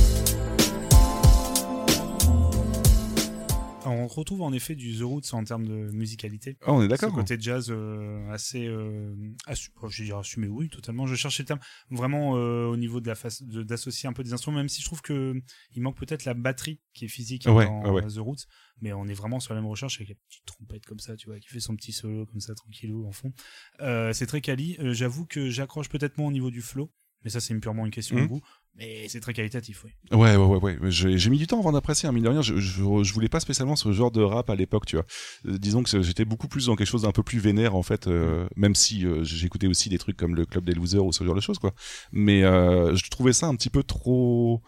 [3.89, 6.57] On retrouve en effet du The Roots en termes de musicalité.
[6.61, 7.09] Ah, on est d'accord.
[7.11, 9.13] Ce côté jazz euh, assez, euh,
[9.47, 11.07] assu- oh, je dire assumé, oui, totalement.
[11.07, 11.59] Je cherchais le terme
[11.89, 14.85] vraiment euh, au niveau de la face d'associer un peu des instruments, même si je
[14.85, 15.33] trouve que
[15.75, 18.01] il manque peut-être la batterie qui est physique Ouais, dans ouais.
[18.07, 18.45] The Roots,
[18.81, 21.27] mais on est vraiment sur la même recherche avec la petite trompette comme ça, tu
[21.27, 23.33] vois, qui fait son petit solo comme ça tranquillou en fond.
[23.81, 24.77] Euh, c'est très quali.
[24.79, 26.91] J'avoue que j'accroche peut-être moins au niveau du flow,
[27.23, 28.41] mais ça c'est purement une question de goût.
[28.75, 29.91] Mais c'est très qualitatif, oui.
[30.17, 30.91] Ouais, ouais, ouais, ouais.
[30.91, 32.41] J'ai mis du temps avant d'apprécier, un mine de rien.
[32.41, 35.05] Je, je, je voulais pas spécialement ce genre de rap à l'époque, tu vois.
[35.47, 38.07] Euh, disons que j'étais beaucoup plus dans quelque chose d'un peu plus vénère, en fait,
[38.07, 41.23] euh, même si euh, j'écoutais aussi des trucs comme le Club des Losers ou ce
[41.25, 41.73] genre de choses, quoi.
[42.13, 44.61] Mais je trouvais ça un petit peu trop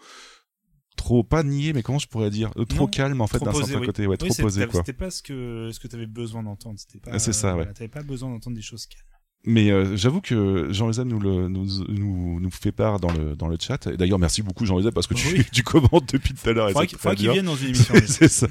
[0.96, 3.52] trop pas nié mais comment je pourrais dire Euh, trop Non, calme en fait d'un
[3.52, 3.86] certain oui.
[3.86, 6.78] côté ouais Oui, trop posé quoi C'était pas ce que ce que t'avais besoin d'entendre.
[6.78, 7.18] C'était pas.
[7.18, 7.64] C'est ça, ouais.
[7.72, 9.02] T'avais pas besoin d'entendre des choses calmes.
[9.44, 13.48] Mais euh, j'avoue que Jean-Joseph nous, le, nous, nous, nous fait part dans le, dans
[13.48, 13.88] le chat.
[13.88, 15.44] Et d'ailleurs, merci beaucoup Jean-Joseph parce que tu, Oui.
[15.52, 16.68] tu commentes depuis tout à l'heure.
[16.70, 18.46] Faudrait c'est qu'il- vienne dans une émission, C'est ça.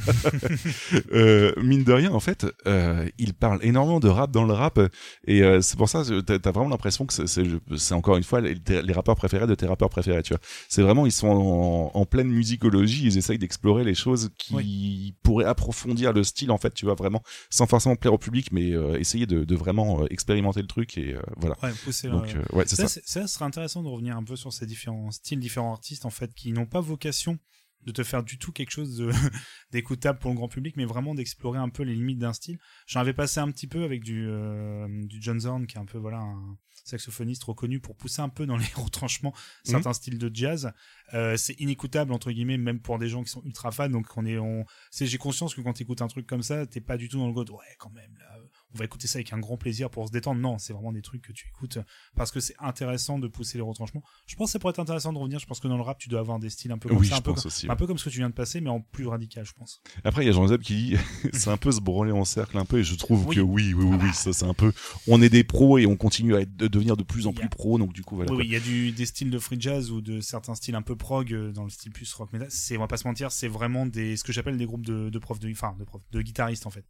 [1.14, 4.80] euh, mine de rien, en fait, euh, il parle énormément de rap dans le rap.
[5.26, 8.56] Et c'est pour ça, que t'as as vraiment l'impression que c'est- encore une fois les,
[8.84, 10.42] les rappeurs préférés de tes rappeurs préférés, tu vois.
[10.68, 15.46] C'est vraiment, ils sont en, en pleine musicologie, ils essayent d'explorer les choses qui pourraient
[15.46, 19.26] approfondir le style, en fait, tu vois, vraiment, sans forcément plaire au public, mais essayer
[19.26, 21.56] de, de vraiment expérimenter le truc et voilà.
[21.64, 22.88] Ouais, pousser, Donc, ouais, c'est ça.
[22.88, 26.34] Ça serait intéressant de revenir un peu sur ces différents styles, différents artistes en fait,
[26.34, 27.40] qui n'ont pas vocation
[27.86, 29.04] de te faire du tout quelque chose
[29.72, 32.60] d'écoutable pour le grand public, mais vraiment d'explorer un peu les limites d'un style.
[32.86, 35.86] J'en avais passé un petit peu avec du euh, du John Zorn, qui est un
[35.86, 39.34] peu voilà un saxophoniste reconnu pour pousser un peu dans les retranchements
[39.64, 40.72] certains styles de jazz.
[41.14, 43.90] Euh, c'est inécoutable entre guillemets, même pour des gens qui sont ultra fans.
[43.90, 46.82] Donc on est, on, c'est j'ai conscience que quand t'écoutes un truc comme ça, t'es
[46.82, 48.31] pas du tout dans le mode ouais quand même là,
[48.74, 50.40] on va écouter ça avec un grand plaisir pour se détendre.
[50.40, 51.80] Non, c'est vraiment des trucs que tu écoutes
[52.16, 54.04] parce que c'est intéressant de pousser les retranchements.
[54.28, 55.40] Je pense que ça pourrait être intéressant de revenir.
[55.40, 57.08] Je pense que dans le rap, tu dois avoir des styles un peu comme Oui,
[57.08, 58.70] ça, un peu, comme, aussi, un peu comme ce que tu viens de passer, mais
[58.70, 59.82] en plus radical, je pense.
[60.04, 60.98] Après, il y a Jean-Zeb qui dit,
[61.34, 63.36] c'est un peu se branler en cercle un peu, et je trouve Oui.
[63.36, 64.72] que oui, oui, oui, oui, ça c'est un peu,
[65.08, 67.50] on est des pros et on continue à être, de devenir de plus en plus
[67.50, 68.32] pros, donc du coup, voilà.
[68.34, 70.82] oui, il y a du, des styles de free jazz ou de certains styles un
[70.82, 72.48] peu prog euh, dans le style plus rock metal.
[72.50, 75.10] C'est, on va pas se mentir, c'est vraiment des, ce que j'appelle des groupes de,
[75.10, 76.86] de profs de, enfin, de profs, de guitaristes en fait.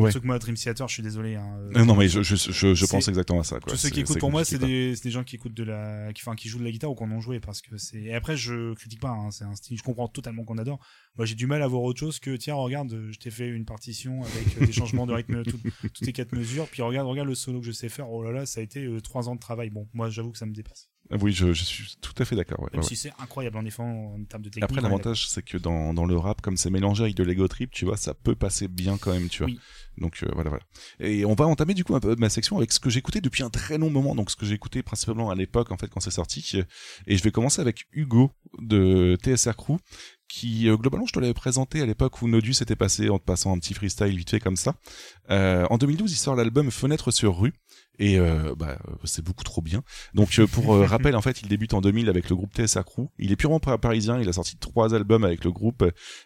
[0.00, 0.12] Ouais.
[0.12, 1.34] Ceux que moi, Dream Theater, je suis désolé.
[1.36, 3.72] Hein, euh, non, mais je, je, je, je c'est- pense exactement à ça, quoi.
[3.72, 6.34] Tous ceux qui écoutent pour moi, c'est des, gens qui écoutent de la, qui, enfin,
[6.34, 7.98] qui jouent de la guitare ou qu'on en joué parce que c'est.
[8.02, 9.10] Et après, je critique pas.
[9.10, 10.78] Hein, c'est un style, je comprends totalement qu'on adore.
[11.16, 13.64] Moi, j'ai du mal à voir autre chose que tiens, regarde, je t'ai fait une
[13.64, 16.66] partition avec euh, des changements de rythme tout- toutes les quatre mesures.
[16.68, 18.10] Puis regarde, regarde le solo que je sais faire.
[18.10, 19.70] Oh là là, ça a été euh, trois ans de travail.
[19.70, 20.88] Bon, moi, j'avoue que ça me dépasse.
[21.10, 22.60] Ah Oui, je, je suis tout à fait d'accord.
[22.60, 24.64] ouais, Même ouais, si c'est incroyable en effet en, termes de technique.
[24.64, 27.70] Après, l'avantage, c'est que dans, dans le rap, comme c'est mélangé avec de l'ego trip,
[27.70, 29.46] tu vois, ça peut passer bien quand même, tu vois.
[29.46, 29.58] Oui.
[29.98, 30.64] Donc euh, voilà, voilà.
[31.00, 33.42] Et on va entamer du coup un peu ma section avec ce que j'écoutais depuis
[33.42, 36.10] un très long moment, donc ce que j'écoutais principalement à l'époque, en fait, quand c'est
[36.10, 36.60] sorti.
[37.06, 39.78] Et je vais commencer avec Hugo de TSR Crew,
[40.28, 43.24] qui euh, globalement, je te l'avais présenté à l'époque où Nodus était passé en te
[43.24, 44.74] passant un petit freestyle vite fait comme ça.
[45.30, 47.54] Euh, en 2012, il sort l'album Fenêtre sur rue.
[47.98, 49.82] Et euh, bah, c'est beaucoup trop bien.
[50.14, 52.82] Donc euh, pour euh, rappel, en fait, il débute en 2000 avec le groupe TSA
[52.82, 53.06] Crew.
[53.18, 54.20] Il est purement par- parisien.
[54.20, 55.84] Il a sorti trois albums avec le groupe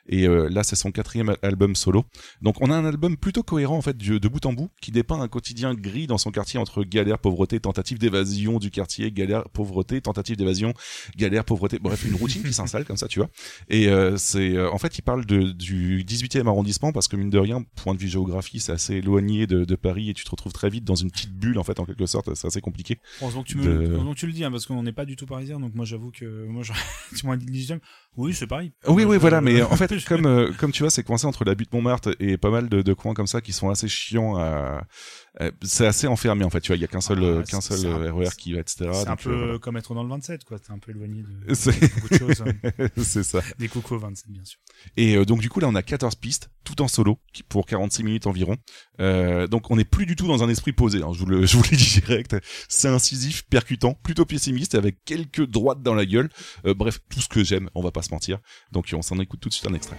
[0.08, 2.04] et là c'est son quatrième al- album solo.
[2.42, 5.20] Donc on a un album plutôt cohérent en fait de bout en bout qui dépeint
[5.20, 10.00] un quotidien gris dans son quartier entre galère, pauvreté, tentative d'évasion du quartier, galère, pauvreté,
[10.00, 10.74] tentative d'évasion,
[11.16, 11.78] galère, pauvreté.
[11.80, 13.28] Bref, une routine qui s'installe comme ça, tu vois.
[13.68, 17.94] Et c'est en fait il parle du 18e arrondissement parce que mine de rien, point
[17.94, 20.94] de vue géographie, c'est assez éloigné de Paris et tu te retrouves très vite dans
[20.96, 22.34] une petite bulle en fait en quelque sorte.
[22.34, 22.98] C'est assez compliqué.
[23.22, 25.04] Heureusement que tu, me, De- heureusement que tu le dis, hein, parce qu'on n'est pas
[25.04, 26.80] du tout parisien, donc moi j'avoue que moi j'aurais-
[27.16, 27.78] tu m'as dit le 18e.
[28.16, 28.72] Oui, c'est pareil.
[28.88, 31.44] Oui, oui, voilà, euh, mais en fait, comme euh, comme tu vois, c'est coincé entre
[31.44, 34.36] la butte Montmartre et pas mal de, de coins comme ça qui sont assez chiants.
[34.36, 34.84] À...
[35.40, 36.60] euh, C'est assez enfermé en fait.
[36.60, 38.60] Tu vois, il y a qu'un seul euh, qu'un seul un- euh, RER qui va,
[38.60, 38.90] etc.
[38.92, 39.58] C'est un peu euh, voilà.
[39.58, 40.58] comme être dans le 27, quoi.
[40.58, 41.28] T'es un peu éloigné de,
[41.94, 42.42] beaucoup de choses.
[42.46, 42.88] hein.
[43.02, 43.40] c'est ça.
[43.58, 44.58] Des coucou au 27, bien sûr.
[44.96, 48.26] Et donc du coup là on a 14 pistes, tout en solo, pour 46 minutes
[48.26, 48.56] environ.
[48.98, 51.56] Donc on n'est plus du tout dans un esprit posé, hein, je, vous le, je
[51.56, 52.36] vous le dis direct.
[52.68, 56.28] C'est incisif, percutant, plutôt pessimiste, avec quelques droites dans la gueule.
[56.64, 58.38] Bref, tout ce que j'aime, on va pas se mentir.
[58.72, 59.96] Donc on s'en écoute tout de suite un extrait.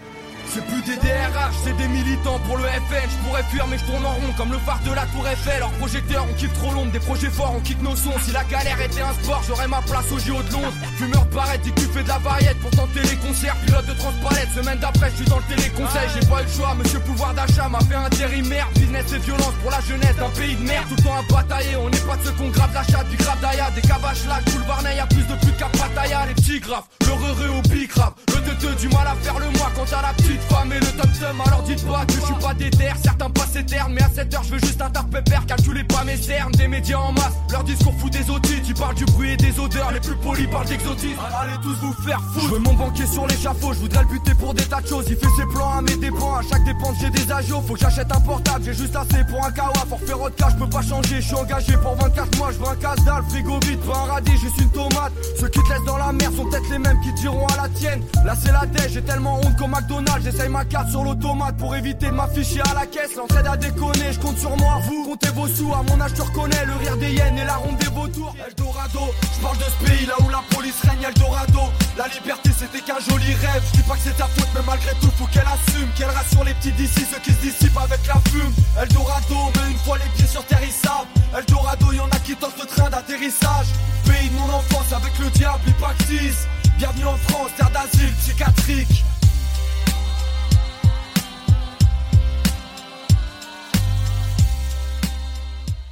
[0.54, 3.08] C'est plus des DRH, c'est des militants pour le FN.
[3.08, 5.60] Je pourrais fuir, mais je tourne en rond comme le phare de la Tour Eiffel.
[5.60, 8.12] Leurs projecteurs, on kiffe trop l'ombre, des projets forts, on quitte nos sons.
[8.22, 10.74] Si la galère était un sport, j'aurais ma place au JO de Londres.
[10.98, 11.26] Fumeur
[11.64, 13.56] dit que tu fais de la variette pour tenter les concerts.
[13.66, 16.10] Pilote de transpalette, semaine d'après, je suis dans le téléconseil.
[16.14, 18.68] J'ai pas eu le choix, monsieur pouvoir d'achat m'a fait intérimaire.
[18.76, 20.86] Business et violence pour la jeunesse d'un pays de merde.
[20.90, 23.18] Tout le temps à batailler, on n'est pas de ceux qu'on grave la chatte, puis
[23.18, 23.72] grave d'ailleurs.
[23.72, 26.26] Des cabaches là, tout le y'a plus de putes qu'à Pattaya.
[26.28, 28.12] Les petits graves, le heureux au big grave.
[28.28, 30.86] Le teuteux du mal à faire le mois quand t'as la petite femme et le
[30.86, 31.42] top tum.
[31.46, 33.94] Alors dites pas que je suis pas déter, certains passent éternes.
[33.94, 36.52] Mais à cette heure, je veux juste un tard pépère, calculez pas mes cernes.
[36.54, 38.62] Des médias en masse, leur discours fout des audits.
[38.68, 41.20] Ils parlent du bruit et des odeurs, les plus polis parlent d'exotisme.
[41.42, 42.46] Allez tous vous faire foutre.
[42.46, 45.06] Je veux mon banquier sur l'échafaud, je voudrais le buter pour des tas de choses.
[45.10, 47.62] Il fait ses plans à mes dépens, à chaque dépense j'ai des agios.
[47.62, 49.74] Faut que j'achète un portable, j'ai juste assez pour un kawa.
[49.90, 52.52] Forfait cash, je peux pas changer, je suis engagé pour 24 mois.
[52.52, 55.12] Je veux un casse dalle, frigo vide, pas un radis, juste une tomate.
[55.40, 57.70] Ceux qui te laissent dans la mer sont peut-être les mêmes qui diront à la
[57.70, 58.02] tienne.
[58.26, 60.21] Là c'est la dèche, j'ai tellement honte qu'au McDonald's.
[60.24, 63.16] J'essaye ma carte sur l'automate pour éviter de m'afficher à la caisse.
[63.16, 64.80] L'entraide à déconner, je compte sur moi.
[64.88, 67.56] Vous comptez vos sous, à mon âge tu reconnais le rire des hyènes et la
[67.56, 68.36] ronde des vautours.
[68.48, 69.00] Eldorado,
[69.36, 71.62] je parle de ce pays là où la police règne Eldorado.
[71.98, 73.64] La liberté c'était qu'un joli rêve.
[73.74, 75.90] Je dis pas que c'est ta faute, mais malgré tout faut qu'elle assume.
[75.98, 78.54] Qu'elle rassure les petits d'ici, ceux qui se dissipent avec la fume.
[78.80, 81.10] Eldorado, mais une fois les pieds sur terre ils savent.
[81.36, 83.74] Eldorado, y en a qui tentent le train d'atterrissage.
[84.06, 86.46] Pays de mon enfance avec le diable, pactise.
[86.78, 89.04] Bienvenue en France, terre d'asile psychiatrique.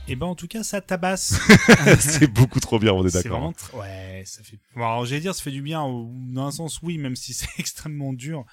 [0.10, 1.40] Et ben en tout cas, ça tabasse.
[1.99, 3.53] c'est beaucoup trop bien, on est d'accord.
[3.53, 4.57] vraiment Ouais, ça fait.
[4.76, 5.81] Bon, alors j'allais dire, ça fait du bien.
[5.84, 8.44] Dans un sens, oui, même si c'est extrêmement dur.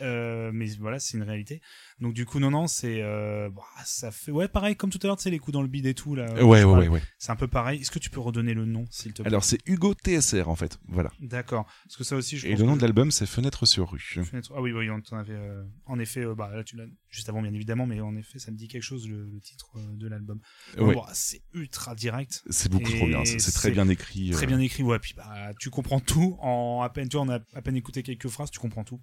[0.00, 1.60] Euh, mais voilà, c'est une réalité.
[2.00, 5.06] Donc du coup, non, non, c'est, euh, bah, ça fait, ouais, pareil comme tout à
[5.06, 6.32] l'heure, tu sais, les coups dans le bide et tout là.
[6.34, 7.02] Ouais, ouais, ouais, ouais.
[7.18, 7.80] C'est un peu pareil.
[7.80, 9.28] Est-ce que tu peux redonner le nom, s'il te plaît?
[9.28, 11.10] Alors c'est Hugo TSR en fait, voilà.
[11.20, 11.66] D'accord.
[11.84, 14.00] Parce que ça aussi, je Et le nom que- de l'album c'est Fenêtre sur rue.
[14.24, 15.32] Fenêtre- Ah oui, oui, on t'en avait.
[15.34, 18.50] euh, En effet, bah là, tu l'as juste avant, bien évidemment, mais en effet, ça
[18.50, 20.40] me dit quelque chose le, le titre de l'album.
[20.78, 20.94] Ouais.
[20.94, 22.42] bon, c'est ultra direct.
[22.50, 24.98] C'est beaucoup trop bien, c'est- très bien écrit, Très bien écrit, ouais.
[24.98, 27.08] Puis bah, tu comprends tout en à peine.
[27.08, 29.00] Tu vois, on a à peine écouté quelques phrases, tu comprends tout.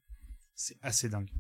[0.56, 1.32] C'est assez dingue.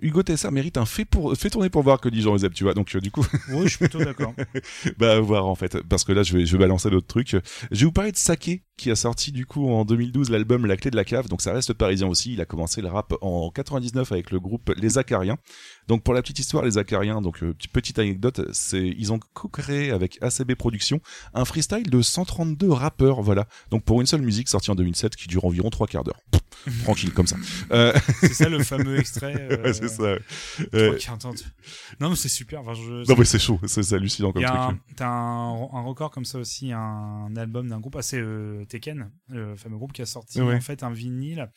[0.00, 2.64] Hugo TSR mérite un fait pour fait tourner pour voir que dit Jean Euseb, tu
[2.64, 2.74] vois.
[2.74, 4.34] Donc euh, du coup Oui, je suis plutôt d'accord.
[4.98, 7.36] bah voir en fait parce que là je vais je vais balancer d'autres trucs.
[7.70, 10.76] Je vais vous parler de Saké qui a sorti du coup en 2012 l'album La
[10.76, 11.28] Clé de la Cave.
[11.28, 12.32] Donc ça reste parisien aussi.
[12.32, 15.38] Il a commencé le rap en 99 avec le groupe Les Acariens.
[15.88, 19.90] Donc pour la petite histoire, Les Acariens, donc euh, petite- anecdote, c'est ils ont co-créé
[19.90, 21.00] avec ACB Productions
[21.34, 23.22] un freestyle de 132 rappeurs.
[23.22, 23.46] Voilà.
[23.70, 26.20] Donc pour une seule musique sortie en 2007 qui dure environ trois quarts d'heure.
[26.84, 27.36] Tranquille comme ça.
[27.72, 29.34] Euh, C'est ça le fameux extrait.
[29.38, 30.02] euh, ouais, c'est ça.
[30.74, 31.44] Euh, d'heure.
[32.00, 32.60] Non, mais c'est super.
[32.60, 34.80] Enfin, je- non mais c'est chaud, c'est hallucinant comme truc.
[34.96, 39.56] t'as un, un record comme ça aussi, un album d'un groupe assez euh, Tekken, le
[39.56, 40.54] fameux groupe qui a sorti Ouais.
[40.56, 41.50] en fait un vinyle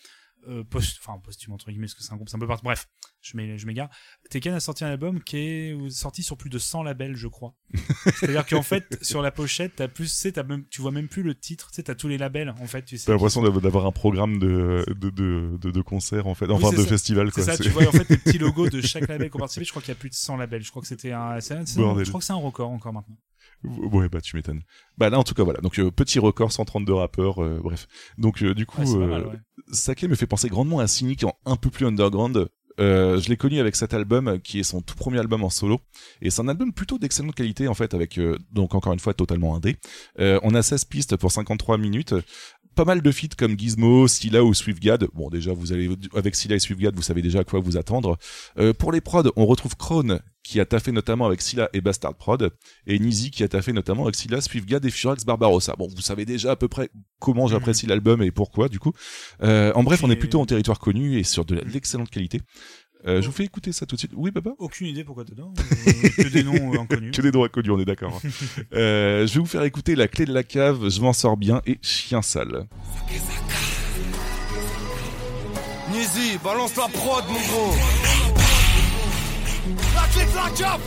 [0.48, 2.64] euh, post, enfin posthume entre guillemets parce que c'est un groupe, c'est un peu partout.
[2.66, 2.88] Bref,
[3.22, 3.90] je m'é- je m'égare.
[4.30, 7.56] Tekken a sorti un album qui est sorti sur plus de 100 labels, je crois.
[8.16, 11.24] C'est-à-dire qu'en fait, sur la pochette, t'as plus, tu sais, même, tu vois même plus
[11.24, 12.84] le titre, tu sais, t'as tous les labels en fait.
[12.84, 13.06] Tu sais.
[13.06, 16.78] T'as l'impression d'avoir- un programme de, de, de, de, de concert, en fait, enfin de
[16.78, 16.88] ça.
[16.88, 19.40] festival, C'est ça, tu vois en fait les petits logos de chaque label qui ont
[19.40, 19.66] participé.
[19.66, 20.64] Je crois qu'il y a plus de 100 labels.
[20.64, 23.18] Je crois que c'était un, un- je crois que c'est un record encore maintenant.
[23.64, 24.62] Ouais, bah tu m'étonnes.
[24.98, 25.62] Bah là, en tout cas, voilà.
[25.62, 27.88] Donc euh, petit record, 132 rappeurs, euh, bref.
[28.18, 29.40] Donc euh, du coup, Ouais, euh, mal, ouais.
[29.72, 32.48] Sake me fait penser grandement à Cynic en un peu plus underground.
[32.80, 35.80] Euh, je l'ai connu avec cet album qui est son tout premier album en solo
[36.24, 39.14] et c'est un album plutôt d'excellente qualité en fait avec euh, donc encore une fois
[39.14, 39.76] totalement indé.
[40.20, 42.16] Euh, on a 16 pistes pour 53 minutes.
[42.76, 45.08] Pas mal de feats comme Gizmo, Scylla ou Swiftgad.
[45.14, 48.18] Bon déjà vous allez avec Scylla et Swiftgad vous savez déjà à quoi vous attendre.
[48.58, 52.16] Euh, pour les prods on retrouve Krone qui a taffé notamment avec Scylla et Bastard
[52.16, 52.52] Prod
[52.88, 55.76] et Nizi qui a taffé notamment avec Scylla, Swiftgad et Furax Barbarossa.
[55.78, 56.90] Bon vous savez déjà à peu près
[57.20, 58.94] comment j'apprécie l'album et pourquoi du coup.
[59.44, 62.42] Euh, en bref on est plutôt en territoire connu et sur de l'excellente qualité.
[63.06, 64.12] Euh, je vous fais écouter ça tout de suite.
[64.16, 65.54] Oui, Baba Aucune idée pourquoi dedans.
[65.60, 67.12] euh, que des noms euh, inconnus.
[67.16, 68.22] Que des noms inconnus, on est d'accord.
[68.24, 68.30] hein.
[68.74, 71.62] euh, je vais vous faire écouter La Clé de la Cave, Je m'en sors bien
[71.66, 72.66] et Chien sale.
[75.92, 77.76] Nizi, balance la prod, mon gros.
[79.96, 80.82] La clé de la cave.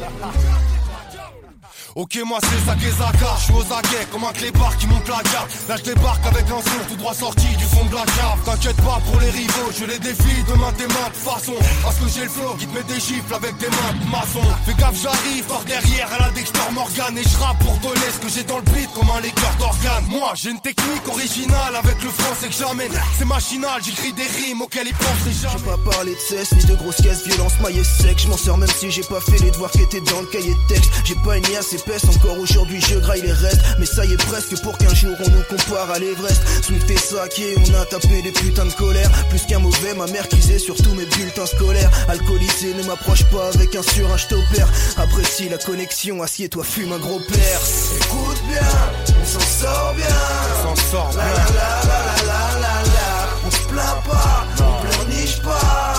[1.96, 5.48] Ok, moi c'est Sakezaka, je suis aux aguets comme un clébard qui monte la cave.
[5.66, 6.60] Là je débarque avec un
[6.90, 8.36] tout droit sorti du fond de la cave.
[8.44, 11.54] T'inquiète pas pour les rivaux, je les défie demain tes mains de façon.
[11.82, 14.44] Parce que j'ai le flow qui te met des gifles avec des mains de maçon.
[14.66, 18.28] Fais gaffe, j'arrive par derrière à la Dexter Morgan et je pour donner ce que
[18.28, 20.04] j'ai dans le beat comme un légueur d'organes.
[20.10, 22.92] Moi j'ai une technique originale avec le français que j'amène.
[23.16, 25.64] C'est machinal, j'écris des rimes auxquelles ils penseraient jamais.
[25.64, 28.18] J'ai pas parlé de cesse ni de grosses caisses, violence, maillet sec.
[28.18, 30.52] Je m'en sors même si j'ai pas fait les devoirs qui étaient dans le cahier
[30.52, 30.90] de texte.
[31.06, 31.72] J'ai pas une liasse
[32.08, 33.62] encore aujourd'hui je graille les restes.
[33.78, 36.42] Mais ça y est presque pour qu'un jour on nous compare à l'Everest.
[36.62, 39.10] Swift et saqué, on a tapé des putains de colère.
[39.30, 41.90] Plus qu'un mauvais, ma mère kisait sur tous mes bulletins scolaires.
[42.08, 44.68] Alcoolisé, ne m'approche pas avec un surin, je t'opère.
[44.96, 47.92] Apprécie la connexion, assieds-toi, fume un gros perse.
[47.96, 50.06] Écoute bien, on s'en sort bien.
[50.62, 53.28] On s'en sort La la la la la la la la.
[53.46, 55.95] On se plaint pas, on pleurniche pas.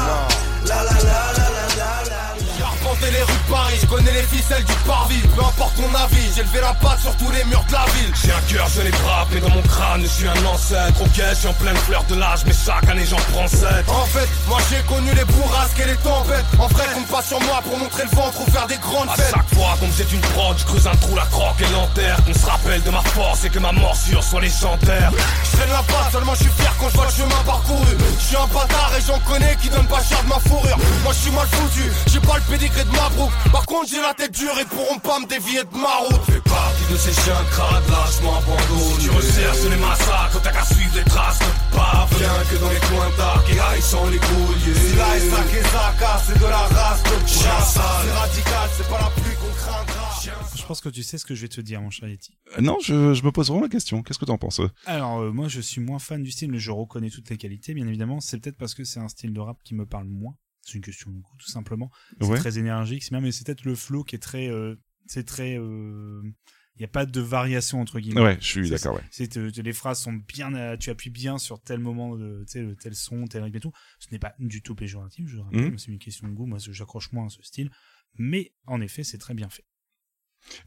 [3.87, 7.31] Connais les ficelles du parvis, peu importe mon avis, j'ai levé la patte sur tous
[7.31, 8.11] les murs de la ville.
[8.23, 11.01] J'ai un cœur, je l'ai frappé dans mon crâne, je suis un ancêtre.
[11.01, 13.87] Ok, je suis en pleine fleur de l'âge, mais chaque année j'en prends sept.
[13.87, 16.45] En fait, moi j'ai connu les bourrasques et les tempêtes.
[16.59, 19.13] En vrai, compte pas sur moi pour montrer le ventre ou faire des grandes À
[19.15, 19.33] fêtes.
[19.33, 22.17] chaque fois qu'on me jette une prod, je creuse un trou, la croque et l'enterre.
[22.25, 25.11] Qu'on se rappelle de ma force et que ma morsure soit légendaire.
[25.51, 27.95] Je traîne la patte, seulement je suis fier quand je vois le chemin parcouru.
[28.19, 30.77] Je suis un bâtard et j'en connais qui donnent pas cher de ma fourrure.
[31.03, 33.31] Moi je suis mal foutu, j'ai pas le pédigré de ma brouk.
[33.51, 36.21] Par contre, j'ai la tête dure et pourront pas me dévier de ma route.
[36.25, 39.03] Fais partie de ces chiens crades, lâchement abandonnés.
[39.03, 42.07] Tu recherches les massacres, t'as qu'à suivre les traces de pas.
[42.17, 44.73] Viens que dans les coins dark et aïe sans les couilles.
[44.75, 47.51] Si là et Sakezaka, c'est de la race de Chien.
[47.61, 47.79] C'est
[48.13, 50.07] radical, c'est pas la pluie qu'on craindra.
[50.55, 52.33] Je pense que tu sais ce que je vais te dire, mon cher Yeti.
[52.57, 54.03] Euh, Non, je, je me pose vraiment la question.
[54.03, 56.71] Qu'est-ce que t'en penses Alors, euh, moi, je suis moins fan du style, mais je
[56.71, 58.19] reconnais toutes les qualités, bien évidemment.
[58.19, 60.33] C'est peut-être parce que c'est un style de rap qui me parle moins.
[60.67, 61.89] C'est une question de goût, tout simplement.
[62.19, 62.37] C'est Ouais.
[62.39, 64.75] très énergique, c'est bien, mais c'est peut-être le flow qui est très, euh,
[65.05, 68.21] c'est très, il n'y a pas de variation entre guillemets.
[68.21, 69.01] Ouais, je suis d'accord, ouais.
[69.09, 72.51] C'est euh, les phrases sont bien, euh, tu appuies bien sur tel moment, de, tu
[72.51, 73.71] sais, le tel son, tel rythme et tout.
[73.99, 76.45] Ce n'est pas du tout péjoratif, je rappelle, mais c'est une question de goût.
[76.45, 77.71] Moi, j'accroche moins à ce style,
[78.17, 79.63] mais en effet, c'est très bien fait.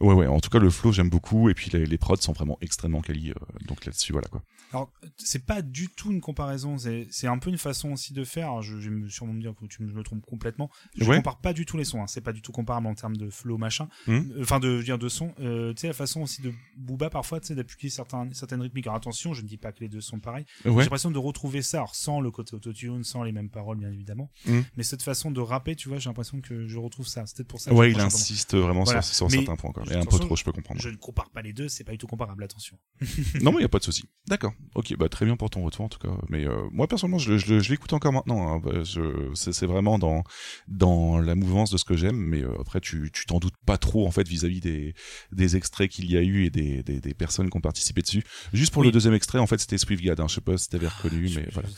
[0.01, 0.27] Ouais, ouais.
[0.27, 1.49] En tout cas, le flow, j'aime beaucoup.
[1.49, 3.31] Et puis les, les prods sont vraiment extrêmement quali.
[3.31, 3.35] euh,
[3.67, 4.43] donc là-dessus, voilà quoi.
[4.73, 6.77] Alors, c'est pas du tout une comparaison,
[7.11, 8.47] c'est un peu une façon aussi de faire.
[8.47, 10.71] Alors, je, je vais me sûrement me dire que tu me, je me trompe complètement.
[10.97, 11.17] Je Ouais.
[11.17, 12.07] compare pas du tout les sons, hein.
[12.07, 13.89] c'est pas du tout comparable en termes de flow machin.
[14.07, 14.33] Mhm.
[14.37, 15.35] Euh, Enfin, de je veux dire de son.
[15.41, 18.87] Euh, tu sais, la façon aussi de Booba parfois, tu sais, d'appuyer certaines rythmiques.
[18.87, 20.45] Alors, attention, je ne dis pas que les deux sont pareils.
[20.65, 20.71] Ouais.
[20.73, 23.91] J'ai l'impression de retrouver ça, alors sans le côté autotune, sans les mêmes paroles, bien
[23.91, 24.31] évidemment.
[24.47, 24.65] Mhm.
[24.77, 27.25] Mais cette façon de rapper, tu vois, j'ai l'impression que je retrouve ça.
[27.27, 27.71] C'est peut-être pour ça.
[27.71, 29.91] que Ouais, je il insiste vraiment sur- sur Mais certains peu encore.
[29.91, 30.81] Et un peu trop, je peux comprendre.
[30.81, 32.79] Je ne compare pas les deux, c'est pas du tout comparable, attention.
[33.43, 34.05] non, mais il y a pas de souci.
[34.29, 34.53] D'accord.
[34.75, 36.11] Ok, bah très bien pour ton retour en tout cas.
[36.29, 38.53] Mais euh, moi personnellement, je, je, je l'écoute encore maintenant.
[38.55, 38.61] Hein.
[38.65, 40.23] Bah, je- c'est vraiment dans
[40.69, 42.17] dans la mouvance de ce que j'aime.
[42.17, 44.95] Mais euh, après, tu tu t'en doutes pas trop en fait vis-à-vis des
[45.33, 48.23] des extraits qu'il y a eu et des, des des personnes qui ont participé dessus.
[48.53, 48.89] Juste pour Oui.
[48.89, 50.21] le deuxième extrait, en fait, c'était Swiftgad.
[50.21, 50.27] Hein.
[50.29, 51.69] Je sais pas si t'avais reconnu, mais voilà.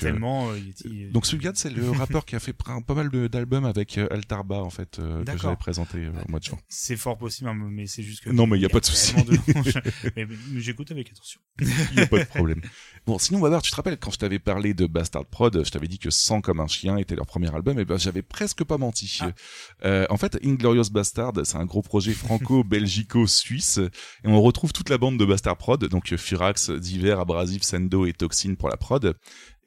[0.00, 3.96] Tellement, euh, il- donc Swiftgad, c'est le rappeur qui a fait pas mal d'albums avec
[3.98, 6.58] euh, Altarba en fait euh, que j'avais présenté euh, au mois de juin.
[6.68, 8.30] C'est fort possible, hein, mais c'est juste que.
[8.30, 9.14] Non, mais il y a pas de souci.
[10.16, 10.26] mais
[10.56, 11.40] j'écoute avec attention.
[12.18, 12.60] Pas de problème.
[13.06, 15.88] Bon, sinon, Babar, tu te rappelles, quand je t'avais parlé de Bastard Prod, je t'avais
[15.88, 18.78] dit que Sang comme un chien était leur premier album, et ben, j'avais presque pas
[18.78, 19.20] menti.
[19.84, 24.96] Euh, en fait, Inglorious Bastard, c'est un gros projet franco-belgico-suisse, et on retrouve toute la
[24.96, 29.14] bande de Bastard Prod, donc Furax, Diver, Abrasive, Sendo et Toxin pour la prod,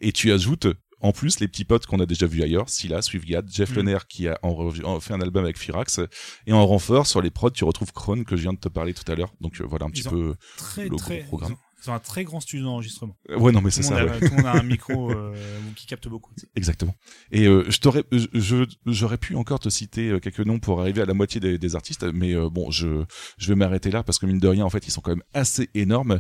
[0.01, 0.67] et tu ajoutes
[0.99, 3.75] en plus, les petits potes qu'on a déjà vus ailleurs, Scylla, Swiftgad, Jeff Mm.
[3.75, 5.99] Lenner qui a en fait un album avec Firax,
[6.47, 8.95] et en renfort sur les prods, tu retrouves Krone que je viens de te parler
[8.95, 9.31] tout à l'heure.
[9.39, 11.55] Donc euh, voilà un petit Ils peu très, le très, gros programme.
[11.88, 13.18] Ils ont, un très grand studio d'enregistrement.
[13.30, 14.19] Euh, ouais, non, mais c'est ça, a- ouais.
[14.19, 15.34] Tout le monde a un micro euh,
[15.76, 16.31] qui capte beaucoup.
[16.55, 16.93] Exactement.
[17.31, 21.05] Et euh, je t'aurais, je- j'aurais pu encore te citer quelques noms pour arriver à
[21.05, 23.03] la moitié des, des artistes, mais euh, bon, je,
[23.38, 25.23] je vais m'arrêter là parce que mine de rien, en fait, ils sont quand même
[25.34, 26.19] assez énormes.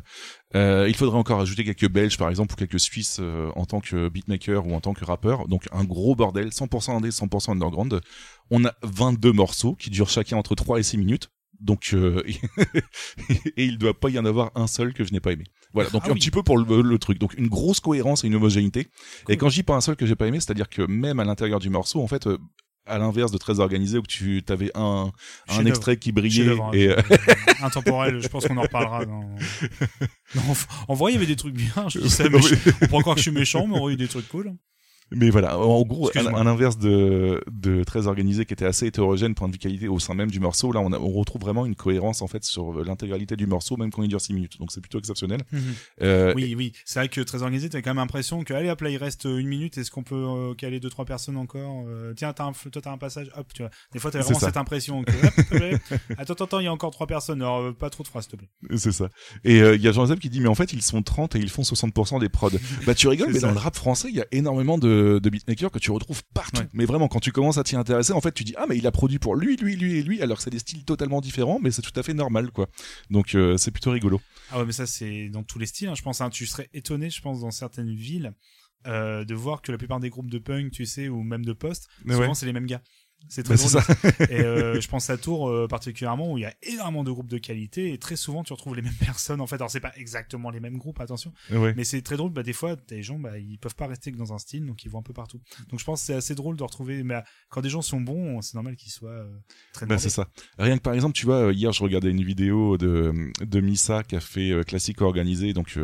[0.55, 3.19] Il faudrait encore ajouter quelques Belges, par exemple, ou quelques Suisses
[3.55, 5.47] en tant que beatmaker ou en tant que rappeur.
[5.47, 7.99] Donc un gros bordel, 100% indé, 100% underground.
[8.49, 11.29] On a 22 morceaux qui durent chacun entre 3 et 6 minutes.
[11.59, 12.23] Donc euh,
[13.57, 15.45] et il doit pas y en avoir un seul que je n'ai pas aimé.
[15.73, 16.19] Voilà, donc Ah un oui.
[16.19, 17.19] petit peu pour le, le truc.
[17.19, 18.87] Donc une grosse cohérence et une homogénéité.
[19.29, 21.25] Et quand je dis pas un seul que j'ai pas aimé, c'est-à-dire que même à
[21.25, 22.37] l'intérieur du morceau, en fait, euh,
[22.85, 25.11] à l'inverse de très organisé où tu avais un,
[25.49, 29.05] un extrait qui brillait hein, et euh, je- intemporel, je pense qu'on en reparlera.
[29.05, 29.19] dans-
[30.35, 30.41] Non,
[30.87, 31.89] en vrai, il y avait des trucs bien.
[31.89, 33.93] Je dis ça, mais je- on pourrait croire que je suis méchant, mais en vrai,
[33.93, 34.53] il y a eu des trucs cool.
[35.11, 39.47] Mais voilà, en gros, à, l'inverse de, de très organisé qui était assez hétérogène point
[39.47, 41.75] de vue qualité au sein même du morceau, là on, a- on retrouve vraiment une
[41.75, 44.59] cohérence en fait sur l'intégralité du morceau, même quand il dure 6 minutes.
[44.59, 45.41] Donc c'est plutôt exceptionnel.
[45.51, 45.61] Mhm.
[46.01, 46.73] Euh, oui, oui.
[46.85, 49.25] C'est vrai que très organisé, t'as quand même l'impression que, allez hop, là, il reste
[49.25, 52.51] une minute, est-ce qu'on peut euh, caler deux, trois personnes encore Euh, Tiens, t'as un,
[52.51, 53.71] toi, t'as un passage, hop, tu vois.
[53.93, 55.79] Des fois, t'as vraiment cette impression que, hop,
[56.17, 58.31] attends, attends, attends, il y a encore trois personnes, alors pas trop de phrases, s'il
[58.33, 58.77] te plaît.
[58.77, 59.07] C'est ça.
[59.45, 61.49] Et il y a Jean-Joseph qui dit mais en fait ils sont 30 et ils
[61.49, 62.49] font 60% des prods.
[62.85, 63.47] bah tu rigoles mais ça.
[63.47, 64.87] dans le rap français il y a énormément de,
[65.21, 66.61] de beatmakers que tu retrouves partout.
[66.61, 66.67] Ouais.
[66.73, 68.85] Mais vraiment quand tu commences à t'y intéresser en fait tu dis ah mais il
[68.87, 71.59] a produit pour lui lui lui et lui alors que c'est des styles totalement différents
[71.61, 72.67] mais c'est tout à fait normal quoi.
[73.09, 74.19] Donc euh, c'est plutôt rigolo.
[74.51, 76.21] Ah ouais, mais ça, c'est dans tous les styles, hein, je pense.
[76.21, 76.29] hein.
[76.29, 78.33] tu serais étonné, je pense, dans certaines villes,
[78.85, 81.51] euh, de voir que la plupart des groupes de punk, tu sais, ou même de
[81.53, 82.33] post, Mais souvent, ouais.
[82.33, 82.81] c'est les mêmes gars.
[83.29, 83.83] C'est très Bah, c'est drôle.
[83.83, 84.23] ça.
[84.33, 87.27] et euh, je pense à Tours euh, particulièrement où il y a énormément de groupes
[87.29, 89.55] de qualité et très souvent tu retrouves les mêmes personnes en fait.
[89.55, 91.33] Alors c'est pas exactement les mêmes groupes, attention.
[91.51, 91.73] Ouais.
[91.75, 92.31] Mais c'est très drôle.
[92.31, 94.85] Bah des fois des gens bah ils peuvent pas rester que dans un style donc
[94.85, 95.41] ils vont un peu partout.
[95.69, 97.03] Donc je pense que c'est assez drôle de retrouver.
[97.03, 97.15] Mais
[97.49, 99.29] quand des gens sont bons, c'est normal qu'ils soient euh,
[99.73, 99.85] très.
[99.85, 100.03] Bah, demandés.
[100.03, 100.27] c'est ça.
[100.57, 103.13] Rien que par exemple, tu vois, hier je regardais une vidéo de,
[103.45, 105.77] de Missa qui a fait classique organisé, donc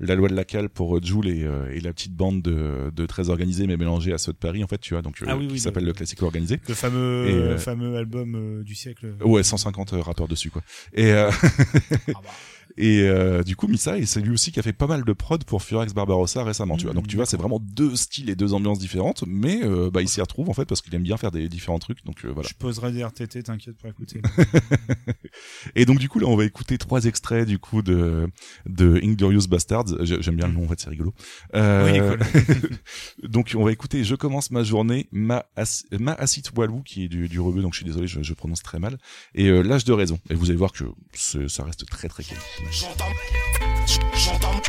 [0.00, 1.40] la loi de la cale pour Joule et,
[1.72, 4.66] et la petite bande de, de très organisés mais mélangés à ceux de Paris en
[4.66, 6.58] fait, tu vois, donc Ah oui, qui oui, s'appelle le- le classique organisé.
[6.68, 9.14] Le fameux Et, euh, fameux album euh, du siècle.
[9.24, 10.62] Ouais, 150 rappeurs dessus quoi.
[10.94, 11.30] Et euh,
[12.14, 12.30] Ah bah.
[12.76, 15.12] et euh, du coup Missa et c'est lui aussi qui a fait pas mal de
[15.12, 16.94] prod pour Furax Barbarossa récemment, tu vois.
[16.94, 20.08] Donc tu vois, c'est vraiment deux styles et deux ambiances différentes, mais euh, bah il
[20.08, 22.04] s'y retrouve en fait parce qu'il aime bien faire des différents trucs.
[22.04, 22.48] Donc euh, voilà.
[22.48, 24.20] Je poserai des RTT, t'inquiète pour écouter.
[25.76, 28.28] Et donc du coup là on va écouter trois extraits du coup de
[28.66, 30.04] de Inglorious Bastards.
[30.04, 31.14] J'ai- J'aime bien le nom en fait c'est rigolo.
[31.54, 36.50] Euh, Oui, est donc on va écouter Je commence ma journée ma As- ma Asit
[36.56, 38.98] Walou qui est du du rebeu donc je suis désolé je, je prononce très mal
[39.34, 40.84] et euh, l'âge de raison et vous allez voir que
[41.14, 42.40] ça reste très très quali.
[42.70, 43.12] J'entame,
[44.14, 44.60] j'entame,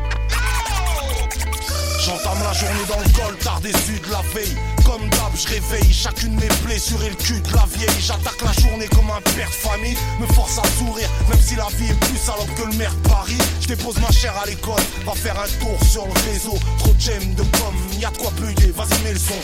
[2.05, 4.55] j'entame la journée dans le col, tard déçu de la veille.
[4.83, 8.01] Comme d'hab, je réveille chacune mes plaies sur le cul de la vieille.
[8.01, 11.67] J'attaque la journée comme un père de famille, me force à sourire, même si la
[11.77, 13.37] vie est plus salope que le maire de Paris.
[13.61, 16.57] Je dépose ma chair à l'école, va faire un tour sur le réseau.
[16.79, 19.39] Trop de gemmes, de pommes, y a de quoi bugger, vas-y mets le son.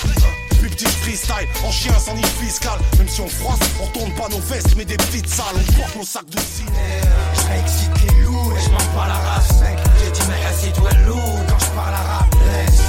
[0.59, 2.77] Plus petit freestyle, en chien sans nid fiscal.
[2.97, 5.95] Même si on froisse, on tourne pas nos vestes, mais des petites salles, on porte
[5.95, 6.69] nos sacs de ciné.
[7.33, 8.08] Je et
[8.91, 9.77] je la race mec.
[9.99, 12.27] J'ai dit mais assis-toi loup quand je parle arabe.
[12.45, 12.81] Laisse.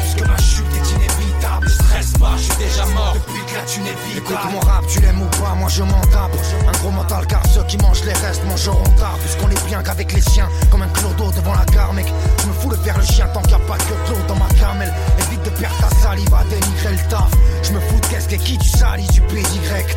[0.00, 3.14] Puisque ma chute est inévitable Stresse pas, je suis déjà mort.
[3.14, 6.00] Depuis que la thune est Écoute mon rap, tu l'aimes ou pas, moi je m'en
[6.02, 6.32] tape.
[6.68, 10.12] Un gros mental car ceux qui mangent les restes mangeront tard Puisqu'on est bien qu'avec
[10.12, 12.06] les siens, comme un clodo devant la gare mec.
[12.42, 14.24] Je me fous de faire le chien tant qu'il n'y a pas que de l'eau
[14.28, 17.30] dans ma gamelle Évite de perdre ta salive à dénigrer le taf
[17.62, 19.42] Je me fous de qu'est-ce que qui tu salis du PY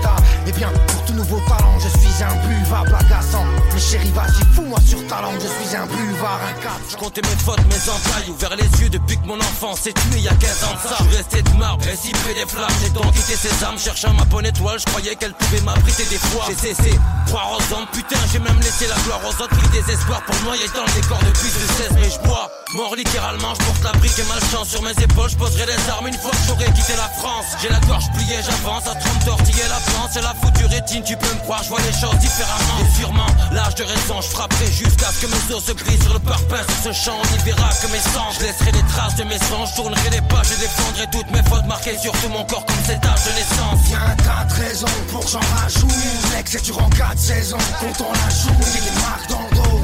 [0.01, 0.15] t'as
[0.45, 4.79] Eh bien, pour tout nouveau talent, je suis un buvable agaçant Mais chérie, vas-y, fous-moi
[4.85, 8.29] sur ta langue, je suis un buvard, un cap Je comptais mes fautes, mes entailles,
[8.29, 10.97] ouvert les yeux depuis que mon enfance est tué il y a 15 ans ça.
[10.99, 12.77] Je resté de ma arbre, réciper des flammes.
[12.81, 14.79] J'ai donc quitté ses armes, cherchant ma bonne étoile.
[14.79, 16.45] Je croyais qu'elle pouvait m'abriter des fois.
[16.47, 16.91] J'ai cessé,
[17.27, 19.55] croire aux hommes, putain, j'ai même laissé la gloire aux autres.
[19.57, 22.49] Pris des espoirs pour noyer dans le décor depuis que je 16, mais je bois.
[22.73, 25.29] Mort littéralement, je porte la brique et malchance sur mes épaules.
[25.37, 27.45] Poserai les armes une fois que j'aurai quitté la France.
[27.61, 30.11] J'ai la gorge pliée, j'avance à 30 tortiller la France.
[30.13, 32.77] C'est la foutue rétine, tu peux me croire, je vois les choses différemment.
[32.81, 36.13] Et sûrement, l'âge de raison, je frapperai jusqu'à ce que mes os se brisent sur
[36.13, 36.65] le parpaing.
[36.81, 38.31] Sur ce champ, on y verra que mes sangs.
[38.39, 41.43] Je laisserai des traces de mes sangs, je tournerai les pages et défendrai toutes mes
[41.43, 43.79] fautes marquées sur tout mon corps comme cette âge de naissance.
[43.91, 45.91] Y'a 4 raisons pour j'en rajoute.
[46.33, 48.57] Mec, c'est durant 4 saisons quand on la joue.
[48.73, 49.81] J'ai des marques dans le dos.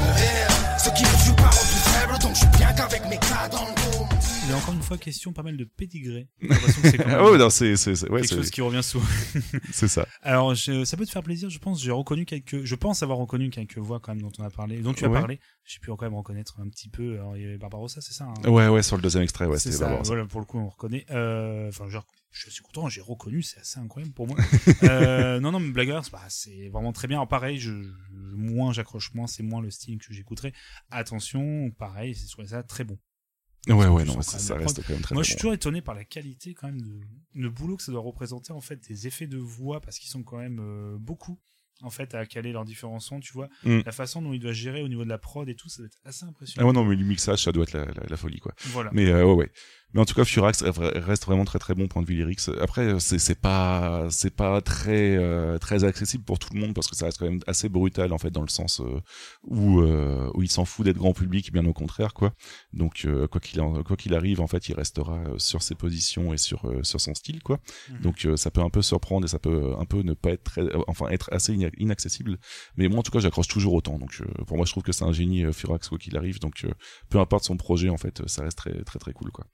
[0.84, 3.48] Ce qui ne joue pas au plus faible, donc je suis bien qu'avec mes cas
[3.50, 3.83] dans le
[4.54, 6.28] encore une fois question pas mal de pédigré.
[6.82, 9.06] C'est ouais, non, c'est- c'est- ouais, quelque chose qui revient souvent.
[9.72, 10.06] C'est ça.
[10.22, 11.82] Alors, je- ça peut te faire plaisir, je pense.
[11.82, 14.78] J'ai reconnu quelques, je pense avoir reconnu quelques voix quand même dont on a parlé,
[14.80, 15.18] dont tu as Ouais.
[15.18, 15.40] parlé.
[15.64, 17.14] J'ai pu quand même reconnaître un petit peu.
[17.14, 18.48] Alors, il y avait Barbarossa, c'est ça hein?
[18.50, 19.84] Ouais, ouais, sur le deuxième extrait, ouais, c'est c'était.
[19.84, 20.08] Barbarossa.
[20.08, 21.06] Voilà, pour le coup, on reconnaît.
[21.10, 24.36] Euh, Enfin, genre, je suis content, j'ai reconnu, c'est assez incroyable pour moi.
[24.82, 27.18] euh, non, non, mais Blaggers, bah, c'est vraiment très bien.
[27.18, 30.52] Alors, pareil, je, je- moins j'accroche, moins c'est moins le style que j'écouterai.
[30.90, 32.98] Attention, pareil, c'est sur ça très bon.
[33.68, 35.38] Ouais, ouais, non, ça- reste quand même très, Moi, très je suis bon.
[35.40, 37.00] toujours étonné par la qualité quand même de
[37.34, 40.22] le boulot que ça doit représenter en fait des effets de voix parce qu'ils sont
[40.22, 41.38] quand même euh, beaucoup
[41.82, 43.48] en fait à caler leurs différents sons, tu vois.
[43.64, 43.80] Mm.
[43.84, 45.86] La façon dont il doit gérer au niveau de la prod et tout, ça doit
[45.86, 46.66] être assez Ah impressionnant.
[46.68, 48.54] ouais, non, mais le mixage, ça doit être la, la, la folie, quoi.
[48.66, 48.90] Voilà.
[48.92, 49.52] Mais euh, ouais, ouais.
[49.94, 52.40] Mais en tout cas, Furax reste vraiment très très bon point de vue lyrics.
[52.60, 56.96] Après, c'est pas c'est pas très euh, très accessible pour tout le monde parce que
[56.96, 59.00] ça reste quand même assez brutal en fait dans le sens euh,
[59.44, 62.32] où euh, où il s'en fout d'être grand public, bien au contraire quoi.
[62.72, 66.34] Donc euh, quoi qu'il quoi qu'il arrive, en fait, il restera euh, sur ses positions
[66.34, 67.60] et sur euh, sur son style quoi.
[67.90, 68.00] Mhm.
[68.00, 70.42] Donc euh, ça peut un peu surprendre et ça peut un peu ne pas être
[70.42, 72.38] très, enfin être assez ina- inaccessible.
[72.76, 73.98] Mais moi en tout cas, j'accroche toujours autant.
[73.98, 76.40] Donc euh, pour moi, je trouve que c'est un génie Furax quoi qu'il arrive.
[76.40, 76.70] Donc euh,
[77.10, 79.46] peu importe son projet en fait, ça reste très très très cool quoi.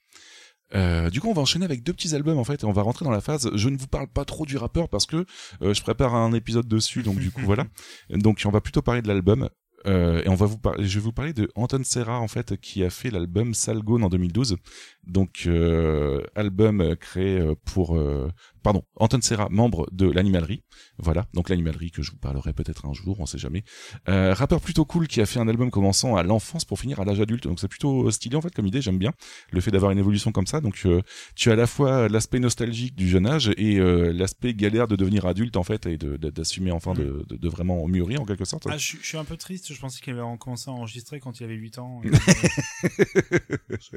[0.74, 2.82] Euh, du coup, on va enchaîner avec deux petits albums en fait, et on va
[2.82, 3.50] rentrer dans la phase.
[3.54, 5.24] Je ne vous parle pas trop du rappeur parce que
[5.62, 7.66] euh, je prépare un épisode dessus, donc du coup voilà.
[8.10, 9.48] Donc on va plutôt parler de l'album.
[9.86, 12.60] Euh, et on va vous parler, je vais vous parler de Anton Serra en fait
[12.60, 14.56] qui a fait l'album Salgone en 2012.
[15.06, 18.30] Donc euh, album créé euh, pour euh,
[18.62, 20.62] pardon Anton Serra membre de l'Animalerie.
[20.98, 23.64] Voilà donc l'Animalerie que je vous parlerai peut-être un jour, on sait jamais.
[24.08, 27.04] Euh, rappeur plutôt cool qui a fait un album commençant à l'enfance pour finir à
[27.04, 27.44] l'âge adulte.
[27.44, 29.12] Donc c'est plutôt stylé en fait comme idée, j'aime bien
[29.50, 30.60] le fait d'avoir une évolution comme ça.
[30.60, 31.00] Donc euh,
[31.34, 34.96] tu as à la fois l'aspect nostalgique du jeune âge et euh, l'aspect galère de
[34.96, 38.66] devenir adulte en fait et d'assumer enfin de, de, de vraiment mûrir en quelque sorte.
[38.68, 41.20] Ah, je, suis- je suis un peu triste, je pensais qu'il avait commencé à enregistrer
[41.20, 42.00] quand il avait 8 ans.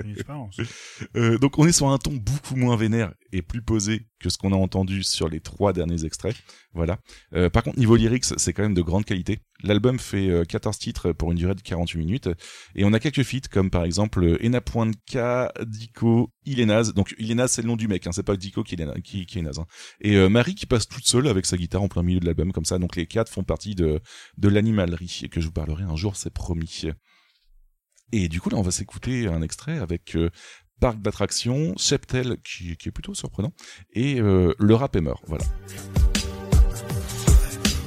[0.03, 0.57] Une expérience.
[1.15, 4.38] Euh, donc on est sur un ton beaucoup moins vénère et plus posé que ce
[4.38, 6.35] qu'on a entendu sur les trois derniers extraits.
[6.73, 6.99] Voilà.
[7.33, 9.39] Euh, par contre, niveau lyrics, c'est quand même de grande qualité.
[9.63, 12.30] L'album fait euh, 14 titres pour une durée de 48 minutes
[12.75, 15.17] et on a quelques feats comme par exemple euh, Ena Point K,
[15.65, 16.93] Dico, Ilénaz.
[16.93, 19.41] Donc Ilénaz c'est le nom du mec, hein, c'est pas Dico qui qui, qui est
[19.41, 19.59] naze.
[19.59, 19.65] hein.
[20.01, 22.65] Et Marie qui passe toute seule avec sa guitare en plein milieu de l'album comme
[22.65, 22.77] ça.
[22.80, 23.99] Donc les quatre font partie de
[24.38, 26.85] de l'animalerie et que je vous parlerai un jour, c'est promis.
[28.11, 30.15] Et du coup, là, on va s'écouter un extrait avec
[30.84, 33.53] Parc d'attractions, Cheptel, qui, est plutôt surprenant,
[33.94, 35.22] et euh, Le rap est mort.
[35.28, 35.45] Voilà.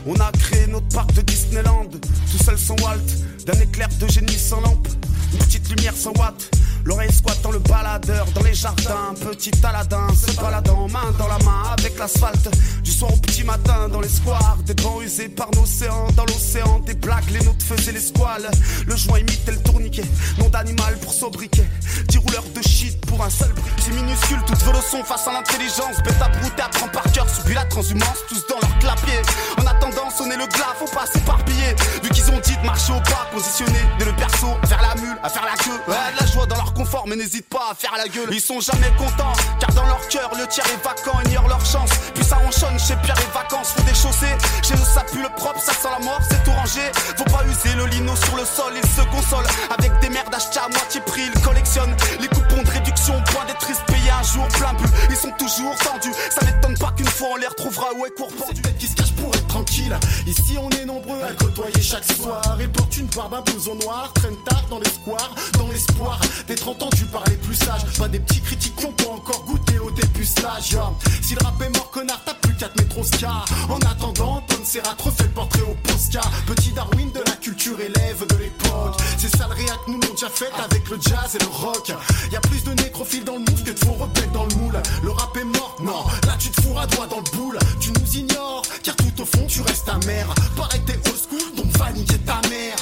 [0.07, 3.05] On a créé notre parc de Disneyland, tout seul sans Walt,
[3.45, 4.89] d'un éclair de génie sans lampe,
[5.35, 6.51] une petite lumière sans watt.
[6.87, 11.39] L'oreille squatte dans le baladeur, dans les jardins, petit Aladin se baladant main dans la
[11.39, 12.49] main avec l'asphalte.
[12.85, 16.25] Du soir au petit matin dans les squares, des bancs usés par nos océans, dans
[16.27, 18.49] l'océan, des blagues, les nôtres faisaient les squales.
[18.87, 20.05] Le joint imitait le tourniquet,
[20.39, 21.69] nom d'animal pour sobriquet,
[22.07, 23.83] dix rouleurs de shit pour un seul briquet.
[23.85, 27.65] C'est minuscule, toute leçons face à l'intelligence, bête à brouter, apprend par cœur, subit la
[27.65, 29.21] transhumance, tous dans leur clapier.
[29.59, 31.75] En attendant, sonner le glas, faut pas s'éparpiller.
[32.05, 35.19] Vu qu'ils ont dit de marcher au pas, positionner de le perso, faire la mule,
[35.25, 35.81] à faire la queue.
[35.89, 38.29] Ouais, de la joie dans leur confort, mais n'hésite pas à faire la gueule.
[38.31, 41.91] Ils sont jamais contents, car dans leur cœur, le tiers est vacant, ignorent leur chance.
[42.15, 44.37] Puis ça ronchonne chez Pierre et vacances, faut des chaussées.
[44.63, 46.83] Chez nous, ça le propre, ça sent la mort, c'est tout rangé.
[47.17, 49.49] Faut pas user le lino sur le sol, ils se consolent.
[49.71, 53.55] Avec des merdes achetées à moitié prix, ils collectionnent les coupons de réduction, point des
[53.55, 54.91] tristes payés un jour plein but.
[55.09, 58.33] Ils sont toujours tendus, ça m'étonne pas qu'une fois on les retrouvera où est court
[58.33, 58.61] pendu.
[58.79, 59.97] qui se cache pour être tranquille.
[60.27, 62.43] Ici on est nombreux à côtoyer chaque soir.
[62.61, 66.66] Et porte une barbe un blouson noir, traîne tard dans les squares, dans l'espoir d'être
[66.69, 67.85] entendu par les plus sages.
[67.99, 70.77] Pas des petits critiques qui ont pas encore goûté au dépucelage.
[71.23, 73.45] Si le rap est mort, connard, t'as plus qu'à te mettre au ska.
[73.69, 76.21] En attendant, Tom Serra te refait le portrait au Posca.
[76.47, 79.01] Petit Darwin de la culture élève de l'époque.
[79.19, 81.93] C'est ça le réac, nous l'ont déjà fait avec le jazz et le rock.
[82.31, 84.81] Y a plus de nécrophiles dans le move que de faux rebelles dans le moule.
[85.03, 87.59] Le rap est mort, non, là tu te fourras droit dans le boule.
[87.81, 90.27] Tu nous ignores, car tout au fond tu restes amer.
[90.57, 92.19] Pareil t'es old school, donc va niquer.
[92.27, 92.77] Ta mère,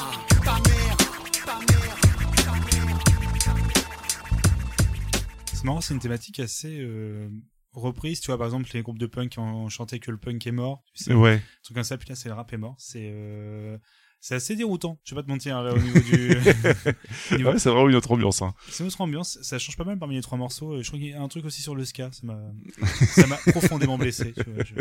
[5.64, 7.26] C'est marrant, c'est une thématique assez, euh,
[7.72, 10.46] reprises, tu vois, par exemple, les groupes de punk qui ont chanté que le punk
[10.46, 10.84] est mort.
[10.92, 11.36] Tu sais, Ouais.
[11.36, 12.74] Un truc comme ça, putain, c'est le rap est mort.
[12.78, 13.78] C'est, euh,
[14.26, 14.98] c'est assez déroutant.
[15.04, 16.28] Je vais pas te mentir, là, au niveau du.
[17.36, 18.40] niveau- Ouais, c'est vraiment une autre ambiance.
[18.40, 18.54] Hein.
[18.70, 19.38] C'est une autre ambiance.
[19.42, 20.72] Ça change pas mal parmi les trois morceaux.
[20.76, 22.10] Euh, Je crois qu'il y a un truc aussi sur le ska.
[22.10, 22.38] Ça m'a,
[22.86, 24.32] ça m'a profondément blessé.
[24.32, 24.74] Tu vois, je-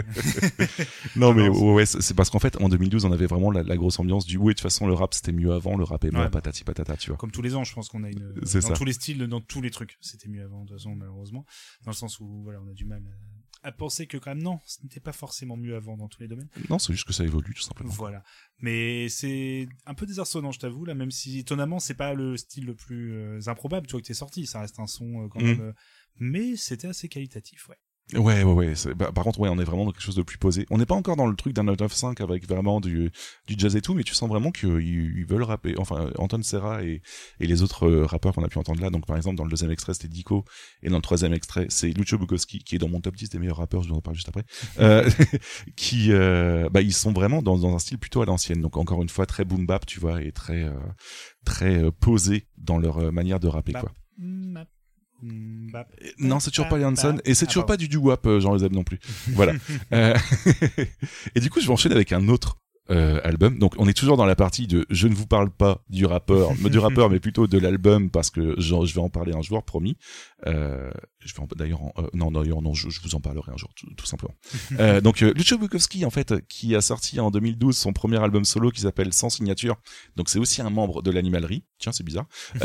[1.19, 1.59] Non, mais ça.
[1.59, 4.38] ouais, c'est parce qu'en fait, en 2012, on avait vraiment la, la grosse ambiance du
[4.38, 6.30] oui, de toute façon, le rap c'était mieux avant, le rap est mort, Ouais.
[6.30, 7.17] patati patata, tu vois.
[7.17, 8.33] Comme tous les ans, je pense qu'on a une.
[8.45, 8.73] C'est dans ça.
[8.75, 9.97] tous les styles, dans tous les trucs.
[9.99, 11.45] C'était mieux avant, de toute façon, malheureusement.
[11.83, 13.33] Dans le sens où, voilà, on a du mal à,
[13.64, 16.27] à penser que quand même, non, ce n'était pas forcément mieux avant dans tous les
[16.27, 16.50] domaines.
[16.69, 17.90] Non, c'est juste que ça évolue, tout simplement.
[17.92, 18.24] Voilà.
[18.59, 22.66] Mais c'est un peu désarçonnant, je t'avoue, là, même si étonnamment, c'est pas le style
[22.66, 24.45] le plus euh, improbable, tu vois, que t'es sorti.
[24.45, 25.45] Ça reste un son euh, quand Mm.
[25.45, 25.61] même.
[25.61, 25.74] euh,
[26.19, 27.77] mais c'était assez qualitatif, ouais.
[28.14, 28.73] Ouais, ouais, ouais.
[28.95, 30.65] bah, par contre, ouais, on est vraiment dans quelque chose de plus posé.
[30.69, 33.11] On n'est pas encore dans le truc d'un 995 avec vraiment du,
[33.48, 35.73] du jazz et tout, mais tu sens vraiment qu'ils ils veulent rapper.
[35.80, 37.01] Enfin, Anton Serra et,
[37.40, 38.90] et les autres euh, rappeurs qu'on a pu entendre là.
[38.90, 40.45] Donc, par exemple, dans le deuxième extrait, c'était Dico,
[40.83, 43.40] et dans le troisième extrait, c'est Lucio Bukowski, qui est dans mon top 10 des
[43.40, 44.43] meilleurs rappeurs, je vous en parle juste après,
[44.80, 45.09] euh,
[45.75, 48.61] qui, euh, bah, ils sont vraiment dans, dans un style plutôt à l'ancienne.
[48.61, 50.73] Donc, encore une fois, très boom bap, tu vois, et très, euh,
[51.45, 53.91] très euh, posé dans leur euh, manière de rapper, quoi.
[55.24, 57.22] Mm, bap, Non, c'est toujours pas bap, Hanson bap.
[57.26, 59.00] et c'est Ah, toujours pas du doo-wop, euh, Jean Zeb non plus.
[59.30, 59.53] Voilà.
[59.93, 60.16] Euh,
[61.35, 62.58] et du coup, je vais enchaîner avec un autre
[62.90, 63.60] euh, album.
[63.60, 66.52] Donc, on est toujours dans la partie de je ne vous parle pas du rappeur,
[66.70, 69.64] du rappeur, mais plutôt de l'album parce que genre, je vais en parler un jour,
[69.64, 69.98] promis.
[70.45, 73.70] Euh, je vais d'ailleurs, euh, non, d'ailleurs, non, je, je vous en parlerai un jour,
[73.76, 74.36] tout, tout simplement.
[74.80, 78.44] Euh, donc, euh, Lucio Bukowski, en fait, qui a sorti en 2012 son premier album
[78.44, 79.76] solo qui s'appelle Sans signature.
[80.16, 81.64] Donc, c'est aussi un membre de l'animalerie.
[81.78, 82.26] Tiens, c'est bizarre.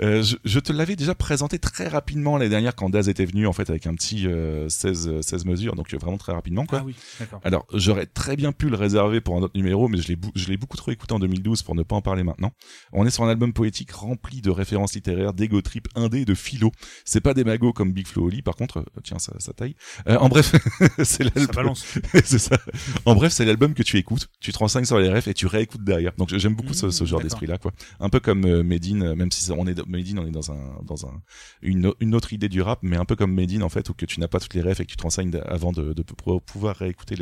[0.00, 3.46] Euh, je, je te l'avais déjà présenté très rapidement l'année dernière quand Daz était venu,
[3.46, 6.80] en fait, avec un petit euh, 16, euh, 16 mesures, donc vraiment très rapidement, quoi.
[6.80, 6.94] Ah oui.
[7.42, 10.32] Alors, j'aurais très bien pu le réserver pour un autre numéro, mais je l'ai, bou-
[10.34, 12.52] je l'ai beaucoup trop écouté en 2012 pour ne pas en parler maintenant.
[12.92, 16.34] On est sur un album poétique rempli de références littéraires, d'ego trip, indé et de
[16.34, 16.70] philo.
[17.04, 19.74] C'est pas des magots comme Big Flo Oli, par contre, euh, tiens, ça, ça taille.
[20.08, 20.52] Euh, en bref,
[21.04, 21.46] c'est l'album.
[21.54, 21.84] balance.
[22.24, 22.56] c'est ça.
[23.04, 25.46] En bref, c'est l'album que tu écoutes, tu te renseignes sur les refs et tu
[25.46, 26.12] réécoutes derrière.
[26.18, 27.22] Donc j'aime beaucoup ce, ce genre Mmh, d'accord.
[27.40, 27.72] d'esprit-là, quoi.
[28.00, 30.30] Un peu comme euh, Medine, euh, même si ça- on est dans- Medine, on est
[30.30, 31.22] dans un dans un
[31.62, 34.06] une, une autre idée du rap, mais un peu comme Medine en fait, où que
[34.06, 36.40] tu n'as pas toutes les refs et que tu te renseignes avant de, de pou-
[36.40, 37.16] pouvoir réécouter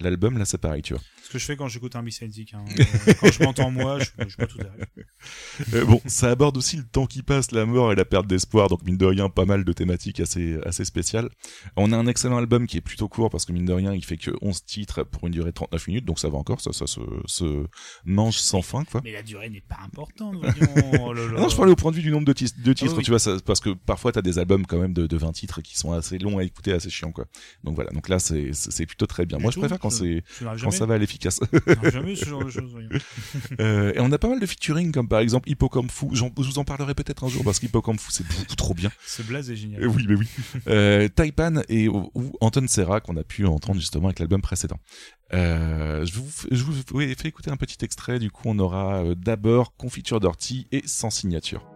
[0.00, 0.38] l'album.
[0.38, 1.02] Là, c'est pareil, tu vois.
[1.24, 2.64] Ce que je fais quand j'écoute un B-side hein.
[2.78, 4.86] Euh, quand je m'entends moi, je, je vois tout derrière.
[5.74, 8.68] Euh, bon, ça aborde aussi le temps qui passe, la mort et la perte d'espoir,
[8.68, 11.28] donc mine de rien, pas mal de thématiques assez, assez spéciales.
[11.76, 14.04] On a un excellent album qui est plutôt court parce que mine de rien, il
[14.04, 16.72] fait que 11 titres pour une durée de 39 minutes, donc ça va encore, ça,
[16.72, 17.64] ça se, se
[18.04, 19.00] mange sans fin, quoi.
[19.04, 21.00] Mais la durée n'est pas importante, voyons.
[21.06, 23.04] Oh non, je parlais au point de vue du nombre de, tis- de titres, oui.
[23.04, 25.60] tu vois, ça, parce que parfois t'as des albums quand même de, de 20 titres
[25.62, 27.26] qui sont assez longs à écouter, assez chiants, quoi.
[27.62, 29.38] Donc voilà, donc là c'est plutôt très bien.
[29.38, 30.76] Moi je préfère quand je- c'est quand jamais.
[30.76, 31.40] ça va à l'efficace.
[31.92, 32.88] jamais ce genre de choses, voyons.
[33.60, 36.10] Euh, et on a pas mal de featuring comme par exemple Hippocampe Fou.
[36.14, 38.90] Je vous en parlerai peut-être un jour parce qu'Hippocampe Fou c'est beaucoup trop bien.
[39.06, 39.82] Ce blaze est génial.
[39.82, 40.26] Euh, oui, mais oui.
[40.68, 44.78] Euh, Taipan et ou, Anton Serra qu'on a pu entendre justement avec l'album précédent.
[45.32, 48.18] Euh, je vous, je vous oui, fais écouter un petit extrait.
[48.18, 51.71] Du coup, on aura d'abord Confiture d'ortie et sans signature.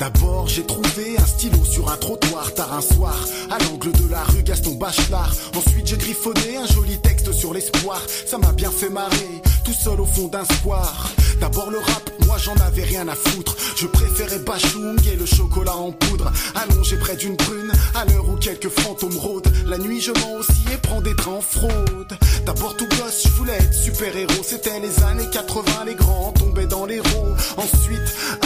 [0.00, 3.14] D'abord j'ai trouvé un stylo sur un trottoir tard un soir
[3.50, 5.34] à l'angle de la rue Gaston Bachelard.
[5.54, 8.00] Ensuite j'ai griffonné un joli texte sur l'espoir.
[8.24, 11.10] Ça m'a bien fait marrer, tout seul au fond d'un square.
[11.38, 13.54] D'abord le rap, moi j'en avais rien à foutre.
[13.76, 16.32] Je préférais Bachung et le chocolat en poudre.
[16.54, 19.52] Allongé près d'une brune, à l'heure où quelques fantômes rôdent.
[19.66, 22.18] La nuit je mens aussi et prends des trains en fraude.
[22.46, 24.42] D'abord tout gosse, je voulais être super héros.
[24.42, 27.34] C'était les années 80, les grands tombaient dans les ronds.
[27.58, 28.00] Ensuite,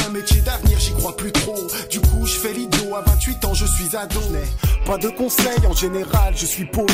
[0.07, 1.33] un métier d'avenir, j'y crois plus.
[1.91, 2.95] Du coup, je fais l'idiot.
[2.97, 4.21] À 28 ans, je suis ado.
[4.87, 6.87] Pas de conseils, en général, je suis paumé.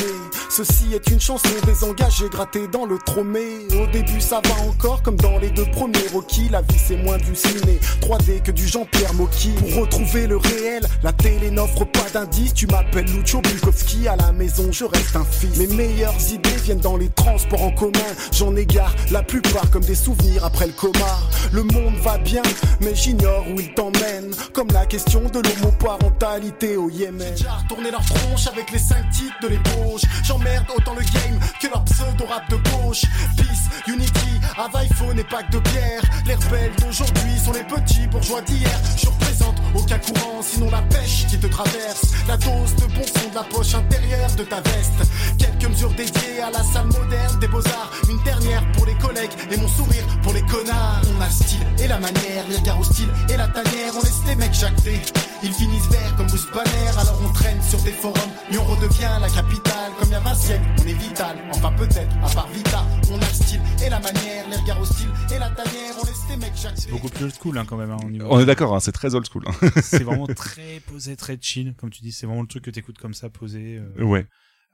[0.49, 3.67] Ceci est une chanson désengagée, grattée dans le tromé.
[3.81, 6.49] Au début, ça va encore, comme dans les deux premiers Rocky.
[6.51, 9.51] La vie, c'est moins du ciné 3D que du Jean-Pierre Mocky.
[9.51, 12.55] Pour retrouver le réel, la télé n'offre pas d'indice.
[12.55, 15.57] Tu m'appelles Lucio Bukowski, à la maison, je reste un fils.
[15.57, 17.99] Mes meilleures idées viennent dans les transports en commun.
[18.33, 21.19] J'en égare la plupart comme des souvenirs après le coma.
[21.53, 22.43] Le monde va bien,
[22.81, 24.33] mais j'ignore où il t'emmène.
[24.53, 27.29] Comme la question de l'homoparentalité au Yémen.
[27.29, 30.03] J'ai déjà retourné leur tronche avec les cinq titres de l'ébauche.
[30.25, 33.05] J'emmerde autant le game que leur pseudo-rap de gauche.
[33.37, 36.03] Peace, Unity, Have iPhone et pack de bière.
[36.27, 38.71] Les rebelles d'aujourd'hui sont les petits bourgeois d'hier.
[38.97, 42.13] Je représente aucun courant, sinon la pêche qui te traverse.
[42.29, 45.11] La dose de bon son de la poche intérieure de ta veste.
[45.39, 47.93] Quelques mesures dédiées à la salle moderne des beaux-arts.
[48.11, 51.03] Une dernière pour les collègues et mon sourire pour les connards.
[51.17, 53.93] On a le style et la manière, les regards au style et la tanière.
[53.95, 54.99] On laisse les mecs jacter.
[55.43, 59.29] Ils finissent verts comme Bruce Banner, alors on traîne sur des forums, Lyon redevient la
[59.29, 59.91] capitale.
[59.99, 61.37] Comme il y a 20 siècles, on est vital.
[61.55, 65.09] Enfin peut-être, à part Vita, on a le style et la manière, les regards hostiles
[65.35, 65.95] et la tanière.
[66.01, 66.91] On laisse les mecs jacques.
[66.91, 67.91] Beaucoup plus old school hein, quand même.
[67.91, 69.45] hein, On est d'accord, hein, c'est très old school.
[69.49, 69.71] hein.
[69.83, 72.13] c'est vraiment très posé, très chill, comme tu dis.
[72.13, 73.79] C'est vraiment le truc que t'écoutes comme ça, posé.
[73.79, 74.05] euh.
[74.05, 74.27] Ouais.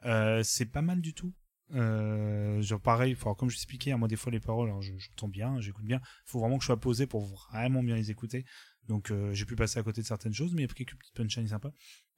[0.04, 1.32] Euh, c'est pas mal du tout.
[1.74, 5.60] Euh, genre pareil, faut- comme je l'expliquais, hein, moi des fois les paroles, j'entends bien,
[5.60, 6.00] j'écoute bien.
[6.24, 8.44] Faut vraiment que je sois posé pour vraiment bien les écouter.
[8.88, 10.96] Donc euh, j'ai pu passer à côté de certaines choses, mais il y a quelques
[10.96, 11.72] petites punchlines sympas.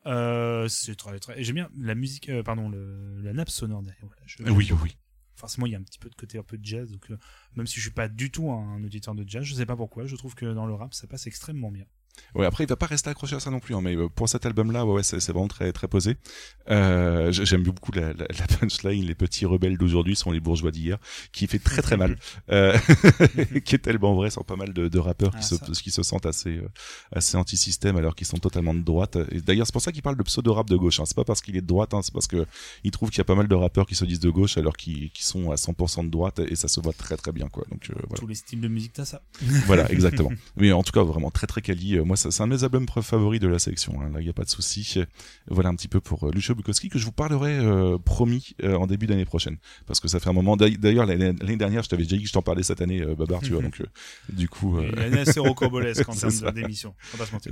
[0.06, 1.40] Euh, c'est très très.
[1.40, 4.04] et J'aime bien la musique, euh, pardon, le, la nappe sonore derrière.
[4.06, 4.96] Voilà, je- Oui, oui.
[5.34, 7.18] Forcément, il y a un petit peu de côté un peu de jazz, donc euh,
[7.54, 10.04] même si je suis pas du tout un auditeur de jazz, je sais pas pourquoi,
[10.06, 11.84] je trouve que dans le rap ça passe extrêmement bien.
[12.34, 14.28] Ouais, après, il va pas rester accroché à ça non plus, hein, mais euh, pour
[14.28, 16.16] cet album-là, ouais, ouais, c'est vraiment très, très posé.
[16.70, 20.98] Euh, J'aime beaucoup la, la, la punchline, les petits rebelles d'aujourd'hui sont les bourgeois d'hier,
[21.32, 22.16] qui fait très très mal,
[22.50, 22.76] euh,
[23.64, 26.02] qui est tellement vrai sur pas mal de, de rappeurs qui, Ah, se, qui se
[26.02, 26.60] sentent assez,
[27.12, 29.16] assez anti-système alors qu'ils sont totalement de droite.
[29.30, 31.00] Et d'ailleurs, c'est pour ça qu'il parle de pseudo-rap de gauche.
[31.00, 31.04] Hein.
[31.06, 32.46] C'est pas parce qu'il est de droite, hein, c'est parce que
[32.84, 34.76] il trouve qu'il y a pas mal de rappeurs qui se disent de gauche alors
[34.76, 37.64] qu'ils sont à 100% de droite et ça se voit très très bien, quoi.
[37.70, 38.18] Donc euh, voilà.
[38.20, 39.22] Tous les styles de musique, t'as ça.
[39.66, 40.30] Voilà, exactement.
[40.56, 41.98] Mais en tout cas, vraiment très très quali.
[42.08, 44.00] Moi, c'est un de mes albums favoris de la sélection.
[44.00, 44.10] hein.
[44.12, 44.98] Là, il n'y a pas de souci.
[45.48, 48.74] Voilà un petit peu pour euh, Lucio Bukowski que je vous parlerai euh, promis euh,
[48.76, 50.56] en début d'année prochaine, parce que ça fait un moment.
[50.56, 53.40] D'ail- D'ailleurs, l'année dernière, je t'avais déjà dit que je t'en parlais cette année, Babar,
[53.42, 53.62] tu vois.
[53.62, 53.82] Donc,
[54.30, 56.94] du coup, Une assez rocambolesque en termes d'émission.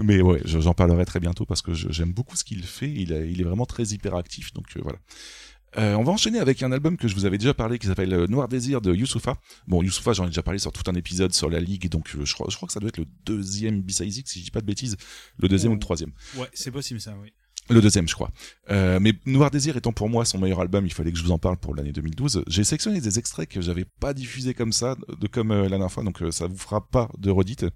[0.03, 2.91] Mais ouais, je- j'en parlerai très bientôt parce que j'aime beaucoup ce qu'il fait.
[2.91, 4.53] Il, a- il est vraiment très hyperactif.
[4.55, 4.99] Donc voilà.
[5.79, 8.13] Euh, on va enchaîner avec un album que je vous avais déjà parlé qui s'appelle
[8.15, 9.37] euh, Noir Désir de Youssoufa.
[9.67, 12.25] Bon, Youssoufa, j'en ai déjà parlé sur tout un épisode sur la Ligue, donc euh,
[12.25, 14.61] je, crois, je crois que ça doit être le deuxième B-Side si je dis pas
[14.61, 14.97] de bêtises,
[15.39, 16.13] le deuxième ou le troisième.
[16.37, 17.33] Ouais, c'est possible ça, oui.
[17.69, 18.31] Le deuxième, je crois.
[18.71, 21.33] Euh, mais Noir Désir étant pour moi son meilleur album, il fallait que je vous
[21.33, 22.45] en parle pour l'année 2012.
[22.47, 25.91] J'ai sélectionné des extraits que j'avais pas diffusés comme ça, de comme euh, la dernière
[25.91, 27.67] fois, donc euh, ça vous fera pas de redite.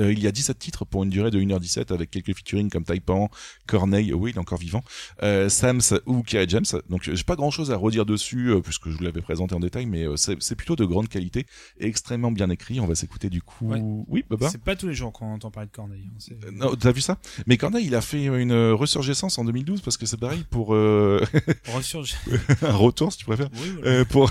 [0.00, 2.84] Euh, il y a 17 titres pour une durée de 1h17 avec quelques featuring comme
[2.84, 3.30] Taipan,
[3.66, 4.82] Corneille, oui, il est encore vivant,
[5.22, 6.64] euh, Sams ou Kerry James.
[6.90, 9.60] Donc j'ai pas grand chose à redire dessus euh, puisque je vous l'avais présenté en
[9.60, 11.46] détail, mais euh, c'est c'est plutôt de grande qualité
[11.78, 12.80] et extrêmement bien écrit.
[12.80, 13.68] On va s'écouter du coup.
[13.68, 13.80] Ouais.
[14.08, 14.48] Oui, Baba.
[14.50, 16.04] C'est pas tous les jours qu'on entend parler de Corneille.
[16.08, 17.18] hein, c'est- Non, t'as vu ça?
[17.46, 20.74] Mais Corneille, il a fait une euh, ressurgescence en 2012 parce que c'est pareil pour
[20.74, 21.24] euh,
[21.72, 22.16] Ressurge-
[22.62, 23.48] un retour, si tu préfères.
[23.54, 23.90] Oui, voilà.
[23.90, 24.30] Euh, pour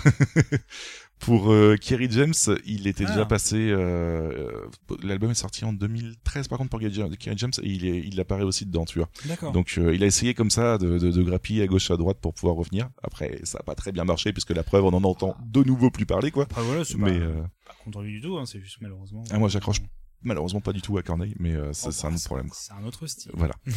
[1.25, 2.33] pour euh, Kerry James,
[2.65, 3.11] il était Ah.
[3.11, 3.55] déjà passé.
[3.55, 4.51] euh,
[4.89, 6.93] euh, L'album est sorti en 2013 par contre pour Kerry
[7.37, 9.09] James, et il est, il apparaît aussi dedans, tu vois.
[9.25, 9.51] D'accord.
[9.53, 12.17] Donc euh, il a essayé comme ça de, de, de grappiller à gauche à droite
[12.21, 12.89] pour pouvoir revenir.
[13.03, 15.89] Après, ça a pas très bien marché puisque la preuve, on en entend de nouveau
[15.91, 16.43] plus parler, quoi.
[16.43, 17.25] Après voilà, c'est Mais pas,
[17.67, 19.23] pas contre lui du tout, hein, c'est juste malheureusement.
[19.31, 19.81] ah, moi, j'accroche
[20.21, 22.49] malheureusement pas du tout à Corneille, mais Oh, c'est un bah, autre problème.
[22.53, 23.31] C'est un autre style.
[23.33, 23.55] Voilà.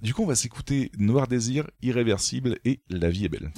[0.00, 3.50] Du coup, on va s'écouter Noir Désir, Irréversible et La vie est belle.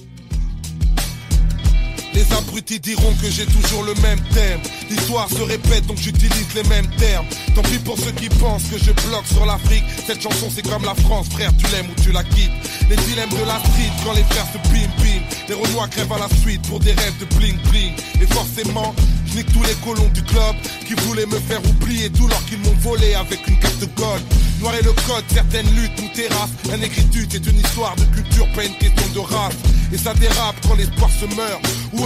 [2.20, 4.60] Les abrutis diront que j'ai toujours le même thème.
[4.90, 7.24] L'histoire se répète donc j'utilise les mêmes termes.
[7.54, 9.84] Tant pis pour ceux qui pensent que je bloque sur l'Afrique.
[10.06, 12.52] Cette chanson c'est comme la France, frère, tu l'aimes ou tu la quittes.
[12.90, 15.22] Les dilemmes de la street quand les frères se bim bim.
[15.48, 17.94] Les renois crèvent à la suite pour des rêves de bling bling.
[18.20, 22.28] Et forcément, je nique tous les colons du club qui voulaient me faire oublier tout
[22.28, 24.22] l'or qu'ils m'ont volé avec une carte de gold.
[24.60, 26.50] Noir et le code, certaines luttes nous terrassent.
[26.68, 29.54] La négritude est une histoire de culture, pas une question de race.
[29.92, 31.60] Et ça dérape quand l'espoir se meurt.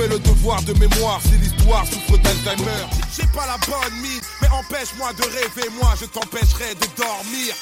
[0.04, 2.84] Est le devoir de mémoire si l'histoire souffre d'Alzheimer
[3.16, 5.68] J'ai pas la bonne mine, mais empêche-moi de rêver.
[5.80, 7.54] Moi, je t'empêcherai de dormir.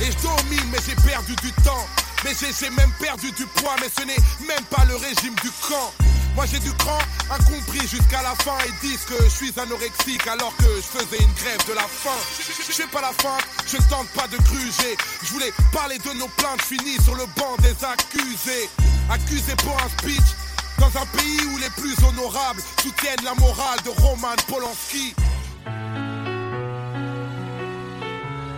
[0.00, 1.86] Et je domine, mais j'ai perdu du temps.
[2.24, 5.50] Mais j'ai j'ai même perdu du poids, mais ce n'est même pas le régime du
[5.68, 5.92] camp.
[6.36, 6.98] Moi j'ai du cran,
[7.30, 8.58] incompris jusqu'à la fin.
[8.66, 12.20] Ils disent que je suis anorexique alors que je faisais une grève de la faim.
[12.68, 14.96] Je fais pas la fin, je ne tente pas de gruger.
[15.22, 18.68] Je voulais parler de nos plaintes finies sur le banc des accusés.
[19.10, 20.36] Accusés pour un speech.
[20.80, 25.14] Dans un pays où les plus honorables soutiennent la morale de Roman Polanski.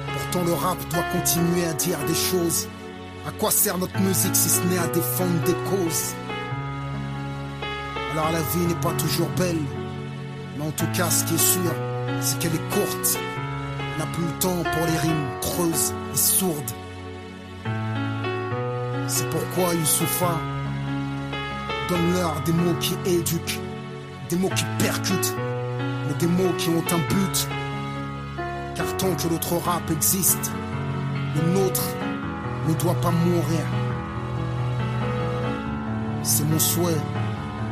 [0.06, 2.68] Pourtant le rap doit continuer à dire des choses.
[3.26, 6.14] À quoi sert notre musique si ce n'est à défendre des causes?
[8.12, 9.60] Alors la vie n'est pas toujours belle.
[10.56, 11.74] Mais en tout cas ce qui est sûr,
[12.20, 13.18] c'est qu'elle est courte.
[13.96, 16.72] On n'a plus le temps pour les rimes creuses et sourdes.
[19.08, 20.38] C'est pourquoi Youssoufa
[21.88, 23.60] donne-leur des mots qui éduquent,
[24.28, 25.34] des mots qui percutent,
[26.06, 27.48] mais des mots qui ont un but.
[28.74, 30.50] Car tant que notre rap existe,
[31.36, 31.82] le nôtre
[32.68, 33.64] ne doit pas mourir.
[36.22, 37.00] C'est mon souhait,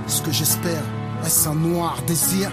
[0.06, 0.82] ce que j'espère,
[1.24, 2.50] est-ce un noir désir?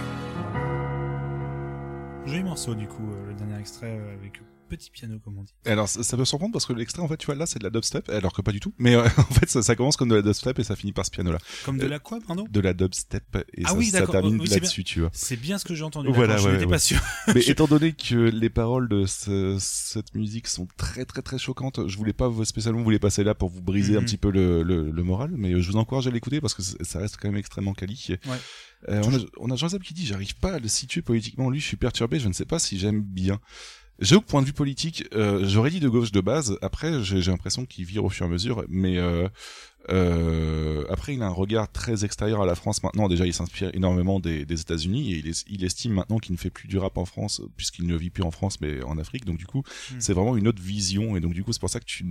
[2.25, 5.53] Joli morceau du coup, euh, le dernier extrait euh, avec petit piano, comme on dit.
[5.65, 7.63] Alors ça, ça peut surprendre parce que l'extrait en fait tu vois là c'est de
[7.63, 10.09] la dubstep alors que pas du tout mais euh, en fait ça, ça commence comme
[10.09, 12.45] de la dubstep et ça finit par ce piano là Comme de la quoi, pardon?
[12.49, 13.23] de la dubstep
[13.53, 15.73] et Ah ça, oui, ça termine Oui, c'est là-dessus tu vois C'est bien ce que
[15.75, 16.09] j'ai entendu.
[16.13, 16.69] voilà je n'étais ouais.
[16.71, 16.99] pas sûr.
[17.33, 21.37] mais Je- étant donné que les paroles de ce- cette musique sont très très très
[21.37, 24.05] choquantes je voulais pas spécialement vous les passer là pour vous briser un Mhm.
[24.05, 26.99] petit peu le, le, le moral mais je vous encourage à l'écouter parce que ça
[26.99, 28.37] reste quand même extrêmement quali Ouais.
[28.89, 31.59] Euh, on a, on a Jean-Zeb qui dit j'arrive pas à le situer politiquement lui
[31.59, 33.39] je suis perturbé je ne sais pas si j'aime bien
[33.99, 36.57] J'avoue que point de vue politique, euh, j'aurais dit de gauche de base.
[36.61, 38.63] Après, j'ai l'impression qu'il vire au fur et à mesure.
[38.69, 39.27] Mais euh,
[39.89, 43.07] euh, après, il a un regard très extérieur à la France maintenant.
[43.07, 46.37] Déjà, il s'inspire énormément des, des États-Unis et il, est- il estime maintenant qu'il ne
[46.37, 49.25] fait plus du rap en France puisqu'il ne vit plus en France mais en Afrique.
[49.25, 49.95] Donc du coup, Hmm.
[49.99, 51.15] c'est vraiment une autre vision.
[51.15, 52.05] Et donc du coup, c'est pour ça que tu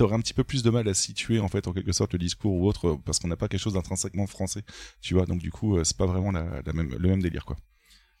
[0.00, 2.18] aurais un petit peu plus de mal à situer en fait en quelque sorte le
[2.18, 4.62] discours ou autre parce qu'on n'a pas quelque chose d'intrinsèquement français.
[5.00, 5.26] Tu vois.
[5.26, 7.56] Donc du coup, c'est pas vraiment la, la même, le même délire quoi.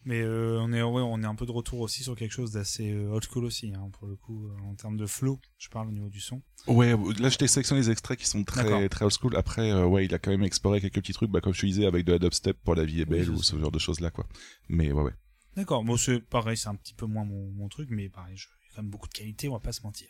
[0.06, 2.52] Mais euh, on est ouais, on est un peu de retour aussi sur quelque chose
[2.52, 5.68] d'assez euh, old school aussi, hein, pour le coup, euh, en termes de flow, je
[5.70, 6.42] parle au niveau du son.
[6.66, 9.34] Ouais, là je t'ai sélectionné des extraits qui sont très très old school.
[9.36, 11.66] Après, euh, ouais, il a quand même exploré quelques petits trucs, bah, comme je te
[11.66, 13.78] disais, avec de la dubstep pour La vie est belle Oui, ou ce genre de
[13.78, 14.26] choses là, quoi.
[14.68, 15.12] Mais ouais, ouais.
[15.56, 18.48] D'accord, moi c'est pareil, c'est un petit peu moins mon, mon truc, mais pareil, je-
[18.62, 20.08] il y a quand même beaucoup de qualité, on va pas se mentir.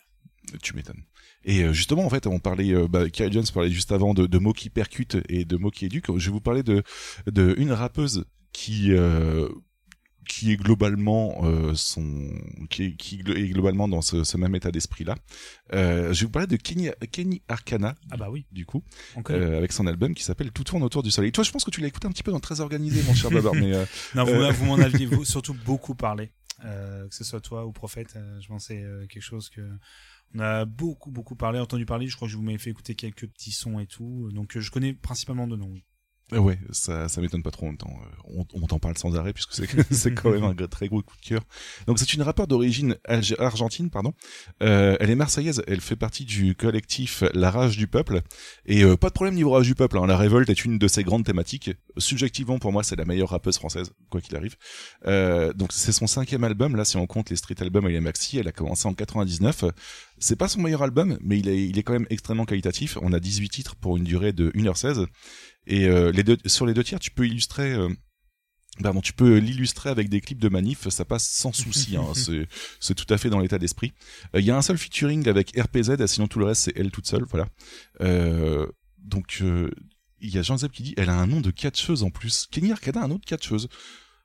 [0.63, 1.05] Tu m'étonnes.
[1.45, 4.53] Et justement, en fait, on parlait, bah, Kerry Jones parlait juste avant de, de mots
[4.53, 6.17] qui percutent et de mots qui éduquent.
[6.19, 6.83] Je vais vous parler de,
[7.27, 9.49] de une rappeuse qui, euh,
[10.27, 12.31] qui est globalement euh, son,
[12.71, 15.17] qui, est, qui est globalement dans ce, ce même état d'esprit là.
[15.73, 17.95] Euh, je vais vous parler de Kenny, Kenny Arcana.
[18.11, 18.47] Ah bah oui.
[18.53, 18.83] Du coup,
[19.31, 21.33] euh, avec son album qui s'appelle Tout tourne autour du soleil.
[21.33, 23.31] Toi, je pense que tu l'as écouté un petit peu dans Très organisé, mon cher
[23.33, 26.31] Babar, mais euh, non, vous, vous m'en aviez vous- surtout beaucoup parlé,
[26.63, 29.63] que ce soit toi ou Prophète, je pensais euh, quelque chose que
[30.35, 32.09] on a beaucoup beaucoup parlé, entendu parler.
[32.09, 34.71] Je crois que je vous m'avez fait écouter quelques petits sons et tout, donc je
[34.71, 35.75] connais principalement de noms.
[35.75, 35.79] Euh,
[36.39, 37.79] Ouais, ça, ça m'étonne pas trop en même.
[37.83, 41.17] Euh, On, on t'en parle sans arrêt puisque c'est, quand même un très gros coup
[41.17, 41.43] de cœur.
[41.87, 42.97] Donc c'est une rappeure d'origine
[43.39, 44.15] argentine, pardon.
[44.63, 48.23] Euh, elle est marseillaise, elle fait partie du collectif La Rage du Peuple.
[48.67, 50.07] Et euh, pas de problème niveau Rage du Peuple, hein.
[50.07, 51.71] la révolte est une de ses grandes thématiques.
[51.99, 54.57] Subjectivement, pour moi, c'est la meilleure rappeuse française, quoi qu'il arrive.
[55.07, 58.01] Euh, donc c'est son cinquième album, là si on compte les street albums et les
[58.01, 59.65] maxi, elle a commencé en 99.
[60.19, 62.99] C'est pas son meilleur album, mais il est, il est quand même extrêmement qualitatif.
[63.03, 65.07] On a 18 titres pour une durée de 1h16.
[65.67, 67.73] Et euh, les deux, sur les deux tiers, tu peux illustrer.
[67.73, 67.89] euh,
[68.83, 71.97] Pardon, tu peux l'illustrer avec des clips de manif, ça passe sans souci.
[71.97, 72.13] Hein,
[72.81, 73.93] c'est, tout à fait dans l'état d'esprit.
[74.35, 76.91] Euh, Il y a un seul featuring avec RPZ, sinon tout le reste c'est elle
[76.91, 77.25] toute seule.
[77.31, 77.49] Voilà.
[78.01, 78.67] Euh,
[78.99, 79.71] donc euh,
[80.21, 82.47] il y a Jean Zeb qui dit, elle a un nom de catcheuse en plus.
[82.51, 83.69] Kenny Arcana a un de catcheuse.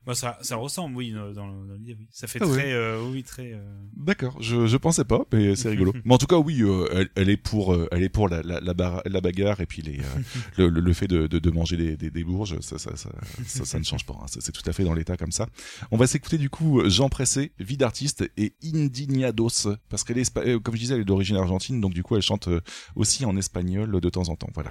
[0.06, 1.46] Bah, ça, ça ressemble, oui, dans, dans
[1.78, 2.08] l'idée, oui.
[2.10, 3.52] Ça fait Ah très, euh, oui, très.
[3.52, 3.58] euh,
[3.94, 5.92] D'accord, je, je pensais pas, mais c'est rigolo.
[6.06, 8.60] mais en tout cas, oui, euh, elle, elle est pour, elle est pour la, la,
[8.60, 10.00] la, bar- la bagarre et puis les,
[10.56, 13.10] le, fait de, de, de manger des, des, des bourges, ça, ça, ça,
[13.46, 14.14] ça, ça ne change pas.
[14.20, 14.24] hein.
[14.26, 15.46] C'est tout à fait dans l'état comme ça.
[15.90, 20.74] On va s'écouter du coup Jean Pressé, vie d'artiste et Indignados, parce qu'elle est, comme
[20.76, 22.48] je disais, elle est d'origine argentine, donc du coup, elle chante
[22.96, 24.48] aussi en espagnol de temps en temps.
[24.54, 24.70] Voilà.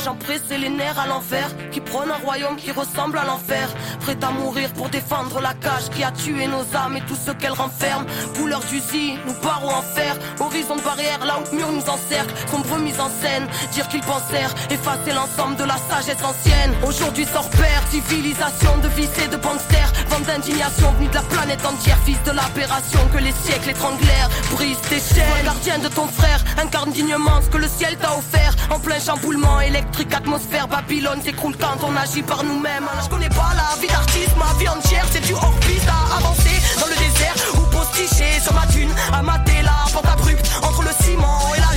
[0.00, 3.24] Hello, hello, j'en pressé les nerfs à l'envers Qui prône un royaume qui ressemble à
[3.24, 3.68] l'enfer.
[4.00, 7.32] Prêt à mourir pour défendre la cage Qui a tué nos âmes et tout ce
[7.32, 8.06] qu'elle renferme
[8.36, 10.16] Couleur d'usine, nous barreaux en fer.
[10.38, 12.32] Horizon de barrière, là où mur nous encercle.
[12.50, 16.74] Sombre mise en scène, dire qu'ils pensèrent Effacer l'ensemble de la sagesse ancienne.
[16.86, 19.92] Aujourd'hui sort père, civilisation de vices et de gangsters.
[20.08, 21.98] Vente d'indignation venue de la planète entière.
[22.04, 24.30] Fils de l'aberration que les siècles étranglèrent.
[24.52, 28.54] Brise tes chaînes, gardien de ton frère Incarne dignement ce que le ciel t'a offert.
[28.70, 32.88] En plein chamboulement électrique, atmosphère Babylone s'écroule quand on agit par nous-mêmes.
[33.02, 36.86] Je connais pas la vie d'artiste, ma vie entière C'est du hors-piste à avancer dans
[36.86, 37.34] le désert.
[37.54, 41.69] Ou posticher sur ma dune À mater la pente abrupte entre le ciment et la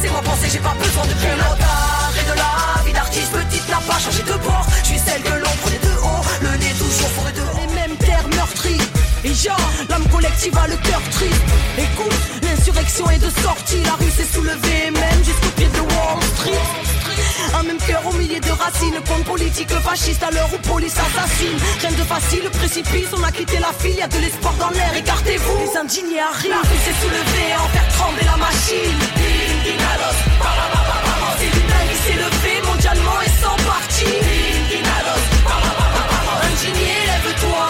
[0.00, 3.32] Laissez-moi penser j'ai pas besoin de pilote Carré de la vie d'artiste.
[3.32, 6.24] Petite n'a pas changé de bord Je suis celle que l'on prenait de haut.
[6.40, 8.80] Le nez toujours fourré dehors Les mêmes terres meurtries.
[9.24, 11.44] Et genre, l'âme collective a le cœur triste.
[11.76, 13.82] Écoute, l'insurrection est de sortie.
[13.84, 17.60] La rue s'est soulevée même jusqu'au pied de Wall Street.
[17.60, 18.96] Un même cœur au milieu de racines.
[19.06, 21.58] Contre politique fasciste à l'heure où police assassine.
[21.80, 24.96] Rien de facile, précipice On a quitté la file, y a de l'espoir dans l'air.
[24.96, 26.56] Écartez-vous, les indignés arrivent.
[26.56, 29.29] La rue s'est soulevée, en faire trembler la machine
[29.60, 31.36] Indignados, bababababamos.
[31.36, 36.40] C'est l'humain qui s'est levé mondialement et sans parti Indignados, bababababamos.
[36.48, 37.64] Indigné, lève-toi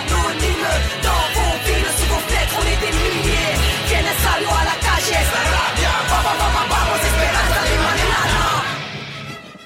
[0.00, 0.72] Anonyme,
[1.04, 3.52] dans vos villes, sous vos fenêtres On est des milliers
[3.88, 4.96] Quien es salvo à la calle
[6.08, 8.16] Bababababamos, esperanza de mañana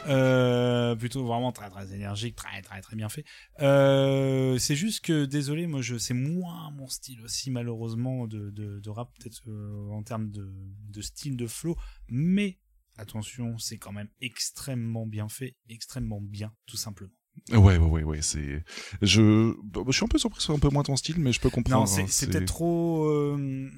[0.09, 3.25] Euh, plutôt vraiment très très énergique, très très très bien fait.
[3.61, 9.09] Euh, c'est juste que désolé, moi je c'est moins mon style aussi malheureusement de rap
[9.17, 10.51] peut-être euh, en termes de
[10.91, 11.77] de style de flow,
[12.09, 12.59] mais
[12.97, 17.13] attention, c'est quand même extrêmement bien fait, extrêmement bien tout simplement.
[17.51, 18.65] Ouais, ouais, ouais, ouais, c'est.
[19.03, 21.19] Je, bah, je suis un peu surpris que ce soit un peu moins ton style,
[21.21, 21.81] mais je peux comprendre.
[21.81, 23.05] Non, c'est hein, c'est peut-être trop.
[23.07, 23.71] euh,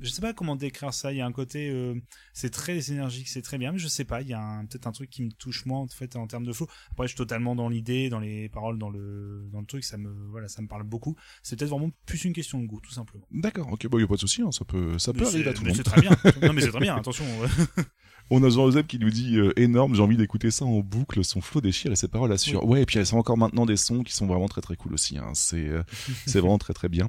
[0.00, 1.12] je sais pas comment décrire ça.
[1.12, 1.94] Il y a un côté, euh,
[2.32, 4.22] c'est très énergique, c'est très bien, mais je sais pas.
[4.22, 6.44] Il y a un- peut-être un truc qui me touche moins en fait en termes
[6.44, 6.66] de flow.
[6.92, 9.84] Après, je suis totalement dans l'idée, dans les paroles, dans le dans le truc.
[9.84, 11.16] Ça me voilà, ça me parle beaucoup.
[11.42, 13.26] C'est peut-être vraiment plus une question de goût, tout simplement.
[13.30, 15.52] D'accord, ok, bon, y a pas de souci, hein, ça peut, ça peut arriver à
[15.52, 15.76] tout le monde.
[15.76, 16.10] c'est très bien.
[16.42, 17.24] Non, mais c'est très bien, attention.
[18.32, 21.40] On a Jean-Joseph qui nous dit euh, énorme, j'ai envie d'écouter ça en boucle, son
[21.40, 22.64] flow déchire et ses paroles assurent.
[22.64, 24.94] Ouais, et puis elles sont encore maintenant des sons qui sont vraiment très très cool
[24.94, 25.18] aussi.
[25.18, 25.30] Hein.
[25.34, 25.82] C'est euh,
[26.26, 27.08] c'est vraiment très très bien.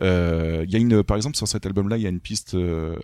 [0.00, 2.56] Euh, Il y a une, par exemple, sur cet album-là, il y a une piste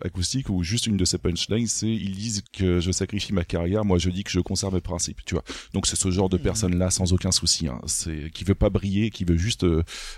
[0.02, 3.84] acoustique où juste une de ses punchlines, c'est ils disent que je sacrifie ma carrière,
[3.84, 5.24] moi je dis que je conserve mes principes.
[5.24, 5.44] Tu vois.
[5.74, 7.80] Donc c'est ce genre de personne-là sans aucun souci, hein.
[7.86, 9.66] c'est qui veut pas briller, qui veut juste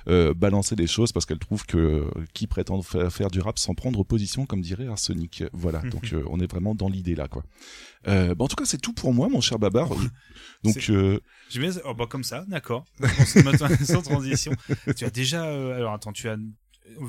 [0.07, 4.05] balancer des choses parce qu'elle trouve que qui prétend fa- faire du rap sans prendre
[4.05, 5.45] position, comme dirait Arsenic.
[5.53, 5.81] Voilà.
[5.91, 7.40] Donc on est vraiment dans l'idée là, quoi.
[8.09, 9.89] Euh, bah, en tout cas, c'est tout pour moi, mon cher Babar.
[10.65, 11.21] Donc, euh,
[11.51, 12.85] Je oh, bah, comme ça, d'accord.
[13.27, 14.53] Sans sans transition.
[14.97, 16.37] Tu as déjà, euh, alors attends, tu as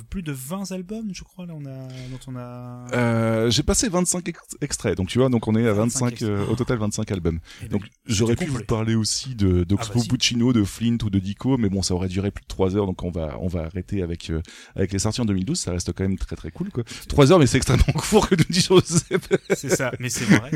[0.09, 2.87] plus de 20 albums, je crois, là, on a, dont on a.
[2.93, 6.45] euh, j'ai passé 25 ex- extraits, donc tu vois, donc on est à 25, euh,
[6.47, 7.39] au total 25 albums.
[7.61, 10.07] Eh ben, donc j'aurais pu vous parler aussi de d'Oxfo Ah.
[10.09, 12.85] Puccino, de Flint ou de Dico, mais bon, ça aurait duré plus de 3 heures,
[12.85, 14.41] donc on va on va arrêter avec euh,
[14.75, 15.59] avec les sorties en 2012.
[15.59, 16.83] Ça reste quand même très très cool, quoi.
[17.07, 19.27] 3 heures, mais c'est extrêmement court que nous dit Joseph.
[19.55, 20.51] C'est ça, mais c'est vrai.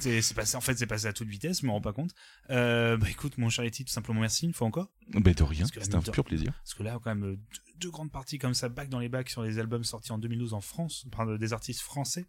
[0.00, 2.10] C'est c'est passé, en fait, c'est passé à toute vitesse, je me rends pas compte.
[2.50, 4.88] Euh, bah écoute, mon cher tout simplement merci une fois encore.
[5.14, 6.52] Ben de rien, c'était un pur plaisir.
[6.62, 9.08] Parce que là, quand même, euh, deux, deux grandes parties comme ça, back dans les
[9.08, 12.26] bacs sur les albums sortis en 2012 en France, enfin, des artistes français.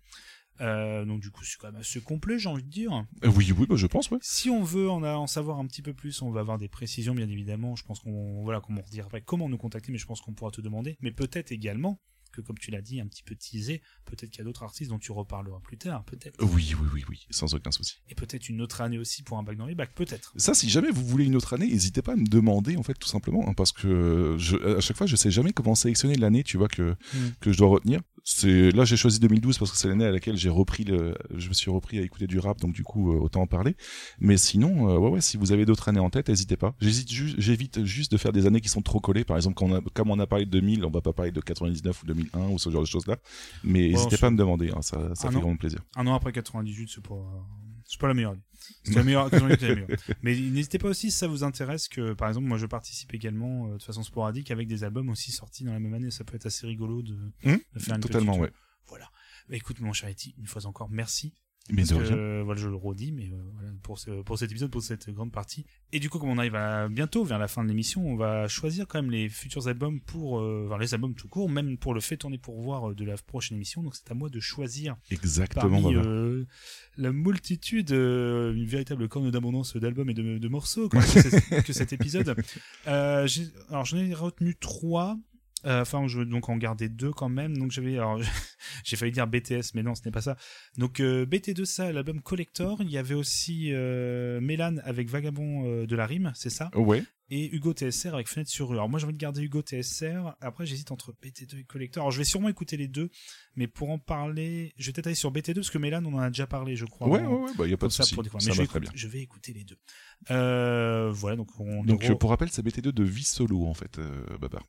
[0.62, 3.06] Euh, donc du coup, c'est quand même assez complet, j'ai envie de dire.
[3.24, 4.18] Euh, oui, oui, bah, je pense, ouais.
[4.22, 6.68] Si on veut en, a- en savoir un petit peu plus, on va avoir des
[6.68, 7.76] précisions, bien évidemment.
[7.78, 10.34] Je pense qu'on voilà comment on redira après comment nous contacter, mais je pense qu'on
[10.34, 10.98] pourra te demander.
[11.02, 12.00] Mais peut-être également
[12.32, 14.90] que, comme tu l'as dit, un petit peu teasé, peut-être qu'il y a d'autres artistes
[14.90, 16.36] dont tu reparleras plus tard, peut-être.
[16.44, 18.02] Oui, oui, oui, oui, sans aucun souci.
[18.10, 20.34] Et peut-être une autre année aussi pour un bac dans les bacs, peut-être.
[20.38, 22.94] Ça, si jamais vous voulez une autre année, n'hésitez pas à me demander, en fait,
[22.94, 26.44] tout simplement, hein, parce que je, à chaque fois, je sais jamais comment sélectionner l'année,
[26.44, 27.18] tu vois, que, Mm.
[27.40, 28.02] que je dois retenir.
[28.32, 31.50] C'est, là, j'ai choisi 2012 parce que c'est l'année à laquelle j'ai repris le, je
[31.50, 33.76] me suis repris à écouter du rap, donc du coup, euh, autant en parler.
[34.20, 36.76] Mais sinon, euh, ouais, ouais, si vous avez d'autres années en tête, n'hésitez pas.
[36.80, 39.24] J'hésite juste, j'évite juste de faire des années qui sont trop collées.
[39.24, 41.32] Par exemple, quand on a, comme on a parlé de 2000, on va pas parler
[41.32, 43.18] de 99 ou 2001 ou ce genre de choses-là.
[43.64, 45.80] Mais Bon, n'hésitez pas à me demander, hein, ça, ça Un fait an- vraiment plaisir.
[45.96, 47.16] Un an après 98, c'est pas,
[47.90, 48.32] c'est pas la meilleure.
[48.34, 48.42] année.
[48.84, 50.00] C'est la meilleure, 98, c'est la meilleure.
[50.22, 53.68] Mais n'hésitez pas aussi si ça vous intéresse que, par exemple, moi je participe également
[53.72, 56.12] euh, de façon sporadique avec des albums aussi sortis dans la même année.
[56.12, 57.14] Ça peut être assez rigolo de,
[57.46, 58.52] Hum, de faire une totalement, petite- ouais.
[58.88, 59.10] Voilà.
[59.50, 61.34] Bah, écoute, mon cher Eti, une fois encore, merci.
[61.72, 64.52] Mais Parce que, euh, voilà, je le redis, mais euh, voilà, pour, ce, pour cet
[64.52, 65.66] épisode, pour cette grande partie.
[65.92, 68.48] Et du coup, comme on arrive à, bientôt vers la fin de l'émission, on va
[68.48, 71.94] choisir quand même les futurs albums pour, euh, enfin, les albums tout court, même pour
[71.94, 73.84] le fait tourner pour voir de la prochaine émission.
[73.84, 74.96] Donc c'est à moi de choisir.
[75.12, 76.46] Exactement, Parmi euh,
[76.98, 80.90] la multitude, euh, une véritable corne d'abondance d'albums et de, de morceaux
[81.66, 82.36] que, cet épisode.
[82.86, 85.18] Alors j'en ai retenu trois.
[85.66, 87.58] Euh, Enfin, je vais donc en garder deux quand même.
[87.58, 88.20] Donc j'avais, alors
[88.84, 90.36] j'ai failli dire BTS, mais non, ce n'est pas ça.
[90.78, 92.78] Donc euh, BT2, ça, l'album Collector.
[92.82, 96.70] Il y avait aussi euh, Mélan avec Vagabond de la rime, c'est ça?
[96.76, 97.04] Ouais.
[97.32, 98.74] Et Hugo TSR avec Fenêtre sur rue.
[98.76, 100.36] Alors moi j'ai envie de garder Hugo TSR.
[100.42, 102.02] Après j'hésite entre BT2 et Collector.
[102.02, 103.12] Alors je vais sûrement écouter les deux,
[103.56, 106.20] mais pour en parler, je vais peut-être aller sur BT2 parce que Mélan on en
[106.20, 107.08] a déjà parlé, je crois.
[107.08, 108.16] Ouais, ouais, ouais, bah, y a pas de ça, souci.
[108.16, 108.92] Ça Mais je va vais, très bien.
[108.96, 109.78] je vais écouter les deux.
[110.32, 114.00] Euh, voilà donc on Donc, on pour rappel, c'est BT2 de vie solo, en fait,
[114.00, 114.66] euh, Babar.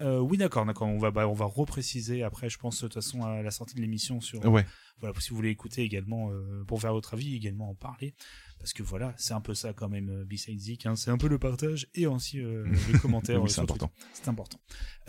[0.00, 0.88] Euh, oui, d'accord, d'accord.
[0.88, 3.74] On va, bah, on va repréciser après, je pense, de toute façon, à la sortie
[3.74, 4.44] de l'émission sur.
[4.44, 4.66] Ouais.
[5.00, 8.14] Voilà, si vous voulez écouter également, euh, pour faire votre avis, également en parler.
[8.58, 10.96] Parce que voilà, c'est un peu ça quand même, euh, B-Side Zik, hein.
[10.96, 13.42] C'est un peu le partage et aussi euh, les commentaires.
[13.42, 13.92] Oui, euh, c'est important.
[14.14, 14.58] C'est important.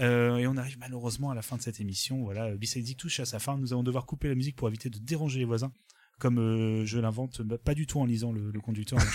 [0.01, 2.23] Euh, et on arrive malheureusement à la fin de cette émission.
[2.23, 3.57] Voilà, euh, B-Side Zik touche à sa fin.
[3.57, 5.71] Nous allons devoir couper la musique pour éviter de déranger les voisins.
[6.19, 8.99] Comme euh, je l'invente, bah, pas du tout en lisant le, le conducteur.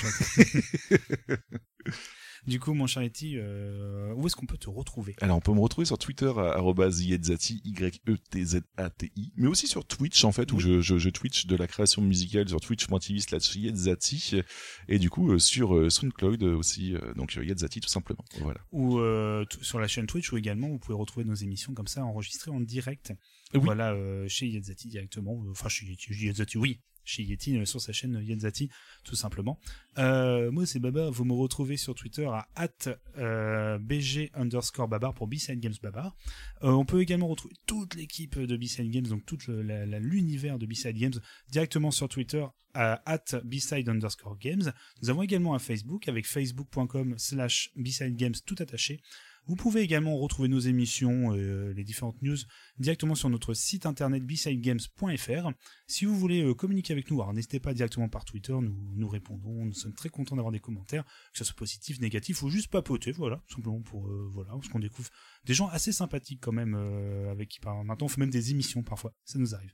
[2.47, 5.15] du coup, mon cher Eti, euh, où est-ce qu'on peut te retrouver?
[5.21, 10.25] Alors, on peut me retrouver sur Twitter à arobase yetzati, Y-E-T-Z-A-T-I, mais aussi sur Twitch,
[10.25, 14.41] en fait, où je, je, je Twitch de la création musicale sur twitch.tv slash yetzati,
[14.89, 18.25] et du coup, euh, sur euh, SoundCloud aussi, euh, donc euh, yetzati tout simplement.
[18.41, 18.61] Voilà.
[18.73, 22.05] ou euh, sur la chaîne Twitch ou également vous pouvez retrouver nos émissions comme ça
[22.05, 23.13] enregistrées en direct.
[23.55, 23.61] Oui.
[23.65, 26.81] Voilà euh, chez Yazati directement, euh, enfin chez, Yazati, oui,
[27.11, 28.71] chez Yeti euh, sur sa chaîne Yenzati
[29.05, 29.59] tout simplement.
[29.99, 35.15] Euh, moi c'est Babar, vous me retrouvez sur Twitter à at euh, bg underscore babar
[35.15, 36.17] pour B-Side Games Babar.
[36.63, 40.97] Euh, on peut également retrouver toute l'équipe de B-Side Games, donc tout l'univers de B-Side
[40.97, 44.73] Games directement sur Twitter à at B-Side underscore Games.
[45.03, 49.01] Nous avons également un Facebook avec facebook.com slash B-Side Games tout attaché.
[49.47, 52.37] Vous pouvez également retrouver nos émissions, euh, les différentes news
[52.79, 55.51] directement sur notre site internet bsidegames.fr.
[55.87, 59.65] Si vous voulez euh, communiquer avec nous, n'hésitez pas directement par Twitter, nous, nous répondons,
[59.65, 63.11] nous sommes très contents d'avoir des commentaires, que ce soit positif, négatif ou juste papoter,
[63.13, 65.09] voilà, tout simplement pour, euh, voilà, parce qu'on découvre
[65.45, 68.83] des gens assez sympathiques quand même, euh, avec qui maintenant on fait même des émissions
[68.83, 69.73] parfois, ça nous arrive.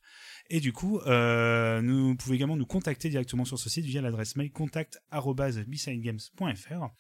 [0.49, 4.37] Et du coup, nous vous pouvez également nous contacter directement sur ce site via l'adresse
[4.37, 6.91] mail contact@bsidegames.fr.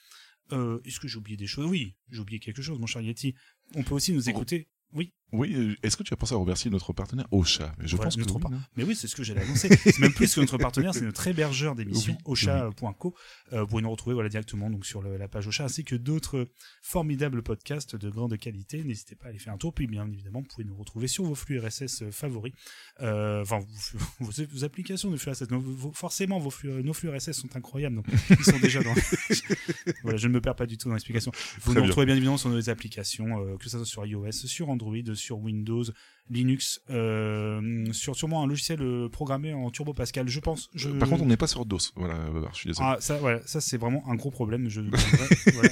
[0.52, 1.66] Euh, Est-ce que j'ai oublié des choses?
[1.66, 3.34] Oui, j'ai oublié quelque chose, mon cher Yeti.
[3.75, 4.68] On peut aussi nous écouter.
[4.92, 5.12] Oui.
[5.32, 7.74] Oui, euh, est-ce que tu as pensé à remercier notre partenaire Ocha?
[7.80, 9.68] Je pense que oui, par- non Mais oui, c'est ce que j'allais annoncer.
[9.84, 13.14] C'est même plus que notre partenaire, c'est notre hébergeur d'émissions, Oui, Ocha.co.
[13.52, 15.96] Euh, vous pouvez nous retrouver voilà, directement donc, sur le- la page Ocha, ainsi que
[15.96, 16.48] d'autres
[16.80, 18.84] formidables podcasts de grande qualité.
[18.84, 19.74] N'hésitez pas à aller faire un tour.
[19.74, 22.52] Puis bien évidemment, vous pouvez nous retrouver sur vos flux RSS favoris.
[23.00, 23.98] Euh, Enfin, vos,
[24.30, 25.48] vos- vos applications de flux RSS.
[25.50, 27.96] Vos- forcément, vos flux, nos flux RSS sont incroyables.
[27.96, 28.94] Donc, ils sont déjà dans...
[30.02, 31.32] voilà, je ne me perds pas du tout dans l'explication.
[31.34, 31.82] Vous Très nous bien.
[31.88, 35.38] retrouvez bien évidemment sur nos applications, euh, que ce soit sur iOS, sur Android, sur
[35.38, 35.84] Windows,
[36.30, 40.70] Linux, euh, sur sûrement un logiciel euh, programmé en Turbo Pascal, je pense.
[40.74, 40.90] Je...
[40.90, 41.92] Par contre, on n'est pas sur DOS.
[41.94, 42.14] Voilà,
[42.52, 42.88] je suis désolé.
[42.88, 44.68] Ah, ça, voilà, ça c'est vraiment un gros problème.
[44.68, 45.08] Je demanderai,
[45.54, 45.70] voilà,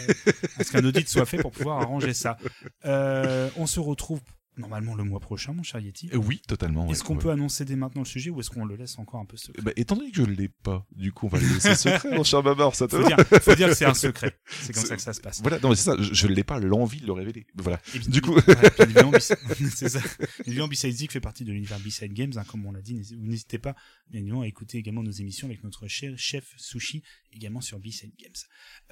[0.59, 2.39] à ce qu'un audit soit fait pour pouvoir arranger ça.
[2.85, 4.21] Euh, on se retrouve
[4.57, 6.11] normalement le mois prochain, mon cher Yeti.
[6.13, 6.89] Euh, oui, totalement.
[6.91, 7.23] Est-ce ouais, qu'on ouais.
[7.23, 9.63] peut annoncer dès maintenant le sujet ou est-ce qu'on le laisse encore un peu secret
[9.63, 12.25] Bah, étant donné que je l'ai pas, du coup, on va le laisser secret, mon
[12.25, 14.37] cher Babar, ça te faut dire, faut dire que c'est un secret.
[14.47, 15.41] C'est comme ça que ça se passe.
[15.43, 17.47] Voilà, non, mais c'est ça, je, je l'ai pas l'envie de le révéler.
[17.57, 17.81] Voilà.
[17.95, 18.37] Et Du coup.
[18.79, 22.95] évidemment, B-Side Zik fait partie de l'univers B-Side Games, hein, comme on l'a dit.
[22.95, 23.75] N'hésitez- Vous n'hésitez pas,
[24.11, 27.03] bien évidemment, à écouter également nos émissions avec notre cher chef Sushi,
[27.33, 28.33] également sur B-Side Games.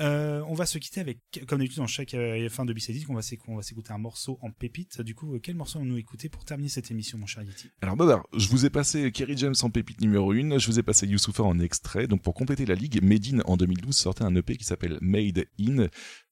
[0.00, 3.10] Euh, on va se quitter avec, comme d'habitude, dans chaque euh, fin de B-Side Zik,
[3.10, 5.00] on va s'écouter un morceau en pépite.
[5.02, 7.68] Du coup, euh, quel morceau allons-nous écouter pour terminer cette émission, mon cher Yeti?
[7.82, 10.82] Alors Babar, je vous ai passé Kerry James en pépite numéro 1, je vous ai
[10.82, 14.56] passé Youssoufa en extrait, donc pour compléter la ligue, Medine en 2012 sortait un EP
[14.56, 15.88] qui s'appelle Made In,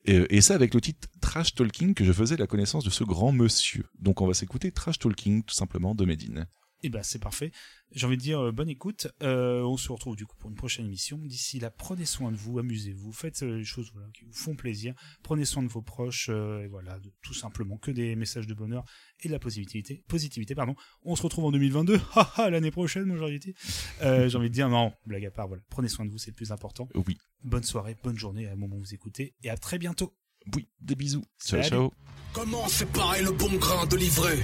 [0.06, 3.04] et, et ça avec le titre Trash Talking que je faisais la connaissance de ce
[3.04, 3.84] grand monsieur.
[3.98, 6.46] Donc on va s'écouter Trash Talking tout simplement de Medine.
[6.82, 7.52] Eh ben c'est parfait.
[7.92, 9.08] J'ai envie de dire euh, bonne écoute.
[9.22, 11.18] Euh, on se retrouve du coup pour une prochaine émission.
[11.18, 14.54] D'ici là, prenez soin de vous, amusez-vous, faites euh, les choses voilà, qui vous font
[14.54, 14.94] plaisir.
[15.22, 18.54] Prenez soin de vos proches euh, et voilà, de, tout simplement que des messages de
[18.54, 18.84] bonheur
[19.20, 20.04] et de la positivité.
[20.08, 20.74] Positivité, pardon.
[21.02, 22.00] On se retrouve en 2022.
[22.14, 23.54] Haha, l'année prochaine, mon j'ai dit.
[24.02, 25.48] Euh, j'ai envie de dire non, blague à part.
[25.48, 26.88] Voilà, prenez soin de vous, c'est le plus important.
[26.94, 27.18] Oui.
[27.42, 30.14] Bonne soirée, bonne journée à un moment où vous écoutez et à très bientôt.
[30.54, 31.24] Oui, des bisous.
[31.44, 31.68] Ciao, Salut.
[31.68, 31.92] ciao.
[32.32, 34.38] Comment séparer le bon grain de l'ivraie?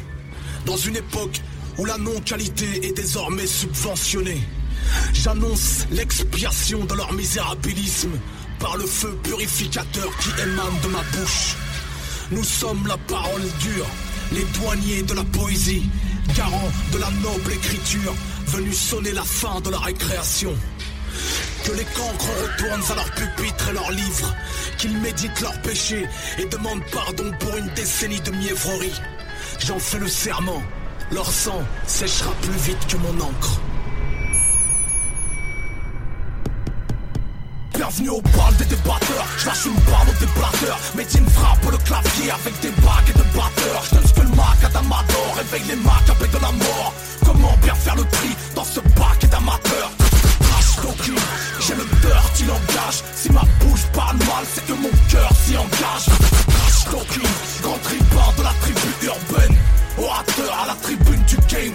[0.66, 1.40] Dans une époque
[1.78, 4.42] où la non-qualité est désormais subventionnée,
[5.12, 8.12] j'annonce l'expiation de leur misérabilisme
[8.58, 11.56] par le feu purificateur qui émane de ma bouche.
[12.30, 13.86] Nous sommes la parole dure,
[14.32, 15.88] les douaniers de la poésie,
[16.34, 18.14] garants de la noble écriture,
[18.46, 20.54] venus sonner la fin de la récréation.
[21.64, 24.34] Que les cancres retournent à leur pupitre et leurs livres,
[24.78, 26.06] qu'ils méditent leurs péchés
[26.38, 29.00] et demandent pardon pour une décennie de mièvrerie.
[29.64, 30.62] J'en fais le serment,
[31.10, 33.60] leur sang séchera plus vite que mon encre.
[37.74, 42.30] Bienvenue au bal des débatteurs, je lâche une balle au déblatteur Médine frappe le clavier
[42.30, 43.84] avec des bagues et de batteurs.
[43.84, 45.36] Je donne ce que le mac d'Amador.
[45.36, 46.94] Réveille les macabres de la mort.
[47.24, 50.05] Comment bien faire le tri dans ce bac d'amateurs
[51.60, 53.02] J'ai le dirty langage.
[53.14, 56.06] Si ma bouche parle mal, c'est que mon cœur s'y engage.
[56.90, 57.22] Talking,
[57.62, 59.56] grand tribun de la tribu urbaine.
[59.98, 61.74] Orateur à la tribune du game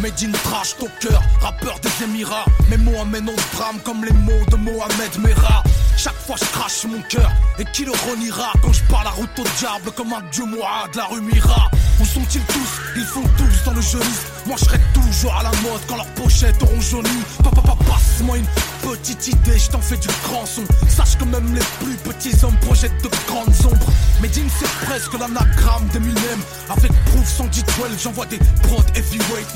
[0.00, 2.44] Made in trash talker, rappeur des Émirats.
[2.70, 5.64] Mes mots amènent au drame comme les mots de Mohamed Merah.
[5.96, 7.28] Chaque fois je crache mon cœur
[7.58, 10.86] et qui le reniera Quand je parle la route au diable comme un dieu moi
[10.92, 11.68] de la rue Mira.
[12.00, 12.80] Où sont-ils tous?
[12.94, 16.14] Ils font tous dans le jeunisme Moi je serai toujours à la mode quand leurs
[16.14, 17.08] pochettes auront jauni.
[17.42, 18.46] Papa papa passe-moi une
[18.88, 20.62] petite idée, je t'en fais du grand son.
[20.88, 25.88] Sache que même les plus petits hommes projettent de grandes ombres Medine c'est presque l'anagramme
[25.92, 26.40] d'Eminem.
[26.70, 29.48] Avec proof 110 12 j'envoie des prods heavyweight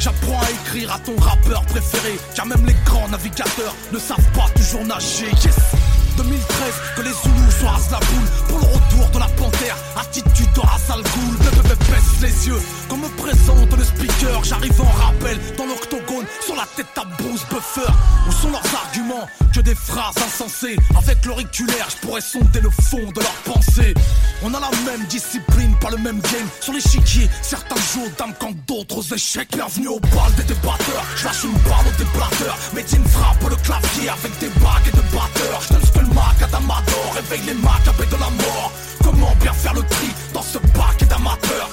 [0.00, 2.18] J'apprends à écrire à ton rappeur préféré.
[2.34, 5.30] Car même les grands navigateurs ne savent pas toujours nager.
[5.44, 9.76] Yes 2013 que les Zoulous sont à la boule Pour le retour de la panthère
[9.96, 10.48] Attitude
[10.86, 15.66] sale goule Bébé baisse les yeux Quand me présente le speaker J'arrive en rappel dans
[15.66, 17.92] l'octogone Sur la tête à Bruce Buffer
[18.28, 19.28] Où sont leurs arguments?
[19.54, 23.94] Que des phrases insensées Avec l'auriculaire je pourrais sonder le fond de leurs pensées
[24.42, 26.48] On a la même discipline, pas le même game.
[26.60, 29.48] Sur l'échiquier, certains jouent aux dames quand d'autres échecs.
[29.52, 31.04] Bienvenue au bal des débatteurs.
[31.16, 32.58] Je lâche une balle aux déblateurs.
[32.74, 35.62] Médine frappe le clavier avec des bagues et de batteurs.
[36.18, 37.08] Mac à Damador.
[37.14, 38.72] Réveille les macabres de la mort.
[39.02, 41.70] Comment bien faire le tri dans ce bac d'amateurs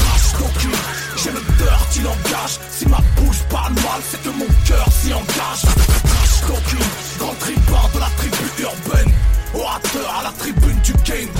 [0.00, 0.80] Crash d'aucune,
[1.16, 2.54] j'ai le dirty langage.
[2.70, 5.62] Si ma bouche parle mal, c'est que mon cœur s'y engage.
[6.08, 9.12] Crash d'aucune, grand tribun de la tribu urbaine.
[9.54, 11.32] Orateur à la tribune du game.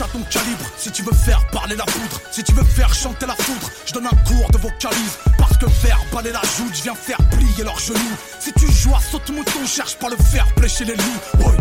[0.00, 3.26] À ton calibre si tu veux faire parler la poudre, si tu veux faire chanter
[3.26, 5.18] la foudre, je donne un cours de vocalise.
[5.36, 8.16] Parce que faire baler la joute, je viens faire plier leurs genoux.
[8.40, 11.20] Si tu joues à saute-mouton, cherche pas le faire chez les loups.
[11.38, 11.56] Boy.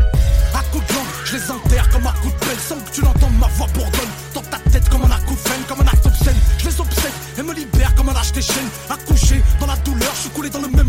[0.56, 3.02] À coups de langue, je les enterre comme un coup de pelle sans que tu
[3.02, 6.38] l'entendes ma voix bourdonne dans ta tête comme un acouphène, comme un acte obscène.
[6.58, 8.70] Je les obsède et me libère comme un lâche des chaînes.
[8.90, 10.81] Accouché dans la douleur, je suis coulé dans le même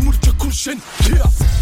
[0.53, 0.75] Yeah.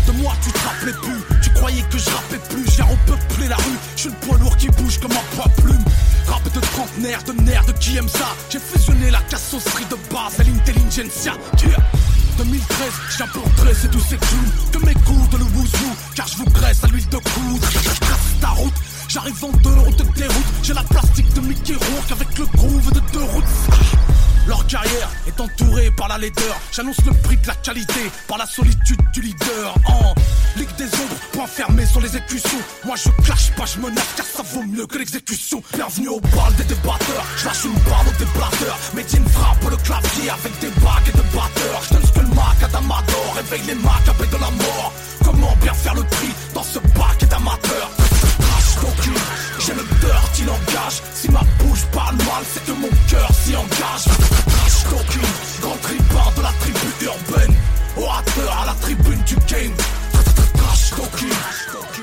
[0.06, 2.64] De moi tu te rappelais plus, tu croyais que je rappais plus.
[2.76, 5.84] Viens repeupler la rue, je suis le poids lourd qui bouge comme un poids plume.
[6.28, 8.36] Rap de trentenaire, de nerfs, de qui aime ça?
[8.50, 11.34] J'ai fusionné la cassosserie de base et l'intelligentsia.
[11.64, 11.78] Yeah.
[12.38, 16.28] 2013, je viens pour dresser tous ces clous Que mes coups de le wouzou Car
[16.28, 18.74] je vous graisse à l'huile de coudre Je trace ta route
[19.08, 22.92] J'arrive en deux, on te déroute J'ai la plastique de Mickey Rourke Avec le groove
[22.94, 23.44] de deux routes
[24.48, 26.60] leur carrière est entourée par la laideur.
[26.72, 29.76] J'annonce le prix de la qualité par la solitude du leader.
[29.88, 30.14] En
[30.58, 32.60] Ligue des ombres, point fermé sur les écussons.
[32.86, 35.64] Moi je clash pas, je menace car ça vaut mieux que l'exécution.
[35.74, 37.26] Bienvenue au bal des débatteurs.
[37.38, 38.78] Je lâche une balle aux déblateurs.
[38.94, 41.82] Médine frappe le clavier avec des bagues et de batteurs.
[41.84, 43.34] Je donne ce que le mac à Damador.
[43.36, 44.94] Réveille les macabres de la mort.
[45.24, 47.92] Comment bien faire le tri dans ce bac d'amateurs
[48.40, 48.76] Crash
[49.72, 53.56] j'ai le cœur qui l'engage Si ma bouche parle mal c'est que mon cœur s'y
[53.56, 54.06] engage.
[54.48, 55.22] Crash talking
[55.62, 57.56] Grand tripard de la tribu urbaine.
[57.98, 59.74] Orateur à la tribune du game.
[60.56, 62.01] Crash talking